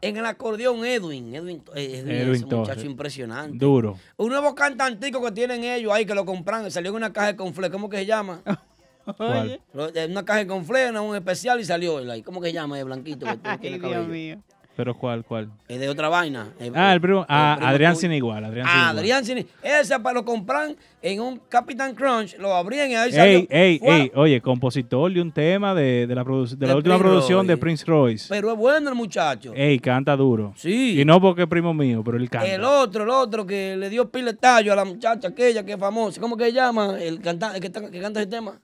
En 0.02 0.18
el 0.18 0.26
acordeón, 0.26 0.86
Edwin. 0.86 1.34
Edwin, 1.34 1.64
eh, 1.74 2.00
Edwin, 2.04 2.12
Edwin 2.12 2.36
ese 2.36 2.46
muchacho 2.46 2.86
impresionante. 2.86 3.58
Duro. 3.58 3.98
Un 4.18 4.30
nuevo 4.30 4.54
cantantico 4.54 5.24
que 5.24 5.32
tienen 5.32 5.64
ellos 5.64 5.92
ahí, 5.92 6.06
que 6.06 6.14
lo 6.14 6.26
compran, 6.26 6.70
salió 6.70 6.92
en 6.92 6.98
una 6.98 7.12
caja 7.12 7.28
de 7.28 7.36
confle, 7.36 7.72
¿cómo 7.72 7.90
que 7.90 7.98
se 7.98 8.06
llama? 8.06 8.42
¿Cuál? 9.18 9.60
Lo- 9.74 9.92
de 9.92 10.06
Una 10.06 10.24
caja 10.26 10.40
de 10.40 10.48
confle, 10.48 10.92
no, 10.92 11.04
un 11.06 11.16
especial 11.16 11.60
y 11.60 11.66
salió. 11.66 12.00
¿Cómo 12.24 12.42
que 12.42 12.48
se 12.48 12.54
llama? 12.54 12.80
El 12.80 12.86
blanquito. 12.86 13.26
Que 13.26 13.58
tiene 13.60 13.80
Ay, 13.84 13.90
Dios 13.92 14.08
mío. 14.08 14.38
Pero 14.78 14.94
¿cuál, 14.94 15.24
cuál? 15.24 15.50
Es 15.70 15.80
de 15.80 15.88
otra 15.88 16.10
vaina. 16.10 16.50
Eh, 16.60 16.70
Ah, 16.76 16.92
el 16.94 17.00
primo. 17.00 17.22
eh, 17.22 17.26
Ah, 17.30 17.54
primo 17.56 17.70
Adrián 17.72 17.94
tuyo. 17.94 18.02
sin 18.02 18.12
igual. 18.12 18.44
Adrián 18.44 18.68
sin 18.68 18.76
Ah, 18.76 18.80
igual. 18.82 18.98
Adrián 18.98 19.24
Cine. 19.26 19.46
Ese 19.64 19.98
para 20.02 20.16
lo 20.16 20.26
compran 20.26 20.76
en 21.02 21.22
un 21.22 21.40
Capitán 21.48 21.96
Crunch, 21.96 22.38
lo 22.40 22.54
abrían 22.54 22.92
y 22.92 22.96
ahí 22.96 23.10
salió. 23.14 23.38
Ey, 23.38 23.48
ey, 23.50 23.80
¡Fua! 23.80 23.96
ey, 23.98 24.12
oye, 24.16 24.42
compositor 24.42 25.14
de 25.14 25.22
un 25.22 25.32
tema 25.32 25.74
de, 25.74 26.08
de 26.08 26.14
la, 26.14 26.26
produ- 26.26 26.58
de 26.58 26.66
la 26.66 26.74
De 26.74 26.78
última 26.78 26.96
Prince 26.96 27.08
producción 27.10 27.48
de. 27.48 27.56
Prince 27.56 27.86
Royce. 27.86 28.26
Pero 28.28 28.52
es 28.52 28.58
bueno 28.58 28.90
el 28.90 28.96
muchacho. 28.96 29.54
Ey, 29.56 29.80
canta 29.80 30.14
duro. 30.18 30.52
Sí. 30.58 31.00
Y 31.00 31.06
no 31.06 31.22
porque 31.22 31.44
es 31.44 31.48
primo 31.48 31.74
mío, 31.74 32.02
pero 32.04 32.18
él 32.18 32.30
canta. 32.30 32.46
El 32.46 32.66
otro, 32.66 33.04
el 33.06 33.10
otro 33.12 33.46
que 33.46 33.78
le 33.78 33.90
dio 33.90 34.10
pile 34.12 34.34
tallo 34.34 34.74
a 34.74 34.76
la 34.76 34.84
muchacha 34.84 35.30
aquella 35.30 35.64
que 35.66 35.72
es 35.72 35.80
famosa. 35.80 36.20
¿Cómo 36.20 36.36
que 36.36 36.48
se 36.48 36.52
llama? 36.52 36.98
El 37.02 37.22
cantante 37.22 37.62
que, 37.62 37.68
está- 37.68 37.90
que 37.90 38.02
canta 38.02 38.20
ese 38.20 38.30
tema. 38.30 38.60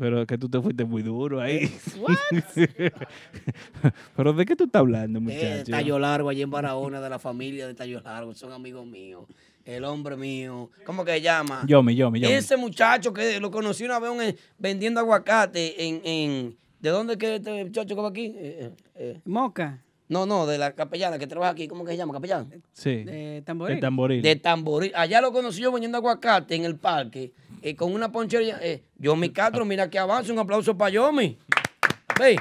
Pero 0.00 0.22
es 0.22 0.26
que 0.26 0.38
tú 0.38 0.48
te 0.48 0.58
fuiste 0.62 0.82
muy 0.84 1.02
duro 1.02 1.40
ahí. 1.42 1.70
pero 4.16 4.32
¿de 4.32 4.46
qué 4.46 4.56
tú 4.56 4.64
estás 4.64 4.80
hablando, 4.80 5.18
Eh, 5.18 5.22
muchacho? 5.22 5.70
Tallo 5.70 5.98
Largo, 5.98 6.30
allí 6.30 6.40
en 6.42 6.50
Barahona, 6.50 7.00
de 7.02 7.10
la 7.10 7.18
familia 7.18 7.66
de 7.66 7.74
Tallo 7.74 8.00
Largo. 8.00 8.34
Son 8.34 8.50
amigos 8.50 8.86
míos. 8.86 9.24
El 9.64 9.84
hombre 9.84 10.16
mío. 10.16 10.70
¿Cómo 10.86 11.04
que 11.04 11.12
se 11.12 11.20
llama? 11.20 11.64
Yomi, 11.66 11.94
Yomi, 11.94 12.18
Yomi. 12.20 12.32
Ese 12.34 12.56
muchacho 12.56 13.12
que 13.12 13.38
lo 13.40 13.50
conocí 13.50 13.84
una 13.84 13.98
vez 13.98 14.10
en- 14.28 14.36
vendiendo 14.58 15.00
aguacate 15.00 15.86
en, 15.86 16.00
en- 16.04 16.56
¿De 16.80 16.88
dónde 16.88 17.12
es 17.12 17.18
que 17.18 17.34
este 17.36 17.64
muchacho 17.64 17.94
que 17.94 18.00
va 18.00 18.08
aquí? 18.08 18.26
Eh, 18.34 18.34
eh, 18.36 18.70
eh. 18.94 19.20
Moca. 19.26 19.82
No, 20.08 20.24
no, 20.26 20.46
de 20.46 20.56
la 20.58 20.72
capellana 20.72 21.18
que 21.18 21.26
trabaja 21.26 21.52
aquí. 21.52 21.68
¿Cómo 21.68 21.84
que 21.84 21.90
se 21.92 21.98
llama? 21.98 22.14
¿Capellán? 22.14 22.50
Sí. 22.72 23.04
De 23.04 23.42
tamboril. 23.44 23.74
El 23.76 23.80
tamboril. 23.80 24.22
De 24.22 24.36
tamboril. 24.36 24.92
Allá 24.96 25.20
lo 25.20 25.30
conocí 25.30 25.60
yo 25.60 25.70
vendiendo 25.70 25.98
aguacate 25.98 26.54
en 26.56 26.64
el 26.64 26.76
parque 26.76 27.32
eh, 27.62 27.74
con 27.76 27.92
una 27.92 28.10
ponchería. 28.10 28.58
Eh, 28.62 28.84
Yomi 28.96 29.30
Castro, 29.30 29.64
mira 29.64 29.88
que 29.88 29.98
avanza. 29.98 30.32
Un 30.32 30.38
aplauso 30.38 30.76
para 30.76 30.90
Yomi. 30.90 31.38
Ve. 32.18 32.36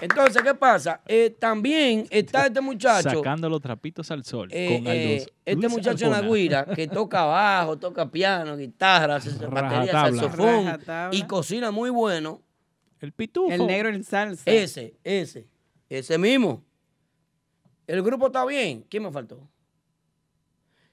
Entonces, 0.00 0.42
¿qué 0.42 0.54
pasa? 0.54 1.00
Eh, 1.06 1.36
también 1.38 2.06
está 2.10 2.46
este 2.46 2.60
muchacho. 2.60 3.10
Sacando 3.10 3.48
los 3.48 3.60
trapitos 3.60 4.10
al 4.10 4.24
sol. 4.24 4.48
Eh, 4.50 4.78
con 4.78 4.86
eh, 4.86 5.26
este 5.44 5.54
Luis 5.56 5.70
muchacho 5.70 6.14
en 6.14 6.32
guira 6.32 6.64
que 6.64 6.88
toca 6.88 7.24
bajo, 7.24 7.78
toca 7.78 8.10
piano, 8.10 8.56
guitarra, 8.56 9.20
batería, 9.50 9.92
saxofón 9.92 10.78
y 11.12 11.22
cocina 11.24 11.70
muy 11.70 11.90
bueno. 11.90 12.42
El 13.00 13.12
pitufo. 13.12 13.52
El 13.52 13.66
negro 13.66 13.88
en 13.88 14.04
salsa. 14.04 14.50
Ese, 14.50 14.96
ese, 15.04 15.48
ese 15.88 16.18
mismo. 16.18 16.64
El 17.86 18.02
grupo 18.02 18.26
está 18.26 18.44
bien. 18.44 18.84
¿Quién 18.88 19.02
me 19.02 19.10
faltó? 19.10 19.48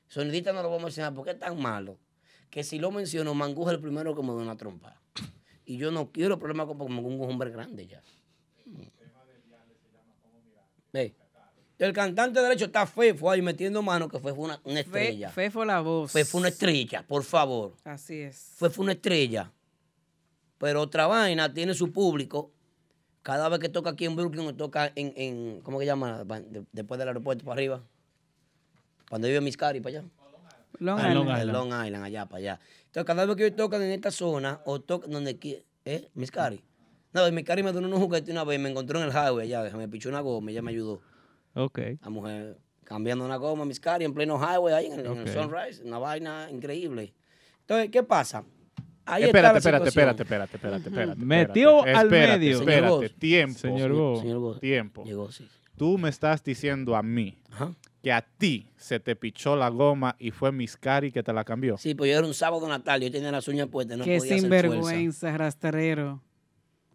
Sonidita 0.08 0.54
no 0.54 0.62
lo 0.62 0.70
vamos 0.70 0.84
a 0.84 0.86
mencionar 0.86 1.14
porque 1.14 1.32
es 1.32 1.40
tan 1.40 1.62
malo 1.62 1.98
que 2.50 2.64
si 2.64 2.80
lo 2.80 2.92
menciono, 2.92 3.34
Manguja 3.34 3.72
es 3.72 3.76
el 3.76 3.82
primero 3.82 4.16
que 4.16 4.22
me 4.22 4.30
da 4.30 4.36
una 4.36 4.58
trompa. 4.58 5.00
Y 5.66 5.78
yo 5.78 5.92
no 5.92 6.12
quiero 6.12 6.40
problemas 6.40 6.68
con 6.68 6.78
porque 6.78 6.94
es 6.94 7.00
un 7.00 7.22
hombre 7.30 7.52
grande 7.52 7.88
ya. 7.88 8.02
Ve. 10.94 11.16
El 11.80 11.94
cantante 11.94 12.42
derecho 12.42 12.66
está 12.66 12.88
Fefo 12.88 13.30
ahí 13.30 13.42
metiendo 13.42 13.84
mano, 13.84 14.08
que 14.10 14.18
fue 14.18 14.32
una, 14.32 14.60
estrella. 14.66 15.30
Fe 15.30 15.52
fue 15.52 15.66
la 15.66 15.80
voz. 15.82 16.12
Fue 16.12 16.26
una 16.34 16.48
estrella, 16.48 17.06
por 17.06 17.24
favor. 17.24 17.76
Así 17.84 18.22
es. 18.22 18.54
Fue, 18.56 18.70
fue 18.72 18.84
una 18.84 18.94
estrella. 18.94 19.52
Pero 20.58 20.82
otra 20.82 21.06
vaina 21.06 21.54
tiene 21.54 21.76
su 21.76 21.92
público. 21.92 22.52
Cada 23.22 23.48
vez 23.50 23.60
que 23.60 23.70
toca 23.70 23.92
aquí 23.92 24.06
en 24.06 24.16
Brooklyn 24.16 24.56
toca 24.58 24.92
en, 24.96 25.14
en 25.16 25.62
¿cómo 25.62 25.78
que 25.78 25.86
llama? 25.86 26.24
De- 26.24 26.66
después 26.72 26.98
del 26.98 27.10
aeropuerto 27.10 27.44
para 27.46 27.54
arriba. 27.54 27.84
Cuando 29.10 29.28
vive 29.28 29.42
Miscari 29.42 29.80
para 29.80 30.00
allá. 30.00 30.08
Long 30.80 31.00
Ah, 31.00 31.14
Long 31.14 31.24
Island. 31.28 31.42
En 31.42 31.54
Long 31.54 31.68
Island, 31.86 32.04
allá 32.06 32.26
para 32.26 32.38
allá. 32.40 32.60
Entonces, 32.86 33.06
cada 33.06 33.26
vez 33.26 33.36
que 33.36 33.46
ellos 33.46 33.56
tocan 33.58 33.82
en 33.82 33.92
esta 33.92 34.12
zona 34.12 34.62
o 34.66 34.80
tocan 34.82 35.10
donde 35.12 35.40
qui- 35.40 35.64
¿eh? 35.86 36.10
Miscari. 36.14 36.62
No, 37.14 37.30
Miscari 37.32 37.64
me 37.64 37.72
dio 37.72 37.80
unos 37.82 38.00
juguetes 38.00 38.30
una 38.32 38.44
vez, 38.44 38.60
me 38.60 38.70
encontró 38.70 39.00
en 39.02 39.06
el 39.06 39.12
highway 39.12 39.52
allá, 39.54 39.76
me 39.76 39.88
pichó 39.88 40.10
una 40.10 40.20
goma, 40.22 40.52
ella 40.52 40.62
me 40.62 40.72
ayudó. 40.72 41.02
Ok. 41.56 41.80
La 42.02 42.10
mujer 42.10 42.58
cambiando 42.84 43.26
una 43.26 43.38
goma, 43.38 43.66
Miscari, 43.66 44.06
en 44.06 44.14
pleno 44.14 44.38
highway, 44.38 44.74
ahí 44.74 44.86
en 44.88 45.00
el, 45.00 45.06
en 45.06 45.18
el 45.18 45.28
Ok. 45.28 45.34
Sunrise, 45.34 45.84
una 45.84 45.98
vaina 45.98 46.48
increíble. 46.52 47.14
Entonces, 47.62 47.90
¿qué 47.90 48.04
pasa? 48.04 48.44
Ahí 49.06 49.24
espérate, 49.24 49.58
está 49.60 49.70
espérate, 49.70 49.90
situación. 49.90 50.20
espérate, 50.20 50.24
espérate, 50.24 50.56
espérate, 50.58 50.90
espérate. 50.90 51.26
Metió 51.26 51.78
espérate, 51.80 51.98
al 52.00 52.06
espérate, 52.08 52.40
medio. 52.40 52.58
Señor 52.60 52.72
Espérate, 52.74 53.10
tiempo. 53.20 53.60
Señor 53.60 53.94
Go. 53.94 54.20
Señor 54.22 54.40
Goss. 54.40 54.60
Tiempo. 54.60 55.04
Llegó, 55.06 55.32
sí. 55.32 55.48
Tú 55.78 55.98
me 55.98 56.10
estás 56.10 56.44
diciendo 56.44 56.96
a 56.96 57.04
mí 57.04 57.38
Ajá. 57.52 57.72
Que 58.02 58.12
a 58.12 58.22
ti 58.22 58.70
se 58.78 59.00
te 59.00 59.16
pichó 59.16 59.56
la 59.56 59.70
goma 59.70 60.16
y 60.20 60.32
fue 60.32 60.52
Miscari 60.52 61.12
que 61.12 61.24
te 61.24 61.34
la 61.34 61.44
cambió. 61.44 61.78
Sí, 61.78 61.96
pues 61.96 62.12
yo 62.12 62.18
era 62.18 62.28
un 62.28 62.34
sábado 62.34 62.68
natal, 62.68 63.02
yo 63.02 63.12
tenía 63.12 63.32
las 63.32 63.48
uñas 63.48 63.68
puestas, 63.68 63.98
no 63.98 64.04
Qué 64.04 64.18
podía 64.18 64.38
sinvergüenza, 64.38 65.38
rastrero. 65.38 66.22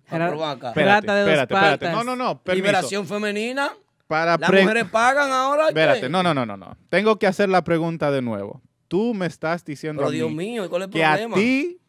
Ah. 0.09 0.27
Espérate, 0.27 0.85
Rata 0.85 1.15
de 1.15 1.23
dos 1.23 1.31
espérate, 1.31 1.55
espérate. 1.55 1.91
No, 1.91 2.05
no, 2.05 2.17
no. 2.17 2.43
Permiso. 2.43 2.67
Liberación 2.67 3.07
femenina. 3.07 3.73
Para 4.07 4.37
Las 4.37 4.51
mujeres 4.51 4.85
pagan 4.91 5.31
ahora. 5.31 5.69
Espérate, 5.69 6.09
no, 6.09 6.23
no, 6.23 6.35
no, 6.35 6.45
no, 6.45 6.57
no. 6.57 6.77
Tengo 6.91 7.19
que 7.19 7.27
hacer 7.27 7.49
la 7.49 7.65
pregunta 7.65 8.11
de 8.11 8.21
nuevo. 8.21 8.61
Tú 8.89 9.15
me 9.15 9.27
estás 9.27 9.65
diciendo 9.65 10.01
Pero 10.01 10.09
a 10.09 10.11
mí 10.11 10.17
Dios 10.19 10.31
mío, 10.33 10.65
¿y 10.67 10.69
cuál 10.69 10.83
es 10.83 10.89
el 10.89 10.93
que 10.93 11.05
a 11.05 11.13
problema? 11.13 11.35
ti, 11.37 11.81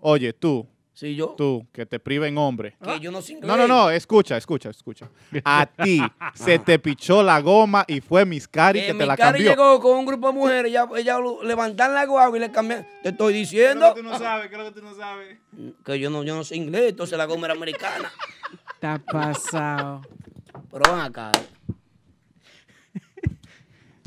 oye, 0.00 0.32
tú, 0.32 0.68
Sí, 0.94 1.16
yo. 1.16 1.28
tú, 1.38 1.66
que 1.72 1.86
te 1.86 1.98
priven 1.98 2.36
hombre. 2.36 2.76
Que 2.84 3.00
yo 3.00 3.10
no 3.10 3.18
inglés. 3.20 3.40
No, 3.44 3.56
no, 3.56 3.66
no, 3.66 3.90
escucha, 3.90 4.36
escucha, 4.36 4.68
escucha. 4.70 5.08
A 5.44 5.64
ti 5.82 6.00
se 6.34 6.58
te 6.58 6.78
pichó 6.78 7.22
la 7.22 7.40
goma 7.40 7.84
y 7.88 8.00
fue 8.02 8.26
Miscari 8.26 8.82
que 8.82 8.92
mi 8.92 8.98
te 9.00 9.06
la 9.06 9.16
cari 9.16 9.38
cambió. 9.38 9.50
llegó 9.50 9.80
con 9.80 9.96
un 9.98 10.04
grupo 10.06 10.26
de 10.28 10.34
mujeres, 10.34 10.70
ella, 10.70 10.86
ella 10.96 11.18
lo- 11.18 11.42
levantan 11.42 11.94
la 11.94 12.04
guagua 12.04 12.36
y 12.36 12.40
le 12.40 12.52
cambian. 12.52 12.86
Te 13.02 13.08
estoy 13.08 13.32
diciendo 13.32 13.94
no 14.02 14.18
sabes, 14.18 14.48
creo 14.50 14.64
que 14.72 14.80
tú 14.80 14.86
no 14.86 14.94
sabes. 14.94 15.38
que 15.84 15.98
yo 15.98 16.10
no, 16.10 16.24
yo 16.24 16.34
no 16.36 16.44
sé 16.44 16.56
inglés, 16.56 16.90
entonces 16.90 17.16
la 17.16 17.24
goma 17.24 17.46
era 17.46 17.54
americana. 17.54 18.12
Está 18.74 18.98
pasado. 18.98 20.02
Pero 20.70 20.90
van 20.92 21.00
acá. 21.00 21.32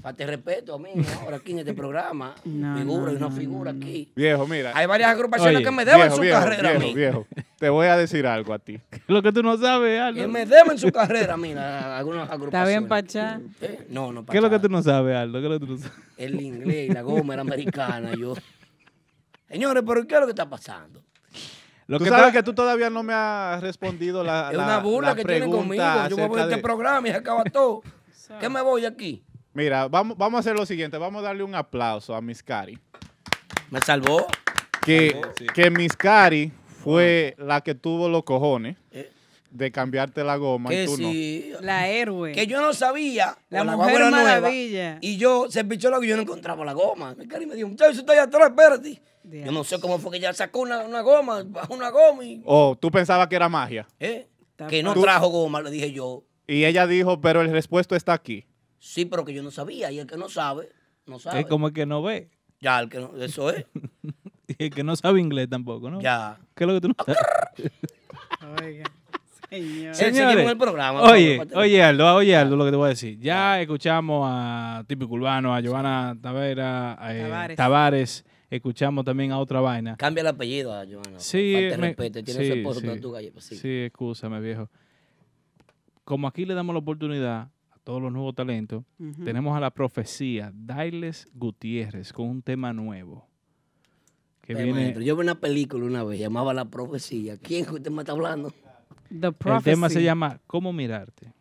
Falta 0.06 0.24
respeto 0.28 0.76
a 0.76 0.78
mí 0.78 0.90
ahora 1.20 1.38
aquí 1.38 1.54
en 1.54 1.60
este 1.60 1.74
programa. 1.74 2.36
No, 2.46 2.78
figura, 2.78 3.12
no, 3.12 3.18
una 3.18 3.20
no, 3.20 3.32
figura 3.32 3.72
aquí. 3.72 4.12
Viejo, 4.16 4.46
mira. 4.46 4.72
Hay 4.76 4.86
varias 4.86 5.10
agrupaciones 5.10 5.56
Oye, 5.56 5.66
que 5.66 5.72
me 5.72 5.84
deben 5.84 6.02
viejo, 6.02 6.16
su 6.16 6.22
viejo, 6.22 6.40
carrera 6.42 6.70
a 6.70 6.72
viejo, 6.74 6.86
mí. 6.88 6.94
viejo. 6.94 7.28
Te 7.58 7.70
voy 7.70 7.88
a 7.88 7.98
decir 7.98 8.28
algo 8.28 8.54
a 8.54 8.60
ti. 8.60 8.80
Lo 9.08 9.24
que 9.24 9.32
tú 9.32 9.42
no 9.42 9.58
sabes, 9.58 10.00
Aldo. 10.00 10.22
Que 10.22 10.28
me 10.28 10.46
deben 10.46 10.78
su 10.78 10.92
carrera, 10.92 11.36
mira, 11.38 11.98
algunas 11.98 12.30
agrupaciones. 12.30 12.54
¿Está 12.54 12.66
bien, 12.68 12.88
Pachá? 12.88 13.42
Eh, 13.62 13.88
No, 13.90 14.14
no, 14.14 14.24
¿Qué 14.28 14.38
es 14.38 14.44
lo 14.44 14.50
que 14.52 14.58
Pachá. 14.58 14.68
tú 14.68 14.70
no 14.72 14.84
sabes, 14.84 15.16
Aldo? 15.18 15.40
¿Qué 15.40 15.46
es 15.46 15.52
lo 15.54 15.60
que 15.60 15.66
tú 15.66 15.72
no 15.72 15.78
sabes? 15.80 15.94
El 16.18 16.40
inglés 16.40 16.90
y 16.92 16.94
la 16.94 17.02
goma 17.02 17.34
era 17.34 17.42
americana. 17.42 18.12
Yo. 18.16 18.36
Señores, 19.50 19.84
pero 19.88 20.06
¿qué 20.06 20.14
es 20.14 20.20
lo 20.22 20.28
que 20.28 20.32
está 20.34 20.48
pasando? 20.48 21.02
Lo 21.88 21.98
tú 21.98 22.04
que 22.04 22.10
sabes 22.12 22.32
que 22.32 22.44
tú 22.44 22.54
todavía 22.54 22.92
no 22.92 23.02
me 23.02 23.14
has 23.14 23.60
respondido 23.62 24.24
la, 24.24 24.50
Es 24.52 24.58
una 24.58 24.78
burla 24.80 25.10
la 25.10 25.16
que 25.16 25.24
tienen 25.26 25.50
conmigo. 25.50 25.84
Yo 26.10 26.16
me 26.18 26.28
voy 26.28 26.38
de 26.38 26.42
acerca 26.42 26.42
este 26.44 26.56
de- 26.58 26.62
programa 26.62 27.08
y 27.08 27.12
se 27.12 27.18
acaba 27.18 27.44
todo. 27.46 27.82
¿Qué 28.40 28.50
me 28.50 28.62
voy 28.62 28.86
aquí? 28.86 29.24
Mira, 29.56 29.88
vamos, 29.88 30.18
vamos 30.18 30.38
a 30.38 30.40
hacer 30.42 30.56
lo 30.56 30.66
siguiente. 30.66 30.98
Vamos 30.98 31.22
a 31.22 31.28
darle 31.28 31.42
un 31.44 31.56
aplauso 31.56 32.14
a 32.14 32.22
Miss 32.22 32.44
Cari. 32.44 32.78
Me 33.72 33.80
salvó. 33.82 34.28
Que, 34.86 35.20
que 35.56 35.72
Miss 35.72 35.94
Cari 35.94 36.52
fue 36.84 37.34
la 37.40 37.62
que 37.62 37.74
tuvo 37.74 38.08
los 38.10 38.24
cojones 38.24 38.78
Eh. 38.92 39.10
de 39.50 39.72
cambiarte 39.72 40.24
la 40.24 40.36
goma 40.36 40.72
y 40.72 40.76
Que 40.76 40.86
tú 40.86 40.92
no. 40.92 40.98
sí. 40.98 41.54
La 41.62 41.88
héroe. 41.88 42.34
Que 42.34 42.46
yo 42.46 42.62
no 42.62 42.74
sabía. 42.74 43.36
La 43.50 43.64
guagua 43.64 43.86
mujer 43.88 44.00
nueva, 44.02 44.24
maravilla. 44.24 44.98
y 45.02 45.18
yo 45.18 45.50
se 45.50 45.64
pichó 45.64 45.90
la 45.90 46.00
que 46.00 46.08
yo 46.08 46.16
no 46.18 46.22
encontraba 46.24 46.64
la 46.66 46.74
goma. 46.74 47.16
Mi 47.18 47.28
cari 47.28 47.46
me 47.48 47.56
dijo, 47.56 47.68
muchacho, 47.70 48.00
está 48.00 48.14
allá 48.14 48.24
atrás, 48.24 48.50
espérate. 48.50 49.02
Yo 49.24 49.52
no 49.52 49.64
sé 49.64 49.80
cómo 49.80 49.98
fue 49.98 50.12
que 50.12 50.18
ella 50.18 50.34
sacó 50.34 50.60
una, 50.60 50.80
una 50.82 51.02
goma, 51.02 51.42
bajó 51.48 51.74
una 51.74 51.90
goma 51.90 52.24
y. 52.24 52.42
O 52.46 52.78
tú 52.80 52.92
pensabas 52.92 53.28
que 53.28 53.36
era 53.38 53.50
magia. 53.50 53.88
¿eh? 54.00 54.28
Que 54.70 54.84
no 54.84 54.94
Tú- 54.94 55.02
trajo 55.02 55.30
goma, 55.30 55.62
le 55.62 55.72
dije 55.72 55.92
yo. 55.94 56.24
Y 56.46 56.66
ella 56.66 56.86
dijo, 56.86 57.20
pero 57.22 57.42
el 57.42 57.52
respuesto 57.52 57.96
está 57.96 58.14
aquí. 58.14 58.46
Sí, 58.86 59.06
pero 59.06 59.26
que 59.26 59.34
yo 59.34 59.42
no 59.42 59.50
sabía. 59.50 59.92
Y 59.92 59.98
el 59.98 60.06
que 60.06 60.16
no 60.16 60.30
sabe, 60.30 60.70
no 61.08 61.18
sabe. 61.18 61.40
Es 61.40 61.48
como 61.48 61.68
el 61.68 61.74
que 61.74 61.88
no 61.88 62.04
ve. 62.04 62.30
Ya, 62.62 62.80
el 62.80 62.88
que 62.88 63.00
no, 63.00 63.12
eso 63.18 63.50
es. 63.50 63.66
Y 64.48 64.66
el 64.66 64.70
que 64.70 64.84
no 64.84 64.96
sabe 64.96 65.20
inglés 65.20 65.50
tampoco, 65.50 65.90
¿no? 65.90 66.00
Ya. 66.00 66.38
¿Qué 66.54 66.66
es 66.66 66.68
lo 66.68 66.76
que 66.76 66.82
tú 66.82 66.90
no 66.90 66.96
sabes? 67.04 67.72
Oiga, 68.62 69.94
señor. 69.96 70.38
En 70.38 70.50
el 70.50 70.58
programa, 70.58 71.02
Oye, 71.02 71.42
oye 71.56 71.82
Aldo, 71.82 72.14
oye 72.14 72.36
Aldo, 72.36 72.56
lo 72.56 72.64
que 72.66 72.70
te 72.70 72.78
voy 72.78 72.86
a 72.86 72.90
decir. 72.90 73.18
Ya 73.20 73.60
escuchamos 73.60 74.24
a 74.30 74.84
Típico 74.86 75.16
Urbano, 75.16 75.56
a 75.56 75.62
Giovanna 75.62 76.16
Tavera, 76.22 76.96
a, 77.04 77.16
eh, 77.18 77.24
Tavares. 77.24 77.58
Tavares. 77.58 78.26
Escuchamos 78.52 79.04
también 79.04 79.32
a 79.32 79.40
otra 79.40 79.62
vaina. 79.62 79.98
Cambia 79.98 80.22
el 80.22 80.28
apellido 80.28 80.72
a 80.76 80.86
Joana. 80.86 81.18
Sí, 81.20 81.54
Falta 81.56 81.78
me- 81.78 81.88
respeto. 81.88 82.24
Tiene 82.24 82.40
sí, 82.40 82.48
su 82.48 82.54
esposo, 82.54 82.80
sí. 82.82 82.86
pero 82.88 83.02
tú 83.02 83.16
pues 83.34 83.46
sí. 83.46 83.56
Sí, 83.56 83.70
excúsame, 83.86 84.40
viejo. 84.40 84.70
Como 86.04 86.28
aquí 86.28 86.46
le 86.46 86.54
damos 86.54 86.76
la 86.76 86.80
oportunidad 86.80 87.50
todos 87.86 88.02
los 88.02 88.12
nuevos 88.12 88.34
talentos, 88.36 88.84
tenemos 89.24 89.56
a 89.56 89.60
la 89.60 89.70
profecía 89.70 90.52
Dailes 90.54 91.30
Gutiérrez 91.36 92.12
con 92.12 92.28
un 92.28 92.42
tema 92.42 92.74
nuevo. 92.74 93.28
Que 94.42 94.54
Pero, 94.54 94.66
viene, 94.66 94.82
maestro, 94.82 95.04
yo 95.04 95.16
vi 95.16 95.22
una 95.22 95.40
película 95.40 95.86
una 95.86 96.04
vez, 96.04 96.20
llamaba 96.20 96.54
La 96.54 96.66
Profecía. 96.66 97.38
¿Quién 97.38 97.64
que 97.66 97.76
usted 97.76 97.92
me 97.92 98.02
está 98.02 98.12
hablando? 98.12 98.52
The 99.10 99.28
el 99.28 99.64
tema 99.64 99.90
se 99.90 100.04
llama 100.04 100.42
¿Cómo 100.48 100.74
mirarte? 100.74 101.32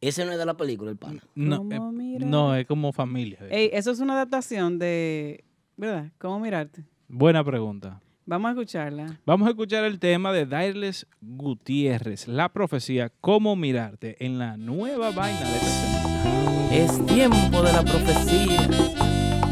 Ese 0.00 0.24
no 0.24 0.32
es 0.32 0.38
de 0.38 0.46
la 0.46 0.56
película, 0.56 0.90
el 0.90 0.96
pana. 0.96 1.22
No, 1.34 1.68
eh, 1.70 2.18
no, 2.18 2.56
es 2.56 2.66
como 2.66 2.92
familia. 2.92 3.38
Ey, 3.50 3.70
eso 3.72 3.92
es 3.92 4.00
una 4.00 4.14
adaptación 4.14 4.78
de. 4.78 5.44
¿Verdad? 5.76 6.10
¿Cómo 6.18 6.40
mirarte? 6.40 6.84
Buena 7.08 7.44
pregunta. 7.44 8.00
Vamos 8.24 8.48
a 8.48 8.52
escucharla. 8.52 9.18
Vamos 9.26 9.46
a 9.48 9.50
escuchar 9.50 9.84
el 9.84 9.98
tema 9.98 10.32
de 10.32 10.46
Dailes 10.46 11.06
Gutiérrez, 11.20 12.28
la 12.28 12.48
profecía 12.50 13.10
¿Cómo 13.20 13.56
mirarte? 13.56 14.16
en 14.24 14.38
la 14.38 14.56
nueva 14.56 15.10
vaina 15.10 15.40
de 15.40 15.56
esta 15.56 15.68
semana. 15.68 16.74
Es 16.74 17.06
tiempo 17.06 17.62
de 17.62 17.72
la 17.72 17.82
profecía. 17.82 18.68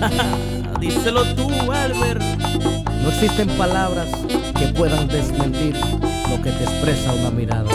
Díselo 0.81 1.25
tú, 1.35 1.51
Albert. 1.73 2.23
No 3.03 3.09
existen 3.09 3.49
palabras 3.59 4.09
que 4.59 4.69
puedan 4.69 5.09
desmentir 5.09 5.75
lo 6.31 6.41
que 6.41 6.51
te 6.53 6.65
expresa 6.65 7.13
una 7.13 7.31
mirada. 7.31 7.69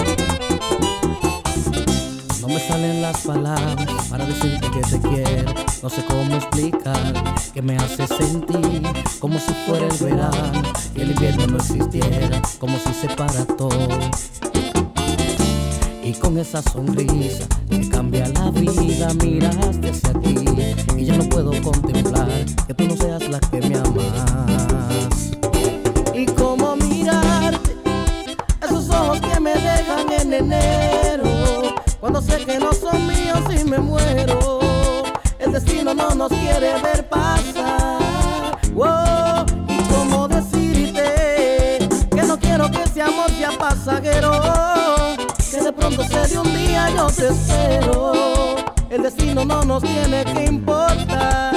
No 2.47 2.53
me 2.53 2.59
salen 2.59 3.01
las 3.01 3.21
palabras 3.21 4.07
para 4.07 4.23
decirte 4.23 4.69
que 4.69 4.81
te 4.81 4.99
quiero. 4.99 5.51
No 5.81 5.89
sé 5.89 6.05
cómo 6.05 6.35
explicar 6.35 7.11
que 7.51 7.59
me 7.63 7.75
hace 7.75 8.05
sentir 8.05 8.83
como 9.19 9.39
si 9.39 9.51
fuera 9.65 9.87
el 9.87 9.97
verano 9.97 10.61
y 10.95 11.01
el 11.01 11.09
invierno 11.09 11.47
no 11.47 11.57
existiera, 11.57 12.39
como 12.59 12.77
si 12.77 12.93
se 12.93 13.07
para 13.15 13.45
todo. 13.45 13.89
Y 16.03 16.13
con 16.13 16.37
esa 16.37 16.61
sonrisa 16.61 17.47
que 17.67 17.89
cambia 17.89 18.27
la 18.27 18.51
vida, 18.51 19.11
miraste 19.23 19.89
hacia 19.89 20.13
ti 20.19 20.35
y 20.97 21.05
ya 21.05 21.17
no 21.17 21.23
puedo 21.23 21.51
contemplar 21.63 22.45
que 22.67 22.75
tú 22.75 22.83
no 22.83 22.95
seas 22.95 23.27
la 23.27 23.39
que 23.39 23.59
me 23.59 23.75
amas. 23.75 25.31
Y 26.13 26.27
cómo 26.27 26.75
mirarte, 26.75 27.75
esos 28.61 28.87
ojos 28.91 29.19
que 29.19 29.39
me 29.39 29.55
dejan 29.55 30.11
en 30.21 30.31
enero, 30.31 31.14
cuando 32.05 32.21
sé 32.21 32.45
que 32.45 32.59
no 32.59 32.71
son 32.71 33.07
míos 33.07 33.39
y 33.49 33.63
me 33.67 33.79
muero. 33.79 34.59
El 35.39 35.51
destino 35.51 35.91
no 35.95 36.13
nos 36.13 36.29
quiere 36.29 36.79
ver 36.79 37.09
pasar. 37.09 38.59
Wow, 38.73 39.43
y 39.67 39.77
cómo 39.91 40.27
decirte 40.27 41.89
que 42.11 42.21
no 42.21 42.37
quiero 42.37 42.69
que 42.69 42.83
ese 42.83 43.01
amor 43.01 43.31
sea 43.31 43.49
pasajero 43.57 44.39
que 45.49 45.61
de 45.63 45.73
pronto 45.73 46.03
se 46.03 46.27
de 46.27 46.37
un 46.37 46.53
día 46.53 46.91
yo 46.95 47.07
te 47.07 47.29
espero. 47.29 48.13
El 48.91 49.01
destino 49.01 49.43
no 49.43 49.63
nos 49.63 49.81
tiene 49.81 50.25
que 50.25 50.45
importar. 50.45 51.54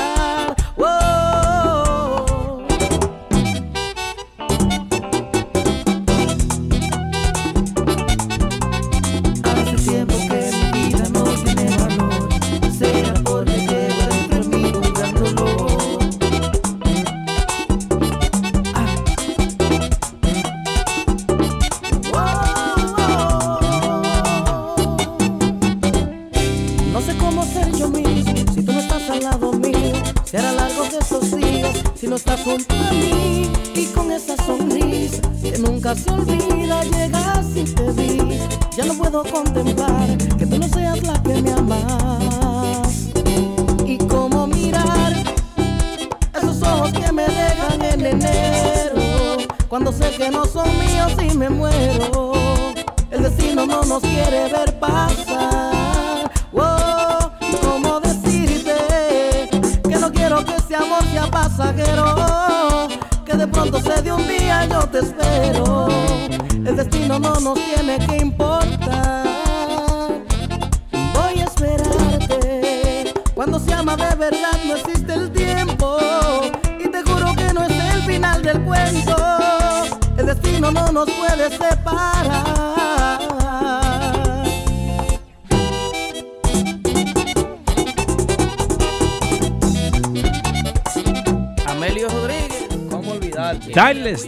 Puedo 39.11 39.25
contemplar 39.25 39.88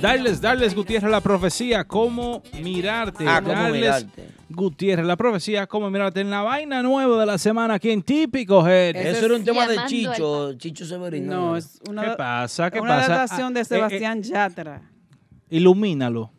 Darles, 0.01 0.41
darles, 0.41 0.41
darles, 0.41 0.75
Gutiérrez, 0.75 1.11
la 1.11 1.21
profecía, 1.21 1.85
cómo 1.85 2.43
mirarte. 2.63 3.25
Ah, 3.27 3.41
cómo 3.43 3.55
Darles, 3.55 3.81
mirarte. 3.81 4.29
Gutiérrez, 4.49 5.07
la 5.07 5.17
profecía, 5.17 5.67
cómo 5.67 5.91
mirarte 5.91 6.21
en 6.21 6.31
la 6.31 6.43
vaina 6.43 6.83
nueva 6.83 7.21
de 7.21 7.27
la 7.27 7.39
semana 7.39 7.75
aquí 7.75 7.91
en 7.91 8.03
Típico 8.03 8.67
Head. 8.67 8.97
Eso 8.97 9.27
era 9.27 9.37
un 9.37 9.45
tema 9.45 9.67
de 9.67 9.79
Chicho, 9.87 10.55
Chicho 10.55 10.85
Severino. 10.85 11.35
No, 11.35 11.57
es 11.57 11.81
una, 11.89 12.03
¿Qué 12.03 12.11
pasa? 12.17 12.71
¿Qué 12.71 12.81
una 12.81 12.97
pasa? 12.97 13.15
adaptación 13.15 13.49
Ah, 13.49 13.55
de 13.55 13.61
eh, 13.61 13.65
Sebastián 13.65 14.23
Yatra. 14.23 14.83
Ilumínalo. 15.51 16.31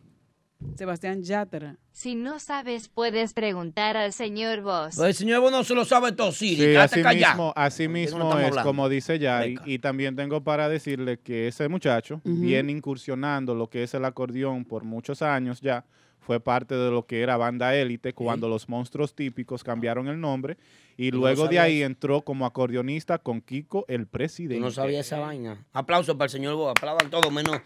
Sebastián 0.76 1.22
Yatra. 1.22 1.76
Si 1.92 2.14
no 2.14 2.38
sabes, 2.38 2.88
puedes 2.88 3.34
preguntar 3.34 3.96
al 3.96 4.12
señor 4.12 4.62
Vos. 4.62 4.96
Pues 4.96 5.08
el 5.08 5.14
señor 5.14 5.40
Vos 5.40 5.52
no 5.52 5.62
se 5.64 5.74
lo 5.74 5.84
sabe 5.84 6.12
todo, 6.12 6.32
Siri. 6.32 6.56
Sí, 6.72 6.76
así 6.76 7.02
mismo, 7.04 7.52
así 7.54 7.88
mismo 7.88 8.36
es 8.38 8.46
hablando. 8.46 8.62
como 8.62 8.88
dice 8.88 9.18
Yari. 9.18 9.58
Y 9.66 9.78
también 9.78 10.16
tengo 10.16 10.42
para 10.42 10.68
decirle 10.68 11.18
que 11.18 11.48
ese 11.48 11.68
muchacho 11.68 12.20
Ujú. 12.24 12.40
viene 12.40 12.72
incursionando 12.72 13.54
lo 13.54 13.68
que 13.68 13.82
es 13.82 13.94
el 13.94 14.04
acordeón 14.04 14.64
por 14.64 14.84
muchos 14.84 15.22
años 15.22 15.60
ya. 15.60 15.84
Fue 16.20 16.38
parte 16.38 16.76
de 16.76 16.88
lo 16.90 17.04
que 17.04 17.20
era 17.20 17.36
banda 17.36 17.74
élite 17.74 18.12
cuando 18.14 18.48
los 18.48 18.68
monstruos 18.68 19.12
típicos 19.12 19.64
cambiaron 19.64 20.06
el 20.06 20.20
nombre. 20.20 20.56
Y 20.96 21.10
luego 21.10 21.48
de 21.48 21.58
ahí 21.58 21.82
entró 21.82 22.20
como 22.22 22.46
acordeonista 22.46 23.18
con 23.18 23.40
Kiko 23.40 23.84
el 23.88 24.06
presidente. 24.06 24.54
Yo 24.56 24.60
no 24.60 24.70
sabía 24.70 25.00
esa 25.00 25.18
vaina. 25.18 25.66
Aplausos 25.72 26.14
para 26.14 26.26
el 26.26 26.30
señor 26.30 26.54
Vos. 26.54 26.70
Aplaudan 26.76 27.10
todo, 27.10 27.28
menos, 27.32 27.56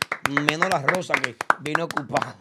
menos 0.48 0.70
la 0.70 0.80
rosa 0.80 1.12
que 1.22 1.34
vino 1.60 1.84
ocupada. 1.84 2.36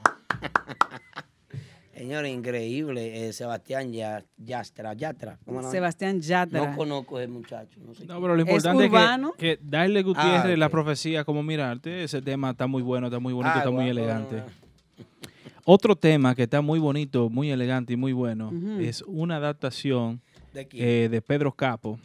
Señor, 1.94 2.26
increíble. 2.26 3.28
eh, 3.28 3.34
Sebastián 3.34 3.92
Ya- 3.94 4.24
Yastra. 4.38 4.94
Yatra. 4.94 5.40
¿cómo 5.46 5.62
no? 5.62 5.72
Sebastián 5.72 6.20
Yatra. 6.20 6.70
No 6.72 6.76
conozco 6.76 7.18
a 7.18 7.24
ese 7.24 7.32
muchacho. 7.32 7.80
No, 7.86 7.96
sé 7.96 8.06
No, 8.06 8.20
pero 8.22 8.36
lo 8.36 8.42
importante 8.42 8.84
es, 8.86 8.90
urbano? 8.90 9.32
que, 9.38 9.58
que 9.58 9.60
darle 9.64 10.04
Gutiérrez 10.04 10.54
Ah, 10.56 10.58
la 10.58 10.70
profecía 10.70 11.24
como 11.24 11.42
mirarte, 11.42 12.04
ese 12.04 12.22
tema 12.22 12.52
está 12.52 12.68
muy 12.68 12.82
bueno, 12.82 13.08
está 13.08 13.20
muy 13.20 13.32
bonito, 13.34 13.54
Ah, 13.56 13.60
está 13.60 13.72
muy 13.72 13.86
bueno, 13.86 13.92
elegante. 14.02 14.44
Otro 15.64 15.96
tema 15.96 16.36
que 16.36 16.44
está 16.44 16.62
muy 16.62 16.80
bonito, 16.80 17.30
muy 17.30 17.50
elegante 17.50 17.94
y 17.94 17.96
muy 17.98 18.12
bueno 18.14 18.52
es 18.80 19.02
una 19.08 19.38
adaptación 19.38 20.22
¿De 20.54 20.68
eh, 20.74 21.08
de 21.10 21.22
Pedro 21.22 21.52
Capo 21.54 21.98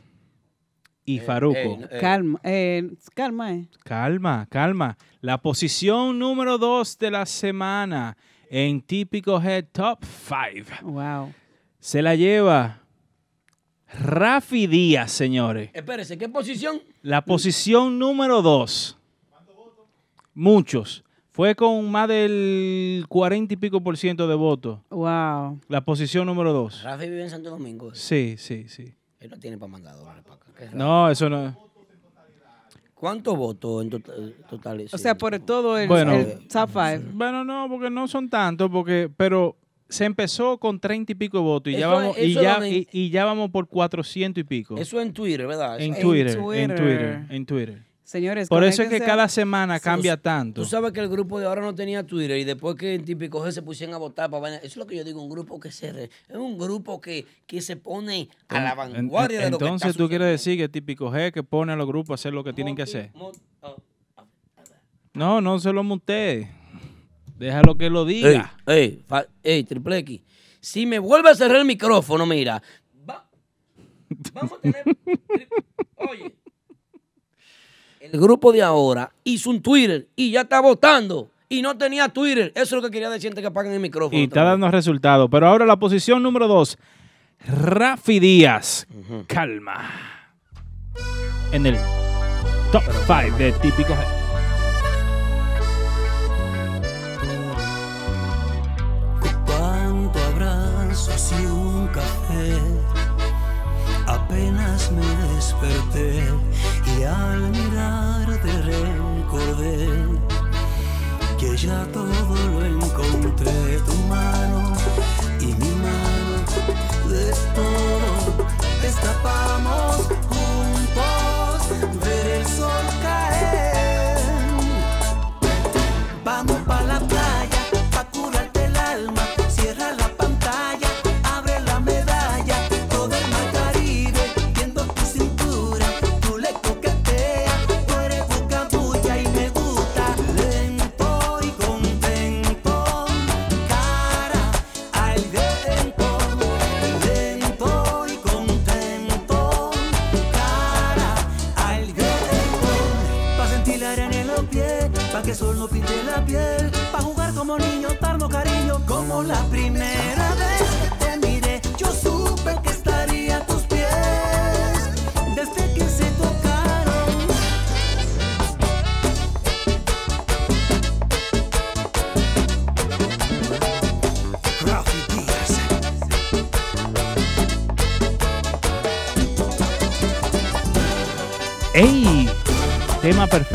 y 1.15 1.19
Eh, 1.19 1.21
Faruco. 1.21 1.59
eh, 1.59 1.89
eh. 1.91 1.99
Calma, 2.01 2.41
eh, 2.45 2.91
calma, 3.15 3.53
eh. 3.55 3.69
Calma, 3.85 4.47
calma. 4.51 4.97
La 5.21 5.39
posición 5.41 6.19
número 6.19 6.59
dos 6.59 6.99
de 6.99 7.11
la 7.11 7.27
semana 7.27 8.17
en 8.49 8.81
Típico 8.83 9.41
Head 9.41 9.67
Top 9.73 10.05
5 10.05 10.83
Wow. 10.91 11.33
se 11.79 12.03
la 12.03 12.15
lleva 12.17 12.81
Rafi 13.93 14.67
Díaz, 14.67 15.11
señores. 15.11 15.71
Espérese, 15.73 16.17
¿qué 16.17 16.29
posición? 16.29 16.81
La 17.03 17.25
posición 17.25 17.99
número 17.99 18.41
dos. 18.43 18.97
Muchos. 20.35 21.05
Fue 21.33 21.55
con 21.55 21.91
más 21.91 22.09
del 22.09 23.05
40 23.09 23.55
y 23.55 23.57
pico 23.57 23.81
por 23.83 23.97
ciento 23.97 24.27
de 24.29 24.35
votos. 24.35 24.81
Wow. 24.91 25.61
La 25.69 25.85
posición 25.85 26.27
número 26.27 26.53
dos. 26.53 26.83
Rafi 26.83 27.07
vive 27.09 27.23
en 27.23 27.31
Santo 27.31 27.51
Domingo. 27.51 27.95
Sí, 27.95 28.35
sí, 28.39 28.67
sí. 28.69 28.95
Él 29.21 29.31
no 29.31 29.39
tiene 29.39 29.59
para 29.59 29.71
mandar 29.71 29.97
dólares 29.97 30.25
para 30.25 30.37
acá. 30.37 30.75
No, 30.75 31.11
eso 31.11 31.29
no. 31.29 31.57
¿Cuántos 32.95 33.37
votos 33.37 33.83
en 33.83 33.91
total? 33.91 34.35
total 34.49 34.87
O 34.93 34.99
sea, 34.99 35.17
por 35.17 35.39
todo 35.39 35.79
el, 35.79 35.89
Bueno. 35.89 36.13
el 36.15 36.47
top 36.49 36.71
five. 36.71 37.01
Bueno, 37.13 37.45
no, 37.45 37.67
porque 37.69 37.89
no 37.89 38.07
son 38.09 38.29
tantos, 38.29 38.71
porque, 38.71 39.11
pero 39.17 39.57
se 39.89 40.05
empezó 40.05 40.59
con 40.59 40.79
30 40.79 41.13
y 41.13 41.15
pico 41.15 41.39
de 41.39 41.43
votos 41.45 41.73
y 41.73 41.77
ya 41.77 41.89
vamos, 41.89 42.17
y 42.19 42.35
ya, 42.35 42.67
y, 42.67 42.87
y 42.93 43.11
ya 43.11 43.25
vamos 43.25 43.51
por 43.51 43.69
400 43.69 44.41
y 44.43 44.45
pico. 44.45 44.77
Eso 44.77 45.01
en 45.01 45.13
Twitter, 45.13 45.47
¿verdad? 45.47 45.81
en 45.81 45.99
Twitter, 45.99 46.39
en. 46.55 46.75
Twitter, 46.77 47.27
en 47.31 47.47
Twitter. 47.47 47.90
Señores, 48.11 48.49
Por 48.49 48.65
eso 48.65 48.83
es 48.83 48.89
que 48.89 48.99
cada 48.99 49.29
semana 49.29 49.79
cambia 49.79 50.17
tanto. 50.17 50.63
Tú 50.63 50.67
sabes 50.67 50.91
que 50.91 50.99
el 50.99 51.09
grupo 51.09 51.39
de 51.39 51.47
ahora 51.47 51.63
no 51.63 51.77
tenía 51.77 52.05
Twitter 52.05 52.39
y 52.39 52.43
después 52.45 52.75
que 52.75 52.95
en 52.97 53.05
Típico 53.05 53.39
G 53.47 53.53
se 53.53 53.63
pusieron 53.63 53.95
a 53.95 53.99
votar 53.99 54.29
para 54.29 54.41
vaina- 54.41 54.57
Eso 54.57 54.67
es 54.67 54.77
lo 54.79 54.87
que 54.89 54.97
yo 54.97 55.05
digo, 55.05 55.23
un 55.23 55.31
grupo 55.31 55.61
que 55.61 55.71
se... 55.71 55.93
re- 55.93 56.11
es 56.29 56.37
un 56.37 56.59
grupo 56.59 57.01
que, 57.01 57.25
que 57.47 57.61
se 57.63 57.77
pone 57.77 58.29
a 58.49 58.61
la 58.61 58.71
En- 58.73 58.77
vanguardia 58.77 59.39
de 59.43 59.51
lo 59.53 59.59
que 59.59 59.65
está 59.65 59.75
Entonces 59.75 59.97
tú 59.97 60.09
quieres 60.09 60.27
decir 60.27 60.59
que 60.59 60.69
típico 60.69 61.09
G 61.13 61.31
que 61.31 61.45
pone 61.45 61.73
a 61.73 61.77
los 61.77 61.87
grupos 61.87 62.11
a 62.11 62.15
hacer 62.15 62.33
lo 62.35 62.43
que 62.43 62.53
tienen 62.53 62.75
que 62.75 62.83
hacer. 62.83 63.13
Mo- 63.15 63.31
oh. 63.61 63.77
No, 65.15 65.41
no 65.41 65.61
se 65.61 65.73
lo 65.73 65.85
monté. 65.85 66.51
Déjalo 67.39 67.77
que 67.77 67.91
lo 67.91 68.05
diga. 68.05 68.57
Ey, 68.67 68.75
ey, 68.77 69.05
fa- 69.07 69.27
ey, 69.45 69.63
Triple 69.63 69.99
X. 69.99 70.21
Si 70.61 70.85
me 70.85 70.99
vuelve 70.99 71.31
a 71.31 71.35
cerrar 71.37 71.59
el 71.59 71.65
micrófono, 71.65 72.27
mira. 72.27 72.61
va- 73.09 73.31
vamos 74.35 74.59
a 74.59 74.61
tener. 74.61 74.83
Oye. 75.95 76.40
El 78.13 78.19
grupo 78.19 78.53
de 78.53 78.61
ahora 78.61 79.13
hizo 79.23 79.51
un 79.51 79.63
Twitter 79.63 80.09
y 80.17 80.33
ya 80.33 80.41
está 80.43 80.61
votando. 80.61 81.31
Y 81.49 81.63
no 81.63 81.77
tenía 81.77 82.09
Twitter. 82.09 82.51
Eso 82.55 82.77
es 82.77 82.83
lo 82.83 82.83
que 82.83 82.91
quería 82.91 83.09
decir 83.11 83.29
antes 83.29 83.43
que 83.43 83.49
apaguen 83.49 83.73
el 83.73 83.81
micrófono. 83.81 84.19
Y 84.19 84.25
está 84.25 84.43
dando 84.43 84.69
resultados. 84.71 85.29
Pero 85.31 85.47
ahora 85.47 85.65
la 85.65 85.79
posición 85.79 86.23
número 86.23 86.49
dos. 86.49 86.77
Rafi 87.47 88.19
Díaz. 88.19 88.87
Calma. 89.29 89.91
En 91.53 91.67
el 91.67 91.77
top 92.73 92.83
5 93.07 93.39
de 93.39 93.53
típico 93.53 93.95
G. 93.95 94.05
Cuánto 99.47 100.19
abrazos 100.19 101.33
y 101.41 101.47
un 101.47 101.87
café. 101.89 102.59
Apenas 104.07 104.91
me 104.93 105.35
desperté 105.35 106.25
y 106.99 107.03
al 107.05 107.60
ya 111.67 111.87
todo 111.93 112.07
lo 112.53 112.65
encontré. 112.65 113.81
Tu 113.85 113.95
mano 114.09 114.70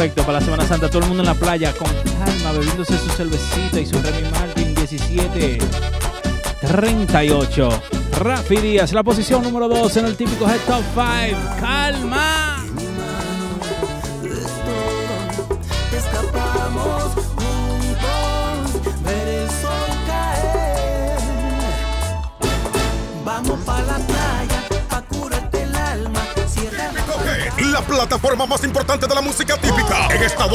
perfecto 0.06 0.24
para 0.24 0.40
la 0.40 0.46
Semana 0.46 0.68
Santa. 0.68 0.88
Todo 0.88 1.00
el 1.00 1.08
mundo 1.08 1.24
en 1.24 1.28
la 1.28 1.34
playa 1.34 1.74
con 1.74 1.88
calma, 2.20 2.52
bebiéndose 2.52 2.98
su 2.98 3.10
cervecita 3.10 3.80
y 3.80 3.86
su 3.88 4.00
Remy 4.00 4.30
Martin 4.30 4.76
17. 4.76 5.58
38. 6.62 7.70
Rafi 8.20 8.58
Díaz, 8.58 8.94
la 8.94 9.04
posición 9.04 9.42
número 9.42 9.68
2 9.68 9.98
en 9.98 10.06
el 10.06 10.16
típico 10.16 10.48
Head 10.48 10.60
Top 10.68 10.84
5. 10.94 11.40
¡Calma! 11.60 12.25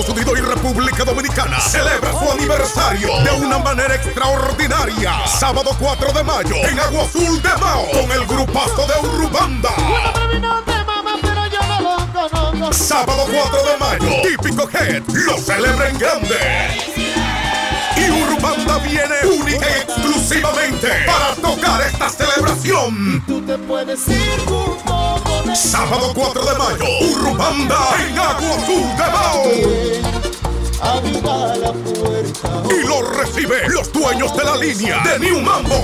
Estados 0.01 0.17
Unidos 0.17 0.39
y 0.39 0.43
República 0.43 1.05
Dominicana 1.05 1.61
celebra 1.61 2.13
su 2.13 2.33
aniversario 2.33 3.09
de 3.23 3.45
una 3.45 3.59
manera 3.59 3.95
extraordinaria. 3.95 5.27
Sábado 5.27 5.77
4 5.79 6.13
de 6.13 6.25
mayo 6.25 6.55
en 6.57 6.81
Agua 6.81 7.05
Azul 7.05 7.43
de 7.43 7.49
Mao 7.61 7.87
con 7.91 8.11
el 8.11 8.25
grupazo 8.27 8.87
de 8.87 9.09
Urubanda. 9.09 9.69
Sábado 12.73 13.27
4 13.31 13.63
de 13.63 13.77
mayo, 13.79 14.23
típico 14.23 14.71
Head 14.71 15.03
lo 15.07 15.37
celebra 15.37 15.91
en 15.91 15.99
grande. 15.99 16.39
Y 17.97 18.11
Urbanda 18.23 18.79
viene 18.79 19.39
única 19.39 19.67
y 19.69 19.81
exclusivamente 19.83 20.89
para 21.05 21.35
tocar 21.35 21.83
esta 21.83 22.09
celebración. 22.09 23.23
Tú 23.27 23.43
te 23.43 23.59
puedes 23.59 24.09
ir. 24.09 24.90
Sábado 25.55 26.13
4 26.15 26.45
de 26.45 26.59
mayo, 26.59 26.85
Urbanda 27.13 27.79
en 27.99 28.19
Agua 28.19 28.57
Azul 28.57 28.87
de 28.97 29.05
la 31.59 31.73
puerta. 31.73 32.63
Y 32.71 32.87
lo 32.87 33.03
recibe 33.11 33.69
los 33.69 33.93
dueños 33.93 34.37
de 34.37 34.45
la 34.45 34.57
línea 34.57 35.03
de 35.03 35.19
New 35.19 35.41
Mambo. 35.41 35.75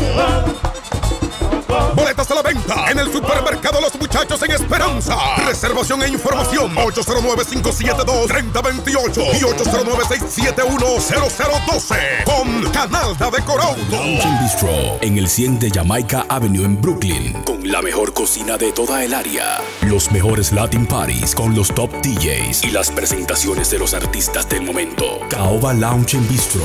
Boletas 1.95 2.31
a 2.31 2.35
la 2.35 2.43
en 2.91 2.99
el 2.99 3.13
supermercado 3.13 3.81
Los 3.81 3.95
Muchachos 3.99 4.43
en 4.43 4.51
Esperanza. 4.53 5.17
Reservación 5.47 6.03
e 6.03 6.09
información 6.09 6.75
809-572-3028 6.75 9.35
y 9.35 9.41
809-671-0012 9.43 12.25
con 12.25 12.73
Canal 12.73 13.17
de 13.17 13.43
Corauto. 13.45 14.03
Bistro 14.43 14.99
en 15.01 15.19
el 15.19 15.29
100 15.29 15.59
de 15.59 15.71
Jamaica 15.71 16.27
Avenue 16.29 16.65
en 16.65 16.81
Brooklyn, 16.81 17.33
con 17.45 17.71
la 17.71 17.83
mejor 17.83 18.13
cocina 18.13 18.57
de 18.57 18.73
toda 18.73 19.05
el 19.05 19.15
área, 19.15 19.61
los 19.83 20.11
mejores 20.11 20.53
Latin 20.53 20.87
Parties 20.87 21.35
con 21.35 21.55
los 21.55 21.75
top 21.75 21.91
DJs 22.03 22.65
y 22.65 22.71
las 22.71 22.91
presentaciones 22.91 23.71
de 23.71 23.79
los 23.79 23.95
artistas 23.95 24.49
del 24.49 24.63
momento. 24.63 25.21
Caoba 25.31 25.73
Lounge 25.73 26.17
and 26.17 26.29
Bistro, 26.29 26.65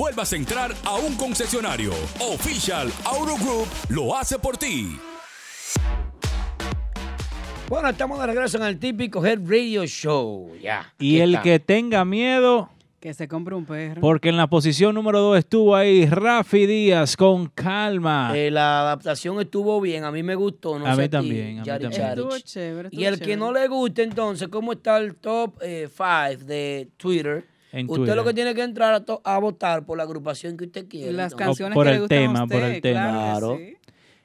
vuelvas 0.01 0.33
a 0.33 0.35
entrar 0.35 0.71
a 0.83 0.95
un 0.95 1.13
concesionario. 1.15 1.91
Official 2.19 2.91
Auto 3.05 3.35
Group 3.35 3.67
lo 3.89 4.17
hace 4.17 4.39
por 4.39 4.57
ti. 4.57 4.97
Bueno, 7.69 7.87
estamos 7.89 8.19
de 8.19 8.25
regreso 8.25 8.57
en 8.57 8.63
el 8.63 8.79
típico 8.79 9.23
Head 9.23 9.41
Radio 9.45 9.85
Show. 9.85 10.53
Ya. 10.59 10.91
Y 10.97 11.19
el 11.19 11.35
está. 11.35 11.43
que 11.43 11.59
tenga 11.59 12.03
miedo, 12.03 12.71
Que 12.99 13.13
se 13.13 13.27
compre 13.27 13.53
un 13.53 13.65
perro. 13.67 14.01
porque 14.01 14.29
en 14.29 14.37
la 14.37 14.47
posición 14.47 14.95
número 14.95 15.19
2 15.19 15.37
estuvo 15.37 15.75
ahí 15.75 16.07
Rafi 16.07 16.65
Díaz 16.65 17.15
con 17.15 17.45
calma. 17.49 18.31
Eh, 18.35 18.49
la 18.49 18.81
adaptación 18.81 19.39
estuvo 19.39 19.79
bien, 19.81 20.03
a 20.03 20.11
mí 20.11 20.23
me 20.23 20.33
gustó. 20.33 20.79
No 20.79 20.87
A 20.87 20.95
sé 20.95 21.03
mí 21.03 21.09
también, 21.09 21.59
a 21.59 21.61
mí 21.61 21.65
Yari 21.67 21.83
también. 21.83 22.01
Estuvo 22.09 22.39
chévere, 22.39 22.89
Y 22.91 23.03
el 23.03 23.19
que 23.19 23.37
no 23.37 23.51
le 23.53 23.67
guste, 23.67 24.01
entonces, 24.01 24.47
¿cómo 24.47 24.71
está 24.73 24.97
el 24.97 25.13
top 25.13 25.61
5 25.61 26.43
de 26.47 26.89
Twitter? 26.97 27.50
En 27.71 27.85
usted 27.85 27.95
Twitter. 27.95 28.15
lo 28.15 28.23
que 28.25 28.33
tiene 28.33 28.53
que 28.53 28.61
entrar 28.63 28.93
a, 28.93 29.05
to- 29.05 29.21
a 29.23 29.37
votar 29.39 29.85
por 29.85 29.97
la 29.97 30.03
agrupación 30.03 30.57
que 30.57 30.65
usted 30.65 30.87
quiere. 30.87 31.11
Las 31.13 31.31
entonces. 31.33 31.47
canciones 31.47 31.75
por 31.75 31.85
que 31.85 31.91
le 31.91 31.97
el 31.97 32.03
a 32.03 32.07
tema, 32.07 32.47
por 32.47 32.61
el 32.63 32.81
tema. 32.81 33.01
Claro. 33.01 33.57
sí. 33.57 33.77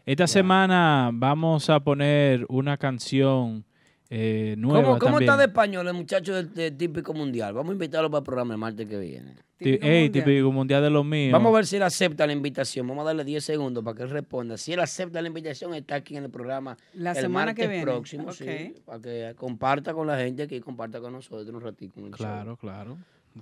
Esta 0.05 0.27
semana 0.28 1.10
vamos 1.12 1.68
a 1.68 1.81
poner 1.81 2.47
una 2.48 2.77
canción 2.77 3.64
eh, 4.09 4.55
nueva 4.56 4.82
¿Cómo, 4.85 4.98
cómo 4.98 5.12
también. 5.14 5.31
está 5.31 5.36
de 5.36 5.44
español 5.47 5.89
el 5.89 5.94
muchacho 5.94 6.32
del, 6.35 6.55
del 6.55 6.77
típico 6.77 7.12
mundial? 7.12 7.55
Vamos 7.55 7.70
a 7.70 7.73
invitarlo 7.73 8.09
para 8.09 8.20
el 8.20 8.24
programa 8.24 8.55
el 8.55 8.59
martes 8.60 8.86
que 8.89 8.98
viene. 8.98 9.35
Ey, 9.59 10.10
típico 10.10 10.52
mundial 10.52 10.82
de 10.82 10.90
los 10.90 11.05
míos. 11.05 11.32
Vamos 11.32 11.51
a 11.52 11.56
ver 11.56 11.66
si 11.66 11.77
él 11.77 11.82
acepta 11.82 12.24
la 12.27 12.32
invitación. 12.35 12.86
Vamos 12.86 13.02
a 13.02 13.06
darle 13.06 13.24
10 13.24 13.43
segundos 13.43 13.82
para 13.82 13.97
que 13.97 14.02
él 14.05 14.10
responda. 14.10 14.56
Si 14.59 14.73
él 14.74 14.81
acepta 14.81 15.20
la 15.23 15.28
invitación, 15.28 15.74
está 15.74 15.97
aquí 15.97 16.16
en 16.16 16.24
el 16.24 16.31
programa 16.31 16.77
La 16.94 17.10
el 17.12 17.16
semana 17.16 17.47
martes 17.47 17.64
que 17.64 17.68
viene. 17.68 17.82
próximo. 17.85 18.32
Sí, 18.32 18.74
para 18.85 19.01
que 19.01 19.32
comparta 19.35 19.93
con 19.94 20.06
la 20.06 20.18
gente 20.18 20.43
aquí, 20.44 20.60
comparta 20.60 21.01
con 21.01 21.14
nosotros 21.14 21.48
un 21.48 21.60
ratito. 21.62 22.01
Claro, 22.12 22.51
show. 22.51 22.56
claro. 22.59 22.98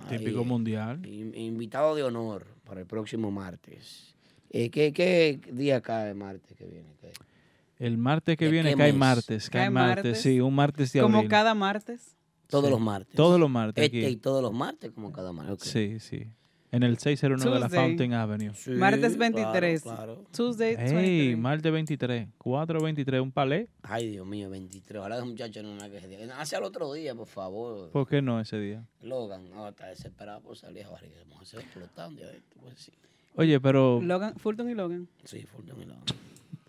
Ahí, 0.09 0.17
Típico 0.17 0.43
mundial. 0.43 1.05
in- 1.05 1.33
Invitado 1.35 1.95
de 1.95 2.03
honor 2.03 2.45
para 2.65 2.81
el 2.81 2.85
próximo 2.87 3.31
martes. 3.31 4.15
Eh, 4.49 4.69
¿qué, 4.69 4.93
¿Qué 4.93 5.39
día 5.51 5.81
cae 5.81 6.13
martes 6.13 6.55
que 6.57 6.65
viene? 6.65 6.95
¿Qué? 7.01 7.11
El 7.77 7.97
martes 7.97 8.37
que 8.37 8.45
¿De 8.45 8.51
viene 8.51 8.75
cae 8.75 8.91
mes? 8.91 8.99
martes, 8.99 9.49
cae 9.49 9.61
Cae 9.63 9.69
martes, 9.69 10.05
martes. 10.05 10.21
sí, 10.21 10.39
un 10.39 10.55
martes 10.55 10.93
de 10.93 11.01
Como 11.01 11.17
abril. 11.17 11.29
cada 11.29 11.53
martes. 11.53 12.15
Todos 12.47 12.65
Sí. 12.65 12.71
los 12.71 12.79
martes. 12.79 13.15
Todos 13.15 13.39
los 13.39 13.49
martes 13.49 13.83
Este 13.83 13.97
aquí. 14.05 14.13
y 14.13 14.15
todos 14.17 14.41
los 14.41 14.53
martes, 14.53 14.91
como 14.91 15.11
cada 15.11 15.33
martes. 15.33 15.67
Sí, 15.67 15.99
sí. 15.99 16.27
En 16.75 16.83
el 16.83 16.97
609 16.97 17.53
de 17.53 17.59
la. 17.61 17.69
Fountain 17.69 18.13
Avenue. 18.13 18.53
Sí, 18.53 18.71
Martes 18.71 19.15
claro, 19.15 19.33
23. 19.33 19.81
claro. 19.81 20.23
Tuesday 20.35 20.75
Ey, 20.77 20.93
23. 20.93 21.37
martes 21.37 21.71
23, 21.71 22.27
423, 22.37 23.21
un 23.21 23.31
palé. 23.31 23.69
Ay, 23.81 24.09
Dios 24.09 24.27
mío, 24.27 24.49
23. 24.49 24.99
Ojalá 24.99 25.15
ese 25.15 25.25
muchacho 25.25 25.63
no 25.63 25.73
me 25.75 25.89
queje. 25.89 26.29
Hace 26.33 26.57
al 26.57 26.63
otro 26.63 26.91
día, 26.91 27.15
por 27.15 27.27
favor. 27.27 27.91
¿Por 27.91 28.05
qué 28.07 28.21
no 28.21 28.41
ese 28.41 28.59
día? 28.59 28.85
Logan, 29.01 29.49
no, 29.51 29.69
está 29.69 29.87
desesperado 29.87 30.41
por 30.41 30.57
salir 30.57 30.83
a 30.83 30.89
barriga. 30.89 31.15
Vamos 31.29 31.39
a 31.39 31.43
hacer 31.43 31.61
explotando. 31.61 32.21
ya 32.21 32.27
ves, 32.27 32.43
tú 32.49 32.59
puedes 32.59 32.75
decir. 32.75 32.93
Oye, 33.35 33.59
pero 33.61 34.01
Logan, 34.01 34.35
Fulton 34.35 34.69
y 34.69 34.73
Logan. 34.75 35.07
Sí, 35.23 35.45
Fulton 35.45 35.81
y 35.81 35.85
Logan. 35.85 36.03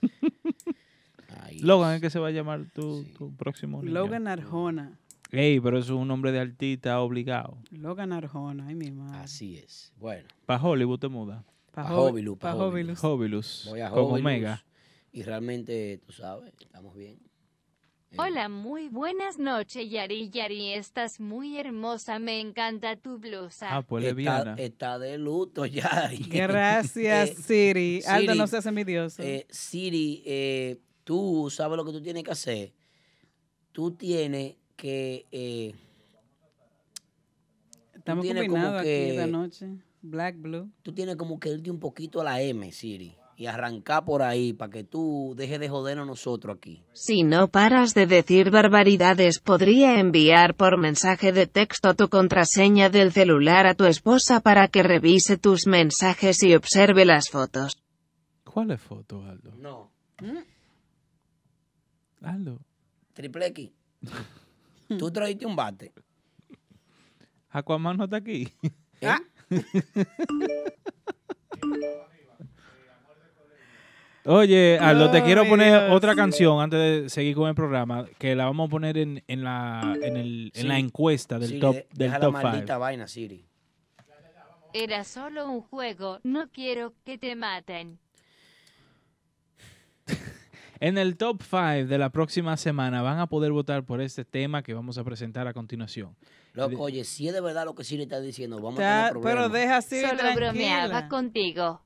Ay, 1.43 1.59
Logan 1.59 1.95
es 1.97 2.01
que 2.01 2.11
se 2.11 2.21
va 2.21 2.29
a 2.29 2.31
llamar 2.31 2.67
tu, 2.73 3.03
tu 3.19 3.35
próximo 3.35 3.83
niño. 3.83 3.93
Logan 3.93 4.29
Arjona. 4.29 4.99
Ey, 5.33 5.61
pero 5.61 5.79
eso 5.79 5.95
es 5.95 6.01
un 6.01 6.09
nombre 6.09 6.31
de 6.33 6.39
artista 6.41 7.01
obligado. 7.01 7.59
Logan 7.71 8.13
Arjona. 8.13 8.67
Ay, 8.69 8.75
mi 8.75 8.91
madre. 8.93 9.19
Así 9.19 9.57
es. 9.57 9.93
Bueno, 9.99 10.29
Para 10.47 10.63
Hollywood 10.63 10.99
te 11.01 11.09
muda. 11.09 11.45
Pa' 11.73 11.83
pa' 11.85 11.91
Hobi- 11.95 12.11
Hobilus, 12.11 12.39
pa' 12.39 12.53
pa' 12.53 12.65
Hobilus. 12.65 13.05
Hobilus. 13.05 13.67
voy 13.69 13.81
a 13.81 13.91
Como 13.91 14.03
Hobilus, 14.03 14.21
Omega. 14.21 14.65
Y 15.13 15.23
realmente, 15.23 16.01
tú 16.07 16.13
sabes, 16.13 16.53
estamos 16.61 16.95
bien. 16.95 17.19
Hola, 18.19 18.49
muy 18.49 18.89
buenas 18.89 19.39
noches, 19.39 19.91
Yari. 19.91 20.31
Yari, 20.31 20.73
estás 20.73 21.21
muy 21.21 21.59
hermosa. 21.59 22.19
Me 22.19 22.41
encanta 22.41 22.97
tu 22.97 23.19
blusa. 23.19 23.77
Ah, 23.77 23.83
pues 23.83 24.05
está, 24.07 24.55
está 24.57 24.99
de 24.99 25.19
luto 25.19 25.67
ya. 25.67 26.11
Gracias, 26.31 27.31
Eh, 27.39 27.43
Siri. 27.43 28.01
Aldo 28.07 28.21
Siri, 28.33 28.39
no 28.39 28.47
se 28.47 28.57
hace 28.59 28.69
envidioso. 28.71 29.23
Eh, 29.23 29.47
Siri, 29.51 30.23
eh, 30.25 30.79
tú 31.05 31.49
sabes 31.51 31.77
lo 31.77 31.85
que 31.85 31.93
tú 31.93 32.01
tienes 32.01 32.23
que 32.23 32.31
hacer. 32.31 32.73
Tú 33.73 33.91
tienes 33.91 34.55
que. 34.77 35.27
eh, 35.33 35.75
Estamos 37.95 38.25
tienes 38.25 38.45
como 38.45 38.55
combinados 38.55 38.81
aquí 38.81 38.89
que- 38.89 39.11
esta 39.11 39.27
noche. 39.27 39.67
Black, 40.03 40.37
blue. 40.41 40.71
tú 40.83 40.93
tienes 40.93 41.17
como 41.17 41.41
que 41.41 41.49
irte 41.51 41.71
un 41.71 41.81
poquito 41.81 42.21
a 42.21 42.25
la 42.25 42.41
M, 42.41 42.71
Siri. 42.71 43.17
Y 43.39 43.47
arrancar 43.47 44.05
por 44.05 44.23
ahí 44.23 44.53
para 44.55 44.71
que 44.73 44.83
tú 44.85 45.35
dejes 45.37 45.61
de 45.61 45.69
jodernos 45.69 46.05
a 46.05 46.07
nosotros 46.07 46.57
aquí. 46.57 46.83
Si 46.95 47.23
no 47.23 47.49
paras 47.49 47.93
de 47.93 48.07
decir 48.07 48.51
barbaridades, 48.51 49.41
podría 49.41 49.99
enviar 50.01 50.55
por 50.55 50.79
mensaje 50.79 51.33
de 51.33 51.47
texto 51.47 51.93
tu 51.95 52.09
contraseña 52.09 52.89
del 52.89 53.13
celular 53.13 53.67
a 53.67 53.75
tu 53.75 53.85
esposa 53.85 54.41
para 54.41 54.69
que 54.69 54.83
revise 54.83 55.37
tus 55.37 55.67
mensajes 55.67 56.43
y 56.45 56.55
observe 56.55 57.05
las 57.05 57.29
fotos. 57.29 57.77
¿Cuál 58.45 58.71
es 58.71 58.81
foto, 58.81 59.23
Aldo? 59.25 59.53
No. 59.59 59.91
Aldo. 62.23 62.61
Triple 63.13 63.47
X. 63.49 63.71
tú 64.99 65.11
trajiste 65.11 65.47
un 65.47 65.57
bate. 65.57 65.93
Aquaman 67.51 67.97
no 67.97 68.05
está 68.05 68.17
aquí. 68.17 68.49
Ah. 69.03 69.21
Oye, 74.29 74.77
Aldo, 74.81 75.09
te 75.13 75.23
quiero 75.23 75.47
poner 75.47 75.71
Dios. 75.85 75.93
otra 75.93 76.17
canción 76.17 76.61
antes 76.61 76.81
de 77.05 77.09
seguir 77.09 77.37
con 77.37 77.49
el 77.49 77.55
programa, 77.55 78.07
que 78.19 78.35
la 78.35 78.47
vamos 78.47 78.67
a 78.67 78.71
poner 78.71 78.99
en, 78.99 79.23
en 79.29 79.45
la, 79.45 79.97
en, 80.03 80.17
el, 80.17 80.51
en 80.53 80.67
la 80.69 80.79
encuesta 80.81 81.39
del 81.39 81.61
top 81.61 81.75
de- 81.77 81.87
del 81.93 82.09
deja 82.11 82.19
top 82.21 82.33
la 82.33 82.41
5. 82.41 82.51
maldita 82.53 82.79
vaina, 82.79 83.07
Siri. 83.07 83.47
Era 84.73 85.05
solo 85.05 85.49
un 85.49 85.61
juego. 85.63 86.19
No 86.25 86.49
quiero 86.51 86.93
que 87.05 87.19
te 87.19 87.37
maten. 87.37 88.01
En 90.81 90.99
el 90.99 91.17
top 91.17 91.43
5 91.43 91.87
de 91.89 91.99
la 91.99 92.11
próxima 92.11 92.57
semana 92.57 93.03
van 93.03 93.19
a 93.19 93.27
poder 93.29 93.53
votar 93.53 93.85
por 93.85 94.01
este 94.01 94.25
tema 94.25 94.63
que 94.63 94.75
vamos 94.75 94.99
a 94.99 95.05
presentar 95.05 95.47
a 95.47 95.53
continuación. 95.55 96.15
Loco, 96.53 96.83
oye, 96.83 97.05
si 97.05 97.29
es 97.29 97.35
de 97.35 97.41
verdad 97.41 97.65
lo 97.65 97.75
que 97.75 97.85
Siri 97.85 98.03
está 98.05 98.21
diciendo, 98.21 98.57
vamos 98.61 98.79
Ya, 98.79 99.07
a 99.07 99.09
tener 99.09 99.13
problemas. 99.23 99.47
pero 99.47 99.49
deja 99.61 99.77
así 99.79 100.01
Solo 100.01 100.17
tranquila. 100.19 100.35
bromeaba 100.53 101.09
contigo. 101.09 101.81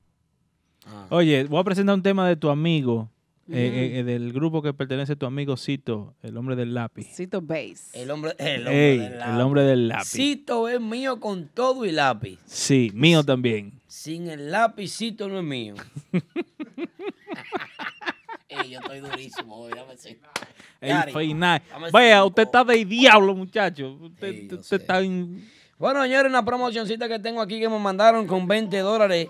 Ah. 0.85 1.07
Oye, 1.09 1.43
voy 1.45 1.59
a 1.59 1.63
presentar 1.63 1.95
un 1.95 2.01
tema 2.03 2.27
de 2.27 2.35
tu 2.35 2.49
amigo 2.49 3.09
eh, 3.49 3.95
eh, 3.99 4.03
del 4.03 4.31
grupo 4.31 4.61
que 4.61 4.73
pertenece 4.73 5.13
a 5.13 5.15
tu 5.17 5.25
amigo 5.25 5.57
Cito, 5.57 6.15
el 6.21 6.37
hombre 6.37 6.55
del 6.55 6.73
lápiz. 6.73 7.03
Cito 7.13 7.41
Bass. 7.41 7.89
El 7.93 8.09
hombre, 8.11 8.33
el 8.39 8.61
hombre 8.61 8.91
Ey, 8.91 8.97
del 8.99 9.19
lápiz. 9.19 9.33
el 9.33 9.41
hombre 9.41 9.61
del 9.63 9.87
lápiz. 9.89 10.07
Cito 10.09 10.69
es 10.69 10.79
mío 10.79 11.19
con 11.19 11.47
todo 11.49 11.85
y 11.85 11.91
lápiz. 11.91 12.39
Sí, 12.45 12.91
mío 12.93 13.23
también. 13.23 13.73
Sin 13.87 14.27
el 14.29 14.51
lápiz, 14.51 14.89
Cito 14.95 15.27
no 15.27 15.39
es 15.39 15.43
mío. 15.45 15.75
Ey, 18.51 18.69
yo 18.71 18.79
estoy 18.79 18.99
durísimo 18.99 19.55
hoy, 19.55 19.71
dame 19.73 19.93
así. 19.93 20.19
El 20.81 21.03
final. 21.13 21.61
cinco. 21.89 22.25
usted 22.27 22.43
está 22.43 22.63
de 22.65 22.83
diablo, 22.85 23.33
muchacho. 23.33 23.97
Usted, 24.01 24.51
usted 24.53 24.81
está 24.81 24.99
en- 24.99 25.49
Bueno, 25.77 26.03
señores, 26.03 26.29
una 26.29 26.43
promocioncita 26.43 27.07
que 27.07 27.17
tengo 27.17 27.39
aquí 27.41 27.59
que 27.61 27.69
me 27.69 27.79
mandaron 27.79 28.27
con 28.27 28.45
20 28.47 28.77
dólares. 28.79 29.29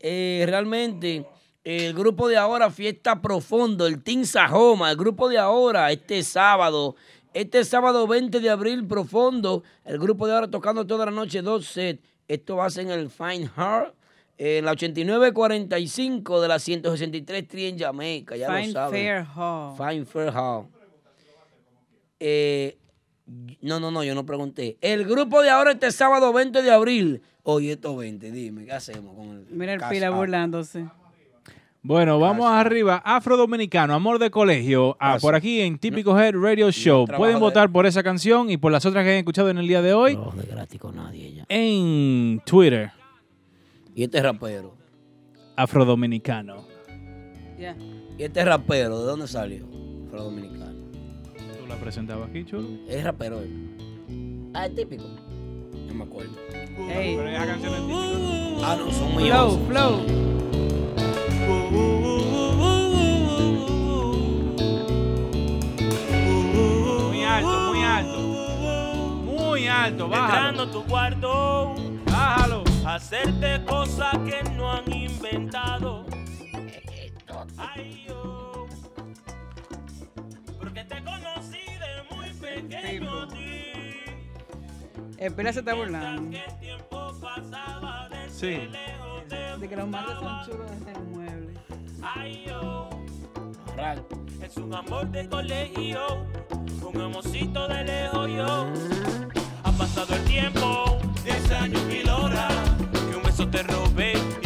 Eh, 0.00 0.44
realmente, 0.48 1.24
el 1.62 1.94
grupo 1.94 2.28
de 2.28 2.36
ahora, 2.36 2.68
Fiesta 2.70 3.22
Profundo, 3.22 3.86
el 3.86 4.02
Team 4.02 4.24
Sajoma, 4.24 4.90
el 4.90 4.96
grupo 4.96 5.28
de 5.28 5.38
ahora, 5.38 5.90
este 5.92 6.22
sábado, 6.24 6.96
este 7.32 7.64
sábado 7.64 8.06
20 8.08 8.40
de 8.40 8.50
abril, 8.50 8.84
Profundo, 8.86 9.62
el 9.84 9.98
grupo 9.98 10.26
de 10.26 10.34
ahora 10.34 10.50
tocando 10.50 10.84
toda 10.86 11.06
la 11.06 11.12
noche 11.12 11.40
dos 11.40 11.66
sets. 11.66 12.02
Esto 12.26 12.56
va 12.56 12.66
a 12.66 12.70
ser 12.70 12.86
en 12.86 12.90
el 12.90 13.10
Fine 13.10 13.48
Heart, 13.56 13.94
en 14.38 14.64
la 14.64 14.72
8945 14.72 16.40
de 16.40 16.48
la 16.48 16.58
163 16.58 17.42
Street 17.44 17.68
en 17.74 17.78
Jamaica, 17.78 18.36
ya 18.36 18.48
Fine 18.48 18.66
lo 18.68 18.72
saben. 18.72 18.92
Fair 18.92 19.26
Hall. 19.34 19.76
Fine 19.76 20.04
Fair 20.04 20.28
Hall. 20.36 20.66
Eh, 22.20 22.76
no, 23.60 23.80
no, 23.80 23.90
no, 23.90 24.04
yo 24.04 24.14
no 24.14 24.24
pregunté. 24.24 24.76
El 24.80 25.04
grupo 25.04 25.42
de 25.42 25.50
ahora 25.50 25.72
este 25.72 25.90
sábado 25.90 26.32
20 26.32 26.62
de 26.62 26.70
abril. 26.70 27.22
Oye, 27.42 27.72
estos 27.72 27.96
20, 27.96 28.30
dime, 28.32 28.64
¿qué 28.64 28.72
hacemos 28.72 29.14
con 29.14 29.30
el 29.30 29.46
Mira 29.50 29.74
el 29.74 29.80
pila 29.88 30.10
burlándose. 30.10 30.86
Bueno, 31.82 32.18
vamos 32.18 32.50
arriba. 32.50 33.00
Afro 33.04 33.36
Dominicano, 33.36 33.94
Amor 33.94 34.18
de 34.18 34.28
Colegio. 34.30 34.96
Ah, 34.98 35.18
por 35.20 35.36
aquí 35.36 35.60
en 35.60 35.78
Típico 35.78 36.18
Head 36.18 36.34
Radio 36.34 36.72
Show. 36.72 37.06
Pueden 37.06 37.36
de- 37.36 37.40
votar 37.40 37.70
por 37.70 37.86
esa 37.86 38.02
canción 38.02 38.50
y 38.50 38.56
por 38.56 38.72
las 38.72 38.84
otras 38.84 39.04
que 39.04 39.10
han 39.12 39.16
escuchado 39.18 39.50
en 39.50 39.58
el 39.58 39.68
día 39.68 39.82
de 39.82 39.92
hoy. 39.94 40.16
No, 40.16 40.32
de 40.32 40.42
gratis 40.46 40.80
con 40.80 40.96
nadie 40.96 41.32
ya. 41.32 41.44
En 41.48 42.40
Twitter, 42.44 42.90
Y 43.96 44.04
este 44.04 44.22
rapero. 44.22 44.74
Afro 45.56 45.86
Dominicano. 45.86 46.66
Ya. 47.58 47.74
Y 48.18 48.22
este 48.24 48.44
rapero, 48.44 48.98
¿de 49.00 49.06
dónde 49.06 49.26
salió? 49.26 49.64
Afro 50.06 50.24
dominicano. 50.24 50.76
¿Tú 51.58 51.66
la 51.66 51.76
presentabas 51.76 52.28
aquí, 52.28 52.44
chulo? 52.44 52.68
Es 52.86 53.02
rapero 53.02 53.40
él. 53.40 54.50
Ah, 54.52 54.66
es 54.66 54.74
típico. 54.74 55.04
No 55.88 55.94
me 55.94 56.04
acuerdo. 56.04 56.32
Ey. 56.90 57.16
Pero 57.16 57.28
esa 57.30 57.46
canción 57.46 57.72
es 57.74 58.62
Ah, 58.62 58.76
no, 58.78 58.92
son 58.92 59.12
muy 59.14 59.24
Flow, 59.30 59.66
flow. 59.66 61.06
Muy 65.92 67.24
alto, 67.24 67.58
muy 67.70 67.82
alto. 67.82 68.18
Muy 69.24 69.66
alto, 69.68 70.08
bájalo. 70.08 70.26
Entrando 70.48 70.62
a 70.62 70.70
tu 70.70 70.84
cuarto, 70.84 71.74
Bájalo. 72.06 72.64
hacerte 72.84 73.62
cosas 73.64 73.75
que 74.24 74.42
no 74.56 74.72
han 74.72 74.92
inventado. 74.92 76.06
Ay, 77.58 78.04
yo, 78.08 78.66
porque 80.58 80.84
te 80.84 81.02
conocí 81.04 81.58
de 81.58 82.16
muy 82.16 82.30
pequeño 82.30 83.22
a 83.22 83.28
ti. 83.28 83.72
El 85.18 85.34
pila 85.34 85.52
se 85.52 85.60
está 85.60 85.74
burlando. 85.74 86.38
Sí. 88.28 88.68
De 89.58 89.68
que 89.68 89.76
los 89.76 89.88
martes 89.88 90.16
son 90.18 90.44
chulos 90.44 90.70
de 90.70 90.76
este 90.76 91.00
mueble. 91.00 91.54
Ay, 92.02 92.44
yo, 92.46 92.90
es 94.42 94.56
un 94.58 94.74
amor 94.74 95.08
de 95.08 95.28
colegio, 95.28 96.26
un 96.82 97.00
amorcito 97.00 97.66
de 97.66 97.84
lejos 97.84 98.28
yo. 98.30 98.66
Ha 99.64 99.72
pasado 99.72 100.14
el 100.14 100.24
tiempo, 100.24 100.98
10 101.24 101.50
años 101.52 101.82
mil 101.84 102.08
horas, 102.08 102.52
te 103.56 103.62
robé 103.72 104.45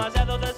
demasiado 0.00 0.38
desde 0.38 0.49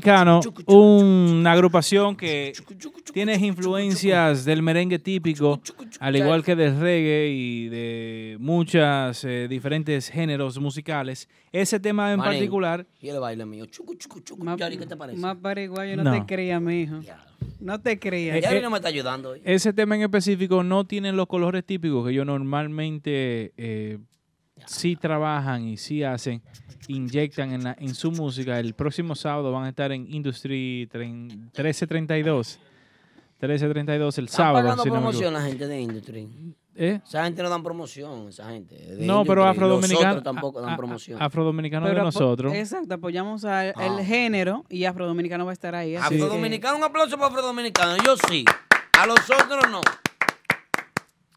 Dominicano, 0.00 0.40
una 0.66 1.52
agrupación 1.52 2.16
que 2.16 2.52
tiene 3.12 3.34
influencias 3.34 4.44
del 4.44 4.62
merengue 4.62 4.98
típico, 4.98 5.60
al 5.98 6.16
igual 6.16 6.44
que 6.44 6.54
del 6.54 6.78
reggae 6.78 7.28
y 7.30 7.68
de 7.68 8.36
muchas 8.38 9.24
eh, 9.24 9.46
diferentes 9.48 10.08
géneros 10.08 10.58
musicales. 10.60 11.28
Ese 11.52 11.80
tema 11.80 12.12
en 12.12 12.18
Manín, 12.18 12.34
particular, 12.34 12.86
Y 13.00 13.08
el 13.08 13.18
baile 13.18 13.44
mío. 13.44 13.66
Chucu, 13.66 13.94
chucu, 13.96 14.20
chucu. 14.20 14.44
Más, 14.44 14.56
Yari, 14.58 14.76
¿qué 14.78 14.86
te 14.86 14.96
parece? 14.96 15.18
más 15.18 15.36
paraguayo 15.36 15.96
no, 15.96 16.04
No. 16.04 16.12
te 16.12 16.26
creas, 16.26 16.60
mijo. 16.62 17.00
No 17.60 17.80
te 17.80 17.98
creas. 17.98 18.40
Yari 18.40 18.60
no 18.60 18.70
me 18.70 18.76
está 18.76 18.88
ayudando 18.88 19.30
hoy. 19.30 19.40
ese 19.44 19.72
tema 19.72 19.96
en 19.96 20.02
específico 20.02 20.62
no 20.62 20.86
tiene 20.86 21.12
los 21.12 21.26
colores 21.26 21.64
típicos 21.64 22.04
que 22.06 22.12
ellos 22.12 22.26
normalmente 22.26 23.52
eh, 23.56 23.98
sí 24.68 24.96
trabajan 24.96 25.64
y 25.66 25.76
sí 25.76 26.02
hacen, 26.04 26.42
inyectan 26.86 27.52
en, 27.52 27.64
la- 27.64 27.76
en 27.78 27.94
su 27.94 28.10
música. 28.12 28.58
El 28.60 28.74
próximo 28.74 29.14
sábado 29.14 29.50
van 29.52 29.64
a 29.64 29.68
estar 29.70 29.90
en 29.92 30.12
Industry 30.12 30.88
tren- 30.92 31.28
1332. 31.56 32.60
1332 33.40 34.18
el 34.18 34.24
Están 34.24 34.36
sábado. 34.36 34.64
pagando 34.64 34.82
si 34.82 34.88
no 34.88 34.94
promoción 34.96 35.32
la 35.34 35.42
gente 35.42 35.66
de 35.68 35.80
Industry. 35.80 36.28
¿Eh? 36.80 37.00
Esa 37.04 37.24
gente 37.24 37.42
no 37.42 37.48
dan 37.50 37.62
promoción, 37.62 38.28
esa 38.28 38.50
gente. 38.50 38.74
de 38.76 39.04
No, 39.06 39.24
pero 39.24 39.42
Industry. 39.42 39.50
afrodominicano. 39.64 40.04
Nosotros 40.14 40.24
tampoco 40.24 40.60
dan 40.60 40.76
promoción. 40.76 41.22
Afrodominicano 41.22 41.86
de 41.88 41.94
nosotros. 41.94 42.52
Exacto, 42.54 42.94
apoyamos 42.94 43.44
al 43.44 43.72
Ah. 43.76 43.86
el 43.86 44.04
género 44.04 44.64
y 44.68 44.84
Afrodominicano 44.84 45.44
va 45.44 45.50
a 45.52 45.54
estar 45.54 45.74
ahí. 45.74 45.90
que- 45.92 45.98
Afrodominicano, 45.98 46.76
un 46.78 46.84
aplauso 46.84 47.16
para 47.16 47.28
afrodominicano. 47.28 47.96
Yo 48.04 48.16
sí. 48.28 48.44
A 49.00 49.06
los 49.06 49.18
otros 49.30 49.70
no. 49.70 49.80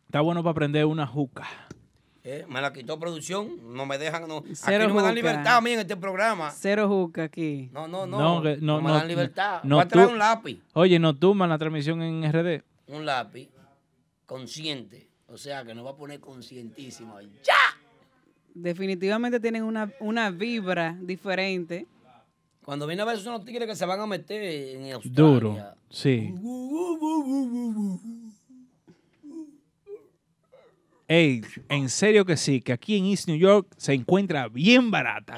Está 0.06 0.22
bueno 0.22 0.41
para 0.44 0.52
aprender 0.52 0.86
una 0.86 1.08
juca. 1.08 1.48
Eh, 2.23 2.45
me 2.48 2.61
la 2.61 2.72
quitó 2.72 2.99
producción. 2.99 3.57
No 3.76 3.85
me 3.85 3.98
dejan. 3.98 4.27
No. 4.27 4.43
Cero 4.53 4.84
Aquí 4.84 4.88
no 4.88 4.93
me 4.95 5.02
dan 5.02 5.15
libertad 5.15 5.57
a 5.57 5.61
mí 5.61 5.72
en 5.72 5.80
este 5.80 5.98
programa. 5.98 6.52
Cero 6.52 6.88
juca 6.88 7.23
aquí. 7.23 7.69
No, 7.73 7.88
no, 7.88 8.06
no. 8.06 8.19
No, 8.19 8.41
que- 8.43 8.57
no, 8.61 8.80
me 8.81 8.89
no, 8.89 8.93
dan 8.95 9.07
libertad. 9.07 9.61
no 9.64 9.77
Voy 9.77 9.85
a 9.85 9.88
traer 9.88 10.07
tú- 10.07 10.14
un 10.14 10.19
lápiz. 10.19 10.61
Oye, 10.73 10.99
no 10.99 11.15
tumban 11.15 11.49
la 11.49 11.57
transmisión 11.57 12.02
en 12.03 12.23
RD. 12.31 12.64
Un 12.88 13.06
lápiz 13.06 13.49
consciente. 14.26 15.10
O 15.27 15.38
sea, 15.38 15.64
que 15.64 15.73
nos 15.73 15.85
va 15.85 15.91
a 15.91 15.95
poner 15.95 16.19
conscientísimo. 16.19 17.19
¡Ya! 17.22 17.56
Definitivamente 18.53 19.39
tienen 19.39 19.64
una, 19.64 19.91
una 20.02 20.30
vibra 20.30 20.98
diferente. 21.02 21.88
Cuando 22.65 22.85
viene 22.85 23.02
a 23.02 23.06
ver 23.06 23.18
son 23.18 23.34
los 23.34 23.45
tigres 23.45 23.68
que 23.68 23.76
se 23.76 23.85
van 23.85 23.99
a 23.99 24.06
meter 24.06 24.43
en 24.43 24.91
Australia. 24.93 25.14
Duro. 25.15 25.57
Sí. 25.89 26.34
Ey, 31.11 31.41
en 31.67 31.89
serio 31.89 32.23
que 32.23 32.38
sí, 32.38 32.61
que 32.61 32.71
aquí 32.71 32.95
en 32.95 33.07
East 33.07 33.27
New 33.27 33.35
York 33.35 33.67
se 33.75 33.91
encuentra 33.91 34.47
bien 34.47 34.91
barata. 34.91 35.38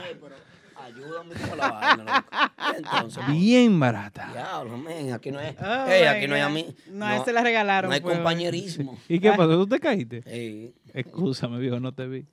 Ayúdame 0.78 1.34
con 1.34 1.58
la 1.58 1.72
vaina, 1.72 2.04
loco. 2.04 2.78
Entonces, 2.78 3.24
Bien 3.32 3.80
barata. 3.80 4.30
diablo, 4.32 4.78
men, 4.78 5.12
aquí 5.14 5.32
no 5.32 5.40
es. 5.40 5.56
Oh 5.60 5.88
Ey, 5.88 6.04
aquí 6.04 6.28
no 6.28 6.36
hay 6.36 6.42
a 6.42 6.50
mí. 6.50 6.68
No, 6.92 7.06
a 7.08 7.18
ese 7.18 7.34
la 7.34 7.42
regalaron, 7.42 7.90
No 7.90 7.96
hay 7.96 8.02
pues, 8.02 8.14
compañerismo. 8.18 9.00
¿Y 9.10 9.20
qué 9.20 9.32
pasó? 9.32 9.58
¿Tú 9.58 9.66
te 9.66 9.80
caíste? 9.80 10.22
Ey, 10.28 10.76
Excúsame, 10.94 11.58
viejo, 11.58 11.80
no 11.80 11.92
te 11.92 12.06
vi. 12.06 12.28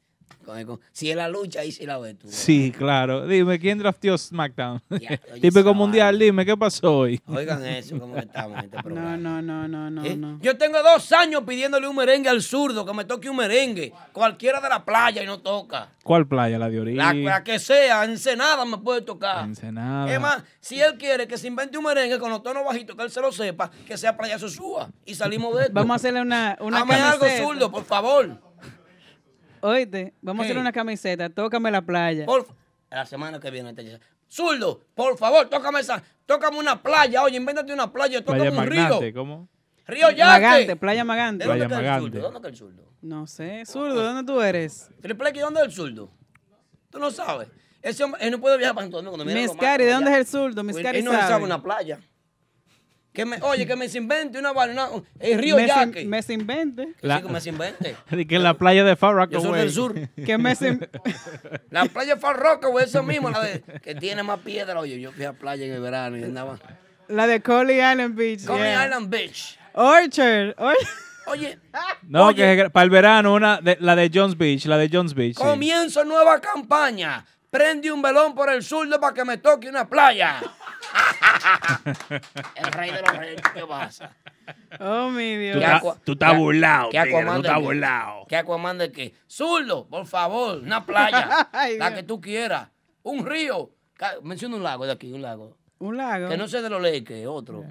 Si 0.92 1.10
es 1.10 1.16
la 1.16 1.28
lucha, 1.28 1.60
ahí 1.60 1.72
sí 1.72 1.86
la 1.86 1.98
ves 1.98 2.18
tú. 2.18 2.28
Sí, 2.30 2.72
claro. 2.76 3.26
Dime, 3.26 3.58
¿quién 3.58 3.78
drafteó 3.78 4.16
SmackDown? 4.18 4.82
Ya, 5.00 5.16
Típico 5.40 5.74
mundial, 5.74 6.18
dime, 6.18 6.44
¿qué 6.44 6.56
pasó 6.56 6.98
hoy? 6.98 7.20
Oigan 7.26 7.64
eso, 7.66 7.98
cómo 7.98 8.16
estamos 8.16 8.58
en 8.58 8.64
este 8.64 8.82
programa. 8.82 9.16
No, 9.16 9.42
no, 9.42 9.42
no, 9.42 9.68
no, 9.68 9.90
no, 9.90 10.04
¿Eh? 10.04 10.16
no. 10.16 10.38
Yo 10.40 10.56
tengo 10.56 10.82
dos 10.82 11.12
años 11.12 11.42
pidiéndole 11.46 11.86
un 11.86 11.96
merengue 11.96 12.28
al 12.28 12.42
zurdo, 12.42 12.84
que 12.84 12.92
me 12.92 13.04
toque 13.04 13.30
un 13.30 13.36
merengue. 13.36 13.92
Cualquiera 14.12 14.60
de 14.60 14.68
la 14.68 14.84
playa 14.84 15.22
y 15.22 15.26
no 15.26 15.38
toca. 15.40 15.90
¿Cuál 16.02 16.26
playa? 16.26 16.58
La 16.58 16.68
de 16.68 16.80
Orilla. 16.80 17.12
La, 17.12 17.14
la 17.14 17.44
que 17.44 17.58
sea, 17.58 18.04
Ensenada 18.04 18.64
me 18.64 18.78
puede 18.78 19.02
tocar. 19.02 19.44
Ensenada. 19.44 20.12
Es 20.12 20.20
más, 20.20 20.42
si 20.60 20.80
él 20.80 20.96
quiere 20.98 21.28
que 21.28 21.38
se 21.38 21.46
invente 21.46 21.78
un 21.78 21.84
merengue 21.84 22.18
con 22.18 22.30
los 22.30 22.42
tonos 22.42 22.64
bajitos, 22.64 22.96
que 22.96 23.02
él 23.02 23.10
se 23.10 23.20
lo 23.20 23.30
sepa, 23.30 23.70
que 23.86 23.96
sea 23.96 24.16
playa 24.16 24.38
Sosúa. 24.38 24.90
Y 25.04 25.14
salimos 25.14 25.54
de 25.56 25.62
esto. 25.62 25.74
Vamos 25.74 25.92
a 25.92 25.96
hacerle 25.96 26.22
una, 26.22 26.56
una 26.60 26.80
Hazme 26.80 26.94
algo 26.94 27.26
zurdo, 27.38 27.70
por 27.70 27.84
favor. 27.84 28.49
Oíste, 29.62 30.14
vamos 30.22 30.40
a 30.40 30.42
¿Qué? 30.42 30.46
hacerle 30.48 30.60
una 30.62 30.72
camiseta. 30.72 31.28
Tócame 31.30 31.70
la 31.70 31.82
playa. 31.82 32.26
Por, 32.26 32.46
la 32.90 33.06
semana 33.06 33.38
que 33.40 33.50
viene 33.50 33.72
te 33.74 33.82
dice, 33.82 34.00
Zurdo, 34.28 34.80
por 34.94 35.16
favor, 35.18 35.48
tócame 35.48 35.80
esa, 35.80 36.02
tócame 36.26 36.58
una 36.58 36.80
playa, 36.82 37.22
oye, 37.22 37.36
invéntate 37.36 37.72
una 37.72 37.92
playa, 37.92 38.20
tócame 38.20 38.50
Playa 38.50 38.50
un 38.50 38.56
Magnate, 38.56 39.00
río. 39.00 39.14
¿cómo? 39.14 39.48
Río 39.86 40.10
Yaque. 40.10 40.24
Magante, 40.24 40.76
playa 40.76 41.04
Magante. 41.04 41.44
¿De 41.44 41.48
dónde 41.50 41.66
Playa 41.68 41.96
el 41.96 42.02
zurdo? 42.02 42.20
¿Dónde 42.20 42.38
queda 42.38 42.48
el 42.48 42.56
zurdo? 42.56 42.92
No 43.02 43.26
sé. 43.26 43.64
Zurdo, 43.66 44.02
¿dónde 44.02 44.32
tú 44.32 44.40
eres? 44.40 44.88
Triple 45.00 45.30
X, 45.30 45.42
¿dónde 45.42 45.60
es 45.60 45.66
el 45.66 45.72
zurdo? 45.72 46.10
Tú 46.90 46.98
no 46.98 47.10
sabes. 47.10 47.48
Ese 47.82 48.04
hombre, 48.04 48.20
él 48.24 48.30
no 48.30 48.40
puede 48.40 48.58
viajar 48.58 48.74
para 48.74 48.84
Santo 48.84 48.98
Domingo. 48.98 49.16
cuando 49.16 49.34
Miscari, 49.40 49.84
¿de 49.84 49.92
dónde 49.92 50.10
es 50.12 50.16
el 50.18 50.26
zurdo? 50.26 50.62
Miscari 50.62 50.98
Él 50.98 51.04
no 51.04 51.12
sabe. 51.12 51.28
sabe 51.28 51.44
una 51.44 51.62
playa. 51.62 51.98
Que 53.12 53.24
me, 53.24 53.38
oye, 53.42 53.66
que 53.66 53.74
me 53.74 53.88
se 53.88 53.98
invente 53.98 54.38
una 54.38 54.52
vaina, 54.52 54.88
una- 54.88 55.02
el 55.18 55.38
río 55.40 55.56
Me 55.56 55.62
se- 55.62 55.68
Yaque. 55.68 56.04
Me 56.04 56.22
se 56.22 56.32
invente. 56.32 56.94
Que 57.00 57.06
La- 57.08 57.16
sí, 57.18 57.22
que 57.24 57.28
me 57.32 57.40
se 57.40 57.48
invente. 57.48 57.96
De 58.10 58.26
que 58.26 58.36
en 58.36 58.42
la 58.44 58.54
playa 58.54 58.84
de 58.84 58.94
Far 58.94 59.14
Yo 59.28 59.40
soy 59.40 59.48
Rockaway. 59.48 59.60
del 59.62 59.72
sur. 59.72 59.94
Que 60.24 60.38
me 60.38 60.54
se... 60.54 60.78
La 61.70 61.86
playa 61.86 62.16
Far 62.16 62.36
Rockaway, 62.38 62.84
esa 62.84 63.02
misma, 63.02 63.30
la 63.32 63.40
de, 63.42 63.62
que 63.82 63.94
tiene 63.96 64.22
más 64.22 64.38
piedra. 64.40 64.78
Oye, 64.78 65.00
yo 65.00 65.10
fui 65.10 65.24
a 65.24 65.32
playa 65.32 65.66
en 65.66 65.72
el 65.72 65.80
verano 65.80 66.16
y 66.18 66.22
andaba. 66.22 66.58
La 67.08 67.26
de 67.26 67.40
Coley 67.42 67.78
Island 67.78 68.14
Beach. 68.14 68.44
Coney 68.44 68.62
yeah. 68.70 68.84
Island 68.86 69.10
Beach. 69.10 69.58
Orchard. 69.74 70.54
Or- 70.58 70.76
Oye, 71.26 71.58
No, 72.08 72.26
Oye. 72.26 72.36
que 72.36 72.62
es 72.62 72.70
para 72.70 72.84
el 72.84 72.90
verano, 72.90 73.34
una 73.34 73.60
de- 73.60 73.76
la 73.80 73.94
de 73.96 74.10
Jones 74.12 74.36
Beach, 74.38 74.64
la 74.66 74.76
de 74.78 74.88
Jones 74.92 75.14
Beach. 75.14 75.36
sí. 75.36 75.42
comienzo 75.42 76.04
nueva 76.04 76.40
campaña. 76.40 77.24
Prende 77.50 77.90
un 77.90 78.00
velón 78.00 78.34
por 78.34 78.48
el 78.50 78.62
zurdo 78.62 79.00
para 79.00 79.12
que 79.12 79.24
me 79.24 79.36
toque 79.38 79.68
una 79.68 79.88
playa. 79.88 80.40
el 82.54 82.72
rey 82.72 82.90
de 82.92 83.00
los 83.02 83.16
reyes, 83.16 83.40
¿qué 83.52 83.66
pasa? 83.66 84.16
Oh, 84.78 85.08
mi 85.10 85.36
Dios. 85.36 85.56
¿Qué 85.58 85.64
estás- 85.64 85.80
Aqua- 85.82 85.96
tú 86.04 86.12
estás 86.12 86.36
burlado, 86.36 86.90
qué 86.90 86.98
tigre, 86.98 87.10
tú 87.10 87.16
Aquaman 87.18 87.40
estás 87.44 87.60
burlado. 87.60 88.26
¿Qué 88.28 88.36
Aquaman 88.36 88.78
de 88.78 88.92
qué? 88.92 89.14
Zurdo, 89.28 89.86
por 89.88 90.06
favor, 90.06 90.58
una 90.58 90.84
playa. 90.86 91.48
Ay, 91.52 91.76
la 91.78 91.88
Dios. 91.90 92.00
que 92.00 92.06
tú 92.06 92.20
quieras. 92.20 92.68
Un 93.02 93.26
río. 93.26 93.70
Menciona 94.22 94.56
un 94.56 94.62
lago 94.62 94.86
de 94.86 94.92
aquí, 94.92 95.12
un 95.12 95.22
lago. 95.22 95.56
Un 95.78 95.96
lago. 95.96 96.28
Que 96.28 96.36
no 96.36 96.46
sé 96.48 96.62
de 96.62 96.70
los 96.70 96.80
Lakers, 96.82 97.26
otro. 97.26 97.64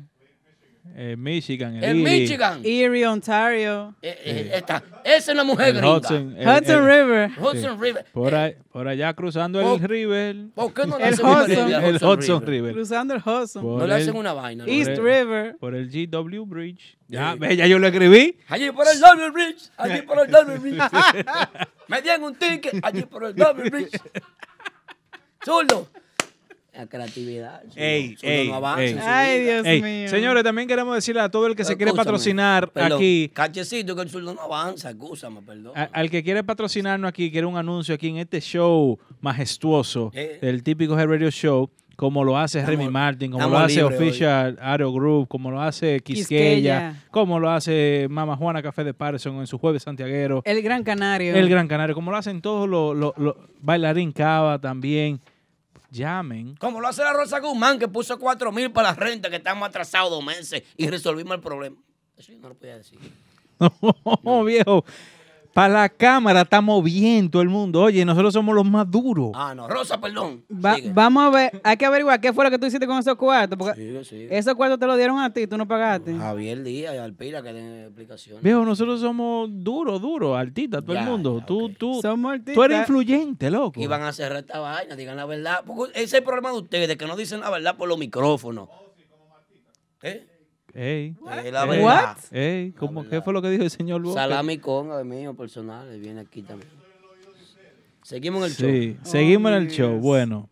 Eh, 0.96 1.16
Michigan, 1.18 1.76
Erie, 1.82 2.04
Michigan. 2.04 2.62
Erie, 2.64 3.08
Ontario. 3.08 3.96
Eh, 4.02 4.18
eh, 4.26 4.52
esta- 4.56 4.84
Esa 5.04 5.32
es 5.32 5.38
la 5.38 5.44
mujer 5.44 5.74
gringa. 5.74 5.98
Hudson, 5.98 6.36
el- 6.38 6.48
Hudson 6.48 6.76
el- 6.76 6.86
River. 6.86 7.32
Hudson 7.40 7.80
River. 7.82 8.06
Por, 8.12 8.34
ahí- 8.36 8.56
por 8.72 8.88
allá 8.88 9.14
cruzando 9.14 9.60
Oh. 9.60 9.76
el 9.76 9.82
River. 9.88 10.36
¿Por 10.56 10.74
qué 10.74 10.88
no 10.88 10.98
le 10.98 11.08
El 11.08 11.14
hacen 11.14 11.26
Hudson. 11.26 11.52
El 11.84 11.96
Hudson 11.96 12.42
River? 12.42 12.50
River. 12.50 12.74
Cruzando 12.74 13.14
el 13.14 13.22
Hudson. 13.22 13.62
Por 13.64 13.80
No 13.82 13.88
le 13.88 13.96
el- 13.96 14.02
hacen 14.02 14.16
una 14.16 14.34
vaina. 14.34 14.66
¿no? 14.66 14.72
East 14.72 14.90
el- 14.90 14.98
River. 14.98 15.56
Por 15.60 15.76
el 15.76 15.90
GW 15.90 16.46
Bridge. 16.46 16.98
Ya, 17.08 17.34
Sí. 17.34 17.40
ve, 17.40 17.56
ya 17.56 17.68
yo 17.68 17.80
lo 17.80 17.88
escribí. 17.88 18.38
Allí 18.48 18.72
por 18.72 18.86
el 18.88 19.00
Double 19.00 19.30
Bridge. 19.32 19.70
Allí 19.78 20.02
por 20.02 20.20
el 20.20 20.28
Double 20.32 20.58
Bridge. 20.58 20.82
Me 21.88 22.02
dieron 22.02 22.24
un 22.24 22.36
ticket. 22.36 22.84
Allí 22.84 23.04
por 23.04 23.24
el 23.26 23.36
Double 23.36 23.70
Bridge. 23.70 23.92
Zurdo. 25.46 25.88
La 26.80 26.88
creatividad. 26.88 27.62
Zurdo. 27.64 27.74
Ey, 27.76 28.16
no 28.48 28.56
avanza 28.56 28.84
ey. 28.84 28.98
Ay. 29.38 29.44
Dios 29.44 29.66
Ey, 29.66 29.82
mío. 29.82 30.08
señores, 30.08 30.44
también 30.46 30.66
queremos 30.66 30.96
decirle 30.96 31.20
a 31.20 31.28
todo 31.28 31.46
el 31.48 31.54
que 31.56 31.66
se 31.66 31.76
quiere 31.76 31.92
patrocinar 31.92 32.72
perdón, 32.72 32.94
aquí, 32.94 33.30
Cachecito, 33.34 33.98
que 33.98 34.02
el 34.04 34.10
zurdo 34.10 34.34
no 34.34 34.40
avanza. 34.42 34.92
Escúchame, 34.92 35.42
perdón. 35.42 35.74
a- 35.76 35.90
al 35.92 36.10
que 36.10 36.24
quiere 36.24 36.42
patrocinarnos 36.42 37.10
aquí, 37.10 37.30
quiere 37.32 37.46
un 37.46 37.58
anuncio 37.58 37.94
aquí 37.94 38.08
en 38.08 38.18
este 38.18 38.40
show 38.40 38.98
majestuoso, 39.20 40.12
Eh. 40.14 40.40
el 40.42 40.64
típico 40.64 40.98
Head 40.98 41.08
Radio 41.08 41.30
Show, 41.32 41.70
como 41.98 42.24
lo 42.24 42.38
hace 42.38 42.60
Remy 42.62 42.84
Estamos- 42.86 42.92
Martin, 42.94 43.32
como 43.32 43.50
lo 43.50 43.58
hace. 43.58 43.84
Official 43.84 44.58
Aero 44.62 44.94
Group, 44.94 45.28
como 45.28 45.52
lo 45.52 45.62
hace 45.62 46.00
Quisqueya, 46.00 46.56
Quisqueya. 46.94 47.04
como 47.12 47.42
lo 47.42 47.50
hace 47.50 48.08
Mama 48.10 48.38
Juana 48.38 48.62
Café 48.64 48.86
de 48.86 48.94
Patterson 48.94 49.36
en 49.38 49.48
su 49.48 49.58
jueves 49.58 49.84
santiaguero, 49.84 50.42
El 50.46 50.62
Gran 50.62 50.84
Canario. 50.86 51.36
el 51.36 51.50
Gran 51.50 51.68
Canario, 51.68 51.94
como 51.94 52.10
lo 52.12 52.16
hacen 52.16 52.40
todos 52.42 52.70
los 52.70 52.96
los- 52.96 53.14
los- 53.18 53.36
bailarín 53.62 54.14
Cava 54.14 54.60
también. 54.60 55.20
Llamen. 55.92 56.56
Como 56.58 56.80
lo 56.80 56.88
hace 56.88 57.04
la 57.04 57.14
Rosa 57.14 57.40
Guzmán, 57.40 57.80
que 57.80 57.88
puso 57.88 58.20
cuatro 58.20 58.52
mil 58.52 58.72
para 58.72 58.90
la 58.90 58.96
renta, 58.96 59.30
que 59.30 59.38
estamos 59.38 59.68
atrasados 59.68 60.12
dos 60.12 60.24
meses 60.24 60.64
y 60.78 60.88
resolvimos 60.88 61.36
el 61.36 61.42
problema. 61.42 61.78
Eso 62.18 62.32
yo 62.32 62.40
no 62.40 62.50
lo 62.50 62.56
podía 62.56 62.78
decir. 62.78 63.00
No, 64.24 64.44
viejo. 64.46 64.86
Para 65.54 65.74
la 65.74 65.90
cámara 65.90 66.42
estamos 66.42 66.84
bien 66.84 67.30
todo 67.30 67.42
el 67.42 67.50
mundo. 67.50 67.82
Oye, 67.82 68.06
nosotros 68.06 68.34
somos 68.34 68.54
los 68.56 68.64
más 68.66 68.90
duros. 68.90 69.32
Ah, 69.34 69.54
no, 69.56 69.68
Rosa, 69.68 70.00
perdón. 70.00 70.44
Va- 70.54 70.76
Sigue. 70.76 70.94
vamos 70.94 71.24
a 71.24 71.30
ver, 71.30 71.62
hay 71.64 71.76
que 71.76 71.86
averiguar 71.86 72.22
qué 72.22 72.32
fue 72.32 72.46
lo 72.46 72.52
que 72.52 72.60
tú 72.60 72.68
hiciste 72.68 72.86
con 72.86 72.98
esos 73.00 73.16
cuartos. 73.16 73.58
Porque 73.58 73.76
Sigue, 73.76 74.04
sigue. 74.06 74.38
esos 74.38 74.54
cuartos 74.54 74.80
te 74.80 74.86
los 74.86 74.96
dieron 74.96 75.20
a 75.20 75.34
ti, 75.34 75.48
tú 75.48 75.58
no 75.58 75.68
pagaste. 75.68 76.16
Javier 76.16 76.62
Díaz 76.64 76.94
y 76.94 76.98
Alpira 77.00 77.42
que 77.42 77.52
den 77.52 77.84
explicaciones. 77.86 78.44
Viejo, 78.44 78.64
nosotros 78.64 79.02
somos 79.02 79.50
duros, 79.52 80.00
duros, 80.02 80.38
artistas, 80.38 80.84
todo 80.84 80.94
Ya, 80.94 81.02
el 81.02 81.08
mundo. 81.10 81.40
ya, 81.40 81.46
tú, 81.46 81.66
ok. 81.66 81.72
tú, 81.78 82.00
Somos 82.02 82.32
tú 82.46 82.64
eres 82.64 82.78
artistas. 82.78 82.80
influyente, 82.90 83.50
loco. 83.52 83.82
Y 83.82 83.88
van 83.88 84.04
a 84.04 84.14
cerrar 84.14 84.38
esta 84.40 84.60
vaina, 84.60 84.96
digan 84.96 85.18
la 85.18 85.26
verdad. 85.26 85.62
Porque 85.66 85.92
ese 85.96 86.04
es 86.04 86.14
el 86.14 86.24
problema 86.24 86.52
de 86.52 86.58
ustedes, 86.60 86.96
que 86.96 87.06
no 87.08 87.16
dicen 87.18 87.42
la 87.42 87.50
verdad 87.50 87.76
por 87.76 87.90
los 87.90 87.98
micrófonos. 87.98 88.70
¿Eh? 90.04 90.26
Ey, 90.74 91.16
la 91.26 91.42
ey, 91.64 91.68
verdad. 91.70 92.18
ey, 92.32 92.72
¿cómo, 92.74 93.08
¿qué 93.08 93.22
fue 93.22 93.34
lo 93.34 93.42
que 93.42 93.50
dijo 93.50 93.64
el 93.64 93.70
señor 93.72 94.02
Boca? 94.02 94.22
Salami 94.22 94.58
conga, 94.60 95.04
mío, 95.04 95.34
personal, 95.36 95.88
él 95.90 96.00
viene 96.00 96.22
aquí 96.22 96.42
también. 96.44 96.70
Seguimos 98.04 98.40
en 98.42 98.46
el 98.46 98.52
Sí, 98.54 98.94
show. 98.96 99.12
seguimos 99.12 99.52
en 99.52 99.58
el 99.58 99.68
show. 99.70 100.00
Bueno, 100.00 100.50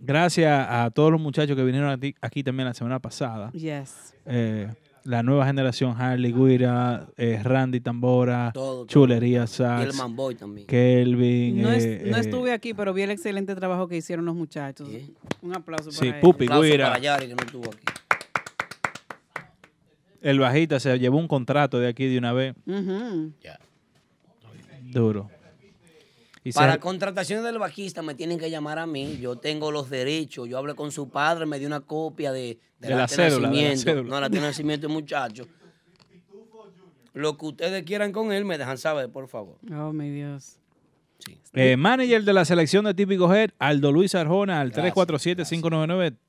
gracias 0.00 0.66
a 0.68 0.90
todos 0.90 1.10
los 1.12 1.20
muchachos 1.20 1.56
que 1.56 1.64
vinieron 1.64 1.90
aquí, 1.90 2.14
aquí 2.20 2.42
también 2.42 2.66
la 2.66 2.74
semana 2.74 2.98
pasada. 2.98 3.50
Yes. 3.52 4.14
Eh, 4.26 4.68
la 5.04 5.22
nueva 5.22 5.46
generación, 5.46 5.94
Harley 5.98 6.32
Guira, 6.32 7.08
eh, 7.16 7.40
Randy 7.42 7.80
Tambora, 7.80 8.50
Todo, 8.52 8.74
todo. 8.74 8.86
Chulería 8.86 9.38
Y 9.38 9.42
el 9.42 9.48
Sax, 9.48 9.96
Manboy 9.96 10.34
también. 10.34 10.66
Kelvin. 10.66 11.62
No, 11.62 11.70
es- 11.72 11.84
eh, 11.84 12.02
no 12.10 12.16
eh, 12.16 12.20
estuve 12.20 12.52
aquí, 12.52 12.74
pero 12.74 12.92
vi 12.92 13.02
el 13.02 13.10
excelente 13.10 13.54
trabajo 13.54 13.88
que 13.88 13.96
hicieron 13.96 14.24
los 14.26 14.34
muchachos. 14.34 14.88
Un 15.42 15.54
aplauso 15.56 15.90
Sí, 15.90 15.98
para 16.00 16.10
ellos. 16.10 16.20
Pupi 16.20 16.44
Aplauso 16.44 16.62
Guira. 16.70 16.86
para 16.88 16.98
Yari, 17.00 17.26
que 17.28 17.34
no 17.34 17.42
estuvo 17.42 17.64
aquí. 17.70 17.84
El 20.20 20.38
bajista 20.38 20.80
se 20.80 20.98
llevó 20.98 21.18
un 21.18 21.28
contrato 21.28 21.78
de 21.78 21.88
aquí 21.88 22.06
de 22.06 22.18
una 22.18 22.32
vez. 22.32 22.54
Duro. 24.92 25.30
Y 26.44 26.52
se- 26.52 26.58
Para 26.58 26.78
contratación 26.78 27.44
del 27.44 27.58
bajista 27.58 28.02
me 28.02 28.14
tienen 28.14 28.38
que 28.38 28.50
llamar 28.50 28.78
a 28.78 28.86
mí. 28.86 29.18
Yo 29.20 29.36
tengo 29.36 29.70
los 29.70 29.90
derechos. 29.90 30.48
Yo 30.48 30.56
hablé 30.58 30.74
con 30.74 30.90
su 30.92 31.08
padre, 31.10 31.46
me 31.46 31.58
dio 31.58 31.66
una 31.68 31.80
copia 31.80 32.32
de, 32.32 32.58
De 32.78 32.90
la 32.90 33.08
cédula, 33.08 33.50
de 33.50 33.68
la 33.70 33.76
cédula. 33.76 34.08
No, 34.08 34.20
la 34.20 34.28
de 34.28 34.40
nacimiento 34.40 34.86
del 34.86 34.94
muchacho. 34.94 35.46
Lo 37.12 37.36
que 37.36 37.46
ustedes 37.46 37.82
quieran 37.84 38.12
con 38.12 38.32
él, 38.32 38.44
me 38.44 38.56
dejan 38.56 38.78
saber, 38.78 39.10
por 39.10 39.28
favor. 39.28 39.58
Oh, 39.72 39.92
mi 39.92 40.10
Dios. 40.10 40.58
Eh, 41.52 41.76
manager 41.76 42.22
de 42.22 42.32
la 42.32 42.44
selección 42.44 42.84
de 42.84 42.94
Típico 42.94 43.32
Head, 43.34 43.50
Aldo 43.58 43.90
Luis 43.90 44.14
Arjona, 44.14 44.60
al 44.60 44.70
Gracias, 44.70 44.94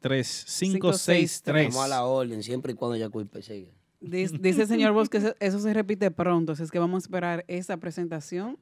347-599-3563. 0.02 1.68
Vamos 1.70 1.86
a 1.86 1.88
la 1.88 2.04
orden, 2.06 2.42
siempre 2.42 2.74
y 2.74 2.76
cuando 2.76 2.98
siga. 3.42 3.70
Dice, 4.02 4.38
dice 4.40 4.62
el 4.62 4.68
señor 4.68 4.94
Vos 4.94 5.10
que 5.10 5.36
eso, 5.40 5.60
se 5.60 5.74
repite 5.74 6.10
pronto, 6.12 6.54
así 6.54 6.64
es 6.64 6.72
que 6.72 6.80
vamos 6.80 7.04
a 7.04 7.06
esperar 7.06 7.44
esa 7.48 7.78
presentación 7.78 8.58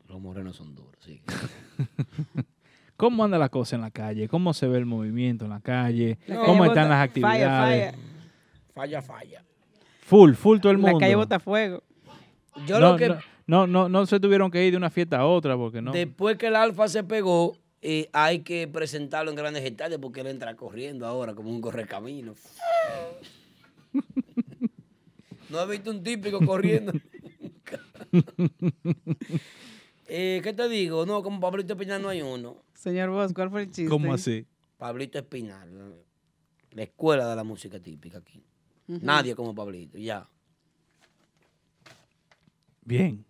Los 0.08 0.20
morenos 0.20 0.56
son 0.56 0.74
duros, 0.74 0.87
sí. 1.00 1.20
¿Cómo 2.96 3.24
anda 3.24 3.38
la 3.38 3.48
cosa 3.48 3.76
en 3.76 3.82
la 3.82 3.90
calle? 3.92 4.26
¿Cómo 4.28 4.52
se 4.52 4.66
ve 4.66 4.78
el 4.78 4.86
movimiento 4.86 5.44
en 5.44 5.50
la 5.52 5.60
calle? 5.60 6.18
La 6.26 6.36
¿Cómo 6.40 6.58
calle 6.64 6.68
están 6.70 6.84
bota- 6.84 6.88
las 6.88 7.04
actividades? 7.04 7.94
Falla, 8.74 9.02
falla. 9.02 9.44
Full, 10.02 10.32
full 10.34 10.58
todo 10.58 10.72
el 10.72 10.78
La 10.80 10.88
mundo. 10.88 10.98
calle 11.00 11.14
bota 11.14 11.38
fuego. 11.38 11.82
Yo 12.66 12.80
no, 12.80 12.92
lo 12.92 12.96
que. 12.96 13.08
no, 13.08 13.18
no, 13.46 13.66
no, 13.68 13.88
no 13.88 14.06
se 14.06 14.18
tuvieron 14.18 14.50
que 14.50 14.64
ir 14.64 14.72
de 14.72 14.76
una 14.76 14.90
fiesta 14.90 15.18
a 15.18 15.26
otra 15.26 15.56
porque 15.56 15.80
no. 15.80 15.92
Después 15.92 16.36
que 16.38 16.48
el 16.48 16.56
Alfa 16.56 16.88
se 16.88 17.04
pegó, 17.04 17.56
eh, 17.82 18.08
hay 18.12 18.40
que 18.40 18.66
presentarlo 18.66 19.30
en 19.30 19.36
grandes 19.36 19.64
estadios 19.64 20.00
porque 20.00 20.20
él 20.22 20.26
entra 20.26 20.56
corriendo 20.56 21.06
ahora 21.06 21.34
como 21.34 21.50
un 21.50 21.60
correcamino. 21.60 22.34
no 25.50 25.60
he 25.62 25.66
visto 25.70 25.90
un 25.92 26.02
típico 26.02 26.44
corriendo. 26.44 26.92
Eh, 30.08 30.40
¿Qué 30.42 30.52
te 30.52 30.68
digo? 30.68 31.04
No, 31.06 31.22
como 31.22 31.38
Pablito 31.40 31.74
Espinal 31.74 32.00
no 32.02 32.08
hay 32.08 32.22
uno. 32.22 32.56
Señor 32.74 33.10
Vos, 33.10 33.32
¿cuál 33.34 33.50
fue 33.50 33.62
el 33.62 33.66
chiste? 33.70 33.88
¿Cómo 33.90 34.14
así? 34.14 34.46
Pablito 34.78 35.18
Espinal, 35.18 35.68
la 36.72 36.82
escuela 36.82 37.28
de 37.28 37.36
la 37.36 37.44
música 37.44 37.78
típica 37.78 38.18
aquí. 38.18 38.42
Nadie 38.86 39.34
como 39.34 39.54
Pablito, 39.54 39.98
ya. 39.98 40.26
Bien. 42.84 43.24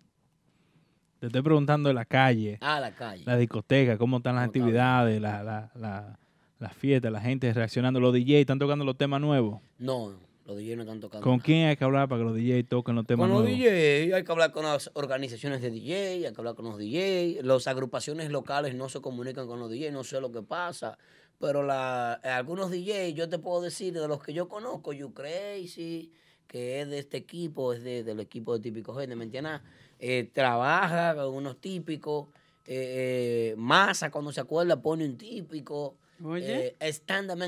Te 1.19 1.25
estoy 1.27 1.41
preguntando 1.41 1.89
de 1.89 1.93
la 1.95 2.05
calle, 2.05 2.57
Ah, 2.61 2.79
la 2.79 2.91
calle. 2.95 3.25
la 3.25 3.35
discoteca, 3.35 3.97
cómo 3.97 4.17
están 4.17 4.35
las 4.35 4.45
actividades, 4.45 5.19
la, 5.19 5.43
la, 5.43 5.69
la, 5.75 6.17
las 6.59 6.73
fiestas, 6.73 7.11
la 7.11 7.19
gente 7.19 7.51
reaccionando. 7.51 7.99
Los 7.99 8.13
DJ 8.13 8.39
están 8.39 8.57
tocando 8.57 8.85
los 8.85 8.97
temas 8.97 9.19
nuevos. 9.19 9.59
No, 9.79 10.13
los 10.49 10.57
DJ 10.57 10.75
no 10.75 10.81
están 10.83 10.99
tocando. 10.99 11.23
¿Con 11.23 11.33
nada. 11.37 11.43
quién 11.45 11.67
hay 11.67 11.77
que 11.77 11.83
hablar 11.83 12.09
para 12.09 12.19
que 12.21 12.25
los 12.25 12.35
DJ 12.35 12.63
toquen 12.63 12.95
los 12.95 13.05
temas 13.05 13.25
Con 13.25 13.29
los 13.35 13.43
nuevos? 13.43 13.57
DJ, 13.59 14.13
hay 14.15 14.23
que 14.23 14.31
hablar 14.31 14.51
con 14.51 14.63
las 14.65 14.89
organizaciones 14.95 15.61
de 15.61 15.69
DJ, 15.71 16.25
hay 16.27 16.33
que 16.33 16.41
hablar 16.41 16.55
con 16.55 16.65
los 16.65 16.77
DJ. 16.77 17.39
Las 17.43 17.67
agrupaciones 17.67 18.29
locales 18.31 18.73
no 18.75 18.89
se 18.89 18.99
comunican 19.01 19.47
con 19.47 19.59
los 19.59 19.69
DJ, 19.69 19.91
no 19.91 20.03
sé 20.03 20.19
lo 20.19 20.31
que 20.31 20.41
pasa. 20.41 20.97
Pero 21.39 21.63
la, 21.63 22.13
algunos 22.13 22.69
DJ, 22.71 23.13
yo 23.13 23.29
te 23.29 23.39
puedo 23.39 23.61
decir, 23.61 23.93
de 23.93 24.07
los 24.07 24.21
que 24.21 24.33
yo 24.33 24.49
conozco, 24.49 24.91
You 24.91 25.13
Crazy, 25.13 26.11
que 26.47 26.81
es 26.81 26.89
de 26.89 26.99
este 26.99 27.17
equipo, 27.17 27.73
es 27.73 27.83
de- 27.83 28.03
del 28.03 28.19
equipo 28.19 28.53
de 28.57 28.59
Típico 28.61 28.93
Gente, 28.95 29.15
¿me 29.15 29.23
entiendes? 29.25 29.61
Eh, 29.99 30.29
trabaja 30.33 31.15
con 31.15 31.33
unos 31.33 31.61
típicos. 31.61 32.27
Eh, 32.65 33.51
eh, 33.51 33.55
Massa, 33.57 34.11
cuando 34.11 34.31
se 34.31 34.41
acuerda, 34.41 34.81
pone 34.81 35.05
un 35.05 35.17
típico. 35.17 35.95
Oye. 36.23 36.67
Eh, 36.67 36.75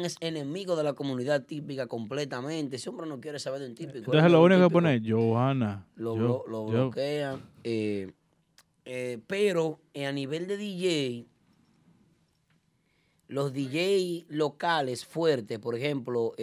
es 0.05 0.17
enemigo 0.21 0.75
de 0.75 0.83
la 0.83 0.93
comunidad 0.93 1.43
típica 1.45 1.87
completamente. 1.87 2.77
Ese 2.77 2.89
hombre 2.89 3.07
no 3.07 3.19
quiere 3.19 3.39
saber 3.39 3.61
de 3.61 3.67
un 3.67 3.75
típico. 3.75 3.97
Entonces 3.97 4.31
lo 4.31 4.43
único 4.43 4.61
que 4.61 4.69
poner, 4.73 5.01
Johanna. 5.05 5.85
lo, 5.95 6.15
yo- 6.15 6.43
blo- 6.45 6.47
lo 6.47 6.67
yo- 6.67 6.71
bloquean. 6.85 7.41
eh, 7.63 8.11
eh, 8.85 9.19
pero 9.27 9.79
eh, 9.93 10.05
a 10.05 10.11
nivel 10.11 10.47
de 10.47 10.57
DJ, 10.57 11.25
los 13.27 13.53
DJ 13.53 14.25
locales 14.29 15.05
fuertes, 15.05 15.57
por 15.59 15.75
ejemplo, 15.75 16.33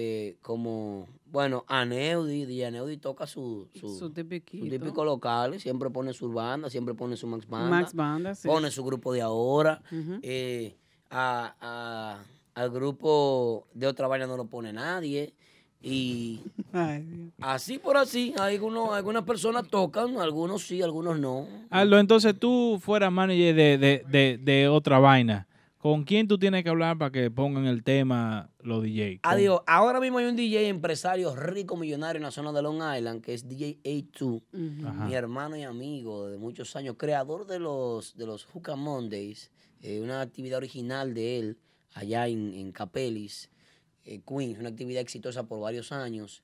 como, 0.41 1.07
bueno, 1.27 1.65
Aneudi, 1.69 2.47
DJ 2.47 2.67
Aneudi 2.67 2.97
toca 2.97 3.27
su, 3.27 3.69
su, 3.75 3.89
Su 3.99 4.11
tipiquito. 4.11 4.65
su 4.65 4.71
típico 4.71 5.05
local, 5.05 5.61
siempre 5.61 5.91
pone 5.91 6.15
su 6.15 6.33
banda, 6.33 6.71
siempre 6.71 6.95
pone 6.95 7.17
su 7.17 7.27
Max 7.27 7.47
Banda. 7.47 7.69
Max 7.69 7.95
Banda, 7.95 8.35
sí. 8.35 8.49
Pone 8.49 8.71
su 8.71 8.83
grupo 8.85 9.13
de 9.13 9.21
ahora. 9.21 9.83
A- 11.10 11.55
a- 11.60 12.24
al 12.55 12.70
grupo 12.70 13.66
de 13.74 13.86
otra 13.86 14.06
vaina 14.09 14.26
no 14.26 14.36
lo 14.36 14.47
pone 14.47 14.72
nadie. 14.72 15.32
Y 15.80 16.40
Ay, 16.72 17.30
así 17.40 17.78
por 17.78 17.97
así, 17.97 18.35
algunos, 18.39 18.90
algunas 18.93 19.22
personas 19.22 19.68
tocan, 19.68 20.18
algunos 20.18 20.66
sí, 20.66 20.82
algunos 20.82 21.18
no. 21.20 21.47
Aldo, 21.70 21.98
entonces 22.01 22.36
tú 22.39 22.78
fueras 22.82 23.12
manager 23.12 23.55
de, 23.55 23.78
de, 23.78 24.05
de, 24.09 24.39
de 24.43 24.68
otra 24.68 24.98
vaina. 24.98 25.47
¿Con 25.78 26.02
quién 26.02 26.26
tú 26.26 26.36
tienes 26.36 26.64
que 26.64 26.70
hablar 26.70 26.98
para 26.98 27.12
que 27.12 27.30
pongan 27.30 27.66
el 27.66 27.85
tema 27.85 28.51
los 28.60 28.82
DJ? 28.82 29.20
¿Con- 29.22 29.32
Adiós. 29.32 29.60
Ahora 29.68 30.01
mismo 30.01 30.18
hay 30.18 30.24
un 30.26 30.35
DJ 30.35 30.66
empresario 30.68 31.36
rico, 31.36 31.76
millonario 31.76 32.16
en 32.18 32.24
la 32.24 32.32
zona 32.32 32.51
de 32.52 32.60
Long 32.60 32.82
Island, 32.97 33.22
que 33.22 33.32
es 33.35 33.47
DJ 33.48 33.78
A2, 33.85 34.43
Ajá. 34.85 35.06
mi 35.06 35.14
hermano 35.14 35.56
y 35.56 35.62
amigo 35.62 36.26
de 36.26 36.36
muchos 36.39 36.74
años, 36.74 36.97
creador 36.98 37.47
de 37.47 37.60
los, 37.60 38.16
de 38.16 38.26
los 38.26 38.44
Hookah 38.47 38.74
Mondays, 38.74 39.52
eh, 39.83 40.01
una 40.01 40.21
actividad 40.21 40.59
original 40.59 41.15
de 41.15 41.39
él 41.39 41.59
allá 41.95 42.27
en, 42.29 42.55
en 42.55 42.73
Capelis, 42.73 43.51
eh, 44.05 44.21
Queens, 44.27 44.59
una 44.59 44.69
actividad 44.71 45.03
exitosa 45.03 45.45
por 45.45 45.61
varios 45.61 45.93
años 45.93 46.43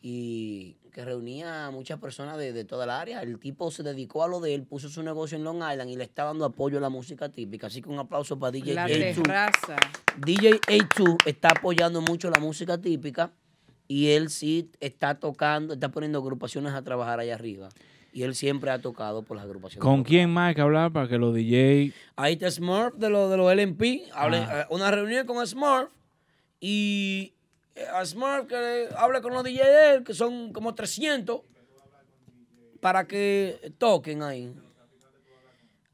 y 0.00 0.76
que 0.92 1.04
reunía 1.04 1.66
a 1.66 1.70
muchas 1.70 1.98
personas 1.98 2.38
de, 2.38 2.52
de 2.52 2.64
toda 2.64 2.84
el 2.84 2.90
área. 2.90 3.22
El 3.22 3.38
tipo 3.38 3.70
se 3.70 3.82
dedicó 3.82 4.22
a 4.22 4.28
lo 4.28 4.40
de 4.40 4.54
él, 4.54 4.62
puso 4.62 4.88
su 4.88 5.02
negocio 5.02 5.36
en 5.36 5.44
Long 5.44 5.56
Island 5.56 5.90
y 5.90 5.96
le 5.96 6.04
está 6.04 6.24
dando 6.24 6.44
apoyo 6.44 6.78
a 6.78 6.80
la 6.80 6.90
música 6.90 7.28
típica. 7.28 7.66
Así 7.66 7.82
que 7.82 7.88
un 7.88 7.98
aplauso 7.98 8.38
para 8.38 8.52
DJ 8.52 8.74
La 8.74 8.86
A2. 8.86 9.14
terraza. 9.14 9.76
DJ 10.24 10.60
A2 10.60 11.16
está 11.26 11.48
apoyando 11.48 12.00
mucho 12.00 12.30
la 12.30 12.38
música 12.38 12.78
típica 12.78 13.32
y 13.88 14.08
él 14.08 14.30
sí 14.30 14.70
está 14.80 15.18
tocando, 15.18 15.74
está 15.74 15.90
poniendo 15.90 16.18
agrupaciones 16.18 16.72
a 16.72 16.82
trabajar 16.82 17.20
allá 17.20 17.34
arriba. 17.34 17.68
Y 18.16 18.22
él 18.22 18.34
siempre 18.34 18.70
ha 18.70 18.78
tocado 18.80 19.22
por 19.22 19.36
las 19.36 19.44
agrupaciones. 19.44 19.82
¿Con 19.82 20.02
quién 20.02 20.30
más 20.30 20.48
hay 20.48 20.54
que 20.54 20.62
hablar 20.62 20.90
para 20.90 21.06
que 21.06 21.18
los 21.18 21.34
DJ... 21.34 21.92
Ahí 22.16 22.32
está 22.32 22.50
Smurf 22.50 22.94
de 22.94 23.10
los 23.10 23.30
de 23.30 23.36
los 23.36 23.54
LMP. 23.54 23.82
Hable- 24.14 24.38
Ah. 24.48 24.60
eh, 24.62 24.66
una 24.70 24.90
reunión 24.90 25.26
con 25.26 25.46
Smurf 25.46 25.90
y 26.58 27.34
eh, 27.74 27.84
a 27.92 28.02
Smurf 28.06 28.46
que 28.46 28.88
hable 28.96 29.20
con 29.20 29.34
los 29.34 29.44
DJ 29.44 29.66
de 29.66 29.94
él, 29.96 30.02
que 30.04 30.14
son 30.14 30.54
como 30.54 30.74
300, 30.74 31.42
para 32.80 33.06
que 33.06 33.70
toquen 33.76 34.22
ahí. 34.22 34.50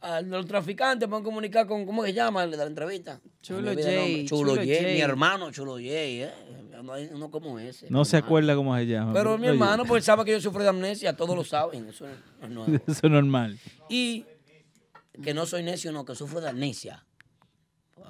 A 0.02 0.20
los 0.20 0.46
traficantes 0.46 1.08
pueden 1.08 1.24
comunicar 1.24 1.66
con, 1.66 1.86
¿cómo 1.86 2.02
se 2.04 2.12
llama 2.12 2.42
el 2.42 2.50
de 2.50 2.56
la 2.56 2.64
entrevista? 2.64 3.20
Chulo. 3.40 3.70
J, 3.72 3.80
Chulo, 4.26 4.26
Chulo 4.26 4.54
J, 4.56 4.64
J. 4.64 4.82
mi 4.94 5.00
hermano 5.00 5.52
Chulo 5.52 5.74
J, 5.74 5.84
¿eh? 5.86 6.32
No 6.82 6.92
hay 6.92 7.08
uno 7.12 7.30
como 7.30 7.60
ese. 7.60 7.86
No 7.88 8.04
se 8.04 8.16
acuerda 8.16 8.56
cómo 8.56 8.76
se 8.76 8.86
llama. 8.86 9.12
Pero 9.12 9.38
mi 9.38 9.44
Oye, 9.44 9.52
hermano, 9.52 9.84
pues 9.84 10.04
sabe 10.04 10.24
que 10.24 10.32
yo 10.32 10.40
sufro 10.40 10.64
de 10.64 10.68
amnesia, 10.70 11.16
todos 11.16 11.36
lo 11.36 11.44
saben, 11.44 11.88
eso 11.88 12.06
es 12.08 12.48
nuevo. 12.50 12.74
Eso 12.74 13.06
es 13.06 13.10
normal. 13.12 13.56
Y 13.88 14.26
que 15.22 15.32
no 15.32 15.46
soy 15.46 15.62
necio, 15.62 15.92
no, 15.92 16.04
que 16.04 16.16
sufro 16.16 16.40
de 16.40 16.48
amnesia. 16.48 17.06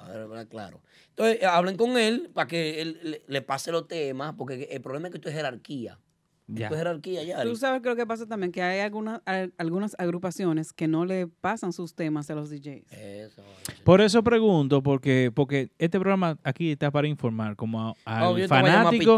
¿verdad? 0.07 0.47
Claro. 0.47 0.81
Entonces, 1.09 1.43
hablen 1.43 1.77
con 1.77 1.97
él 1.97 2.31
para 2.33 2.47
que 2.47 2.81
él 2.81 2.99
le, 3.03 3.21
le 3.27 3.41
pase 3.43 3.71
los 3.71 3.87
temas, 3.87 4.33
porque 4.35 4.67
el 4.71 4.81
problema 4.81 5.07
es 5.07 5.11
que 5.11 5.17
esto 5.17 5.29
es 5.29 5.35
jerarquía. 5.35 5.99
Ya. 6.47 6.67
Es 6.67 6.75
jerarquía, 6.75 7.23
ya. 7.23 7.41
Tú 7.43 7.55
sabes 7.55 7.81
creo 7.81 7.95
que 7.95 8.05
pasa 8.05 8.25
también 8.27 8.51
que 8.51 8.61
hay 8.61 8.81
algunas, 8.81 9.21
al- 9.25 9.53
algunas 9.57 9.95
agrupaciones 9.97 10.73
que 10.73 10.89
no 10.89 11.05
le 11.05 11.27
pasan 11.27 11.71
sus 11.71 11.95
temas 11.95 12.29
a 12.29 12.35
los 12.35 12.49
DJs. 12.49 12.91
Eso. 12.91 13.41
Por 13.85 14.01
eso 14.01 14.23
pregunto, 14.23 14.83
porque 14.83 15.31
porque 15.33 15.69
este 15.79 15.99
programa 15.99 16.37
aquí 16.43 16.71
está 16.71 16.91
para 16.91 17.07
informar 17.07 17.55
como 17.55 17.95
a- 18.05 18.29
Oh, 18.29 18.35
al 18.35 18.47
fanático, 18.49 19.17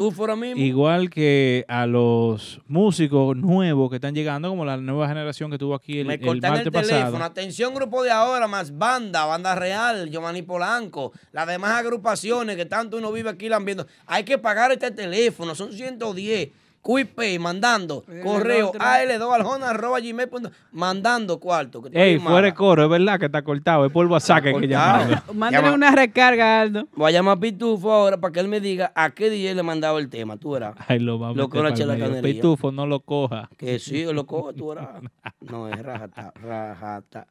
igual 0.56 1.10
que 1.10 1.66
a 1.68 1.88
los 1.88 2.62
músicos 2.68 3.36
nuevos 3.36 3.90
que 3.90 3.96
están 3.96 4.14
llegando, 4.14 4.50
como 4.50 4.64
la 4.64 4.78
nueva 4.78 5.08
generación 5.08 5.50
que 5.50 5.58
tuvo 5.58 5.74
aquí 5.76 6.00
el, 6.02 6.08
Me 6.08 6.14
el 6.16 6.20
cortan 6.22 6.54
el, 6.54 6.58
martes 6.66 6.74
teléfono. 6.74 7.12
pasado. 7.12 7.24
Atención, 7.24 7.74
grupo 7.74 8.04
de 8.04 8.12
ahora, 8.12 8.48
más 8.48 8.78
banda, 8.78 9.26
banda 9.26 9.56
real, 9.56 10.10
Giovanni 10.12 10.44
Polanco, 10.44 11.12
las 11.32 11.48
demás 11.48 11.72
agrupaciones 11.72 12.56
que 12.56 12.66
tanto 12.66 12.98
uno 12.98 13.12
vive 13.12 13.32
aquí 13.32 13.50
la 13.50 13.56
han 13.58 13.66
viendo. 13.66 13.88
Hay 14.06 14.24
que 14.24 14.38
pagar 14.38 14.72
este 14.72 14.92
teléfono, 14.92 15.56
son 15.56 15.74
110. 15.74 16.50
QuickPay, 16.86 17.40
mandando, 17.40 18.04
correo, 18.22 18.70
otro. 18.70 18.80
al2aljona.gmail.com, 18.80 20.52
mandando 20.72 21.40
cuarto. 21.40 21.82
Ey, 21.92 22.20
fuera 22.20 22.48
de 22.48 22.54
coro, 22.54 22.84
es 22.84 22.90
verdad 22.92 23.20
que 23.20 23.26
está 23.26 23.42
cortado, 23.42 23.88
es 23.88 23.92
por 23.92 24.06
WhatsApp 24.06 24.44
que 24.44 24.68
llamarlo. 24.68 25.18
Mándale 25.34 25.64
Llama- 25.66 25.76
una 25.76 25.92
recarga, 25.92 26.62
Aldo. 26.62 26.88
Voy 26.96 27.10
a 27.10 27.12
llamar 27.12 27.38
a 27.38 27.40
Pitufo 27.40 27.92
ahora 27.92 28.18
para 28.20 28.32
que 28.32 28.40
él 28.40 28.48
me 28.48 28.60
diga 28.60 28.92
a 28.94 29.10
qué 29.10 29.32
DJ 29.32 29.56
le 29.56 29.62
he 29.62 29.64
mandado 29.64 29.98
el 29.98 30.10
tema, 30.10 30.38
tú 30.38 30.52
verás. 30.52 30.76
Ay, 30.88 31.00
lo 31.00 31.18
va 31.18 31.30
a 31.30 31.34
Lo 31.34 31.50
pa'l 31.50 31.64
medio. 31.64 31.76
chelacanería. 31.76 32.22
Pitufo, 32.22 32.72
no 32.72 32.86
lo 32.86 33.00
coja. 33.00 33.50
Que 33.58 33.80
sí, 33.80 34.06
lo 34.06 34.28
cojo, 34.28 34.54
tú 34.54 34.68
verás. 34.70 34.90
No, 35.42 35.68
es 35.68 35.80
rajata, 35.82 36.34
rajata. 36.42 37.28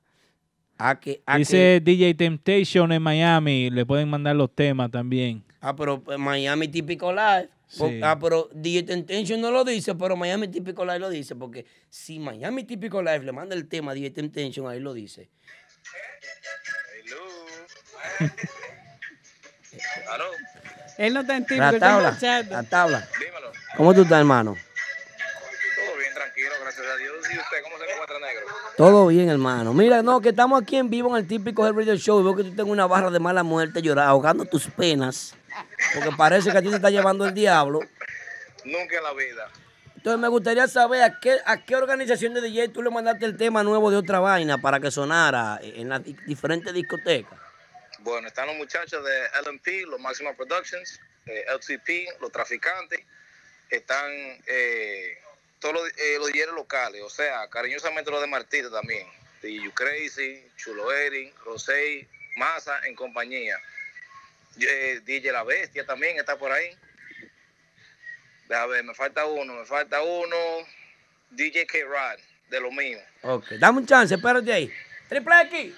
A 0.78 0.98
que, 0.98 1.22
a 1.26 1.38
Dice 1.38 1.80
que- 1.84 1.92
DJ 1.92 2.14
Temptation 2.14 2.90
en 2.90 3.00
Miami, 3.02 3.70
le 3.70 3.86
pueden 3.86 4.08
mandar 4.10 4.34
los 4.34 4.50
temas 4.52 4.90
también. 4.90 5.44
Ah, 5.60 5.76
pero 5.76 6.00
pues, 6.00 6.18
Miami 6.18 6.66
Típico 6.66 7.12
Live. 7.12 7.48
Sí. 7.74 8.00
Ah, 8.02 8.16
pero 8.20 8.48
DJ 8.52 8.84
Temptation 8.84 9.40
no 9.40 9.50
lo 9.50 9.64
dice, 9.64 9.94
pero 9.96 10.16
Miami 10.16 10.48
Típico 10.48 10.84
Live 10.84 11.00
lo 11.00 11.10
dice. 11.10 11.34
Porque 11.34 11.66
si 11.90 12.18
Miami 12.20 12.64
Típico 12.64 13.02
Live 13.02 13.20
le 13.24 13.32
manda 13.32 13.54
el 13.56 13.68
tema 13.68 13.90
a 13.92 13.94
DJ 13.94 14.10
Temptation, 14.10 14.68
ahí 14.68 14.78
lo 14.80 14.94
dice. 14.94 15.28
Él 20.98 21.12
no 21.14 21.20
está 21.20 21.36
en 21.36 21.44
típico, 21.44 21.60
La 21.62 21.70
está 21.70 21.88
tabla, 21.88 22.08
escuchando. 22.10 22.52
la 22.54 22.62
tabla. 22.62 23.08
¿Cómo 23.76 23.92
tú 23.94 24.02
estás, 24.02 24.20
hermano? 24.20 24.54
Todo 24.54 25.96
bien, 25.98 26.14
tranquilo, 26.14 26.50
gracias 26.62 26.86
a 26.86 26.96
Dios. 26.96 27.14
¿Y 27.34 27.38
usted 27.38 27.56
cómo 27.64 27.76
se 27.78 27.84
encuentra, 27.92 28.18
negro? 28.20 28.46
Todo 28.76 29.06
bien, 29.08 29.28
hermano. 29.28 29.74
Mira, 29.74 30.02
no, 30.02 30.20
que 30.20 30.28
estamos 30.28 30.62
aquí 30.62 30.76
en 30.76 30.88
vivo 30.90 31.10
en 31.16 31.22
el 31.22 31.28
típico 31.28 31.66
Head 31.66 31.74
Radio 31.74 31.96
Show 31.96 32.20
y 32.20 32.22
veo 32.24 32.36
que 32.36 32.44
tú 32.44 32.50
tienes 32.50 32.66
una 32.66 32.86
barra 32.86 33.10
de 33.10 33.18
mala 33.18 33.42
muerte 33.42 33.82
llorando, 33.82 34.08
ahogando 34.10 34.44
tus 34.44 34.68
penas. 34.68 35.34
Porque 35.94 36.10
parece 36.16 36.50
que 36.50 36.58
a 36.58 36.62
ti 36.62 36.68
te 36.70 36.76
está 36.76 36.90
llevando 36.90 37.24
el 37.26 37.34
diablo. 37.34 37.80
Nunca 38.64 38.96
en 38.98 39.02
la 39.02 39.12
vida. 39.12 39.50
Entonces 39.96 40.20
me 40.20 40.28
gustaría 40.28 40.66
saber 40.68 41.02
a 41.02 41.18
qué, 41.20 41.38
a 41.46 41.64
qué 41.64 41.76
organización 41.76 42.34
de 42.34 42.40
DJ 42.42 42.68
tú 42.68 42.82
le 42.82 42.90
mandaste 42.90 43.24
el 43.24 43.36
tema 43.36 43.62
nuevo 43.62 43.90
de 43.90 43.96
otra 43.96 44.20
vaina 44.20 44.58
para 44.58 44.78
que 44.80 44.90
sonara 44.90 45.58
en 45.62 45.88
las 45.88 46.04
di- 46.04 46.16
diferentes 46.26 46.74
discotecas. 46.74 47.38
Bueno, 48.00 48.28
están 48.28 48.46
los 48.48 48.56
muchachos 48.56 49.02
de 49.02 49.28
LMP, 49.50 49.86
los 49.88 49.98
Maximum 49.98 50.36
Productions, 50.36 51.00
eh, 51.24 51.44
LCP, 51.48 52.20
los 52.20 52.30
traficantes. 52.30 53.00
Están 53.70 54.10
eh, 54.46 55.16
todos 55.58 55.74
los, 55.76 55.88
eh, 55.96 56.18
los 56.18 56.28
DJs 56.30 56.52
locales, 56.54 57.00
o 57.02 57.08
sea, 57.08 57.48
cariñosamente 57.48 58.10
los 58.10 58.20
de 58.20 58.26
Martita 58.26 58.70
también. 58.70 59.06
DJ 59.40 59.62
You 59.64 59.72
Crazy, 59.72 60.46
Chulo 60.56 60.92
Erin, 60.92 61.32
Rosé, 61.46 62.06
Massa 62.36 62.78
en 62.86 62.94
compañía. 62.94 63.56
Eh, 64.60 65.00
DJ 65.04 65.32
La 65.32 65.42
Bestia 65.42 65.84
también 65.84 66.16
está 66.18 66.36
por 66.38 66.52
ahí. 66.52 66.70
Déjame 68.48 68.72
ver, 68.72 68.84
me 68.84 68.94
falta 68.94 69.24
uno, 69.26 69.54
me 69.54 69.64
falta 69.64 70.02
uno. 70.02 70.36
DJ 71.30 71.66
K-Rod, 71.66 72.18
de 72.50 72.60
lo 72.60 72.70
mío. 72.70 72.98
Ok, 73.22 73.52
dame 73.58 73.78
un 73.80 73.86
chance, 73.86 74.14
espérate 74.14 74.52
ahí. 74.52 74.70
Triple 75.08 75.34
X, 75.50 75.74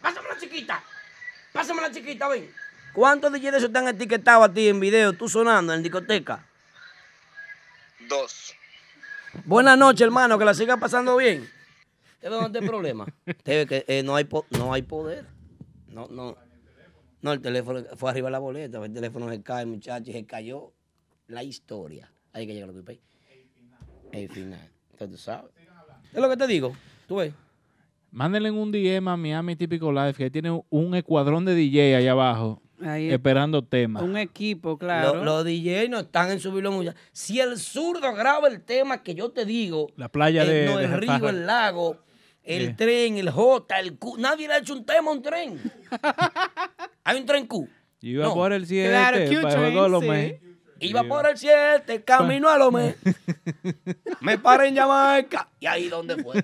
pásame 0.00 0.28
la 0.28 0.38
chiquita. 0.38 0.82
Pásame 1.52 1.80
la 1.82 1.90
chiquita, 1.90 2.28
ven. 2.28 2.52
¿Cuántos 2.92 3.32
DJs 3.32 3.42
de 3.42 3.48
esos 3.58 3.64
están 3.68 3.86
etiquetados 3.88 4.48
a 4.48 4.52
ti 4.52 4.68
en 4.68 4.80
video, 4.80 5.12
tú 5.12 5.28
sonando 5.28 5.72
en 5.72 5.82
discoteca? 5.82 6.44
Dos. 8.08 8.54
Buenas 9.44 9.78
noches, 9.78 10.02
hermano, 10.02 10.38
que 10.38 10.44
la 10.44 10.54
siga 10.54 10.76
pasando 10.76 11.16
bien. 11.16 11.48
¿Te 12.20 12.28
veo 12.28 12.40
dónde 12.40 12.58
hay 12.58 12.66
problema? 12.66 13.06
Te 13.44 13.66
que 13.66 13.84
eh, 13.86 14.02
no, 14.02 14.16
hay 14.16 14.24
po- 14.24 14.46
no 14.50 14.74
hay 14.74 14.82
poder. 14.82 15.24
No, 15.88 16.08
no. 16.08 16.36
No, 17.22 17.32
el 17.32 17.40
teléfono 17.40 17.82
fue 17.96 18.10
arriba 18.10 18.28
de 18.28 18.32
la 18.32 18.38
boleta, 18.38 18.84
el 18.84 18.92
teléfono 18.92 19.28
se 19.30 19.42
cae, 19.42 19.66
muchachos, 19.66 20.12
se 20.14 20.24
cayó 20.24 20.72
la 21.28 21.42
historia. 21.42 22.10
Hay 22.32 22.46
que 22.46 22.54
llegar 22.54 22.70
a 22.70 22.72
lo 22.72 22.84
que 22.84 23.00
El 24.12 24.28
final. 24.30 24.68
Entonces, 24.92 25.16
tú 25.16 25.22
sabes. 25.22 25.50
Es 26.12 26.20
lo 26.20 26.28
que 26.28 26.36
te 26.36 26.46
digo. 26.46 26.74
Tú 27.06 27.16
ves. 27.16 27.32
Mándenle 28.12 28.50
un 28.50 28.72
DM 28.72 29.06
a 29.08 29.16
Miami 29.16 29.54
Típico 29.54 29.92
Live 29.92 30.14
que 30.14 30.30
tiene 30.30 30.60
un 30.68 30.94
escuadrón 30.96 31.44
de 31.44 31.54
DJ 31.54 31.94
allá 31.96 32.10
abajo 32.12 32.60
Ahí. 32.82 33.08
esperando 33.12 33.62
temas. 33.62 34.02
Un 34.02 34.16
equipo, 34.16 34.76
claro. 34.78 35.14
Lo- 35.16 35.24
Los 35.24 35.44
DJ 35.44 35.88
no 35.88 36.00
están 36.00 36.30
en 36.32 36.40
subirlo 36.40 36.72
mucho. 36.72 36.92
Si 37.12 37.38
el 37.38 37.56
zurdo 37.58 38.12
graba 38.14 38.48
el 38.48 38.62
tema 38.62 39.02
que 39.04 39.14
yo 39.14 39.30
te 39.30 39.44
digo, 39.44 39.88
La 39.96 40.08
playa 40.08 40.42
el- 40.42 40.48
de, 40.48 40.66
no, 40.66 40.78
de 40.78 40.84
el 40.86 40.92
río, 40.92 41.28
el 41.28 41.46
lago, 41.46 41.98
el 42.56 42.76
tren, 42.76 43.16
el 43.18 43.30
J, 43.30 43.78
el 43.80 43.98
Q. 43.98 44.16
Nadie 44.18 44.48
le 44.48 44.54
ha 44.54 44.58
hecho 44.58 44.72
un 44.74 44.84
tema 44.84 45.10
a 45.10 45.14
un 45.14 45.22
tren. 45.22 45.60
Hay 47.04 47.18
un 47.18 47.26
tren 47.26 47.46
Q. 47.46 47.68
Yo 48.00 48.10
iba 48.10 48.24
No. 48.24 48.34
por 48.34 48.52
el 48.52 48.66
7 48.66 48.88
Claro, 48.88 49.18
Q 49.28 49.42
para. 49.42 50.30
Iba 50.82 51.02
por 51.04 51.26
el 51.28 51.36
7, 51.36 52.02
camino 52.04 52.48
a 52.48 52.56
Lomé. 52.56 52.96
Me 54.20 54.38
paré 54.38 54.68
en 54.68 54.76
Jamaica. 54.76 55.48
¿Y 55.60 55.66
ahí 55.66 55.88
dónde 55.88 56.22
fue? 56.22 56.42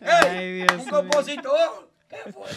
Ey, 0.00 0.62
un 0.78 0.84
compositor. 0.88 1.90
¿Qué 2.08 2.32
fue? 2.32 2.48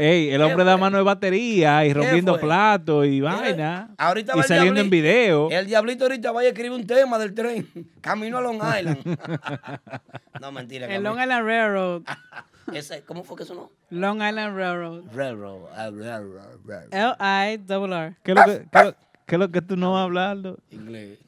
Ey, 0.00 0.30
el 0.30 0.40
hombre 0.40 0.64
da 0.64 0.78
mano 0.78 0.96
de 0.96 1.02
batería 1.02 1.84
y 1.84 1.92
rompiendo 1.92 2.40
platos 2.40 3.04
y 3.04 3.20
vaina. 3.20 3.90
Ahorita 3.98 4.32
y 4.34 4.38
va 4.38 4.42
saliendo 4.44 4.80
en 4.80 4.88
video. 4.88 5.50
El 5.50 5.66
diablito 5.66 6.04
ahorita 6.04 6.32
vaya 6.32 6.48
a 6.48 6.52
escribir 6.52 6.72
un 6.72 6.86
tema 6.86 7.18
del 7.18 7.34
tren. 7.34 7.68
Camino 8.00 8.38
a 8.38 8.40
Long 8.40 8.56
Island. 8.56 8.98
no, 10.40 10.52
mentira. 10.52 10.86
El 10.86 11.02
Long 11.02 11.20
Island 11.20 11.46
Railroad. 11.46 12.02
Ese, 12.72 13.02
¿Cómo 13.02 13.24
fue 13.24 13.36
que 13.36 13.44
sonó? 13.44 13.70
Long 13.90 14.22
Island 14.22 14.56
Railroad. 14.56 15.02
Railroad. 15.12 15.60
railroad, 15.76 16.56
railroad. 16.64 16.94
L-I-R-R. 16.94 18.16
¿Qué 18.22 18.32
es 18.32 18.36
lo 18.38 18.44
que, 18.46 18.94
qué 19.30 19.36
es 19.36 19.38
lo- 19.38 19.50
que 19.50 19.62
tú 19.62 19.76
no 19.76 19.92
vas 19.92 20.00
a 20.00 20.02
hablar? 20.02 20.36
Inglés. 20.70 21.18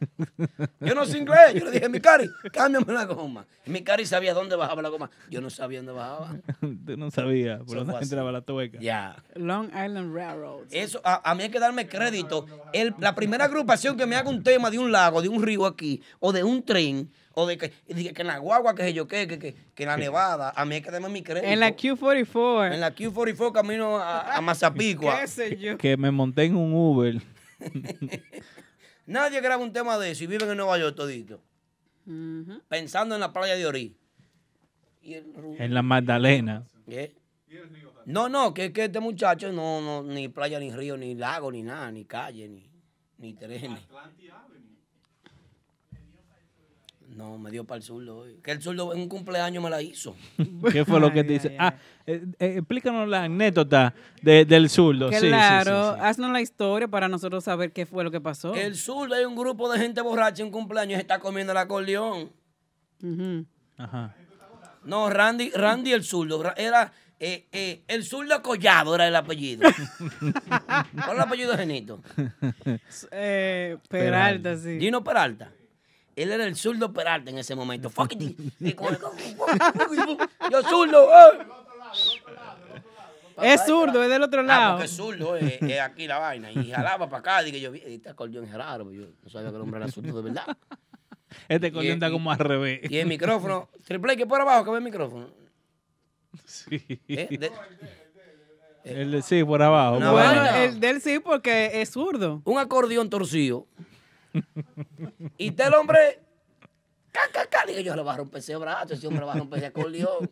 Yo 0.81 0.95
no 0.95 1.05
sé 1.07 1.19
inglés. 1.19 1.55
Yo 1.55 1.65
le 1.65 1.71
dije, 1.71 1.89
mi 1.89 2.01
cari, 2.01 2.29
cámbiame 2.53 2.93
la 2.93 3.05
goma. 3.05 3.47
Y 3.65 3.71
mi 3.71 3.83
cari 3.83 4.05
sabía 4.05 4.35
dónde 4.35 4.57
bajaba 4.57 4.83
la 4.83 4.89
goma. 4.89 5.09
Yo 5.31 5.41
no 5.41 5.49
sabía 5.51 5.79
dónde 5.79 5.93
bajaba. 5.93 6.37
tú 6.61 6.97
no 6.97 7.11
sabías 7.13 7.61
por 7.63 7.79
Eso 7.79 7.99
entraba 8.01 8.33
la 8.33 8.41
tueca. 8.41 8.79
Ya. 8.81 9.23
Long 9.37 9.67
Island 9.69 10.13
Railroad. 10.15 10.65
Eso, 10.73 11.01
a, 11.05 11.31
a 11.31 11.35
mí 11.37 11.45
hay 11.45 11.51
que 11.51 11.61
darme 11.61 11.87
crédito. 11.87 12.47
El- 12.73 12.95
la 12.99 13.15
primera 13.15 13.45
agrupación 13.45 13.97
que 13.97 14.05
me 14.07 14.17
haga 14.17 14.29
un 14.29 14.43
tema 14.43 14.69
de 14.71 14.79
un 14.81 14.91
lago, 14.91 15.23
de 15.23 15.29
un 15.29 15.41
río 15.43 15.65
aquí, 15.65 16.03
o 16.19 16.33
de 16.33 16.43
un 16.43 16.65
tren, 16.65 17.09
o 17.35 17.47
de 17.47 17.57
que, 17.57 17.73
de 17.87 18.13
que 18.13 18.21
en 18.23 18.27
la 18.29 18.39
guagua, 18.39 18.75
que 18.75 18.83
sé 18.83 18.93
yo 18.93 19.07
qué, 19.07 19.27
que, 19.29 19.39
que, 19.39 19.55
que 19.75 19.83
en 19.85 19.89
la 19.89 19.97
nevada, 19.97 20.53
a 20.55 20.65
mí 20.65 20.75
hay 20.75 20.83
que 20.83 20.91
darme 20.91 21.09
mi 21.09 21.23
crédito. 21.23 21.47
En 21.47 21.61
la 21.61 21.71
Q44. 21.77 22.75
En 22.75 22.81
la 22.81 22.95
Q44 22.95 23.53
camino 23.53 23.97
a, 23.97 24.37
a 24.37 24.41
Mazapicua. 24.41 25.19
¿Qué 25.21 25.27
sé 25.29 25.57
yo? 25.57 25.79
Que 25.79 25.97
me 25.97 26.11
monté 26.11 26.45
en 26.45 26.57
un 26.57 26.75
Uber. 26.75 27.23
Nadie 29.07 29.41
graba 29.41 29.63
un 29.63 29.73
tema 29.73 29.99
de 29.99 30.11
eso 30.13 30.25
y 30.25 30.27
viven 30.27 30.51
en 30.51 30.57
Nueva 30.57 30.79
York 30.79 30.95
todito. 30.97 31.43
Pensando 32.69 33.15
en 33.15 33.21
la 33.21 33.33
playa 33.33 33.55
de 33.57 33.67
Ori. 33.67 33.97
Y 35.03 35.15
el 35.15 35.35
ru- 35.35 35.57
En 35.59 35.75
la 35.75 35.83
Magdalena. 35.83 36.65
¿Qué? 36.89 37.15
No, 38.07 38.29
no, 38.29 38.55
que, 38.55 38.73
que 38.73 38.85
este 38.85 39.01
muchacho 39.01 39.53
no, 39.53 39.81
no, 39.81 40.03
ni 40.03 40.29
playa, 40.29 40.59
ni 40.59 40.73
río, 40.73 40.97
ni 40.97 41.15
lago, 41.15 41.51
ni 41.53 41.63
nada, 41.63 41.91
ni 41.93 42.05
calle, 42.05 42.49
ni, 42.49 42.69
ni 43.19 43.35
trenes. 43.35 43.81
No, 47.17 47.37
me 47.39 47.51
dio 47.51 47.65
para 47.65 47.77
el 47.77 47.83
zurdo 47.83 48.19
hoy. 48.19 48.39
Que 48.43 48.53
el 48.53 48.63
zurdo 48.63 48.95
en 48.95 49.01
un 49.03 49.09
cumpleaños 49.09 49.63
me 49.63 49.69
la 49.69 49.83
hizo. 49.83 50.17
¿Qué 50.73 50.85
fue 50.85 50.99
lo 50.99 51.13
que 51.13 51.23
te 51.25 51.35
dice? 51.35 51.57
Ah, 51.59 51.75
eh, 52.07 52.25
eh, 52.39 52.55
explícanos 52.59 53.07
la 53.09 53.25
anécdota 53.25 53.95
de- 54.23 54.45
del 54.47 54.71
zurdo. 54.71 55.09
Sí, 55.11 55.17
sí, 55.17 55.21
sí, 55.21 55.29
Claro, 55.29 55.95
sí. 55.95 56.01
haznos 56.03 56.31
la 56.33 56.41
historia 56.41 56.89
para 56.89 57.09
nosotros 57.09 57.45
saber 57.45 57.73
qué 57.73 57.85
fue 57.85 58.03
lo 58.03 58.11
que 58.11 58.21
pasó. 58.21 58.55
El 58.55 58.77
zurdo 58.77 59.15
hay 59.15 59.25
un 59.27 59.37
grupo 59.37 59.71
de 59.71 59.79
gente 59.79 60.01
borracha 60.01 60.41
en 60.43 60.47
un 60.47 60.53
cumpleaños 60.53 60.93
y 60.93 60.95
se 60.97 61.01
está 61.03 61.19
comiendo 61.19 61.53
el 61.53 61.59
acordeón. 61.59 62.31
Ajá. 63.77 64.15
No, 64.85 65.11
Randy, 65.11 65.51
Randy 65.51 65.93
el 65.93 66.05
zurdo. 66.05 66.43
Ra- 66.43 66.55
Era 66.57 66.93
eh, 67.21 67.47
eh, 67.53 67.83
el 67.89 68.05
zurdo 68.05 68.41
Collado 68.43 68.95
era 68.95 69.07
el 69.07 69.15
apellido. 69.15 69.69
¿Cuál 70.19 70.87
es 70.97 71.13
el 71.15 71.21
apellido 71.21 71.51
de 71.53 71.59
Genito? 71.59 72.01
Eh, 73.13 73.77
Peralta, 73.89 74.57
sí. 74.57 74.79
Gino 74.81 75.05
Peralta. 75.05 75.53
Él 76.17 76.31
era 76.33 76.45
el 76.45 76.57
zurdo 76.57 76.93
Peralta 76.93 77.31
en 77.31 77.39
ese 77.39 77.55
momento. 77.55 77.89
Fuck 77.91 78.13
it. 78.21 78.39
Yo 80.51 80.63
zurdo. 80.63 81.09
eh. 81.11 81.39
Es 83.41 83.65
zurdo, 83.67 84.03
es 84.03 84.11
del 84.11 84.23
otro 84.23 84.41
Ah, 84.41 84.45
lado. 84.45 84.73
porque 84.75 84.85
es 84.87 84.93
zurdo, 84.97 85.37
es, 85.37 85.61
es 85.63 85.81
aquí 85.81 86.07
la 86.07 86.19
vaina. 86.19 86.53
Y 86.53 86.71
jalaba 86.71 87.09
para 87.09 87.21
acá. 87.21 87.43
Dije 87.43 87.61
yo, 87.61 87.71
vi, 87.73 87.83
este 87.87 88.11
acordeón 88.11 88.45
es 88.45 88.53
raro. 88.53 88.85
pero 88.87 89.03
Yo 89.07 89.13
no 89.23 89.31
sabía 89.31 89.51
que 89.51 89.57
el 89.57 89.63
hombre 89.63 89.81
era 89.81 89.91
zurdo 89.91 90.17
de 90.23 90.23
verdad. 90.31 90.57
Este 91.49 91.69
acordeón 91.69 91.95
está 91.95 92.11
como 92.11 92.31
al 92.31 92.39
revés. 92.39 92.81
Y 92.91 92.99
el 92.99 93.07
micrófono, 93.07 93.69
triple 93.85 94.17
que 94.17 94.27
por 94.27 94.41
abajo 94.41 94.65
que 94.65 94.71
ve 94.71 94.77
el 94.79 94.85
micrófono. 94.85 95.29
Sí. 96.45 96.83
¿Eh? 97.09 97.29
De- 97.39 97.53
El 98.85 99.13
de- 99.13 99.23
sí, 99.23 99.45
por 99.45 99.63
abajo. 99.63 100.01
Por 100.01 100.11
Bueno, 100.11 100.29
abajo. 100.41 100.57
el 100.57 100.81
de 100.81 100.91
él 100.91 101.01
sí, 101.01 101.21
porque 101.21 101.81
es 101.81 101.91
zurdo. 101.91 102.43
un 102.45 102.59
acordeón 102.59 103.09
torcido. 103.11 103.69
Y 105.39 105.49
está 105.49 105.67
el 105.67 105.75
hombre. 105.75 106.21
Ca, 107.11 107.21
ca, 107.33 107.47
ca. 107.47 107.67
Dije 107.67 107.85
yo, 107.85 107.95
le 107.95 108.03
va 108.03 108.15
a 108.15 108.17
romper 108.19 108.39
ese 108.41 108.57
brazo, 108.57 108.95
ese 108.95 109.07
hombre 109.07 109.25
va 109.25 109.33
a 109.35 109.39
romper 109.39 109.59
ese 109.59 109.67
acordeón. 109.67 110.31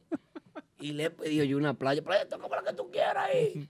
Y 0.79 0.93
le 0.93 1.05
he 1.05 1.11
pedido 1.11 1.45
yo 1.45 1.59
una 1.59 1.75
playa. 1.75 2.03
Playa, 2.03 2.29
toca 2.29 2.57
la 2.57 2.63
que 2.63 2.73
tú 2.75 2.91
quieras 2.91 3.29
ahí. 3.29 3.69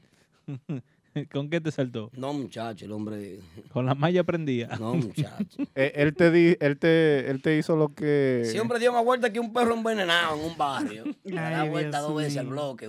¿Con 1.33 1.51
qué 1.51 1.61
te 1.61 1.71
saltó? 1.71 2.11
No, 2.15 2.33
muchacho, 2.33 2.85
el 2.85 2.93
hombre. 2.93 3.41
Con 3.73 3.87
la 3.87 3.95
malla 3.95 4.25
prendida. 4.25 4.77
No, 4.79 4.95
muchacho. 4.95 5.45
Eh, 5.75 5.93
él, 5.97 6.15
te 6.15 6.31
di, 6.31 6.57
él, 6.61 6.79
te, 6.79 7.31
él 7.31 7.41
te 7.43 7.57
hizo 7.57 7.77
lo 7.77 7.95
que... 7.95 8.43
Ese 8.43 8.61
hombre 8.61 8.79
dio 8.79 8.93
más 8.93 9.05
vuelta 9.05 9.33
que 9.33 9.39
un 9.41 9.53
perro 9.53 9.75
envenenado 9.75 10.37
en 10.39 10.45
un 10.51 10.57
barrio. 10.59 11.05
Le 11.25 11.35
da 11.41 11.65
vuelta 11.65 11.99
Dios 11.99 12.09
dos 12.11 12.19
veces 12.19 12.39
al 12.39 12.47
bloque. 12.49 12.89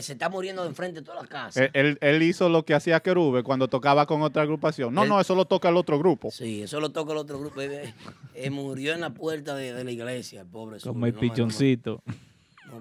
Se 0.00 0.12
está 0.12 0.28
muriendo 0.28 0.62
de 0.62 0.68
enfrente 0.68 1.00
de 1.00 1.06
todas 1.06 1.22
las 1.22 1.30
casas. 1.30 1.56
Él, 1.62 1.70
él- 1.72 1.98
él 2.00 2.22
hizo 2.22 2.48
lo 2.48 2.64
que 2.64 2.74
hacía 2.74 3.00
Querube 3.00 3.42
cuando 3.42 3.68
tocaba 3.68 4.06
con 4.06 4.22
otra 4.22 4.42
agrupación. 4.42 4.94
No, 4.94 5.02
Él- 5.04 5.08
no, 5.08 5.20
eso 5.20 5.34
lo 5.34 5.44
toca 5.46 5.68
el 5.70 5.76
otro 5.76 5.98
grupo. 5.98 6.30
Sí, 6.30 6.62
eso 6.62 6.78
lo 6.80 6.90
toca 6.90 7.12
el 7.12 7.18
otro 7.18 7.40
grupo. 7.40 7.60
Eh, 7.60 7.92
eh, 8.34 8.50
murió 8.50 8.92
en 8.92 9.00
la 9.00 9.10
puerta 9.10 9.54
de, 9.56 9.72
de 9.72 9.84
la 9.84 9.90
iglesia, 9.90 10.42
el 10.42 10.46
pobre 10.46 10.78
Como 10.80 11.06
el 11.06 11.14
no 11.14 11.20
pichoncito. 11.20 12.02
no. 12.06 12.14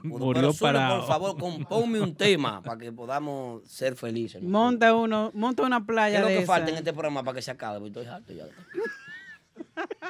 Murió 0.04 0.54
parado. 0.54 1.00
Por 1.00 1.08
favor, 1.08 1.38
componme 1.38 2.00
un 2.02 2.16
tema 2.16 2.62
para 2.62 2.78
que 2.80 2.92
podamos 2.92 3.64
ser 3.68 3.96
felices. 3.96 4.42
¿no? 4.42 4.50
Monta 4.50 4.94
uno, 4.96 5.32
monta 5.34 5.64
una 5.64 5.80
¿Qué 5.80 5.86
playa 5.86 6.16
es 6.18 6.22
lo 6.22 6.28
de 6.28 6.34
que 6.38 6.44
esa. 6.44 6.54
falta 6.54 6.72
en 6.72 6.78
este 6.78 6.94
programa 6.94 7.24
para 7.24 7.36
que 7.36 7.42
se 7.42 7.52
acabe? 7.52 7.80
Porque 7.80 8.00
estoy 8.00 8.06
harto 8.14 8.34
ya. 8.34 8.46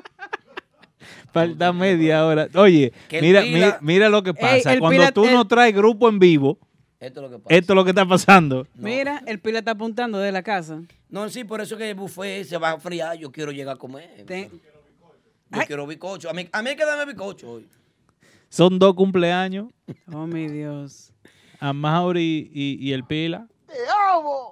Falta 1.31 1.71
media 1.73 2.25
hora. 2.25 2.47
Oye, 2.55 2.91
mira, 3.21 3.41
Pila- 3.41 3.53
mira, 3.53 3.77
mira 3.81 4.09
lo 4.09 4.23
que 4.23 4.33
pasa. 4.33 4.77
Cuando 4.79 4.89
Pila- 4.89 5.11
tú 5.11 5.25
el- 5.25 5.33
no 5.33 5.47
traes 5.47 5.75
grupo 5.75 6.09
en 6.09 6.17
vivo, 6.19 6.57
Esto 6.99 7.19
es 7.23 7.29
lo 7.31 7.37
que 7.37 7.43
pasa. 7.43 7.55
esto 7.55 7.73
es 7.73 7.75
lo 7.75 7.83
que 7.83 7.89
está 7.91 8.05
pasando. 8.07 8.67
Mira, 8.75 9.21
el 9.27 9.39
pila 9.39 9.59
está 9.59 9.71
apuntando 9.71 10.17
de 10.17 10.31
la 10.31 10.41
casa. 10.43 10.81
No, 11.09 11.29
sí, 11.29 11.43
por 11.43 11.61
eso 11.61 11.77
que 11.77 11.89
el 11.91 11.95
buffet 11.95 12.45
se 12.45 12.57
va 12.57 12.71
a 12.71 12.73
enfriar. 12.75 13.15
Yo 13.17 13.31
quiero 13.31 13.51
llegar 13.51 13.75
a 13.75 13.79
comer. 13.79 14.25
Yo 14.27 15.61
quiero 15.65 15.87
bicocho. 15.87 16.29
A 16.29 16.33
mí, 16.33 16.47
a 16.51 16.61
mí 16.61 16.69
hay 16.69 16.75
que 16.75 16.85
darme 16.85 17.05
bicocho 17.11 17.51
hoy. 17.51 17.67
Son 18.49 18.79
dos 18.79 18.95
cumpleaños, 18.95 19.67
Oh, 20.11 20.25
mi 20.27 20.47
Dios. 20.47 21.11
a 21.59 21.73
Mauri 21.73 22.49
y, 22.53 22.77
y 22.79 22.93
el 22.93 23.03
Pila. 23.05 23.47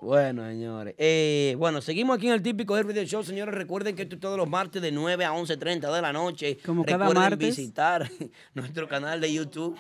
Bueno, 0.01 0.43
señores. 0.47 0.93
Eh, 0.97 1.55
bueno, 1.57 1.81
seguimos 1.81 2.17
aquí 2.17 2.27
en 2.27 2.33
el 2.33 2.41
típico 2.43 2.77
Herbie 2.77 3.05
Show. 3.05 3.23
Señores, 3.23 3.53
recuerden 3.55 3.95
que 3.95 4.03
esto 4.03 4.15
es 4.15 4.21
todos 4.21 4.37
los 4.37 4.47
martes 4.47 4.81
de 4.81 4.91
9 4.91 5.25
a 5.25 5.31
11.30 5.33 5.93
de 5.93 6.01
la 6.01 6.13
noche. 6.13 6.57
Como 6.65 6.85
cada 6.85 7.07
recuerden 7.07 7.31
martes. 7.31 7.57
visitar 7.57 8.09
nuestro 8.53 8.87
canal 8.87 9.19
de 9.19 9.33
YouTube 9.33 9.77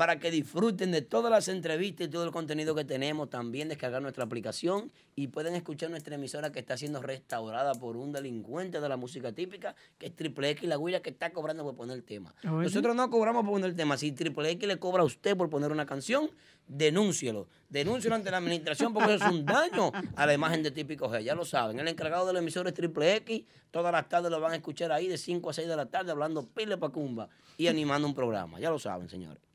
para 0.00 0.18
que 0.18 0.30
disfruten 0.30 0.92
de 0.92 1.02
todas 1.02 1.30
las 1.30 1.48
entrevistas 1.48 2.06
y 2.06 2.10
todo 2.10 2.24
el 2.24 2.30
contenido 2.30 2.74
que 2.74 2.86
tenemos. 2.86 3.28
También 3.28 3.68
descargar 3.68 4.00
nuestra 4.00 4.24
aplicación 4.24 4.90
y 5.14 5.26
pueden 5.26 5.54
escuchar 5.54 5.90
nuestra 5.90 6.14
emisora 6.14 6.50
que 6.52 6.58
está 6.58 6.78
siendo 6.78 7.02
restaurada 7.02 7.74
por 7.74 7.98
un 7.98 8.10
delincuente 8.10 8.80
de 8.80 8.88
la 8.88 8.96
música 8.96 9.32
típica, 9.32 9.74
que 9.98 10.06
es 10.06 10.16
Triple 10.16 10.48
X, 10.52 10.66
la 10.66 10.78
huella 10.78 11.02
que 11.02 11.10
está 11.10 11.34
cobrando 11.34 11.64
por 11.64 11.76
poner 11.76 12.00
tema. 12.00 12.34
Oye. 12.44 12.64
Nosotros 12.64 12.96
no 12.96 13.10
cobramos 13.10 13.42
por 13.42 13.52
poner 13.52 13.76
tema. 13.76 13.98
Si 13.98 14.10
Triple 14.12 14.52
X 14.52 14.66
le 14.66 14.78
cobra 14.78 15.02
a 15.02 15.04
usted 15.04 15.36
por 15.36 15.50
poner 15.50 15.70
una 15.70 15.84
canción, 15.84 16.30
denúncielo. 16.66 17.48
Denúncielo 17.68 18.14
ante 18.14 18.30
la 18.30 18.38
administración 18.38 18.94
porque 18.94 19.16
eso 19.16 19.26
es 19.26 19.30
un 19.30 19.44
daño 19.44 19.92
a 20.16 20.24
la 20.24 20.32
imagen 20.32 20.62
de 20.62 20.70
Típico 20.70 21.10
G. 21.10 21.22
Ya 21.22 21.34
lo 21.34 21.44
saben. 21.44 21.78
El 21.78 21.88
encargado 21.88 22.26
de 22.26 22.32
la 22.32 22.38
emisora 22.38 22.70
es 22.70 22.74
Triple 22.74 23.16
X. 23.16 23.44
Todas 23.70 23.92
las 23.92 24.08
tardes 24.08 24.30
lo 24.30 24.40
van 24.40 24.52
a 24.52 24.56
escuchar 24.56 24.92
ahí 24.92 25.08
de 25.08 25.18
5 25.18 25.50
a 25.50 25.52
6 25.52 25.68
de 25.68 25.76
la 25.76 25.84
tarde 25.84 26.10
hablando 26.10 26.46
pile 26.46 26.78
pa' 26.78 26.88
cumba 26.88 27.28
y 27.58 27.66
animando 27.66 28.08
un 28.08 28.14
programa. 28.14 28.58
Ya 28.58 28.70
lo 28.70 28.78
saben, 28.78 29.10
señores. 29.10 29.49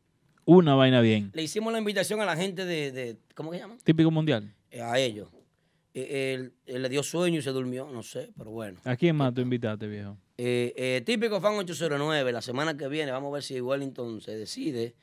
Una 0.46 0.76
vaina 0.76 1.02
bien. 1.02 1.32
Le 1.34 1.44
hicimos 1.44 1.74
la 1.74 1.80
invitación 1.80 2.22
a 2.22 2.26
la 2.26 2.36
gente 2.36 2.66
de, 2.66 2.92
de- 2.92 3.18
¿cómo 3.34 3.52
que 3.52 3.58
llaman? 3.60 3.78
Típico 3.84 4.12
mundial. 4.12 4.54
Eh, 4.72 4.82
a 4.82 5.00
ellos. 5.00 5.28
Eh, 5.94 6.34
él, 6.36 6.54
él 6.66 6.82
le 6.82 6.90
dio 6.90 7.02
sueño 7.04 7.40
y 7.40 7.42
se 7.42 7.52
durmió, 7.52 7.88
no 7.92 8.04
sé, 8.04 8.30
pero 8.38 8.52
bueno. 8.52 8.80
¿A 8.84 8.96
quién 8.96 9.16
más 9.16 9.34
tú 9.34 9.42
invitaste, 9.42 9.88
viejo? 9.88 10.18
Eh, 10.38 10.74
eh, 10.76 11.02
típico 11.06 11.40
fan 11.40 11.54
809, 11.56 12.32
la 12.32 12.42
semana 12.42 12.76
que 12.76 12.88
viene, 12.90 13.12
vamos 13.12 13.30
a 13.30 13.34
ver 13.36 13.44
si 13.44 13.60
Wellington 13.62 14.20
se 14.22 14.36
decide. 14.36 14.94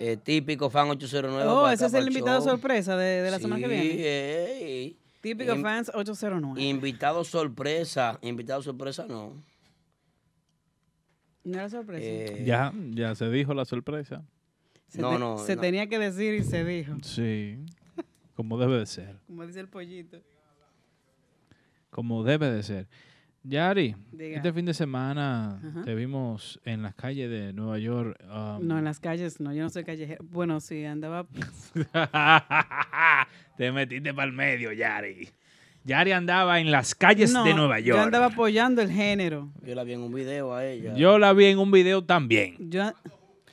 Eh, 0.00 0.16
típico 0.16 0.70
fan 0.70 0.88
809. 0.90 1.44
Oh, 1.50 1.68
ese 1.68 1.86
es 1.86 1.94
el 1.94 2.06
invitado 2.06 2.38
show. 2.40 2.50
sorpresa 2.50 2.96
de, 2.96 3.20
de 3.22 3.30
la 3.30 3.38
semana 3.38 3.60
que 3.60 3.68
viene. 3.68 3.94
eh, 3.98 4.96
Típico 5.20 5.52
Im- 5.52 5.62
fans 5.62 5.90
809. 5.92 6.62
Invitado 6.62 7.24
sorpresa. 7.24 8.18
Invitado 8.22 8.62
sorpresa 8.62 9.06
no. 9.08 9.32
No 11.48 11.58
era 11.58 11.68
sorpresa. 11.68 12.04
Eh, 12.06 12.44
Ya, 12.44 12.72
ya 12.90 13.14
se 13.14 13.28
dijo 13.30 13.54
la 13.54 13.64
sorpresa. 13.64 14.24
se 14.88 15.00
no, 15.00 15.12
te- 15.12 15.18
no, 15.18 15.38
Se 15.38 15.54
no. 15.56 15.60
tenía 15.62 15.86
que 15.88 15.98
decir 15.98 16.34
y 16.34 16.42
se 16.44 16.64
dijo. 16.64 16.94
Sí, 17.02 17.58
como 18.34 18.58
debe 18.58 18.78
de 18.78 18.86
ser. 18.86 19.16
Como 19.26 19.46
dice 19.46 19.60
el 19.60 19.68
pollito. 19.68 20.20
Como 21.90 22.22
debe 22.22 22.50
de 22.50 22.62
ser. 22.62 22.86
Yari, 23.44 23.94
Diga. 24.12 24.36
este 24.36 24.52
fin 24.52 24.66
de 24.66 24.74
semana 24.74 25.58
Ajá. 25.64 25.82
te 25.84 25.94
vimos 25.94 26.60
en 26.64 26.82
las 26.82 26.94
calles 26.94 27.30
de 27.30 27.52
Nueva 27.54 27.78
York. 27.78 28.20
um, 28.24 28.66
No, 28.66 28.76
en 28.78 28.84
las 28.84 29.00
calles 29.00 29.40
no, 29.40 29.54
yo 29.54 29.62
no 29.62 29.70
soy 29.70 29.84
callejero. 29.84 30.22
Bueno, 30.28 30.60
sí, 30.60 30.84
andaba. 30.84 31.26
te 33.56 33.72
metiste 33.72 34.12
para 34.12 34.26
el 34.28 34.32
medio, 34.34 34.72
Yari. 34.72 35.28
Yari 35.84 36.12
andaba 36.12 36.60
en 36.60 36.70
las 36.70 36.94
calles 36.94 37.32
No, 37.32 37.44
de 37.44 37.54
Nueva 37.54 37.80
York. 37.80 37.98
Yo 37.98 38.02
andaba 38.04 38.26
apoyando 38.26 38.82
el 38.82 38.90
género. 38.90 39.48
Yo 39.62 39.74
la 39.74 39.84
vi 39.84 39.94
en 39.94 40.00
un 40.00 40.12
video 40.12 40.54
a 40.54 40.64
ella. 40.66 40.94
Yo 40.94 41.18
la 41.18 41.32
vi 41.32 41.46
en 41.46 41.58
un 41.58 41.70
video 41.70 42.04
también. 42.04 42.56
Yo. 42.70 42.92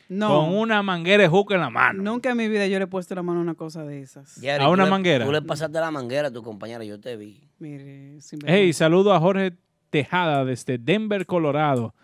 No. 0.07 0.27
Con 0.30 0.53
una 0.56 0.84
manguera 0.84 1.23
de 1.23 1.30
juca 1.30 1.56
en 1.56 1.61
la 1.61 1.69
mano. 1.72 2.03
Nunca 2.03 2.30
en 2.31 2.38
mi 2.38 2.47
vida 2.47 2.68
yo 2.68 2.77
le 2.77 2.84
he 2.84 2.88
puesto 2.88 3.15
la 3.15 3.23
mano 3.23 3.39
a 3.39 3.41
una 3.41 3.56
cosa 3.56 3.84
de 3.84 4.02
esas. 4.02 4.35
Yari, 4.39 4.64
¿A 4.64 4.68
tú 4.68 4.73
una 4.73 4.84
le- 4.84 4.89
manguera? 4.91 5.26
Tú 5.26 5.31
le 5.31 5.41
pasaste 5.41 5.80
la 5.80 5.89
manguera 5.89 6.27
a 6.27 6.31
tu 6.31 6.43
compañera, 6.43 6.84
yo 6.84 6.99
te 6.99 7.15
vi. 7.15 7.49
Mire, 7.57 8.22
sin 8.22 8.39
Hey, 8.45 8.72
saludo 8.73 9.14
a 9.14 9.19
Jorge 9.19 9.53
Tejada 9.89 10.45
desde 10.45 10.77
Denver, 10.77 11.26
Colorado. 11.26 11.95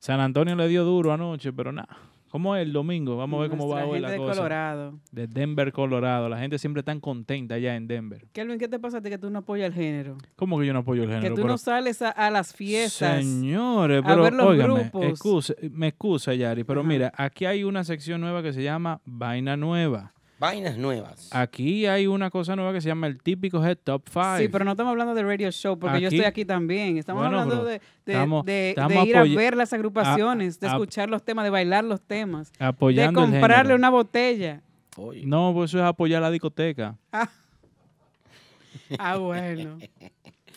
San 0.00 0.20
Antonio 0.20 0.54
le 0.56 0.68
dio 0.68 0.84
duro 0.84 1.12
anoche, 1.12 1.52
pero 1.52 1.72
nada. 1.72 1.96
¿Cómo 2.30 2.54
es 2.54 2.62
el 2.62 2.72
domingo? 2.72 3.16
Vamos 3.16 3.38
a 3.38 3.40
ver 3.42 3.50
cómo 3.50 3.68
va 3.68 3.80
gente 3.82 4.00
la 4.00 4.10
de 4.12 4.16
cosa. 4.18 4.34
Colorado. 4.36 5.00
De 5.10 5.26
Denver, 5.26 5.72
Colorado. 5.72 6.28
La 6.28 6.38
gente 6.38 6.58
siempre 6.58 6.82
tan 6.84 7.00
contenta 7.00 7.56
allá 7.56 7.74
en 7.74 7.88
Denver. 7.88 8.28
Kelvin, 8.32 8.56
¿qué 8.58 8.68
te 8.68 8.78
pasa 8.78 8.98
a 8.98 9.02
ti 9.02 9.10
que 9.10 9.18
tú 9.18 9.30
no 9.30 9.40
apoyas 9.40 9.66
el 9.66 9.74
género? 9.74 10.16
¿Cómo 10.36 10.58
que 10.60 10.66
yo 10.66 10.72
no 10.72 10.78
apoyo 10.78 11.02
el 11.02 11.08
género? 11.08 11.24
que 11.24 11.30
tú 11.30 11.36
Pero- 11.42 11.48
no 11.48 11.58
sales 11.58 12.00
a, 12.02 12.10
a 12.10 12.30
las 12.30 12.54
fiestas. 12.54 13.24
Señores, 13.24 14.02
a 14.04 14.06
pero 14.06 14.22
ver 14.22 14.32
los 14.34 14.46
óigame, 14.46 14.74
grupos. 14.90 15.04
excuse- 15.06 15.70
me 15.72 15.88
excusa, 15.88 16.32
Yari, 16.34 16.62
pero 16.62 16.84
mira, 16.84 17.12
aquí 17.16 17.46
hay 17.46 17.64
una 17.64 17.82
sección 17.82 18.20
nueva 18.20 18.42
que 18.44 18.52
se 18.52 18.62
llama 18.62 19.00
Vaina 19.04 19.56
Nueva. 19.56 20.12
Vainas 20.40 20.78
nuevas. 20.78 21.28
Aquí 21.34 21.84
hay 21.84 22.06
una 22.06 22.30
cosa 22.30 22.56
nueva 22.56 22.72
que 22.72 22.80
se 22.80 22.88
llama 22.88 23.06
el 23.06 23.22
típico 23.22 23.62
Head 23.62 23.76
Top 23.84 24.04
5. 24.10 24.38
Sí, 24.38 24.48
pero 24.48 24.64
no 24.64 24.70
estamos 24.70 24.90
hablando 24.90 25.14
de 25.14 25.22
radio 25.22 25.50
show, 25.50 25.78
porque 25.78 26.00
yo 26.00 26.08
estoy 26.08 26.24
aquí 26.24 26.46
también. 26.46 26.96
Estamos 26.96 27.22
Bueno, 27.22 27.40
hablando 27.40 27.62
de, 27.64 27.72
de- 28.06 28.12
estamos- 28.14 28.46
de- 28.46 28.74
de 28.88 29.04
ir 29.04 29.16
a 29.18 29.22
ver 29.24 29.54
las 29.54 29.72
agrupaciones, 29.74 30.58
de 30.58 30.66
a- 30.66 30.70
escuchar 30.70 31.10
los 31.10 31.22
temas, 31.22 31.44
de 31.44 31.50
bailar 31.50 31.84
los 31.84 32.00
temas, 32.00 32.52
Apoyando 32.58 33.20
de 33.20 33.26
comprarle 33.26 33.74
una 33.74 33.90
botella. 33.90 34.62
No, 35.24 35.52
pues 35.54 35.70
eso 35.70 35.78
es 35.78 35.84
apoyar 35.84 36.22
la 36.22 36.30
discoteca. 36.30 36.96
Ah, 38.98 39.16
bueno. 39.18 39.78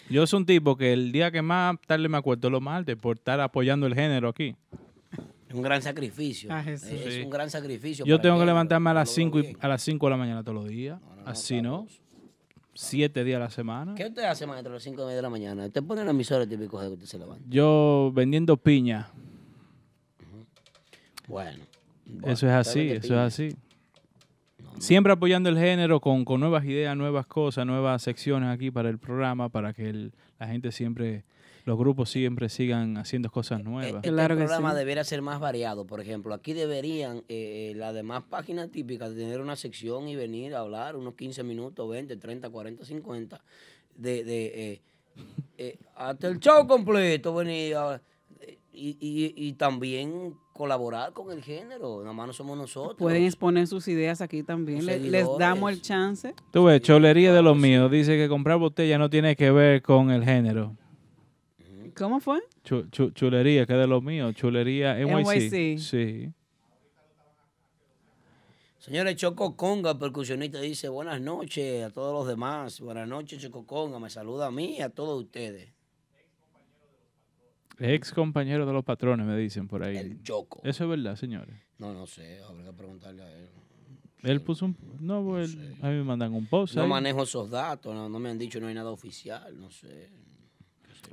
Yo 0.10 0.26
soy 0.26 0.40
un 0.40 0.46
tipo 0.46 0.76
que 0.76 0.92
el 0.94 1.12
día 1.12 1.30
que 1.32 1.42
más 1.42 1.76
tarde 1.86 2.08
me 2.10 2.18
acuerdo 2.18 2.50
los 2.50 2.62
martes 2.62 2.96
por 2.96 3.18
estar 3.18 3.40
apoyando 3.40 3.86
el 3.86 3.94
género 3.96 4.30
aquí. 4.30 4.56
Es 5.54 5.58
un 5.58 5.62
gran 5.62 5.84
sacrificio. 5.84 6.50
Ah. 6.52 6.64
Es 6.68 6.82
Sí. 6.82 7.22
un 7.24 7.30
gran 7.30 7.48
sacrificio. 7.48 8.04
Yo 8.06 8.20
tengo 8.20 8.40
que 8.40 8.46
levantarme 8.46 8.90
a 8.90 8.94
las 8.96 9.08
Lo 9.08 9.12
veo 9.12 9.16
5 9.16 9.38
bien. 9.40 9.58
a 9.62 9.68
las 9.68 9.84
5 9.84 10.08
de 10.08 10.10
la 10.10 10.18
mañana 10.18 10.42
todos 10.44 10.56
los 10.56 10.68
días. 10.68 11.00
Así 11.26 11.62
no. 11.62 11.86
Siete 12.74 13.24
días 13.24 13.38
a 13.38 13.40
la 13.42 13.50
semana. 13.52 13.94
¿Qué 13.94 14.08
usted 14.08 14.24
hace, 14.24 14.48
maestro, 14.48 14.72
a 14.72 14.74
las 14.78 14.84
5 14.84 15.06
de 15.06 15.22
la 15.22 15.30
mañana? 15.30 15.68
Usted 15.68 15.84
pone 15.84 16.04
la 16.04 16.10
emisora 16.10 16.48
típico 16.48 16.82
de 16.82 16.88
que 16.88 16.94
usted 16.94 17.06
se 17.06 17.20
levanta. 17.20 17.46
Yo 17.48 18.12
vendiendo 18.16 18.58
piña. 18.58 19.10
Bueno. 21.28 21.64
Eso 22.24 22.48
es 22.48 22.54
así, 22.54 22.90
eso 22.90 23.14
es 23.14 23.20
así. 23.20 23.50
Siempre 24.80 25.14
apoyando 25.14 25.50
el 25.50 25.58
género 25.60 26.00
con, 26.02 26.26
con 26.26 26.40
nuevas 26.40 26.66
ideas, 26.66 26.98
nuevas 26.98 27.28
cosas, 27.28 27.64
nuevas 27.68 28.02
secciones 28.02 28.50
aquí 28.50 28.72
para 28.72 28.90
el 28.90 28.98
programa, 28.98 29.50
para 29.50 29.72
que 29.72 29.88
el- 29.90 30.14
la 30.40 30.48
gente 30.48 30.72
siempre, 30.72 31.24
los 31.66 31.78
grupos 31.78 32.10
siempre 32.10 32.50
sigan 32.50 32.98
haciendo 32.98 33.30
cosas 33.32 33.64
nuevas. 33.64 34.04
Este 34.04 34.12
programa 34.48 34.74
debería 34.80 35.04
ser 35.04 35.22
más 35.22 35.40
variado. 35.40 35.86
Por 35.86 36.02
ejemplo, 36.02 36.34
aquí 36.34 36.54
deberían 36.54 37.24
eh, 37.30 37.74
las 37.76 37.94
demás 37.94 38.24
páginas 38.30 38.70
típicas 38.70 39.16
tener 39.16 39.40
una 39.40 39.56
sección 39.56 40.08
y 40.08 40.16
venir 40.16 40.56
a 40.56 40.60
hablar 40.60 40.96
unos 40.96 41.14
15 41.16 41.44
minutos, 41.44 41.90
20, 41.90 42.18
30, 42.18 42.50
40, 42.50 42.84
50 42.86 43.42
de, 43.96 44.24
de 44.24 44.46
eh, 44.74 44.82
eh, 45.58 45.78
hasta 45.96 46.28
el 46.28 46.40
show 46.40 46.68
completo 46.68 47.34
venir 47.36 47.76
a- 47.76 48.02
eh, 48.42 48.58
y, 48.74 48.98
y- 49.00 49.34
y 49.48 49.54
también 49.54 50.34
colaborar 50.52 51.14
con 51.14 51.32
el 51.32 51.42
género. 51.44 52.02
Nada 52.02 52.14
más 52.14 52.28
no 52.28 52.34
somos 52.34 52.58
nosotros. 52.58 52.98
Pueden 52.98 53.24
exponer 53.24 53.68
sus 53.68 53.88
ideas 53.88 54.20
aquí 54.22 54.44
también. 54.44 54.86
Le- 54.86 55.00
les 55.00 55.28
damos 55.40 55.72
el 55.72 55.82
chance. 55.82 56.34
Tú 56.52 56.66
ves, 56.66 56.82
cholería 56.82 57.34
de 57.34 57.42
los 57.42 57.56
míos. 57.56 57.90
Dice 57.90 58.18
que 58.18 58.28
comprar 58.28 58.58
botella 58.58 58.98
no 58.98 59.10
tiene 59.10 59.36
que 59.36 59.50
ver 59.52 59.82
con 59.82 60.12
el 60.12 60.24
género. 60.26 60.76
¿Cómo 61.96 62.20
fue? 62.20 62.42
Chu- 62.64 62.90
chu- 62.90 63.12
chulería, 63.12 63.66
que 63.66 63.74
es 63.74 63.80
de 63.80 63.88
los 63.88 64.02
míos. 64.04 64.34
Chulería 64.36 64.96
NYC. 64.96 65.52
NYC. 65.52 65.80
Sí. 65.80 66.32
Señores, 68.80 69.16
Choco 69.16 69.56
Conga, 69.56 69.98
percusionista, 69.98 70.60
dice 70.60 70.90
buenas 70.90 71.22
noches 71.22 71.86
a 71.86 71.90
todos 71.90 72.14
los 72.14 72.28
demás. 72.28 72.82
Buenas 72.82 73.08
noches, 73.08 73.42
Choco 73.42 73.66
Conga. 73.66 74.00
Me 74.00 74.10
saluda 74.10 74.48
a 74.48 74.52
mí 74.52 74.78
y 74.78 74.82
a 74.82 74.90
todos 74.90 75.24
ustedes. 75.24 75.72
Ex 77.80 78.12
compañero 78.12 78.66
de 78.66 78.74
los 78.74 78.84
patrones, 78.84 79.26
me 79.26 79.38
dicen 79.38 79.68
por 79.68 79.84
ahí. 79.84 79.98
El 79.98 80.22
Choco. 80.22 80.62
Eso 80.64 80.84
es 80.84 80.90
verdad, 80.90 81.16
señores. 81.16 81.56
No, 81.78 81.94
no 81.94 82.06
sé, 82.06 82.40
habrá 82.42 82.64
que 82.66 82.74
preguntarle 82.74 83.24
a 83.24 83.32
él. 83.32 83.50
Él 84.22 84.42
puso 84.42 84.66
un... 84.66 84.78
No, 85.02 85.24
pues, 85.26 85.56
a 85.82 85.88
mí 85.90 85.96
me 85.96 86.04
mandan 86.04 86.34
un 86.34 86.46
post. 86.46 86.76
No 86.76 86.84
ahí. 86.84 86.90
manejo 86.90 87.24
esos 87.24 87.50
datos, 87.50 87.94
no, 87.94 88.08
no 88.08 88.20
me 88.20 88.30
han 88.30 88.38
dicho, 88.38 88.60
no 88.60 88.68
hay 88.68 88.74
nada 88.74 88.90
oficial, 88.92 89.60
no 89.60 89.70
sé. 89.70 90.10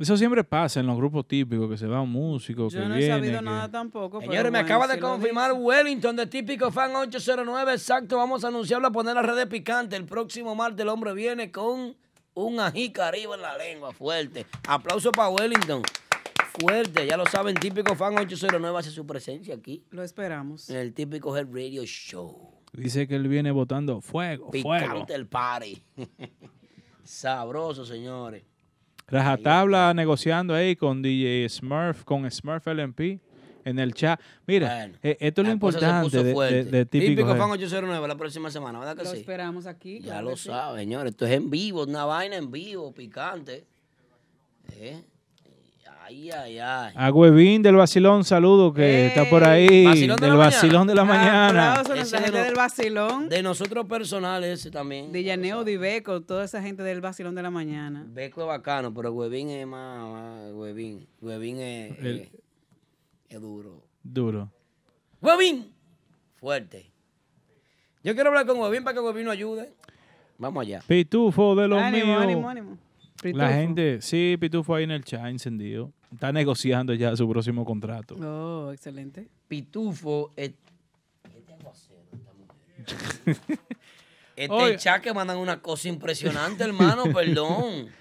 Eso 0.01 0.17
siempre 0.17 0.43
pasa 0.43 0.81
en 0.81 0.87
los 0.87 0.97
grupos 0.97 1.29
típicos, 1.29 1.69
que 1.71 1.77
se 1.77 1.87
van 1.87 2.09
músicos, 2.09 2.73
Yo 2.73 2.81
que 2.81 2.87
no 2.89 2.95
he 2.95 2.99
vienen. 2.99 3.19
sabido 3.19 3.39
que- 3.41 3.45
nada 3.45 3.71
tampoco. 3.71 4.19
pero 4.19 4.33
Señores, 4.33 4.51
me 4.51 4.59
bueno, 4.63 4.67
acaba 4.75 4.87
de 4.89 4.95
si 4.95 5.01
confirmar 5.01 5.53
Wellington 5.53 6.17
de 6.17 6.27
Típico 6.27 6.71
Fan 6.73 6.97
809. 6.97 7.73
Exacto, 7.75 8.17
vamos 8.17 8.43
a 8.43 8.49
anunciarlo 8.49 8.89
a 8.89 8.91
poner 8.91 9.15
las 9.15 9.27
redes 9.27 9.47
picantes. 9.47 9.99
El 9.99 10.07
próximo 10.07 10.55
martes 10.55 10.81
el 10.81 10.89
hombre 10.89 11.13
viene 11.13 11.53
con 11.53 11.95
un 12.33 12.61
ají 12.61 12.91
caribe 12.93 13.35
en 13.35 13.43
la 13.43 13.59
lengua, 13.59 13.93
fuerte. 13.93 14.47
Aplauso 14.67 15.13
para 15.13 15.29
Wellington. 15.29 15.83
Fuerte, 16.59 17.07
ya 17.07 17.17
lo 17.19 17.27
saben, 17.27 17.55
Típico 17.57 17.95
Fan 17.95 18.19
809 18.19 18.79
hace 18.79 18.91
su 18.91 19.07
presencia 19.07 19.55
aquí. 19.55 19.85
Lo 19.91 20.03
esperamos. 20.03 20.69
En 20.71 20.77
el 20.77 20.95
Típico 20.95 21.37
Head 21.37 21.47
Radio 21.53 21.85
Show. 21.85 22.55
Dice 22.73 23.07
que 23.07 23.17
él 23.17 23.29
viene 23.29 23.51
botando 23.51 24.01
fuego, 24.01 24.51
fuego. 24.51 24.63
Picante 24.95 25.15
el 25.15 25.27
party. 25.27 25.83
Sabroso, 27.05 27.85
señores. 27.85 28.45
Rajatabla 29.11 29.93
negociando 29.95 30.55
ahí 30.55 30.77
con 30.77 31.03
DJ 31.03 31.49
Smurf, 31.49 32.05
con 32.05 32.31
Smurf 32.31 32.67
LMP 32.67 33.21
en 33.65 33.79
el 33.79 33.93
chat. 33.95 34.21
Mira, 34.47 34.87
eh, 35.03 35.17
esto 35.21 35.43
es 35.43 35.47
lo 35.49 35.53
importante 35.53 36.23
de, 36.23 36.33
de- 36.35 36.65
de 36.65 36.87
típico. 36.87 37.11
Típico. 37.23 37.37
Fan 37.37 37.51
809 37.51 38.09
la 38.09 38.17
próxima 38.17 38.51
semana, 38.51 38.79
¿verdad 38.79 38.97
que 38.97 39.05
Lo 39.05 39.11
sí? 39.11 39.19
esperamos 39.19 39.67
aquí. 39.67 40.01
Ya 40.01 40.23
lo 40.23 40.37
sí. 40.37 40.49
saben, 40.49 40.81
señores. 40.81 41.11
Esto 41.13 41.27
es 41.27 41.33
en 41.33 41.51
vivo, 41.51 41.85
una 41.85 42.05
vaina 42.05 42.37
en 42.37 42.51
vivo, 42.51 42.93
picante. 42.93 43.65
¿Eh? 44.73 45.03
Ay, 46.11 46.29
ay, 46.33 46.59
ay. 46.59 46.93
A 46.97 47.13
Huevín 47.13 47.63
del 47.63 47.77
Vacilón, 47.77 48.25
saludo 48.25 48.73
que 48.75 49.07
está 49.07 49.31
por 49.31 49.45
ahí. 49.45 49.85
Vacilón 49.85 50.17
de 50.19 50.27
del 50.27 50.37
la 50.37 50.45
Vacilón 50.45 50.87
de 50.89 50.95
la 50.97 51.05
mañana. 51.05 51.75
Aplausos 51.75 52.13
a 52.13 52.17
de 52.19 52.25
gente 52.25 52.43
del 52.43 52.55
vacilón. 52.57 53.29
De 53.29 53.43
nosotros 53.45 53.87
personales 53.87 54.59
ese 54.59 54.73
también. 54.73 55.13
De 55.13 55.23
Yaneo, 55.23 55.63
Dibeco, 55.63 56.21
toda 56.23 56.45
esa 56.45 56.61
gente 56.61 56.83
del 56.83 57.01
vacilón 57.01 57.37
de 57.37 57.43
la 57.43 57.51
mañana. 57.51 58.05
Beco 58.09 58.41
es 58.41 58.47
bacano, 58.49 58.93
pero 58.93 59.13
Huevín 59.13 59.51
es 59.51 59.65
más, 59.69 60.09
más 60.11 60.53
Huevín. 60.53 61.07
Huevín 61.21 61.59
es, 61.61 61.99
El- 62.01 62.19
es- 62.23 62.31
es 63.29 63.41
duro. 63.41 63.85
Duro. 64.03 64.51
¡Huevín! 65.21 65.73
Fuerte. 66.35 66.91
Yo 68.03 68.15
quiero 68.15 68.31
hablar 68.31 68.47
con 68.47 68.59
Huevín 68.59 68.83
para 68.83 68.95
que 68.95 69.01
Huevín 69.01 69.27
nos 69.27 69.35
ayude. 69.35 69.73
Vamos 70.39 70.63
allá. 70.63 70.83
Pitufo 70.89 71.55
de 71.55 71.69
los 71.69 71.81
Ánimo, 71.81 72.07
míos. 72.07 72.23
ánimo, 72.23 72.49
ánimo. 72.49 72.79
La 73.23 73.23
Pitufo. 73.23 73.47
gente, 73.47 74.01
sí, 74.01 74.37
Pitufo 74.41 74.75
ahí 74.75 74.83
en 74.85 74.91
el 74.91 75.05
chat 75.05 75.27
encendido. 75.27 75.93
Está 76.13 76.33
negociando 76.33 76.93
ya 76.95 77.17
su 77.17 77.29
próximo 77.29 77.65
contrato. 77.65 78.17
Oh, 78.17 78.73
excelente. 78.73 79.29
Pitufo 79.49 80.33
es... 80.37 80.53
Este 84.37 84.55
Oye. 84.55 84.79
chat 84.79 85.03
que 85.03 85.13
mandan 85.13 85.37
una 85.37 85.61
cosa 85.61 85.89
impresionante, 85.89 86.65
hermano, 86.65 87.05
perdón. 87.13 87.89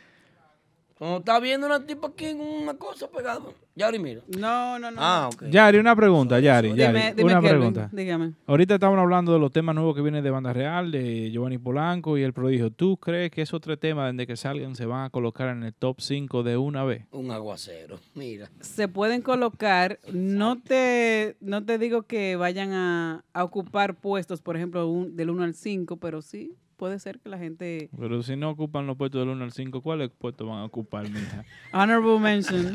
Como 1.00 1.20
está 1.20 1.40
viendo 1.40 1.66
una 1.66 1.86
tipa 1.86 2.08
aquí 2.10 2.26
en 2.26 2.42
una 2.42 2.74
cosa 2.74 3.10
pegada. 3.10 3.40
Yari, 3.74 3.98
mira. 4.00 4.22
No, 4.38 4.78
no, 4.78 4.92
no. 4.92 4.98
Ah, 5.02 5.30
ok. 5.34 5.46
Yari, 5.50 5.78
una 5.78 5.96
pregunta, 5.96 6.38
Yari. 6.42 6.74
Dime, 6.74 6.78
Yari, 6.78 7.16
dime, 7.16 7.24
una 7.32 7.40
Kelvin, 7.42 7.50
pregunta. 7.58 7.90
dígame. 7.94 8.34
Ahorita 8.46 8.74
estamos 8.74 9.00
hablando 9.00 9.32
de 9.32 9.40
los 9.40 9.50
temas 9.50 9.76
nuevos 9.76 9.96
que 9.96 10.02
vienen 10.02 10.22
de 10.22 10.30
Banda 10.30 10.52
Real, 10.52 10.92
de 10.92 11.32
Giovanni 11.32 11.58
Polanco 11.58 12.18
y 12.18 12.24
El 12.24 12.34
Prodigio. 12.34 12.70
¿Tú 12.70 12.98
crees 12.98 13.32
que 13.32 13.42
esos 13.42 13.62
tres 13.62 13.80
temas, 13.80 14.12
desde 14.12 14.28
que 14.28 14.36
salgan, 14.36 14.76
se 14.76 14.86
van 14.86 15.06
a 15.06 15.10
colocar 15.10 15.48
en 15.56 15.64
el 15.64 15.74
top 15.74 16.02
5 16.02 16.44
de 16.44 16.58
una 16.58 16.84
vez? 16.84 17.06
Un 17.12 17.32
aguacero, 17.32 17.98
mira. 18.14 18.50
Se 18.60 18.90
pueden 18.90 19.22
colocar, 19.22 20.00
no 20.12 20.62
te, 20.62 21.38
no 21.40 21.64
te 21.64 21.78
digo 21.78 22.04
que 22.04 22.36
vayan 22.36 22.74
a, 22.74 23.24
a 23.32 23.44
ocupar 23.46 23.96
puestos, 23.96 24.42
por 24.42 24.58
ejemplo, 24.58 24.86
un- 24.90 25.16
del 25.16 25.30
1 25.30 25.44
al 25.44 25.54
5, 25.54 25.96
pero 25.96 26.22
sí 26.22 26.58
puede 26.80 26.98
ser 26.98 27.20
que 27.20 27.28
la 27.30 27.38
gente... 27.38 27.90
Pero 28.00 28.24
si 28.24 28.36
no 28.38 28.50
ocupan 28.50 28.88
los 28.88 28.96
puestos 28.98 29.20
del 29.20 29.28
1 29.30 29.44
al 29.44 29.52
5, 29.52 29.82
¿cuáles 29.82 30.10
puestos 30.18 30.48
van 30.48 30.60
a 30.60 30.64
ocupar, 30.66 31.08
mija? 31.10 31.44
Honorable 31.74 32.18
mention. 32.20 32.72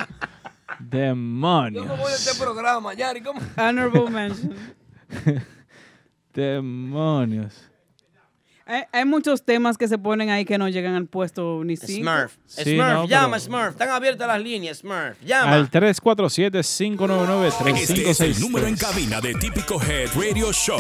Demonios. 0.79 1.87
¿Cómo 1.87 2.01
voy 2.03 2.13
a 2.13 2.15
este 2.15 2.39
programa, 2.41 2.95
Yari? 2.95 3.21
¿Cómo? 3.23 3.41
Honorable 3.57 4.11
mention. 4.11 4.55
Demonios. 6.35 7.69
Hay, 8.67 8.83
hay 8.93 9.05
muchos 9.05 9.45
temas 9.45 9.77
que 9.77 9.87
se 9.89 9.99
ponen 9.99 10.31
ahí 10.31 10.45
que 10.47 10.57
no 10.59 10.69
llegan 10.71 10.95
al 10.95 11.07
puesto 11.07 11.63
ni 11.65 11.77
5. 11.77 12.03
Smurf. 12.03 12.37
Sí, 12.47 12.75
Smurf, 12.77 12.93
no, 12.93 13.07
llama, 13.07 13.37
pero- 13.37 13.41
Smurf. 13.41 13.69
Están 13.73 13.91
abiertas 13.91 14.27
las 14.27 14.41
líneas, 14.43 14.79
Smurf. 14.79 15.21
Llama. 15.23 15.53
Al 15.55 15.71
347-599-3563. 15.71 17.77
Este 17.77 18.11
es 18.11 18.21
el 18.21 18.41
número 18.41 18.67
en 18.67 18.77
cabina 18.77 19.21
de 19.21 19.35
Típico 19.35 19.79
Head 19.83 20.09
Radio 20.15 20.51
Show. 20.53 20.79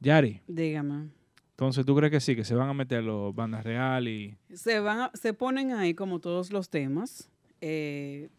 Yari, 0.02 0.42
Dígame. 0.48 1.08
entonces 1.52 1.84
tú 1.86 1.96
crees 1.96 2.12
que 2.12 2.20
sí, 2.20 2.36
que 2.36 2.44
se 2.44 2.54
van 2.54 2.70
a 2.70 2.74
meter 2.76 3.04
los 3.04 3.34
bandas 3.34 3.64
real 3.64 4.08
y... 4.08 4.38
Se, 4.54 4.80
van 4.80 5.00
a- 5.00 5.12
se 5.16 5.34
ponen 5.34 5.72
ahí 5.72 5.96
como 5.96 6.20
todos 6.20 6.52
los 6.52 6.70
temas. 6.70 7.32
Eh, 7.62 8.30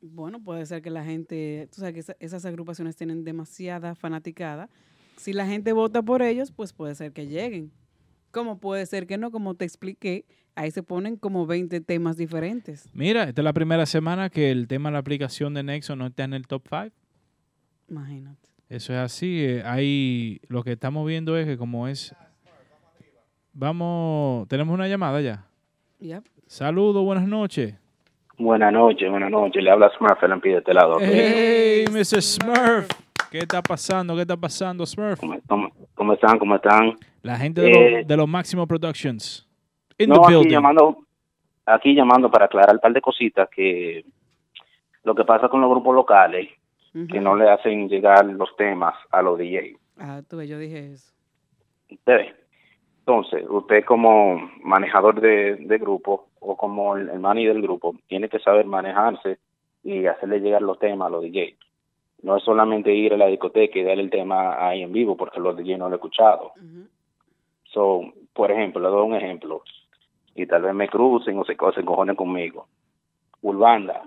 bueno, 0.00 0.42
puede 0.42 0.66
ser 0.66 0.82
que 0.82 0.90
la 0.90 1.04
gente, 1.04 1.68
tú 1.72 1.78
sabes 1.80 1.94
que 1.94 2.00
esa- 2.00 2.16
esas 2.18 2.44
agrupaciones 2.44 2.96
tienen 2.96 3.22
demasiada 3.22 3.94
fanaticada. 3.94 4.68
Si 5.16 5.32
la 5.32 5.46
gente 5.46 5.72
vota 5.72 6.02
por 6.02 6.22
ellos, 6.22 6.50
pues 6.52 6.72
puede 6.72 6.94
ser 6.94 7.12
que 7.12 7.26
lleguen. 7.26 7.70
Como 8.30 8.58
puede 8.58 8.84
ser 8.86 9.06
que 9.06 9.16
no, 9.16 9.30
como 9.30 9.54
te 9.54 9.64
expliqué, 9.64 10.24
ahí 10.56 10.70
se 10.70 10.82
ponen 10.82 11.16
como 11.16 11.46
20 11.46 11.80
temas 11.80 12.16
diferentes. 12.16 12.88
Mira, 12.92 13.24
esta 13.24 13.40
es 13.40 13.44
la 13.44 13.52
primera 13.52 13.86
semana 13.86 14.28
que 14.30 14.50
el 14.50 14.66
tema 14.66 14.88
de 14.88 14.94
la 14.94 14.98
aplicación 14.98 15.54
de 15.54 15.62
Nexo 15.62 15.94
no 15.96 16.06
está 16.06 16.24
en 16.24 16.34
el 16.34 16.46
top 16.46 16.62
5. 16.68 16.90
Imagínate. 17.88 18.48
Eso 18.68 18.92
es 18.92 18.98
así. 18.98 19.44
eh, 19.44 19.62
Hay, 19.64 20.40
lo 20.48 20.64
que 20.64 20.72
estamos 20.72 21.06
viendo 21.06 21.36
es 21.36 21.46
que 21.46 21.56
como 21.56 21.86
es... 21.86 22.14
Vamos, 23.52 24.48
tenemos 24.48 24.74
una 24.74 24.88
llamada 24.88 25.20
ya. 25.20 25.46
Yep. 26.00 26.24
Saludos, 26.46 27.04
buenas 27.04 27.28
noches. 27.28 27.74
Buenas 28.36 28.72
noches, 28.72 29.08
buenas 29.08 29.30
noches. 29.30 29.62
Le 29.62 29.70
habla 29.70 29.92
Smurf, 29.96 30.20
el 30.24 30.40
de 30.40 30.58
este 30.58 30.74
lado. 30.74 30.96
Hey, 31.00 31.84
Mr. 31.88 32.20
Smurf. 32.20 32.88
¿Qué 33.34 33.40
está 33.40 33.60
pasando? 33.60 34.14
¿Qué 34.14 34.20
está 34.20 34.36
pasando, 34.36 34.86
Smurf? 34.86 35.18
¿Cómo, 35.48 35.68
cómo 35.96 36.12
están? 36.12 36.38
¿Cómo 36.38 36.54
están? 36.54 36.94
La 37.22 37.36
gente 37.36 37.62
de, 37.62 37.68
Eh, 37.72 37.90
los, 37.98 38.06
de 38.06 38.16
los 38.16 38.28
Máximo 38.28 38.64
Productions. 38.64 39.44
In 39.98 40.08
no, 40.08 40.14
the 40.14 40.20
aquí 40.22 40.32
building. 40.34 40.50
llamando, 40.50 40.98
aquí 41.66 41.94
llamando 41.96 42.30
para 42.30 42.44
aclarar 42.44 42.76
un 42.76 42.80
par 42.80 42.92
de 42.92 43.00
cositas 43.00 43.48
que 43.50 44.04
lo 45.02 45.16
que 45.16 45.24
pasa 45.24 45.48
con 45.48 45.60
los 45.60 45.68
grupos 45.68 45.96
locales, 45.96 46.48
que 46.92 47.20
no 47.20 47.34
le 47.34 47.50
hacen 47.50 47.88
llegar 47.88 48.24
los 48.24 48.54
temas 48.56 48.94
a 49.10 49.20
los 49.20 49.36
DJ. 49.36 49.76
Ah, 49.98 50.22
tú 50.30 50.40
yo 50.42 50.56
dije 50.56 50.92
eso. 50.92 51.12
Ustedes. 51.90 52.32
Entonces, 53.00 53.44
usted 53.48 53.84
como 53.84 54.48
manejador 54.62 55.20
de, 55.20 55.56
de 55.56 55.78
grupo 55.78 56.28
o 56.38 56.56
como 56.56 56.96
el, 56.96 57.08
el 57.08 57.18
mani 57.18 57.46
del 57.46 57.60
grupo, 57.60 57.96
tiene 58.06 58.28
que 58.28 58.38
saber 58.38 58.64
manejarse 58.64 59.38
y 59.82 60.06
hacerle 60.06 60.38
llegar 60.38 60.62
los 60.62 60.78
temas 60.78 61.08
a 61.08 61.10
los 61.10 61.22
DJ. 61.24 61.56
No 62.24 62.38
es 62.38 62.42
solamente 62.42 62.90
ir 62.94 63.12
a 63.12 63.18
la 63.18 63.26
discoteca 63.26 63.78
y 63.78 63.82
darle 63.82 64.02
el 64.02 64.08
tema 64.08 64.56
ahí 64.66 64.82
en 64.82 64.92
vivo 64.92 65.14
porque 65.14 65.38
los 65.38 65.54
DJ 65.58 65.76
no 65.76 65.90
lo 65.90 65.94
he 65.94 65.98
escuchado. 65.98 66.52
So, 67.64 68.00
por 68.32 68.50
ejemplo, 68.50 68.80
le 68.80 68.88
doy 68.88 69.06
un 69.06 69.14
ejemplo 69.14 69.62
y 70.34 70.46
tal 70.46 70.62
vez 70.62 70.74
me 70.74 70.88
crucen 70.88 71.38
o 71.38 71.44
se, 71.44 71.54
o 71.58 71.72
se 71.72 71.80
encojonen 71.80 72.16
conmigo. 72.16 72.66
Urbanda 73.42 74.02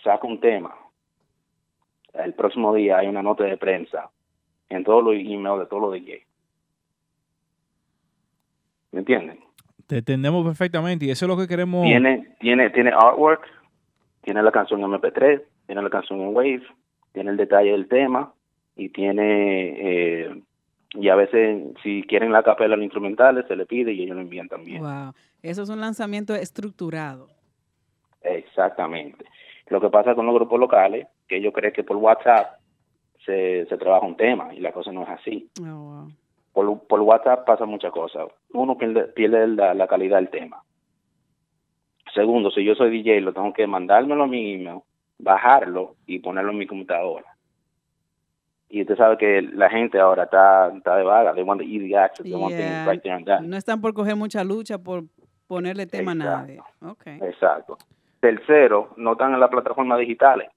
saca 0.00 0.28
un 0.28 0.38
tema. 0.38 0.72
El 2.14 2.34
próximo 2.34 2.72
día 2.72 2.98
hay 2.98 3.08
una 3.08 3.20
nota 3.20 3.42
de 3.42 3.56
prensa 3.56 4.10
en 4.68 4.84
todos 4.84 5.02
los 5.02 5.14
emails 5.14 5.58
de 5.58 5.66
todos 5.66 5.82
los 5.82 5.92
DJ. 5.94 6.24
¿Me 8.92 9.00
entienden? 9.00 9.40
Te 9.88 9.98
entendemos 9.98 10.46
perfectamente 10.46 11.06
y 11.06 11.10
eso 11.10 11.24
es 11.24 11.28
lo 11.28 11.36
que 11.36 11.48
queremos. 11.48 11.82
Tiene, 11.82 12.36
tiene, 12.38 12.70
tiene 12.70 12.90
artwork, 12.90 13.42
tiene 14.22 14.40
la 14.40 14.52
canción 14.52 14.82
en 14.82 14.92
MP3, 14.92 15.42
tiene 15.66 15.82
la 15.82 15.90
canción 15.90 16.20
en 16.20 16.28
Wave, 16.28 16.62
tiene 17.12 17.30
el 17.30 17.36
detalle 17.36 17.72
del 17.72 17.88
tema 17.88 18.32
y 18.76 18.88
tiene, 18.90 19.74
eh, 19.78 20.42
y 20.94 21.08
a 21.08 21.14
veces 21.16 21.62
si 21.82 22.02
quieren 22.04 22.32
la 22.32 22.42
capela 22.42 22.76
los 22.76 22.84
instrumentales 22.84 23.46
se 23.46 23.56
le 23.56 23.66
pide 23.66 23.92
y 23.92 24.02
ellos 24.02 24.16
lo 24.16 24.22
envían 24.22 24.48
también. 24.48 24.82
Wow. 24.82 25.12
Eso 25.42 25.62
es 25.62 25.68
un 25.68 25.80
lanzamiento 25.80 26.34
estructurado. 26.34 27.28
Exactamente. 28.22 29.24
Lo 29.68 29.80
que 29.80 29.88
pasa 29.88 30.14
con 30.14 30.26
los 30.26 30.34
grupos 30.34 30.58
locales, 30.58 31.06
que 31.28 31.36
ellos 31.36 31.52
creen 31.54 31.72
que 31.72 31.84
por 31.84 31.96
WhatsApp 31.96 32.58
se, 33.24 33.66
se 33.66 33.78
trabaja 33.78 34.06
un 34.06 34.16
tema 34.16 34.54
y 34.54 34.60
la 34.60 34.72
cosa 34.72 34.92
no 34.92 35.02
es 35.04 35.08
así. 35.08 35.48
Oh, 35.62 36.08
Por, 36.52 36.86
por 36.86 37.00
WhatsApp 37.00 37.46
pasa 37.46 37.64
muchas 37.66 37.92
cosas. 37.92 38.28
Uno 38.52 38.76
pierde, 38.76 39.04
pierde 39.04 39.46
la, 39.48 39.74
la 39.74 39.86
calidad 39.86 40.16
del 40.16 40.28
tema. 40.28 40.62
Segundo, 42.14 42.50
si 42.50 42.64
yo 42.64 42.74
soy 42.74 42.90
DJ, 42.90 43.20
lo 43.20 43.32
tengo 43.32 43.52
que 43.52 43.66
mandármelo 43.66 44.24
a 44.24 44.26
mi 44.26 44.54
email, 44.54 44.80
bajarlo 45.22 45.96
y 46.06 46.18
ponerlo 46.18 46.52
en 46.52 46.58
mi 46.58 46.66
computadora. 46.66 47.26
Y 48.68 48.82
usted 48.82 48.96
sabe 48.96 49.18
que 49.18 49.42
la 49.42 49.68
gente 49.68 49.98
ahora 49.98 50.24
está, 50.24 50.72
está 50.76 50.96
de 50.96 51.02
vaga. 51.02 51.34
They 51.34 51.42
want 51.42 51.60
the 51.60 51.66
easy 51.66 51.94
access. 51.94 52.24
They 52.24 52.34
want 52.34 52.54
things 52.54 52.86
right 52.86 53.02
there 53.02 53.16
and 53.16 53.26
then. 53.26 53.50
No 53.50 53.56
están 53.56 53.80
por 53.80 53.92
coger 53.92 54.14
mucha 54.14 54.44
lucha 54.44 54.78
por 54.78 55.04
ponerle 55.48 55.86
tema 55.86 56.12
a 56.12 56.14
nadie. 56.14 56.60
Okay. 56.80 57.18
Exacto. 57.22 57.76
Tercero, 58.20 58.90
no 58.96 59.12
están 59.12 59.34
en 59.34 59.40
las 59.40 59.50
plataformas 59.50 59.98
digitales. 59.98 60.48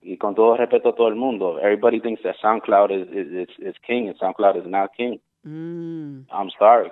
Y 0.00 0.16
con 0.18 0.34
todo 0.34 0.56
respeto 0.56 0.90
a 0.90 0.94
todo 0.94 1.08
el 1.08 1.16
mundo, 1.16 1.58
everybody 1.60 2.00
thinks 2.00 2.22
that 2.22 2.36
SoundCloud 2.40 2.90
is, 2.90 3.08
is, 3.08 3.48
is, 3.48 3.58
is 3.58 3.76
king 3.86 4.08
and 4.08 4.18
SoundCloud 4.18 4.56
is 4.56 4.66
not 4.66 4.92
king. 4.96 5.20
Mm. 5.44 6.26
I'm 6.30 6.50
sorry. 6.58 6.90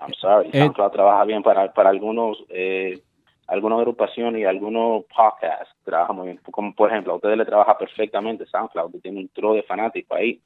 I'm 0.00 0.14
sorry. 0.20 0.48
Eh, 0.52 0.58
SoundCloud 0.58 0.92
trabaja 0.92 1.24
bien 1.24 1.42
para, 1.42 1.72
para 1.72 1.90
algunos, 1.90 2.44
eh, 2.48 3.00
algunas 3.50 3.78
agrupaciones 3.78 4.40
y 4.40 4.44
algunos 4.44 5.04
podcasts. 5.14 5.74
Trabaja 5.84 6.12
muy 6.12 6.26
bien. 6.28 6.40
Como 6.50 6.74
por 6.74 6.90
ejemplo, 6.90 7.12
a 7.12 7.16
ustedes 7.16 7.36
le 7.36 7.44
trabaja 7.44 7.76
perfectamente 7.76 8.46
SoundCloud, 8.46 8.92
que 8.92 9.00
tiene 9.00 9.20
un 9.20 9.28
tro 9.28 9.54
de 9.54 9.62
fanáticos 9.64 10.16
ahí. 10.16 10.40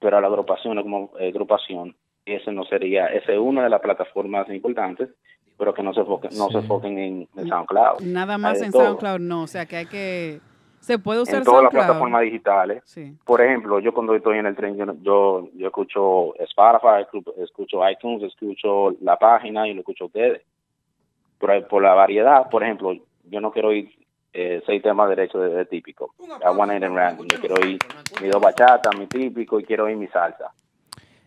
Pero 0.00 0.16
a 0.16 0.20
la 0.20 0.28
agrupación 0.28 0.80
como 0.82 1.10
eh, 1.18 1.28
agrupación, 1.28 1.94
ese 2.24 2.52
no 2.52 2.64
sería, 2.64 3.06
ese 3.06 3.32
es 3.34 3.38
una 3.38 3.64
de 3.64 3.70
las 3.70 3.80
plataformas 3.80 4.48
importantes, 4.48 5.10
pero 5.56 5.74
que 5.74 5.82
no 5.82 5.92
se 5.92 6.00
enfoquen, 6.00 6.30
no 6.38 6.48
se 6.50 6.58
enfoquen 6.58 6.98
en, 6.98 7.28
en 7.36 7.48
SoundCloud. 7.48 8.00
Nada 8.02 8.38
más 8.38 8.62
en 8.62 8.70
todo. 8.70 8.84
SoundCloud 8.84 9.18
no, 9.20 9.42
o 9.42 9.46
sea 9.46 9.66
que 9.66 9.76
hay 9.76 9.86
que 9.86 10.40
se 10.80 10.98
puede 10.98 11.20
usar 11.20 11.38
en 11.38 11.44
todas 11.44 11.64
las 11.64 11.72
plataformas 11.72 12.22
digitales. 12.22 12.82
Sí. 12.84 13.12
Por 13.24 13.40
ejemplo, 13.40 13.80
yo 13.80 13.92
cuando 13.92 14.14
estoy 14.14 14.38
en 14.38 14.46
el 14.46 14.54
tren, 14.54 14.76
yo, 14.76 15.48
yo, 15.54 15.66
escucho 15.66 16.34
Spotify, 16.36 17.04
escu- 17.10 17.34
escucho 17.42 17.80
iTunes, 17.90 18.22
escucho 18.22 18.92
la 19.02 19.16
página 19.18 19.66
y 19.68 19.74
lo 19.74 19.80
escucho 19.80 20.04
a 20.04 20.06
ustedes. 20.06 20.42
Por, 21.38 21.68
por 21.68 21.82
la 21.82 21.94
variedad, 21.94 22.48
por 22.50 22.62
ejemplo, 22.64 22.92
yo 23.30 23.40
no 23.40 23.50
quiero 23.52 23.72
ir 23.72 23.90
eh, 24.32 24.62
seis 24.66 24.82
temas 24.82 25.08
derechos 25.08 25.40
de, 25.42 25.48
de 25.50 25.64
típico. 25.64 26.14
I 26.20 26.54
want 26.56 26.72
it 26.72 26.82
in 26.82 26.94
random. 26.94 27.26
Yo 27.28 27.38
quiero 27.40 27.56
ir 27.66 27.78
mi 28.20 28.28
dos 28.28 28.40
bachata, 28.42 28.90
mi 28.98 29.06
típico 29.06 29.58
y 29.60 29.64
quiero 29.64 29.88
ir 29.88 29.96
mi 29.96 30.06
salsa. 30.08 30.52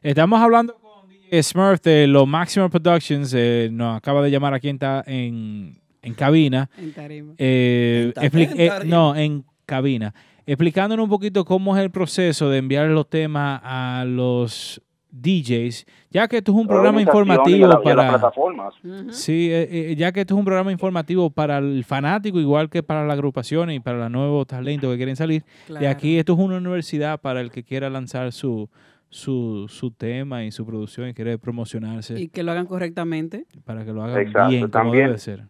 Estamos 0.02 0.40
hablando 0.42 0.76
con 0.76 1.08
DJ 1.10 1.44
Smurf 1.44 1.82
de 1.82 2.08
los 2.08 2.28
Maximum 2.28 2.70
Productions. 2.70 3.34
eh, 3.38 3.70
nos 3.72 3.98
acaba 3.98 4.22
de 4.22 4.32
llamar 4.32 4.54
aquí 4.54 4.70
en, 4.70 4.80
ta- 4.80 5.04
en, 5.08 5.78
en 6.02 6.14
cabina. 6.14 6.70
En 6.78 6.94
tarima. 6.94 7.34
Eh, 7.38 8.04
En 8.08 8.14
ta- 8.14 8.22
expli- 8.24 8.52
en 8.52 8.60
eh, 8.60 8.68
tarima. 8.70 8.96
no, 8.96 9.16
en 9.16 9.46
cabina. 9.66 10.14
Explicándonos 10.46 11.04
un 11.04 11.10
poquito 11.10 11.46
cómo 11.46 11.76
es 11.78 11.84
el 11.84 11.92
proceso 11.92 12.50
de 12.50 12.58
enviar 12.58 12.88
los 12.88 13.08
temas 13.10 13.62
a 13.64 14.04
los 14.08 14.82
DJs, 15.12 15.86
ya 16.10 16.28
que 16.28 16.38
esto 16.38 16.52
es 16.52 16.58
un 16.58 16.68
programa 16.68 17.00
y 17.00 17.04
informativo 17.04 17.60
la- 17.60 17.66
y 17.66 17.68
las 17.68 17.82
para... 17.82 18.10
plataformas. 18.10 18.74
Sí, 19.10 19.52
eh, 19.52 19.92
eh, 19.92 19.96
ya 19.96 20.12
que 20.12 20.22
esto 20.22 20.34
es 20.36 20.40
un 20.40 20.46
programa 20.46 20.72
informativo 20.72 21.30
para 21.30 21.58
el 21.58 21.84
fanático, 21.84 22.40
igual 22.40 22.70
que 22.70 22.82
para 22.82 23.06
la 23.06 23.14
agrupación 23.14 23.72
y 23.72 23.80
para 23.80 23.98
los 23.98 24.12
nuevos 24.12 24.48
talentos 24.48 24.90
que 24.92 24.98
quieren 24.98 25.16
salir. 25.16 25.44
De 25.44 25.50
Claro. 25.68 25.90
aquí 25.90 26.18
esto 26.18 26.34
es 26.34 26.40
una 26.40 26.58
universidad 26.58 27.20
para 27.20 27.42
el 27.42 27.52
que 27.52 27.64
quiera 27.64 27.90
lanzar 27.90 28.32
su, 28.32 28.70
su, 29.10 29.68
su 29.68 29.92
tema 29.92 30.44
y 30.46 30.52
su 30.52 30.66
producción 30.66 31.10
y 31.10 31.14
quiere 31.14 31.38
promocionarse 31.38 32.20
Y 32.20 32.30
que 32.30 32.44
lo 32.44 32.52
hagan 32.52 32.66
correctamente. 32.66 33.46
para 33.66 33.84
que 33.84 33.92
lo 33.92 34.04
hagan 34.04 34.20
Exacto, 34.22 34.50
bien 34.50 34.62
como 34.62 34.72
también. 34.72 35.06
debe 35.08 35.18
ser. 35.18 35.44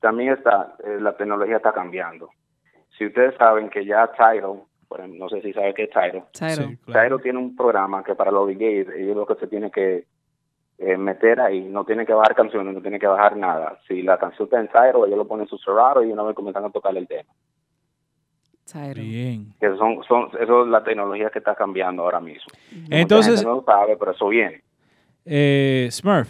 También 0.00 0.32
está, 0.32 0.74
eh, 0.84 0.98
la 1.00 1.16
tecnología 1.16 1.56
está 1.56 1.72
cambiando. 1.72 2.28
Si 2.96 3.06
ustedes 3.06 3.34
saben 3.36 3.68
que 3.70 3.84
ya 3.86 4.10
Tidal, 4.16 4.62
no 5.08 5.28
sé 5.28 5.42
si 5.42 5.52
saben 5.52 5.74
qué 5.74 5.84
es 5.84 5.90
Tidal. 5.90 6.24
Tidal. 6.32 6.78
Sí, 6.86 7.22
tiene 7.22 7.38
un 7.38 7.54
programa 7.54 8.02
que 8.02 8.14
para 8.14 8.30
los 8.30 8.48
DJs, 8.48 8.88
ellos 8.96 9.16
lo 9.16 9.26
que 9.26 9.34
se 9.34 9.46
tienen 9.46 9.70
que 9.70 10.06
eh, 10.78 10.96
meter 10.96 11.40
ahí, 11.40 11.60
no 11.60 11.84
tienen 11.84 12.06
que 12.06 12.14
bajar 12.14 12.34
canciones, 12.34 12.74
no 12.74 12.80
tienen 12.80 13.00
que 13.00 13.06
bajar 13.06 13.36
nada. 13.36 13.78
Si 13.86 14.02
la 14.02 14.18
canción 14.18 14.46
está 14.46 14.60
en 14.60 14.68
Tidal, 14.68 15.06
ellos 15.06 15.18
lo 15.18 15.28
ponen 15.28 15.44
en 15.44 15.48
su 15.48 15.58
Serato 15.58 16.02
y 16.02 16.10
una 16.10 16.22
vez 16.22 16.34
comienzan 16.34 16.64
a 16.64 16.70
tocar 16.70 16.96
el 16.96 17.06
tema. 17.06 17.30
Bien. 18.94 19.54
Que 19.58 19.68
son, 19.76 20.02
son, 20.06 20.28
eso 20.40 20.64
es 20.64 20.68
la 20.68 20.84
tecnología 20.84 21.30
que 21.30 21.38
está 21.38 21.54
cambiando 21.54 22.02
ahora 22.02 22.20
mismo. 22.20 22.52
Entonces- 22.90 23.42
no 23.42 23.56
lo 23.56 23.64
sabe, 23.64 23.96
pero 23.96 24.12
eso 24.12 24.28
viene. 24.28 24.62
Eh, 25.24 25.88
Smurf, 25.90 26.28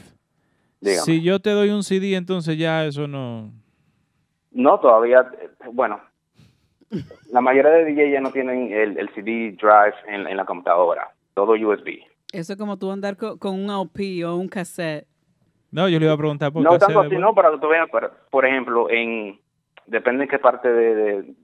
Dígame. 0.81 1.03
si 1.03 1.23
yo 1.23 1.41
te 1.41 1.51
doy 1.51 1.71
un 1.71 1.83
CD, 1.83 2.15
entonces 2.15 2.57
ya 2.59 2.85
eso 2.85 3.07
no... 3.07 3.53
No, 4.51 4.81
todavía, 4.81 5.31
eh, 5.41 5.51
bueno, 5.73 6.01
la 7.31 7.41
mayoría 7.41 7.71
de 7.73 7.85
DJ 7.85 8.11
ya 8.11 8.21
no 8.21 8.31
tienen 8.33 8.73
el, 8.73 8.99
el 8.99 9.09
CD 9.15 9.53
drive 9.61 9.95
en, 10.07 10.27
en 10.27 10.37
la 10.37 10.45
computadora, 10.45 11.11
todo 11.35 11.53
USB. 11.53 12.01
Eso 12.33 12.53
es 12.53 12.59
como 12.59 12.77
tú 12.79 12.91
andar 12.91 13.17
co- 13.17 13.39
con, 13.39 13.55
un 13.55 13.71
LP 13.71 14.25
o 14.25 14.37
un 14.37 14.49
cassette. 14.49 15.07
No, 15.71 15.89
yo 15.89 15.99
le 15.99 16.07
iba 16.07 16.15
a 16.15 16.19
preguntar 16.19 16.53
por 16.53 16.63
No 16.63 16.71
qué 16.71 16.79
tanto 16.79 17.01
así, 17.01 17.17
no, 17.17 17.35
para 17.35 17.51
que 17.51 17.59
tú 17.59 17.69
veas, 17.69 17.89
por 18.31 18.47
ejemplo, 18.47 18.89
en 18.91 19.39
depende 19.87 20.25
de 20.25 20.29
qué 20.29 20.39
parte 20.39 20.71
de, 20.73 20.95
de, 20.95 21.35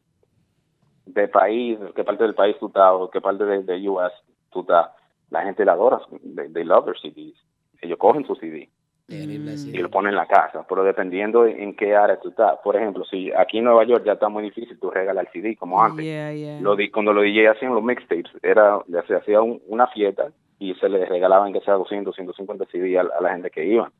de 1.06 1.28
país, 1.28 1.78
qué 1.94 2.04
parte 2.04 2.24
del 2.24 2.34
país 2.34 2.56
tú 2.58 2.68
estás, 2.68 2.92
o 2.92 3.10
qué 3.10 3.20
parte 3.20 3.44
de, 3.44 3.62
de 3.62 3.88
US 3.88 4.12
tú 4.50 4.60
estás, 4.60 4.88
la 5.30 5.42
gente 5.42 5.64
la 5.64 5.72
adora, 5.72 6.00
they, 6.36 6.48
they 6.52 6.64
love 6.64 6.84
their 6.84 6.96
CDs. 6.98 7.36
Ellos 7.80 7.98
cogen 7.98 8.24
su 8.26 8.34
CD 8.36 8.70
y 9.08 9.78
lo 9.82 9.90
ponen 9.90 10.10
en 10.10 10.16
la 10.16 10.26
casa, 10.26 10.64
pero 10.68 10.82
dependiendo 10.82 11.44
en 11.46 11.76
qué 11.76 11.94
área 11.94 12.18
tú 12.20 12.30
estás. 12.30 12.58
Por 12.64 12.76
ejemplo, 12.76 13.04
si 13.04 13.30
aquí 13.32 13.58
en 13.58 13.64
Nueva 13.64 13.84
York 13.84 14.04
ya 14.06 14.12
está 14.14 14.28
muy 14.28 14.42
difícil 14.44 14.78
tú 14.78 14.90
regalar 14.90 15.26
el 15.26 15.32
CD 15.32 15.56
como 15.56 15.82
antes. 15.82 16.04
Yeah, 16.04 16.32
yeah. 16.32 16.60
Lo 16.60 16.74
di- 16.74 16.90
cuando 16.90 17.12
los 17.12 17.22
DJ 17.24 17.50
hacían 17.50 17.74
los 17.74 17.82
mixtapes, 17.84 18.30
era, 18.42 18.80
se 19.06 19.14
hacía 19.14 19.42
un- 19.42 19.60
una 19.66 19.86
fiesta 19.88 20.28
y 20.58 20.74
se 20.76 20.88
les 20.88 21.06
regalaban 21.08 21.52
que 21.52 21.60
sea 21.60 21.74
200, 21.74 22.14
150 22.14 22.64
CD 22.72 22.98
a, 22.98 23.02
a 23.02 23.20
la 23.20 23.30
gente 23.32 23.50
que 23.50 23.64
iba 23.66 23.90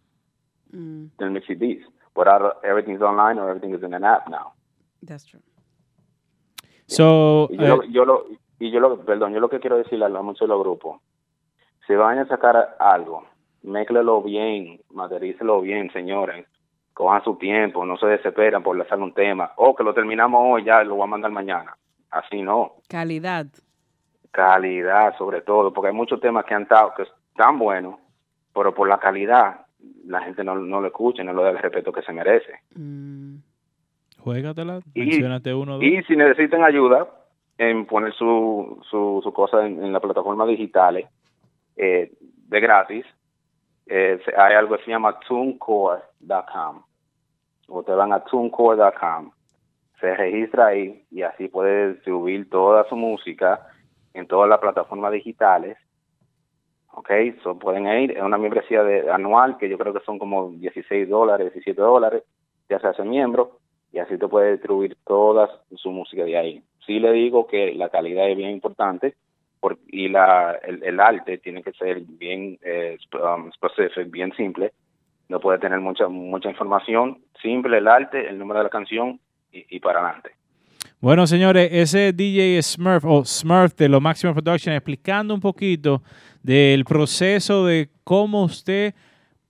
Mm, 0.73 1.07
del 1.19 1.31
mix 1.31 1.47
CDs. 1.47 1.87
But 2.15 2.27
ahora 2.29 2.57
everything's 2.63 3.03
online 3.03 3.39
or 3.41 3.49
everything 3.51 3.75
is 3.77 3.83
in 3.83 3.93
an 3.95 4.05
app 4.05 4.27
now. 4.29 4.53
that's 5.07 5.25
true. 5.27 5.41
So, 6.87 7.49
Y 7.51 7.57
yo, 7.59 7.67
lo, 7.77 7.83
eh, 7.83 7.87
yo 7.91 8.05
lo, 8.05 8.27
y 8.59 8.71
yo 8.71 8.81
lo, 8.81 9.05
perdón, 9.05 9.33
yo 9.33 9.41
lo 9.41 9.49
que 9.49 9.61
quiero 9.61 9.77
decirle 9.77 10.05
a 10.07 10.09
muchos 10.09 10.41
de 10.49 10.55
los 10.55 10.61
grupos, 10.63 11.01
si 11.87 11.95
van 11.95 12.19
a 12.19 12.27
sacar 12.27 12.77
algo, 12.79 13.25
méclelo 13.65 14.23
bien, 14.23 14.81
materialícelo 14.93 15.61
bien, 15.63 15.91
señores. 15.93 16.47
Cojan 16.93 17.25
su 17.25 17.37
tiempo, 17.37 17.85
no 17.85 17.97
se 17.97 18.07
desesperan 18.07 18.63
por 18.63 18.77
lanzar 18.77 19.01
un 19.01 19.13
tema. 19.13 19.51
O 19.57 19.75
que 19.75 19.83
lo 19.83 19.93
terminamos 19.95 20.41
hoy, 20.45 20.65
ya 20.65 20.85
lo 20.85 20.95
voy 20.95 21.05
a 21.05 21.09
mandar 21.09 21.33
mañana. 21.33 21.77
Así 22.11 22.41
no. 22.43 22.75
Calidad. 22.89 23.47
calidad 24.31 25.17
sobre 25.19 25.41
todo, 25.43 25.73
porque 25.73 25.89
hay 25.89 25.95
muchos 25.95 26.21
temas 26.21 26.45
que 26.45 26.55
han 26.55 26.63
estado 26.63 26.93
que 26.97 27.03
están 27.05 27.59
buenos, 27.59 27.97
pero 28.53 28.73
por 28.75 28.89
la 28.89 28.99
calidad 28.99 29.67
la 30.07 30.21
gente 30.23 30.43
no, 30.45 30.55
no 30.57 30.81
lo 30.81 30.87
escucha, 30.87 31.23
y 31.23 31.27
no 31.27 31.33
le 31.35 31.43
da 31.43 31.51
el 31.51 31.59
respeto 31.59 31.93
que 31.93 32.03
se 32.03 32.13
merece. 32.13 32.61
juégatela, 34.19 34.81
Y- 34.95 35.01
menciónate 35.01 35.55
uno 35.55 35.75
dos. 35.75 35.83
Y 35.85 36.03
si 36.05 36.17
necesitan 36.17 36.63
ayuda 36.65 37.09
en 37.59 37.87
poner 37.87 38.13
su, 38.15 38.81
su, 38.91 39.21
su 39.23 39.33
cosa 39.33 39.67
en, 39.67 39.85
en 39.85 39.93
las 39.93 40.03
plataformas 40.03 40.49
digitales 40.49 41.07
eh, 41.77 42.13
de 42.49 42.61
gratis, 42.61 43.05
eh, 43.87 44.21
se- 44.25 44.35
hay 44.37 44.55
algo 44.55 44.77
que 44.77 44.85
se 44.85 44.91
llama 44.91 45.19
tunecore.com. 45.21 46.83
Ustedes 47.69 47.99
van 47.99 48.13
a 48.13 48.21
tunecore.com, 48.25 49.31
se 50.01 50.15
registra 50.15 50.67
ahí 50.67 51.05
y 51.11 51.23
así 51.23 51.49
puede 51.49 52.01
subir 52.03 52.49
toda 52.51 52.85
su 52.89 52.97
música 52.97 53.67
en 54.13 54.27
todas 54.27 54.49
las 54.49 54.59
plataformas 54.61 55.13
digitales. 55.13 55.79
Ok, 56.93 57.11
so 57.43 57.59
pueden 57.59 57.87
ir, 57.89 58.13
es 58.13 58.23
una 58.23 58.39
membresía 58.39 58.85
de, 58.85 59.11
anual 59.11 59.57
que 59.59 59.69
yo 59.69 59.77
creo 59.79 59.93
que 59.93 60.05
son 60.05 60.19
como 60.19 60.51
16 60.51 61.09
dólares, 61.09 61.53
17 61.53 61.81
dólares, 61.81 62.23
ya 62.69 62.79
se 62.79 62.87
hace 62.87 63.03
miembro 63.03 63.59
y 63.93 63.99
así 63.99 64.17
te 64.17 64.29
puede 64.29 64.53
distribuir 64.53 64.97
toda 65.05 65.51
su 65.75 65.91
música 65.91 66.25
de 66.25 66.37
ahí. 66.37 66.63
Sí 66.87 67.01
le 67.01 67.11
digo 67.13 67.47
que 67.49 67.75
la 67.75 67.89
calidad 67.89 68.29
es 68.29 68.37
bien 68.37 68.51
importante 68.51 69.17
por- 69.65 69.79
y 69.89 70.09
la, 70.09 70.59
el, 70.63 70.83
el 70.85 71.01
arte 71.01 71.39
tiene 71.39 71.63
que 71.63 71.73
ser 71.73 72.03
bien 72.03 72.59
eh, 72.63 72.99
um, 73.15 73.51
specific, 73.51 74.11
bien 74.11 74.31
simple. 74.37 74.73
No 75.31 75.41
puede 75.41 75.59
tener 75.59 75.81
mucha 75.81 76.07
mucha 76.07 76.51
información. 76.51 77.17
Simple 77.41 77.79
el 77.79 77.89
arte, 77.89 78.29
el 78.29 78.39
número 78.39 78.59
de 78.61 78.65
la 78.65 78.69
canción 78.71 79.19
y, 79.51 79.65
y 79.75 79.81
para 79.81 80.01
adelante. 80.01 80.33
Bueno, 81.01 81.27
señores, 81.27 81.71
ese 81.73 82.13
DJ 82.13 82.61
Smurf 82.63 83.07
o 83.07 83.25
Smurf 83.25 83.75
de 83.77 83.89
lo 83.89 84.03
Maximum 84.03 84.35
Production 84.35 84.75
explicando 84.75 85.33
un 85.33 85.41
poquito 85.41 86.03
del 86.43 86.85
proceso 86.85 87.65
de 87.65 87.89
cómo 88.05 88.45
usted 88.45 88.93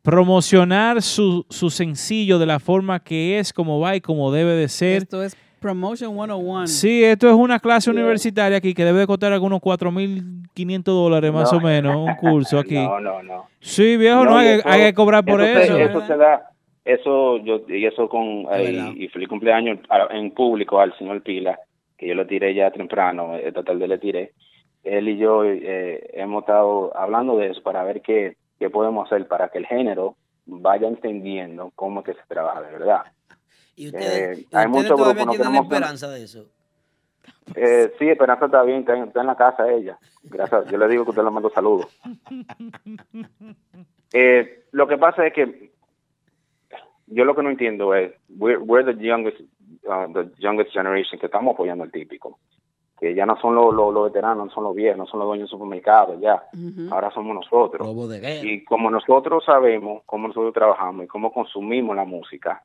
promocionar 0.02 1.02
su, 1.02 1.44
su 1.50 1.70
sencillo 1.70 2.38
de 2.38 2.46
la 2.46 2.60
forma 2.60 3.00
que 3.00 3.40
es, 3.40 3.52
como 3.52 3.80
va 3.80 3.96
y 3.96 4.00
como 4.00 4.30
debe 4.30 4.52
de 4.52 4.68
ser. 4.68 5.02
Esto 5.02 5.24
es 5.24 5.36
Promotion 5.68 6.12
101. 6.14 6.66
Sí, 6.66 7.02
esto 7.02 7.26
es 7.26 7.32
una 7.32 7.58
clase 7.58 7.88
universitaria 7.90 8.58
aquí 8.58 8.74
que 8.74 8.84
debe 8.84 8.98
de 8.98 9.06
costar 9.06 9.32
algunos 9.32 9.62
4.500 9.62 10.82
dólares 10.84 11.32
más 11.32 11.50
No. 11.50 11.56
o 11.58 11.60
menos, 11.62 11.96
un 11.96 12.14
curso 12.16 12.58
aquí. 12.58 12.74
No, 12.84 13.00
no, 13.00 13.22
no. 13.22 13.46
Sí, 13.60 13.96
viejo, 13.96 14.24
no, 14.26 14.32
No, 14.32 14.36
hay, 14.36 14.46
y 14.46 14.50
que- 14.50 14.56
eso- 14.58 14.68
hay 14.68 14.80
que 14.82 14.92
cobrar 14.94 15.24
por 15.24 15.40
eso. 15.40 15.78
Eso 15.78 16.00
se 16.06 16.16
da, 16.18 16.50
eso 16.84 17.38
yo 17.38 17.62
y 17.66 17.86
eso 17.86 18.10
con 18.10 18.44
eh, 18.52 18.92
y 18.94 19.08
feliz 19.08 19.26
cumpleaños 19.26 19.78
en 20.10 20.32
público 20.32 20.78
al 20.80 20.94
señor 20.98 21.22
Pila, 21.22 21.58
que 21.96 22.08
yo 22.08 22.14
le 22.14 22.26
tiré 22.26 22.54
ya 22.54 22.70
temprano, 22.70 23.34
esta 23.36 23.62
tarde 23.62 23.88
le 23.88 23.96
tiré. 23.96 24.32
Él 24.82 25.08
y 25.08 25.16
yo 25.16 25.44
eh, 25.46 26.10
hemos 26.12 26.42
estado 26.42 26.94
hablando 26.94 27.38
de 27.38 27.52
eso 27.52 27.62
para 27.62 27.82
ver 27.84 28.02
qué, 28.02 28.36
qué 28.58 28.68
podemos 28.68 29.06
hacer 29.10 29.26
para 29.28 29.48
que 29.48 29.56
el 29.56 29.66
género 29.66 30.14
vaya 30.44 30.86
entendiendo 30.88 31.72
cómo 31.74 32.00
es 32.00 32.04
que 32.06 32.12
se 32.12 32.20
trabaja 32.28 32.60
de 32.60 32.70
verdad. 32.70 33.00
Y 33.76 33.84
Eh, 33.86 33.88
ustedes, 33.88 34.46
hay 34.52 34.66
ustedes 34.66 34.88
todavía 34.88 35.24
no 35.24 35.30
tienen 35.32 35.48
queremos- 35.52 35.64
esperanza 35.64 36.08
de 36.10 36.22
eso. 36.24 36.46
Eh, 37.54 37.92
sí, 37.98 38.08
Esperanza 38.08 38.46
está 38.46 38.62
bien, 38.62 38.80
está 38.80 38.96
en, 38.96 39.04
está 39.04 39.20
en 39.20 39.26
la 39.26 39.36
casa 39.36 39.70
ella. 39.70 39.98
Gracias. 40.22 40.66
Yo 40.70 40.78
le 40.78 40.88
digo 40.88 41.04
que 41.04 41.10
usted 41.10 41.24
le 41.24 41.30
mando 41.30 41.50
saludos. 41.50 41.86
Eh, 44.16 44.66
lo 44.70 44.86
que 44.86 44.96
pasa 44.96 45.26
es 45.26 45.32
que 45.32 45.72
yo 47.08 47.24
lo 47.24 47.34
que 47.34 47.42
no 47.42 47.50
entiendo 47.50 47.94
es, 47.94 48.12
we're, 48.28 48.58
we're 48.58 48.94
the 48.94 49.04
youngest, 49.04 49.40
uh, 49.40 50.12
the 50.12 50.30
youngest 50.38 50.72
generation 50.72 51.18
que 51.18 51.26
estamos 51.26 51.54
apoyando 51.54 51.82
al 51.84 51.90
típico. 51.90 52.38
Que 52.98 53.12
ya 53.12 53.26
no 53.26 53.36
son 53.40 53.56
los, 53.56 53.74
los, 53.74 53.92
los 53.92 54.04
veteranos, 54.12 54.46
no 54.46 54.52
son 54.52 54.64
los 54.64 54.74
viejos, 54.74 54.96
no 54.98 55.06
son 55.06 55.18
los 55.18 55.26
dueños 55.28 55.48
de 55.48 55.50
supermercados, 55.50 56.20
ya. 56.20 56.44
Ahora 56.92 57.10
somos 57.10 57.34
nosotros. 57.34 57.88
Y 58.44 58.62
como 58.64 58.88
nosotros 58.90 59.44
sabemos 59.44 60.02
cómo 60.06 60.28
nosotros 60.28 60.54
trabajamos 60.54 61.04
y 61.04 61.08
cómo 61.08 61.32
consumimos 61.32 61.96
la 61.96 62.04
música, 62.04 62.62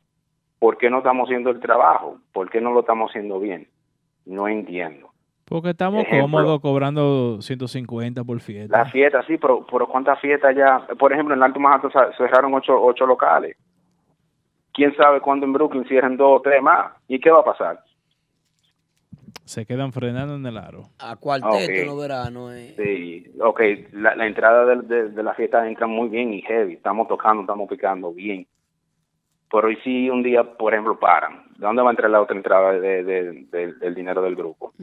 ¿por 0.60 0.78
qué 0.78 0.90
no 0.90 1.00
estamos 1.00 1.28
haciendo 1.28 1.50
el 1.50 1.60
trabajo? 1.60 2.18
¿Por 2.34 2.50
qué 2.50 2.62
no 2.62 2.72
lo 2.72 2.82
estamos 2.82 3.10
haciendo 3.10 3.40
bien? 3.40 3.68
No 4.26 4.48
entiendo. 4.48 5.10
Porque 5.46 5.72
estamos 5.72 6.02
Ejemplo. 6.04 6.22
cómodos 6.22 6.62
cobrando 6.62 7.42
150 7.42 8.24
por 8.24 8.40
fiesta. 8.40 8.78
La 8.78 8.86
fiesta, 8.86 9.24
sí, 9.26 9.38
pero, 9.38 9.66
pero 9.72 9.88
¿cuántas 9.88 10.20
fiestas 10.20 10.56
ya? 10.56 10.86
Por 11.00 11.12
ejemplo, 11.12 11.34
en 11.34 11.40
el 11.40 11.44
Alto 11.44 11.60
Manhattan 11.60 11.92
cerraron 12.18 12.54
ocho, 12.54 12.80
ocho 12.80 13.06
locales. 13.08 13.58
¿Quién 14.74 14.96
sabe 14.96 15.20
cuándo 15.22 15.46
en 15.48 15.54
Brooklyn 15.54 15.86
cierren 15.86 16.16
dos 16.18 16.40
o 16.40 16.42
tres 16.42 16.62
más? 16.62 16.94
¿Y 17.08 17.20
qué 17.20 17.32
va 17.32 17.40
a 17.40 17.44
pasar? 17.46 17.80
Se 19.44 19.66
quedan 19.66 19.92
frenando 19.92 20.36
en 20.36 20.46
el 20.46 20.58
aro. 20.58 20.84
A 21.00 21.16
cuarteto 21.16 21.56
Ok. 21.56 21.70
en 21.70 21.88
los 21.88 22.00
veranos. 22.00 22.54
eh. 22.54 22.76
Sí, 22.78 23.32
ok, 23.42 23.60
la, 23.94 24.16
la 24.16 24.28
entrada 24.28 24.64
de, 24.66 24.82
de- 24.84 25.10
de 25.10 25.24
la 25.24 25.34
fiesta 25.34 25.68
entra 25.68 25.88
muy 25.88 26.10
bien 26.10 26.32
y 26.32 26.42
heavy. 26.44 26.74
Estamos 26.74 27.08
tocando, 27.08 27.42
estamos 27.42 27.68
picando 27.68 28.14
bien. 28.14 28.46
Pero 29.52 29.72
¿y 29.72 29.76
si 29.78 30.10
un 30.10 30.22
día, 30.24 30.44
por 30.44 30.74
ejemplo, 30.74 31.00
paran? 31.00 31.44
¿De 31.58 31.66
dónde 31.66 31.82
va 31.82 31.90
a 31.90 31.92
entrar 31.92 32.10
la 32.12 32.22
otra 32.22 32.36
entrada 32.38 32.72
de- 32.74 33.04
de- 33.04 33.46
de- 33.52 33.74
del 33.74 33.96
dinero 33.96 34.22
del 34.22 34.36
grupo? 34.36 34.74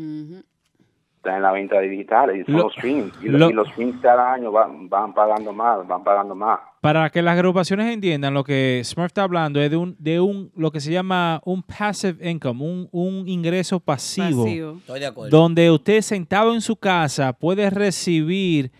Está 1.16 1.36
en 1.36 1.42
la 1.42 1.50
venta 1.52 1.80
de 1.80 1.88
digitales 1.88 2.36
y 2.40 2.44
son 2.44 2.54
Lo- 2.56 2.62
los 2.64 2.72
streams. 2.74 3.12
Y, 3.22 3.28
lo- 3.28 3.38
los, 3.38 3.50
y 3.50 3.52
los 3.54 3.68
streams 3.68 4.00
cada 4.00 4.32
año 4.34 4.52
van, 4.52 4.88
van 4.88 5.12
pagando 5.14 5.52
más, 5.52 5.86
van 5.86 6.04
pagando 6.04 6.34
más. 6.34 6.60
Para 6.80 7.10
que 7.10 7.20
las 7.22 7.34
agrupaciones 7.36 7.92
entiendan 7.92 8.32
lo 8.34 8.44
que 8.44 8.80
Smurf 8.84 9.06
está 9.06 9.24
hablando 9.24 9.60
es 9.60 9.68
de 9.70 9.76
un, 9.76 9.96
de 9.98 10.20
un 10.20 10.52
lo 10.56 10.70
que 10.70 10.78
se 10.80 10.92
llama 10.92 11.40
un 11.44 11.62
passive 11.64 12.28
income, 12.30 12.62
un, 12.62 12.88
un 12.92 13.28
ingreso 13.28 13.80
pasivo, 13.80 14.44
Pasivo. 14.44 14.72
Estoy 14.78 15.00
de 15.00 15.06
acuerdo. 15.06 15.36
donde 15.36 15.68
usted 15.70 16.00
sentado 16.02 16.54
en 16.54 16.60
su 16.60 16.76
casa 16.76 17.32
puede 17.32 17.70
recibir 17.70 18.70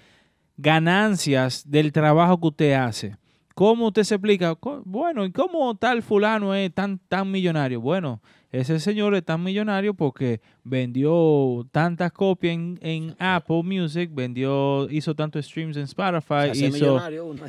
ganancias 0.56 1.68
del 1.68 1.92
trabajo 1.92 2.40
que 2.40 2.46
usted 2.46 2.72
hace. 2.74 3.16
¿Cómo 3.56 3.86
usted 3.86 4.02
se 4.02 4.16
explica? 4.16 4.54
Bueno, 4.84 5.24
¿y 5.24 5.32
cómo 5.32 5.74
tal 5.76 6.02
fulano 6.02 6.54
es 6.54 6.74
tan, 6.74 6.98
tan 6.98 7.30
millonario? 7.30 7.80
Bueno, 7.80 8.20
ese 8.52 8.78
señor 8.78 9.14
es 9.14 9.24
tan 9.24 9.42
millonario 9.42 9.94
porque 9.94 10.42
vendió 10.62 11.66
tantas 11.72 12.12
copias 12.12 12.52
en, 12.52 12.78
en 12.82 13.16
Apple 13.18 13.62
Music, 13.62 14.10
vendió, 14.12 14.90
hizo 14.90 15.14
tantos 15.14 15.46
streams 15.46 15.78
en 15.78 15.84
Spotify, 15.84 16.54
Se 16.54 16.66
hizo... 16.66 16.74
millonario 16.74 17.24
uno. 17.24 17.42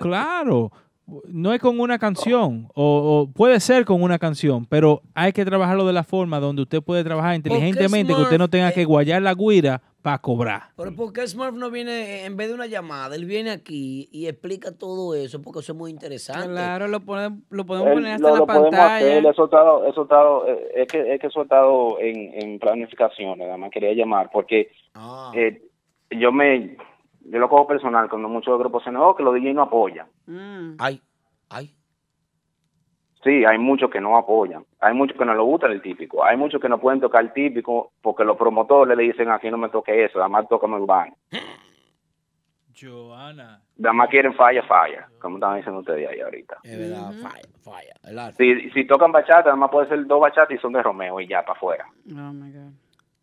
Claro, 0.00 0.72
no 1.28 1.54
es 1.54 1.60
con 1.60 1.78
una 1.78 2.00
canción, 2.00 2.66
o, 2.74 3.20
o 3.20 3.32
puede 3.32 3.60
ser 3.60 3.84
con 3.84 4.02
una 4.02 4.18
canción, 4.18 4.66
pero 4.66 5.02
hay 5.14 5.32
que 5.32 5.44
trabajarlo 5.44 5.86
de 5.86 5.92
la 5.92 6.02
forma 6.02 6.40
donde 6.40 6.62
usted 6.62 6.82
puede 6.82 7.04
trabajar 7.04 7.36
inteligentemente, 7.36 8.12
que 8.12 8.22
usted 8.22 8.38
no 8.38 8.50
tenga 8.50 8.70
eh, 8.70 8.74
que 8.74 8.84
guayar 8.84 9.22
la 9.22 9.34
guira 9.34 9.80
para 10.04 10.18
cobrar. 10.18 10.64
Pero 10.76 10.94
¿por 10.94 11.14
qué 11.14 11.26
Smurf 11.26 11.54
no 11.56 11.70
viene 11.70 12.26
en 12.26 12.36
vez 12.36 12.48
de 12.48 12.54
una 12.54 12.66
llamada? 12.66 13.16
Él 13.16 13.24
viene 13.24 13.50
aquí 13.50 14.10
y 14.12 14.26
explica 14.26 14.76
todo 14.76 15.14
eso 15.14 15.40
porque 15.40 15.60
eso 15.60 15.72
es 15.72 15.78
muy 15.78 15.90
interesante. 15.90 16.46
Claro, 16.50 16.88
lo, 16.88 17.00
pone- 17.00 17.40
lo 17.48 17.64
podemos 17.64 17.88
Él- 17.88 17.94
poner 17.94 18.12
hasta 18.12 18.28
lo, 18.28 18.28
en 18.28 18.34
la 18.34 18.38
lo 18.40 18.46
podemos 18.46 18.70
pantalla. 18.70 18.96
hacer, 18.96 19.26
eso 19.26 19.44
estado, 19.46 19.86
eso 19.86 20.02
estado, 20.02 20.46
eh, 20.46 20.68
es 20.82 20.88
que, 20.88 21.14
es 21.14 21.18
que 21.22 21.26
eso 21.28 21.40
ha 21.40 21.44
estado 21.44 21.98
en, 22.00 22.34
en 22.34 22.58
planificación, 22.58 23.38
nada 23.38 23.56
más 23.56 23.70
quería 23.70 23.94
llamar, 23.94 24.28
porque 24.30 24.70
Ah. 24.94 25.32
eh, 25.34 25.62
yo 26.10 26.30
me, 26.32 26.76
yo 27.22 27.38
lo 27.38 27.48
cojo 27.48 27.66
personal 27.66 28.10
cuando 28.10 28.28
muchos 28.28 28.58
grupos 28.58 28.84
se 28.84 28.90
no, 28.92 29.16
que 29.16 29.22
los 29.22 29.34
DJ 29.34 29.54
no 29.54 29.62
apoyan. 29.62 30.06
Ay, 30.78 31.00
ay. 31.48 31.74
Sí, 33.24 33.42
hay 33.44 33.56
muchos 33.58 33.90
que 33.90 34.02
no 34.02 34.18
apoyan, 34.18 34.64
hay 34.80 34.92
muchos 34.92 35.16
que 35.16 35.24
no 35.24 35.32
les 35.32 35.42
gusta 35.42 35.66
el 35.66 35.80
típico, 35.80 36.22
hay 36.22 36.36
muchos 36.36 36.60
que 36.60 36.68
no 36.68 36.78
pueden 36.78 37.00
tocar 37.00 37.24
el 37.24 37.32
típico 37.32 37.92
porque 38.02 38.22
los 38.22 38.36
promotores 38.36 38.96
le 38.96 39.02
dicen 39.04 39.30
aquí 39.30 39.50
no 39.50 39.56
me 39.56 39.70
toque 39.70 40.04
eso, 40.04 40.20
además 40.20 40.46
tócame 40.46 40.76
urbano. 40.76 41.16
Joana. 42.78 43.62
Nada 43.78 43.92
más 43.92 44.08
quieren 44.10 44.34
falla, 44.34 44.62
falla, 44.64 45.08
como 45.18 45.36
estaban 45.36 45.56
diciendo 45.56 45.80
ustedes 45.80 46.08
ahí 46.08 46.20
ahorita. 46.20 46.58
Es 46.62 46.78
verdad, 46.78 47.12
falla, 47.22 47.48
falla. 47.62 47.94
El 48.04 48.18
arte. 48.18 48.36
Si, 48.36 48.70
si 48.70 48.86
tocan 48.86 49.10
bachata, 49.10 49.44
nada 49.44 49.56
más 49.56 49.70
puede 49.70 49.88
ser 49.88 50.04
dos 50.06 50.20
bachatas 50.20 50.50
y 50.50 50.58
son 50.58 50.72
de 50.72 50.82
Romeo 50.82 51.20
y 51.20 51.26
ya 51.26 51.42
para 51.42 51.52
afuera. 51.54 51.86
Oh 52.10 52.32
my 52.32 52.52
God. 52.52 52.72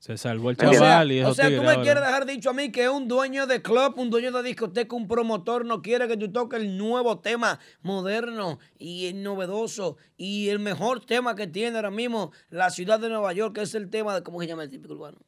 Se 0.02 0.18
salvó 0.18 0.50
el 0.50 0.56
O 0.56 0.60
sea, 0.60 0.72
chaval 0.72 1.12
y 1.12 1.22
o 1.22 1.32
sea, 1.32 1.46
tú 1.46 1.62
me 1.62 1.70
ahora. 1.70 1.84
quieres 1.84 2.04
dejar 2.04 2.26
dicho 2.26 2.50
a 2.50 2.54
mí 2.54 2.72
que 2.72 2.90
un 2.90 3.08
dueño 3.08 3.46
de 3.46 3.62
club, 3.62 3.94
un 3.98 4.10
dueño 4.10 4.32
de 4.32 4.42
discoteca, 4.42 4.96
un 4.96 5.08
promotor 5.08 5.64
no 5.64 5.84
quiere 5.84 6.08
que 6.08 6.18
tú 6.18 6.32
toques 6.32 6.60
el 6.60 6.76
nuevo 6.76 7.20
tema 7.20 7.60
moderno 7.84 8.58
y 8.80 9.12
novedoso 9.14 9.98
y 10.18 10.50
el 10.50 10.58
mejor 10.58 11.06
tema 11.06 11.36
que 11.36 11.46
tiene 11.46 11.76
ahora 11.76 11.92
mismo 11.92 12.32
la 12.50 12.72
ciudad 12.72 13.00
de 13.00 13.10
Nueva 13.10 13.32
York, 13.34 13.54
que 13.54 13.62
es 13.62 13.76
el 13.76 13.92
tema 13.92 14.16
de, 14.16 14.24
¿cómo 14.24 14.42
se 14.42 14.48
llama 14.48 14.64
el 14.64 14.72
típico 14.72 14.96
urbano? 14.96 15.20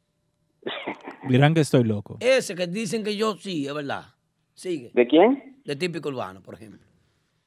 Dirán 1.29 1.53
que 1.53 1.59
estoy 1.59 1.83
loco. 1.83 2.17
Ese 2.19 2.55
que 2.55 2.65
dicen 2.65 3.03
que 3.03 3.15
yo 3.15 3.35
sí, 3.35 3.67
es 3.67 3.73
verdad. 3.75 4.05
Sigue. 4.55 4.89
¿De 4.95 5.05
quién? 5.05 5.61
De 5.63 5.75
típico 5.75 6.09
urbano, 6.09 6.41
por 6.41 6.55
ejemplo. 6.55 6.79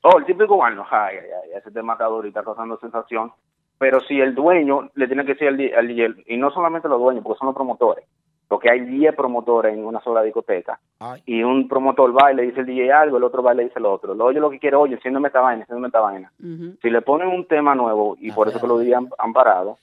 Oh, 0.02 0.16
el 0.20 0.26
típico 0.26 0.54
bueno, 0.54 0.86
ay, 0.88 1.16
ay, 1.20 1.28
ay, 1.42 1.50
ese 1.58 1.72
tema 1.72 1.94
está 1.94 2.04
duro 2.04 2.24
y 2.24 2.28
está 2.28 2.44
causando 2.44 2.78
sensación. 2.78 3.32
Pero 3.78 4.00
si 4.00 4.20
el 4.20 4.34
dueño 4.34 4.90
le 4.94 5.06
tiene 5.06 5.24
que 5.24 5.34
decir 5.34 5.48
al, 5.48 5.88
DJ, 5.88 6.24
y 6.26 6.36
no 6.36 6.50
solamente 6.50 6.88
los 6.88 7.00
dueños, 7.00 7.22
porque 7.22 7.38
son 7.38 7.46
los 7.46 7.54
promotores, 7.54 8.04
porque 8.48 8.70
hay 8.70 8.80
10 8.80 9.14
promotores 9.14 9.74
en 9.74 9.84
una 9.84 10.00
sola 10.00 10.22
discoteca, 10.22 10.80
y 11.26 11.42
un 11.42 11.68
promotor 11.68 12.16
va 12.16 12.32
y 12.32 12.36
le 12.36 12.42
dice 12.44 12.60
el 12.60 12.66
DJ 12.66 12.92
algo, 12.92 13.18
el 13.18 13.24
otro 13.24 13.42
va 13.42 13.52
y 13.52 13.58
le 13.58 13.64
dice 13.64 13.78
el 13.78 13.86
otro. 13.86 14.14
Lo 14.14 14.26
oye 14.26 14.40
lo 14.40 14.50
que 14.50 14.58
quiere, 14.58 14.76
oye, 14.76 14.94
enciéndeme 14.94 15.28
esta 15.28 15.40
vaina, 15.40 15.62
enciéndeme 15.62 15.88
esta 15.88 16.00
vaina. 16.00 16.32
Si 16.80 16.90
le 16.90 17.02
ponen 17.02 17.28
un 17.28 17.46
tema 17.46 17.74
nuevo, 17.74 18.16
y 18.18 18.32
por 18.32 18.48
eso 18.48 18.60
que 18.60 18.66
los 18.66 18.80
DJ 18.80 18.94
han, 18.94 19.08
han 19.18 19.32
parado, 19.32 19.76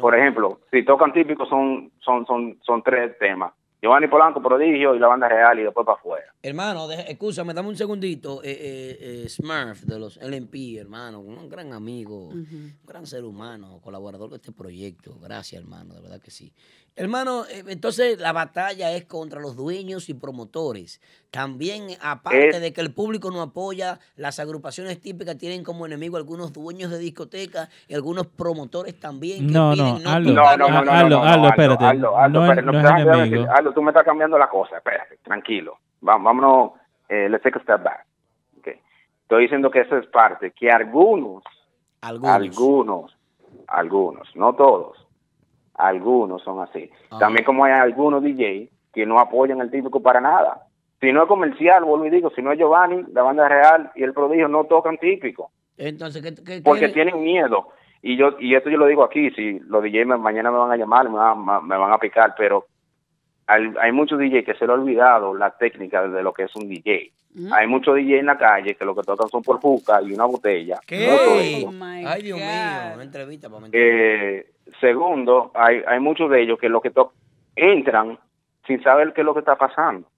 por 0.00 0.14
ejemplo, 0.14 0.60
si 0.70 0.84
tocan 0.84 1.12
típicos 1.12 1.48
son, 1.48 1.90
son, 2.00 2.26
son, 2.26 2.58
son 2.62 2.82
tres 2.82 3.18
temas. 3.18 3.52
Giovanni 3.84 4.08
Polanco, 4.08 4.40
Prodigio 4.40 4.94
y 4.94 4.98
la 4.98 5.08
banda 5.08 5.28
real 5.28 5.58
y 5.58 5.62
después 5.62 5.84
para 5.84 5.98
afuera. 5.98 6.24
Hermano, 6.42 6.90
escúchame, 6.90 7.52
dame 7.52 7.68
un 7.68 7.76
segundito. 7.76 8.42
Eh, 8.42 8.50
eh, 8.50 8.98
eh, 8.98 9.28
Smurf 9.28 9.82
de 9.82 9.98
los 9.98 10.16
LMP, 10.16 10.78
hermano, 10.78 11.20
un 11.20 11.50
gran 11.50 11.70
amigo, 11.74 12.28
un 12.28 12.78
gran 12.86 13.06
ser 13.06 13.24
humano, 13.24 13.80
colaborador 13.82 14.30
de 14.30 14.36
este 14.36 14.52
proyecto. 14.52 15.18
Gracias, 15.20 15.60
hermano, 15.60 15.92
de 15.92 16.00
verdad 16.00 16.18
que 16.18 16.30
sí. 16.30 16.50
Hermano, 16.96 17.44
eh, 17.46 17.64
entonces 17.66 18.20
la 18.20 18.32
batalla 18.32 18.92
es 18.92 19.04
contra 19.04 19.40
los 19.40 19.56
dueños 19.56 20.08
y 20.08 20.14
promotores. 20.14 21.00
También, 21.32 21.88
aparte 22.00 22.50
Es- 22.50 22.60
de 22.60 22.72
que 22.72 22.80
el 22.80 22.94
público 22.94 23.32
no 23.32 23.42
apoya, 23.42 23.98
las 24.14 24.38
agrupaciones 24.38 25.00
típicas 25.00 25.36
tienen 25.36 25.64
como 25.64 25.86
enemigo 25.86 26.16
algunos 26.16 26.52
dueños 26.52 26.92
de 26.92 26.98
discoteca 26.98 27.68
y 27.88 27.94
algunos 27.94 28.28
promotores 28.28 28.98
también. 29.00 29.48
que 29.48 29.52
No, 29.52 29.72
piden 29.72 30.02
no, 30.04 30.10
Aldo, 30.10 30.32
No, 30.32 30.56
no, 30.56 30.68
no, 30.68 30.84
no, 30.84 30.92
Aldo, 30.92 31.08
no, 31.18 31.24
no, 31.24 31.30
Aldo, 31.32 31.48
espérate. 31.48 31.84
Aldo, 31.84 32.16
Aldo, 32.16 32.40
no, 32.40 32.44
es- 32.52 32.58
espérate, 32.58 32.72
no 33.04 33.12
es 33.14 33.30
decirte, 33.30 33.52
Aldo, 33.58 33.72
tú 33.72 33.82
me 33.82 33.90
estás 33.90 34.04
cambiando 34.04 34.38
la 34.38 34.48
cosa, 34.48 34.76
espérate, 34.76 35.16
tranquilo. 35.24 35.78
Vámonos, 36.00 36.72
eh, 37.08 37.28
let's 37.28 37.42
take 37.42 37.58
a 37.58 37.62
step 37.62 37.82
back. 37.82 38.06
Okay. 38.60 38.74
Estoy 39.22 39.42
diciendo 39.42 39.68
que 39.68 39.80
eso 39.80 39.96
es 39.98 40.06
parte, 40.06 40.52
que 40.52 40.70
algunos, 40.70 41.42
Algunos. 42.02 42.30
algunos, 42.36 43.16
algunos, 43.66 44.28
no 44.36 44.54
todos, 44.54 44.96
Algunos 45.74 46.42
son 46.42 46.60
así. 46.60 46.90
Ah. 47.10 47.18
También 47.18 47.44
como 47.44 47.64
hay 47.64 47.72
algunos 47.72 48.22
DJ 48.22 48.68
que 48.92 49.06
no 49.06 49.18
apoyan 49.18 49.60
el 49.60 49.70
típico 49.70 50.00
para 50.00 50.20
nada. 50.20 50.66
Si 51.00 51.12
no 51.12 51.22
es 51.22 51.28
comercial, 51.28 51.84
vuelvo 51.84 52.06
y 52.06 52.10
digo, 52.10 52.30
si 52.34 52.40
no 52.42 52.52
es 52.52 52.58
Giovanni, 52.58 53.04
la 53.12 53.22
banda 53.22 53.48
real 53.48 53.90
y 53.94 54.02
el 54.04 54.12
prodigio 54.14 54.48
no 54.48 54.64
tocan 54.64 54.96
típico 54.98 55.50
Entonces, 55.76 56.22
¿qué, 56.22 56.34
qué- 56.44 56.62
porque 56.62 56.88
tienen 56.90 57.22
miedo. 57.22 57.68
Y 58.00 58.16
yo 58.16 58.36
y 58.38 58.54
esto 58.54 58.70
yo 58.70 58.76
lo 58.78 58.86
digo 58.86 59.02
aquí, 59.02 59.30
si 59.30 59.58
los 59.60 59.82
DJ 59.82 60.04
me- 60.04 60.16
mañana 60.16 60.50
me 60.50 60.58
van 60.58 60.70
a 60.70 60.76
llamar, 60.76 61.08
me 61.08 61.16
van, 61.16 61.48
a- 61.48 61.60
me 61.60 61.76
van 61.76 61.92
a 61.92 61.98
picar, 61.98 62.34
pero 62.38 62.66
hay, 63.46 63.72
hay 63.80 63.92
muchos 63.92 64.18
DJ 64.18 64.44
que 64.44 64.54
se 64.54 64.66
le 64.66 64.72
ha 64.72 64.76
olvidado 64.76 65.34
la 65.34 65.50
técnica 65.50 66.06
de 66.06 66.22
lo 66.22 66.32
que 66.32 66.44
es 66.44 66.54
un 66.56 66.68
DJ. 66.68 67.10
Hay 67.52 67.66
muchos 67.66 67.96
DJ 67.96 68.20
en 68.20 68.26
la 68.26 68.38
calle 68.38 68.76
que 68.76 68.84
lo 68.84 68.94
que 68.94 69.02
tocan 69.02 69.28
son 69.28 69.42
por 69.42 69.60
juca 69.60 70.00
y 70.00 70.12
una 70.12 70.24
botella. 70.24 70.78
¿Qué? 70.86 71.08
No 71.08 71.34
eso. 71.40 71.70
Ay, 72.08 72.22
Dios 72.22 72.38
mío, 72.38 72.46
una 72.94 73.02
entrevista 73.02 73.50
para 73.50 73.66
Eh, 73.72 74.46
segundo, 74.80 75.50
hay, 75.54 75.82
hay 75.86 76.00
muchos 76.00 76.30
de 76.30 76.42
ellos 76.42 76.58
que 76.58 76.68
lo 76.68 76.80
que 76.80 76.92
entran 77.56 78.18
sin 78.66 78.82
saber 78.82 79.12
qué 79.12 79.20
es 79.20 79.24
lo 79.24 79.34
que 79.34 79.40
está 79.40 79.56
pasando. 79.56 80.08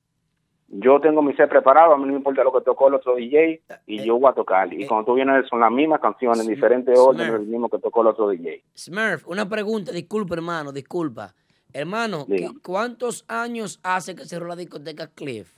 Yo 0.69 1.01
tengo 1.01 1.23
mi 1.23 1.33
set 1.35 1.49
preparado, 1.49 1.93
a 1.95 1.97
mí 1.97 2.05
no 2.07 2.11
me 2.13 2.19
importa 2.19 2.43
lo 2.43 2.53
que 2.53 2.61
tocó 2.63 2.89
el 2.89 2.95
otro 2.95 3.15
DJ 3.15 3.63
y 3.87 4.05
yo 4.05 4.19
voy 4.19 4.31
a 4.31 4.35
tocar. 4.35 4.73
Y 4.75 4.85
cuando 4.87 5.07
tú 5.07 5.15
vienes 5.15 5.47
son 5.49 5.61
las 5.61 5.71
mismas 5.71 6.01
canciones, 6.01 6.41
en 6.41 6.49
diferentes 6.53 6.99
órdenes, 6.99 7.35
el 7.35 7.47
mismo 7.47 7.69
que 7.69 7.79
tocó 7.79 8.01
el 8.03 8.09
otro 8.09 8.29
DJ. 8.29 8.65
Smurf, 8.75 9.29
una 9.29 9.49
pregunta, 9.49 9.93
disculpa, 9.93 10.35
hermano, 10.35 10.73
disculpa. 10.73 11.35
Hermano, 11.73 12.27
¿qué- 12.27 12.35
Diga. 12.35 12.51
¿cuántos 12.65 13.25
años 13.29 13.79
hace 13.85 14.17
que 14.17 14.25
cerró 14.25 14.47
la 14.49 14.57
discoteca 14.57 15.07
Cliff? 15.09 15.53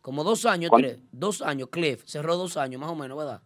Como 0.00 0.24
dos 0.24 0.46
años, 0.46 0.70
¿Cuánto? 0.70 0.88
tres. 0.88 1.00
Dos 1.12 1.42
años, 1.42 1.68
Cliff. 1.68 2.02
Cerró 2.04 2.36
dos 2.36 2.56
años, 2.56 2.80
más 2.80 2.90
o 2.90 2.96
menos, 2.96 3.16
¿verdad? 3.16 3.40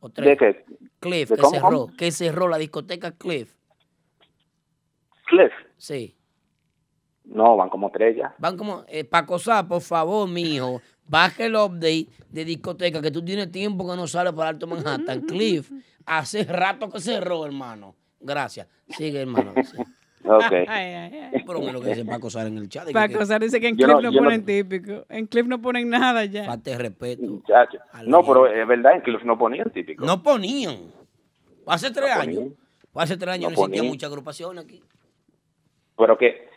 O 0.00 0.08
tres. 0.08 0.26
¿De 0.26 0.36
qué? 0.38 0.64
Cliff, 1.00 1.28
¿De 1.28 1.36
que 1.36 1.42
cómo, 1.42 1.54
cerró. 1.54 1.68
cómo? 1.68 1.96
Que 1.98 2.10
cerró 2.12 2.48
la 2.48 2.56
discoteca 2.56 3.10
Cliff. 3.12 3.52
Cliff. 5.28 5.52
Sí. 5.76 6.14
No, 7.24 7.56
van 7.56 7.68
como 7.68 7.90
tres 7.90 8.16
ya. 8.16 8.34
Van 8.38 8.56
como, 8.56 8.84
eh, 8.88 9.04
Paco 9.04 9.38
Sá, 9.38 9.66
por 9.68 9.82
favor, 9.82 10.28
mijo, 10.28 10.80
baje 11.06 11.44
el 11.46 11.56
update 11.56 12.06
de 12.30 12.44
discoteca, 12.44 13.02
que 13.02 13.10
tú 13.10 13.22
tienes 13.22 13.50
tiempo 13.52 13.88
que 13.88 13.96
no 13.96 14.06
sale 14.06 14.32
para 14.32 14.48
Alto 14.50 14.66
Manhattan. 14.66 15.20
Cliff, 15.28 15.70
hace 16.06 16.44
rato 16.44 16.88
que 16.88 17.00
cerró, 17.00 17.44
hermano. 17.44 17.94
Gracias. 18.20 18.66
Sigue, 18.88 19.20
hermano. 19.20 19.52
Sí. 19.64 19.76
Ok. 20.30 20.42
Pero 21.46 21.72
lo 21.72 21.80
que 21.80 21.88
dice 21.90 22.04
Paco 22.04 22.28
Sá 22.28 22.44
en 22.46 22.58
el 22.58 22.68
chat. 22.68 22.90
Paco 22.92 23.24
Sar 23.24 23.40
dice 23.40 23.60
que 23.60 23.68
en 23.68 23.76
Cliff 23.76 23.88
no- 23.88 24.00
no, 24.00 24.10
yo 24.10 24.20
no- 24.20 24.26
ponen 24.26 24.44
típico. 24.44 25.06
En 25.08 25.26
Cliff 25.26 25.46
no 25.46 25.62
ponen 25.62 25.88
nada 25.88 26.24
ya. 26.24 26.44
Falta 26.44 26.70
de 26.72 26.76
respeto. 26.78 27.22
Muchacho. 27.22 27.78
No, 28.04 28.22
pero 28.24 28.46
es 28.46 28.66
verdad, 28.66 28.94
en 28.96 29.00
Cliff 29.02 29.22
no 29.22 29.38
ponían 29.38 29.70
típico. 29.70 30.04
No 30.04 30.22
ponían. 30.22 30.92
Hace 31.66 31.92
tres 31.92 32.10
No 32.14 32.20
años. 32.20 32.34
ponían. 32.36 32.56
Hace 32.94 33.16
tres 33.16 33.34
años 33.34 33.50
No 33.52 33.56
ponían. 33.56 33.86
muchas 33.86 34.08
agrupaciones 34.10 34.64
aquí. 34.64 34.82
Pero 35.98 36.16
que, 36.16 36.48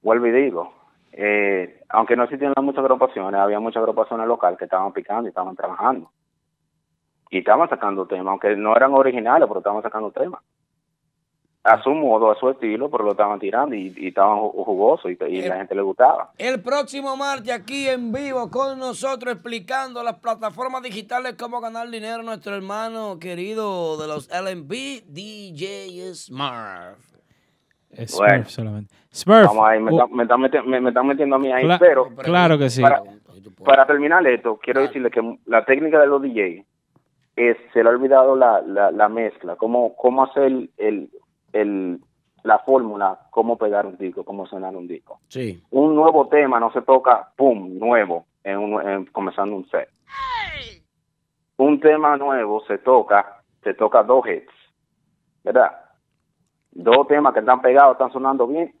vuelvo 0.00 0.26
y 0.26 0.30
digo, 0.32 0.72
eh, 1.12 1.82
aunque 1.88 2.16
no 2.16 2.24
existían 2.24 2.54
muchas 2.62 2.80
agrupaciones, 2.84 3.38
había 3.40 3.60
muchas 3.60 3.80
agrupaciones 3.80 4.26
locales 4.26 4.58
que 4.58 4.64
estaban 4.64 4.92
picando 4.92 5.24
y 5.26 5.28
estaban 5.30 5.56
trabajando. 5.56 6.10
Y 7.30 7.38
estaban 7.38 7.68
sacando 7.68 8.06
temas, 8.06 8.28
aunque 8.30 8.54
no 8.56 8.76
eran 8.76 8.94
originales, 8.94 9.46
pero 9.48 9.60
estaban 9.60 9.82
sacando 9.82 10.10
temas. 10.10 10.40
A 11.64 11.80
su 11.80 11.90
modo, 11.90 12.30
a 12.30 12.34
su 12.38 12.50
estilo, 12.50 12.90
pero 12.90 13.04
lo 13.04 13.12
estaban 13.12 13.38
tirando 13.38 13.76
y, 13.76 13.94
y 13.96 14.08
estaban 14.08 14.36
ju- 14.36 14.64
jugosos 14.64 15.12
y, 15.12 15.24
y 15.26 15.42
la 15.42 15.56
gente 15.58 15.76
le 15.76 15.82
gustaba. 15.82 16.32
El 16.36 16.60
próximo 16.60 17.16
martes 17.16 17.52
aquí 17.54 17.88
en 17.88 18.10
vivo 18.10 18.50
con 18.50 18.80
nosotros 18.80 19.34
explicando 19.34 20.02
las 20.02 20.18
plataformas 20.18 20.82
digitales 20.82 21.36
cómo 21.38 21.60
ganar 21.60 21.88
dinero 21.88 22.22
nuestro 22.24 22.56
hermano 22.56 23.18
querido 23.20 23.96
de 23.96 24.08
los 24.08 24.28
LMP, 24.28 25.04
DJ 25.06 26.12
Smart. 26.14 26.98
Es 27.92 28.16
Bueno. 28.16 28.34
Smurf 28.36 28.48
solamente. 28.48 28.94
Smurf. 29.12 29.46
Vamos 29.46 29.64
ahí, 29.68 29.80
me, 29.80 29.90
uh, 29.92 29.94
están- 30.00 30.12
me 30.16 30.22
están 30.22 30.40
meti- 30.40 30.64
me- 30.64 30.80
me 30.80 30.88
están 30.90 31.06
metiendo 31.06 31.36
a 31.36 31.38
mí 31.38 31.52
ahí, 31.52 31.64
Cla- 31.64 31.78
pero 31.78 32.08
claro 32.16 32.58
que 32.58 32.70
sí. 32.70 32.80
Para, 32.82 33.02
para 33.64 33.86
terminar 33.86 34.26
esto, 34.26 34.58
quiero 34.62 34.80
decirle 34.82 35.10
que 35.10 35.38
la 35.46 35.64
técnica 35.64 36.00
de 36.00 36.06
los 36.06 36.22
DJ 36.22 36.64
es, 37.36 37.56
se 37.72 37.82
le 37.82 37.88
ha 37.90 37.92
olvidado 37.92 38.34
la, 38.36 38.60
la, 38.62 38.90
la 38.90 39.08
mezcla, 39.08 39.56
cómo, 39.56 39.94
cómo 39.96 40.24
hacer 40.24 40.44
el, 40.44 40.70
el, 40.78 41.10
el- 41.52 42.00
la 42.44 42.58
fórmula, 42.60 43.20
cómo 43.30 43.56
pegar 43.56 43.86
un 43.86 43.96
disco, 43.96 44.24
cómo 44.24 44.46
sonar 44.46 44.74
un 44.74 44.88
disco. 44.88 45.20
Sí. 45.28 45.62
Un 45.70 45.94
nuevo 45.94 46.26
tema 46.28 46.58
no 46.58 46.72
se 46.72 46.82
toca, 46.82 47.28
pum, 47.36 47.78
nuevo, 47.78 48.26
en 48.42 48.58
un- 48.58 48.88
en- 48.88 49.06
comenzando 49.06 49.54
un 49.54 49.68
set. 49.68 49.88
Un 51.58 51.78
tema 51.78 52.16
nuevo 52.16 52.64
se 52.66 52.78
toca, 52.78 53.42
se 53.62 53.74
toca 53.74 54.02
dos 54.02 54.26
hits, 54.26 54.50
¿verdad? 55.44 55.70
Dos 56.72 57.06
temas 57.06 57.32
que 57.34 57.40
están 57.40 57.60
pegados, 57.60 57.92
están 57.92 58.12
sonando 58.12 58.46
bien, 58.46 58.72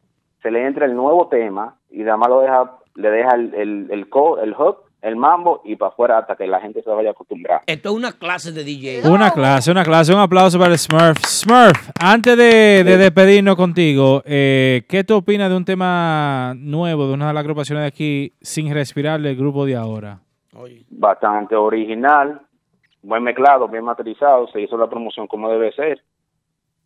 se 0.42 0.50
le 0.50 0.66
entra 0.66 0.86
el 0.86 0.94
nuevo 0.96 1.28
tema 1.28 1.76
y 1.90 2.02
además 2.02 2.28
lo 2.28 2.40
deja, 2.40 2.72
le 2.94 3.10
deja 3.10 3.34
el, 3.34 3.54
el, 3.54 3.86
el, 3.90 4.08
co- 4.08 4.38
el 4.40 4.54
hook, 4.54 4.78
el 5.02 5.16
mambo 5.16 5.60
y 5.64 5.76
para 5.76 5.90
afuera 5.90 6.18
hasta 6.18 6.36
que 6.36 6.46
la 6.46 6.60
gente 6.60 6.82
se 6.82 6.88
vaya 6.90 7.08
a 7.10 7.12
acostumbrar. 7.12 7.60
Esto 7.66 7.88
es 7.90 7.94
una 7.94 8.12
clase 8.12 8.52
de 8.52 8.62
DJ. 8.64 9.08
Una 9.10 9.30
clase, 9.32 9.70
una 9.70 9.82
clase. 9.84 10.14
Un 10.14 10.20
aplauso 10.20 10.58
para 10.58 10.70
el 10.72 10.78
Smurf. 10.78 11.18
Smurf, 11.26 11.90
antes 12.00 12.36
de, 12.36 12.82
de 12.84 12.96
despedirnos 12.96 13.56
contigo, 13.56 14.22
eh, 14.24 14.84
¿qué 14.88 15.02
tú 15.04 15.16
opinas 15.16 15.50
de 15.50 15.56
un 15.56 15.64
tema 15.64 16.54
nuevo 16.56 17.06
de 17.08 17.14
una 17.14 17.28
de 17.28 17.34
las 17.34 17.40
agrupaciones 17.42 17.82
de 17.82 17.88
aquí, 17.88 18.32
Sin 18.40 18.72
Respirar, 18.72 19.20
del 19.20 19.36
grupo 19.36 19.66
de 19.66 19.76
ahora? 19.76 20.20
Bastante 20.90 21.56
original, 21.56 22.40
buen 23.02 23.22
mezclado, 23.22 23.66
bien 23.68 23.84
materializado, 23.84 24.46
se 24.48 24.60
hizo 24.60 24.76
la 24.76 24.88
promoción 24.88 25.26
como 25.26 25.48
debe 25.50 25.72
ser 25.72 26.00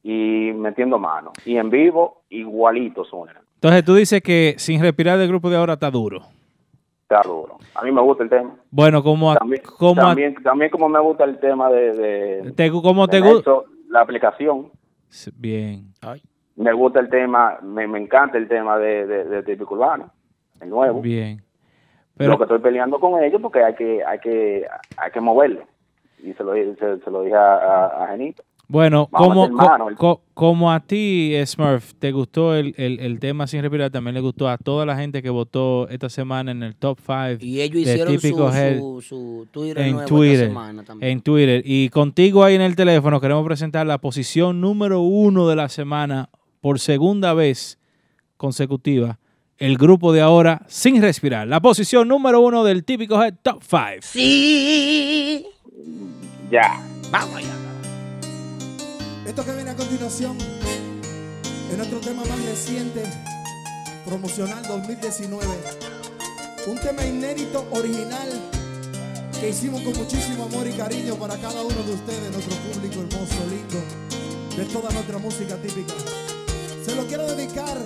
y 0.08 0.52
metiendo 0.54 0.98
mano. 1.00 1.32
Y 1.44 1.56
en 1.56 1.68
vivo, 1.68 2.22
igualito 2.28 3.04
suena. 3.04 3.40
Entonces 3.54 3.84
tú 3.84 3.94
dices 3.96 4.22
que 4.22 4.54
Sin 4.58 4.80
Respirar 4.80 5.18
del 5.18 5.26
grupo 5.28 5.50
de 5.50 5.56
ahora 5.56 5.72
está 5.72 5.90
duro. 5.90 6.20
Está 7.02 7.22
duro. 7.22 7.58
A 7.74 7.82
mí 7.82 7.90
me 7.90 8.00
gusta 8.02 8.22
el 8.22 8.30
tema. 8.30 8.54
Bueno, 8.70 9.02
como 9.02 9.32
a- 9.32 9.36
También, 9.36 9.62
como 9.78 10.00
a- 10.02 10.14
también, 10.44 10.70
como 10.70 10.88
me 10.88 11.00
gusta 11.00 11.24
el 11.24 11.38
tema 11.40 11.68
de, 11.70 11.92
de, 11.92 12.52
te, 12.52 12.70
como 12.70 13.08
te 13.08 13.20
de 13.20 13.42
la 13.88 14.00
aplicación. 14.00 14.70
Bien. 15.36 15.92
Me 16.54 16.72
gusta 16.72 17.00
el 17.00 17.08
tema, 17.08 17.58
me, 17.62 17.86
me 17.88 17.98
encanta 17.98 18.38
el 18.38 18.46
tema 18.48 18.78
de, 18.78 19.06
de, 19.06 19.24
de 19.24 19.42
Típico 19.42 19.74
Urbano, 19.74 20.10
el 20.60 20.68
nuevo. 20.70 21.00
Bien. 21.00 21.38
Lo 21.38 22.18
Pero 22.18 22.36
que 22.38 22.44
estoy 22.44 22.58
peleando 22.60 22.98
con 23.00 23.22
ellos 23.22 23.40
porque 23.42 23.62
hay 23.62 23.74
que, 23.74 24.04
hay 24.04 24.18
que, 24.20 24.66
hay 24.96 25.10
que 25.10 25.20
moverlo. 25.20 25.64
Y 26.22 26.32
se 26.32 26.42
lo, 26.44 26.54
se, 26.54 26.98
se 27.04 27.10
lo 27.10 27.22
dije 27.22 27.34
a, 27.36 27.56
a, 27.56 28.04
a 28.04 28.08
Genito. 28.08 28.42
Bueno, 28.68 29.06
como, 29.12 29.48
co- 29.96 30.70
a 30.70 30.80
ti, 30.80 31.32
Smurf, 31.46 31.94
te 31.98 32.10
gustó 32.12 32.54
el, 32.54 32.74
el, 32.76 32.98
el 33.00 33.20
tema 33.20 33.46
Sin 33.46 33.62
Respirar, 33.62 33.90
también 33.90 34.14
le 34.14 34.20
gustó 34.20 34.48
a 34.48 34.58
toda 34.58 34.84
la 34.84 34.96
gente 34.96 35.22
que 35.22 35.30
votó 35.30 35.88
esta 35.88 36.08
semana 36.08 36.50
en 36.50 36.62
el 36.64 36.74
top 36.74 36.98
5 37.04 37.44
Y 37.44 37.60
ellos 37.60 37.84
de 37.84 37.92
hicieron 37.92 38.16
Típico 38.16 38.50
su, 38.50 38.56
Head 38.58 38.78
su, 38.78 39.00
su 39.02 39.46
Twitter 39.52 39.78
en 39.78 39.84
nuevo 39.92 40.00
esta 40.00 40.14
Twitter. 40.14 40.46
semana 40.48 40.82
también. 40.84 41.12
En 41.12 41.20
Twitter. 41.20 41.62
Y 41.64 41.88
contigo 41.90 42.42
ahí 42.44 42.56
en 42.56 42.60
el 42.62 42.74
teléfono 42.76 43.20
queremos 43.20 43.44
presentar 43.44 43.86
la 43.86 43.98
posición 43.98 44.60
número 44.60 45.00
uno 45.00 45.48
de 45.48 45.56
la 45.56 45.68
semana 45.68 46.28
por 46.60 46.80
segunda 46.80 47.34
vez 47.34 47.78
consecutiva. 48.36 49.18
El 49.58 49.78
grupo 49.78 50.12
de 50.12 50.20
ahora 50.20 50.62
sin 50.68 51.00
respirar. 51.00 51.46
La 51.48 51.60
posición 51.60 52.08
número 52.08 52.40
uno 52.40 52.62
del 52.64 52.84
típico 52.84 53.22
Head 53.22 53.34
Top 53.42 53.62
5. 53.62 53.80
Sí. 54.00 55.46
Ya. 56.50 56.78
Vamos 57.10 57.36
allá. 57.36 57.54
Esto 59.36 59.50
que 59.50 59.54
viene 59.54 59.70
a 59.70 59.76
continuación 59.76 60.38
es 61.70 61.76
nuestro 61.76 62.00
tema 62.00 62.24
más 62.24 62.42
reciente, 62.46 63.02
promocional 64.06 64.62
2019. 64.66 65.46
Un 66.68 66.78
tema 66.78 67.04
inédito, 67.04 67.68
original, 67.70 68.30
que 69.38 69.50
hicimos 69.50 69.82
con 69.82 69.94
muchísimo 69.94 70.44
amor 70.44 70.66
y 70.66 70.72
cariño 70.72 71.16
para 71.16 71.36
cada 71.36 71.60
uno 71.60 71.82
de 71.82 71.92
ustedes, 71.92 72.32
nuestro 72.32 72.56
público 72.56 73.00
hermoso, 73.02 73.34
lindo, 73.50 74.56
de 74.56 74.64
toda 74.72 74.90
nuestra 74.90 75.18
música 75.18 75.56
típica. 75.56 75.92
Se 76.82 76.94
lo 76.94 77.06
quiero 77.06 77.26
dedicar, 77.26 77.76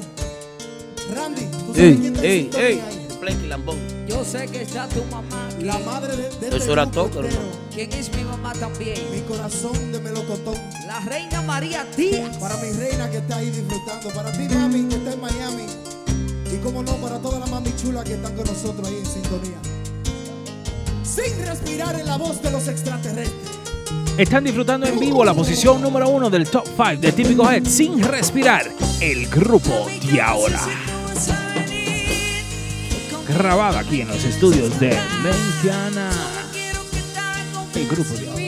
Randy. 1.12 1.46
¿tú 1.66 1.74
sabes 1.74 1.78
Ey, 1.80 1.96
quién 1.98 2.16
en 2.16 2.24
ey, 2.24 2.42
sintonía 2.42 2.68
ey. 2.68 2.78
ahí? 2.78 3.09
Lambón. 3.20 3.78
Yo 4.08 4.24
sé 4.24 4.46
que 4.48 4.62
está 4.62 4.88
tu 4.88 5.04
mamá. 5.04 5.48
aquí. 5.48 5.64
La 5.64 5.78
madre 5.80 6.16
de, 6.16 6.22
de 6.22 6.48
Eso 6.48 6.56
este 6.56 6.72
era 6.72 6.84
grupo 6.84 7.08
todo, 7.08 7.24
entero. 7.24 7.42
¿Quién 7.72 7.92
es 7.92 8.16
mi 8.16 8.24
mamá 8.24 8.52
también? 8.54 8.98
Mi 9.12 9.20
corazón 9.20 9.92
de 9.92 10.00
melocotón. 10.00 10.54
La 10.86 11.00
reina 11.00 11.42
María 11.42 11.84
Díaz. 11.96 12.36
Para 12.38 12.56
mi 12.56 12.72
reina 12.72 13.10
que 13.10 13.18
está 13.18 13.36
ahí 13.36 13.50
disfrutando. 13.50 14.08
Para 14.10 14.32
ti, 14.32 14.48
mami, 14.48 14.88
que 14.88 14.96
está 14.96 15.12
en 15.12 15.20
Miami. 15.20 15.64
Y 16.52 16.56
como 16.58 16.82
no, 16.82 16.94
para 16.96 17.18
todas 17.18 17.40
las 17.40 17.50
mami 17.50 17.74
chulas 17.76 18.04
que 18.04 18.14
están 18.14 18.34
con 18.34 18.46
nosotros 18.46 18.88
ahí 18.88 18.96
en 18.96 19.06
sintonía. 19.06 19.58
Sin 21.04 21.46
respirar 21.46 22.00
en 22.00 22.06
la 22.06 22.16
voz 22.16 22.40
de 22.40 22.50
los 22.50 22.66
extraterrestres. 22.68 23.50
Están 24.16 24.44
disfrutando 24.44 24.86
en 24.86 24.98
vivo 24.98 25.24
la 25.24 25.34
posición 25.34 25.80
número 25.80 26.08
uno 26.08 26.30
del 26.30 26.48
Top 26.48 26.66
5 26.66 27.00
de 27.00 27.12
típico 27.12 27.50
Head 27.50 27.64
sin 27.64 28.02
respirar. 28.02 28.66
El 29.00 29.28
grupo 29.28 29.86
de 30.10 30.20
ahora. 30.20 30.89
Grabado 33.34 33.78
aquí 33.78 34.00
en 34.00 34.08
los 34.08 34.24
estudios 34.24 34.78
de 34.80 34.96
Mentiana. 35.22 36.10
El 37.74 37.86
grupo 37.88 38.14
de 38.14 38.39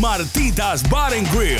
Martitas 0.00 0.88
Bar 0.88 1.12
and 1.12 1.28
Grill, 1.34 1.58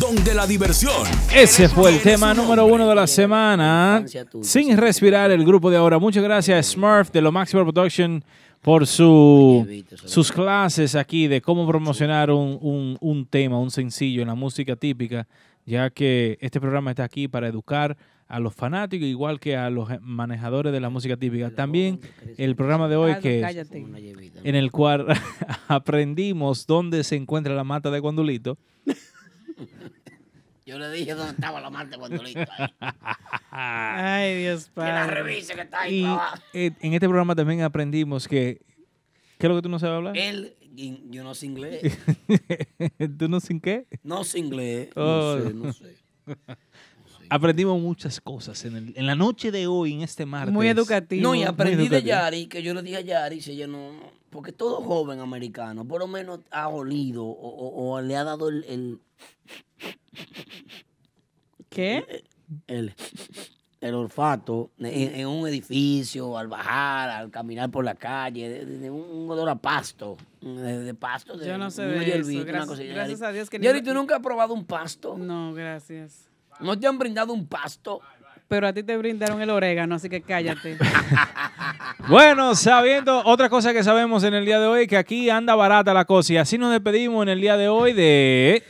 donde 0.00 0.34
la 0.34 0.46
diversión. 0.46 1.06
Ese 1.32 1.68
fue 1.68 1.90
el 1.90 2.02
tema 2.02 2.34
número 2.34 2.66
uno 2.66 2.88
de 2.88 2.94
la 2.94 3.06
semana. 3.06 4.04
Sin 4.42 4.76
respirar, 4.76 5.30
el 5.30 5.44
grupo 5.44 5.70
de 5.70 5.76
ahora. 5.76 5.98
Muchas 5.98 6.24
gracias, 6.24 6.66
Smurf 6.66 7.12
de 7.12 7.20
lo 7.20 7.30
Maximo 7.30 7.62
Production, 7.62 8.24
por 8.62 8.86
su, 8.86 9.66
sus 10.04 10.32
clases 10.32 10.94
aquí 10.96 11.28
de 11.28 11.40
cómo 11.40 11.66
promocionar 11.68 12.30
un, 12.30 12.58
un- 12.60 12.96
un 13.00 13.26
tema, 13.26 13.58
un 13.60 13.70
sencillo 13.70 14.22
en 14.22 14.28
la 14.28 14.34
música 14.34 14.74
típica, 14.76 15.26
ya 15.64 15.90
que 15.90 16.36
este 16.40 16.60
programa 16.60 16.90
está 16.90 17.04
aquí 17.04 17.28
para 17.28 17.46
educar 17.48 17.96
a 18.28 18.40
los 18.40 18.54
fanáticos, 18.54 19.06
igual 19.06 19.38
que 19.38 19.56
a 19.56 19.70
los 19.70 19.88
manejadores 20.00 20.72
de 20.72 20.80
la 20.80 20.90
música 20.90 21.16
típica. 21.16 21.50
También 21.50 22.00
el 22.38 22.56
programa 22.56 22.88
de 22.88 22.96
hoy 22.96 23.14
que 23.22 23.40
cállate. 23.40 23.86
en 24.42 24.54
el 24.56 24.72
cual 24.72 25.06
aprendimos 25.68 26.66
dónde 26.66 27.04
se 27.04 27.14
encuentra 27.14 27.54
la 27.54 27.62
mata 27.62 27.90
de 27.92 28.00
Guandulito. 28.00 28.58
Yo 30.66 30.78
le 30.80 30.90
dije 30.90 31.14
dónde 31.14 31.32
estaba 31.32 31.60
la 31.60 31.70
mata 31.70 31.96
cuando 31.96 32.20
listo. 32.24 32.40
Ay, 33.50 34.42
Dios 34.42 34.66
Que 34.74 34.80
la 34.80 35.06
padre. 35.06 35.22
revise 35.22 35.54
que 35.54 35.60
está 35.60 35.82
ahí 35.82 36.04
Y 36.52 36.58
eh, 36.58 36.72
en 36.80 36.92
este 36.92 37.06
programa 37.06 37.34
también 37.36 37.62
aprendimos 37.62 38.26
que... 38.26 38.60
¿Qué 39.38 39.46
es 39.46 39.48
lo 39.48 39.54
que 39.56 39.62
tú 39.62 39.68
no 39.68 39.78
sabes 39.78 39.96
hablar? 39.96 40.16
Él, 40.16 40.56
yo 41.10 41.22
no 41.22 41.34
sé 41.34 41.46
inglés. 41.46 41.96
¿Tú 43.18 43.28
no 43.28 43.38
sin 43.38 43.60
qué? 43.60 43.86
No 44.02 44.24
sé 44.24 44.40
inglés. 44.40 44.88
Oh. 44.96 45.36
No 45.36 45.44
sé, 45.44 45.54
no 45.54 45.72
sé. 45.72 45.96
Aprendimos 47.28 47.80
muchas 47.80 48.20
cosas 48.20 48.64
en, 48.64 48.76
el- 48.76 48.92
en 48.96 49.06
la 49.06 49.14
noche 49.14 49.50
de 49.52 49.66
hoy, 49.66 49.92
en 49.94 50.02
este 50.02 50.26
martes. 50.26 50.52
Muy 50.52 50.68
educativo. 50.68 51.22
No, 51.22 51.34
y 51.34 51.42
aprendí 51.42 51.88
de. 51.88 52.02
Yari, 52.02 52.46
que 52.46 52.62
yo 52.62 52.72
le 52.72 52.82
dije 52.82 52.96
a 52.98 53.00
Yari, 53.00 53.40
si 53.40 53.52
ella 53.52 53.66
no, 53.66 53.92
no- 53.92 54.10
porque 54.30 54.52
todo 54.52 54.80
joven 54.82 55.18
americano, 55.20 55.84
por 55.86 56.00
lo 56.00 56.06
menos 56.06 56.40
ha 56.50 56.68
olido 56.68 57.24
o, 57.24 57.30
o- 57.32 57.92
o 57.94 58.00
le 58.00 58.16
ha 58.16 58.22
dado 58.24 58.48
el, 58.48 58.64
el, 58.68 59.00
¿Qué? 61.68 62.24
el, 62.68 62.94
el 63.80 63.94
olfato 63.94 64.70
en, 64.78 65.14
en 65.16 65.26
un 65.26 65.46
edificio, 65.48 66.38
al 66.38 66.48
bajar, 66.48 67.08
al 67.10 67.30
caminar 67.30 67.70
por 67.70 67.84
la 67.84 67.94
calle, 67.94 68.64
de, 68.64 68.90
un, 68.90 69.00
un 69.24 69.30
olor 69.30 69.48
a 69.48 69.56
pasto, 69.56 70.16
de, 70.40 70.80
de 70.80 70.94
pasto. 70.94 71.36
De, 71.36 71.46
Yo 71.46 71.58
no 71.58 71.70
sé 71.70 71.82
de 71.82 72.18
eso, 72.20 72.28
una 72.30 72.44
gracias- 72.44 72.78
gracias 72.94 73.22
a 73.22 73.32
Dios 73.32 73.50
que 73.50 73.58
ni- 73.58 73.64
Yari, 73.66 73.82
¿tú 73.82 73.92
nunca 73.92 74.16
has 74.16 74.22
probado 74.22 74.54
un 74.54 74.64
pasto? 74.64 75.16
No, 75.18 75.52
gracias. 75.54 76.28
¿No 76.60 76.78
te 76.78 76.86
han 76.86 76.98
brindado 76.98 77.32
un 77.32 77.46
pasto? 77.46 78.00
Pero 78.48 78.68
a 78.68 78.72
ti 78.72 78.84
te 78.84 78.96
brindaron 78.96 79.42
el 79.42 79.50
orégano, 79.50 79.96
así 79.96 80.08
que 80.08 80.22
cállate. 80.22 80.78
Bueno, 82.08 82.54
sabiendo 82.54 83.22
otra 83.24 83.48
cosa 83.48 83.72
que 83.72 83.82
sabemos 83.82 84.22
en 84.22 84.34
el 84.34 84.44
día 84.44 84.60
de 84.60 84.66
hoy, 84.66 84.86
que 84.86 84.96
aquí 84.96 85.28
anda 85.28 85.56
barata 85.56 85.92
la 85.92 86.04
cosa. 86.04 86.34
Y 86.34 86.36
así 86.36 86.56
nos 86.56 86.70
despedimos 86.70 87.22
en 87.24 87.30
el 87.30 87.40
día 87.40 87.56
de 87.56 87.68
hoy 87.68 87.92
de... 87.94 88.62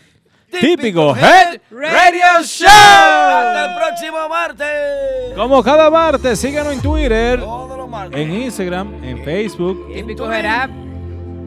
Típico 0.60 1.14
Head 1.16 1.60
Radio 1.70 2.42
Show. 2.42 2.66
Hasta 2.68 3.64
el 3.66 3.76
próximo 3.76 4.28
martes. 4.28 5.34
Como 5.36 5.62
cada 5.62 5.90
martes, 5.90 6.38
síganos 6.38 6.72
en 6.72 6.80
Twitter, 6.80 7.40
Todos 7.40 7.76
los 7.78 7.88
martes. 7.88 8.18
en 8.20 8.32
Instagram, 8.32 9.04
en 9.04 9.24
Facebook, 9.24 9.92
Típico 9.94 10.30
Head 10.32 10.64
Up. 10.68 10.70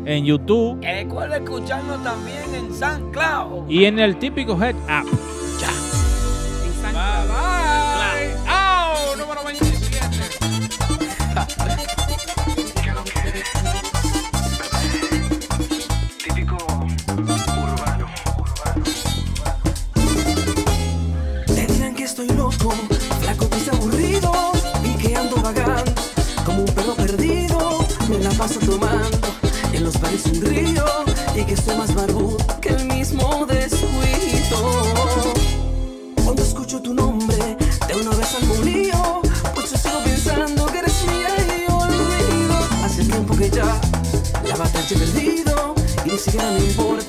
en 0.08 0.26
YouTube 0.26 0.80
Recuerda 0.84 1.38
escucharnos 1.38 2.04
también 2.04 2.44
en 2.56 2.74
San 2.74 3.12
Cloud. 3.12 3.70
y 3.70 3.86
en 3.86 4.00
el 4.00 4.18
Típico 4.18 4.54
Head 4.62 4.76
App. 4.88 5.06
Bye 5.06 6.94
bye. 6.94 7.59
Aburrido 23.80 24.32
y 24.84 24.94
que 24.98 25.16
ando 25.16 25.36
vagando 25.38 25.94
como 26.46 26.60
un 26.64 26.72
perro 26.74 26.96
perdido. 26.96 27.80
Me 28.10 28.20
la 28.20 28.32
paso 28.32 28.60
tomando 28.60 29.28
en 29.74 29.84
los 29.84 30.00
bares 30.00 30.26
un 30.26 30.42
río 30.42 30.86
y 31.36 31.44
que 31.44 31.56
soy 31.56 31.76
más 31.78 31.94
barbudo 31.94 32.38
que 32.62 32.70
el 32.70 32.86
mismo 32.86 33.46
descuido. 33.46 34.60
Cuando 36.24 36.42
escucho 36.42 36.82
tu 36.82 36.94
nombre, 36.94 37.58
de 37.88 37.96
una 37.96 38.16
vez 38.16 38.36
al 38.36 38.66
lío, 38.66 39.22
pues 39.54 39.72
yo 39.72 39.78
sigo 39.78 40.00
pensando 40.04 40.66
que 40.68 40.80
eres 40.80 41.04
mía 41.06 41.30
y 41.48 41.72
olvido. 41.72 42.58
Hace 42.84 43.04
tiempo 43.06 43.36
que 43.36 43.50
ya 43.50 43.80
la 44.44 44.56
batalla 44.56 44.88
he 44.90 44.98
perdido 44.98 45.76
y 46.06 46.10
ni 46.12 46.18
siquiera 46.18 46.52
me 46.52 46.60
importa 46.60 47.09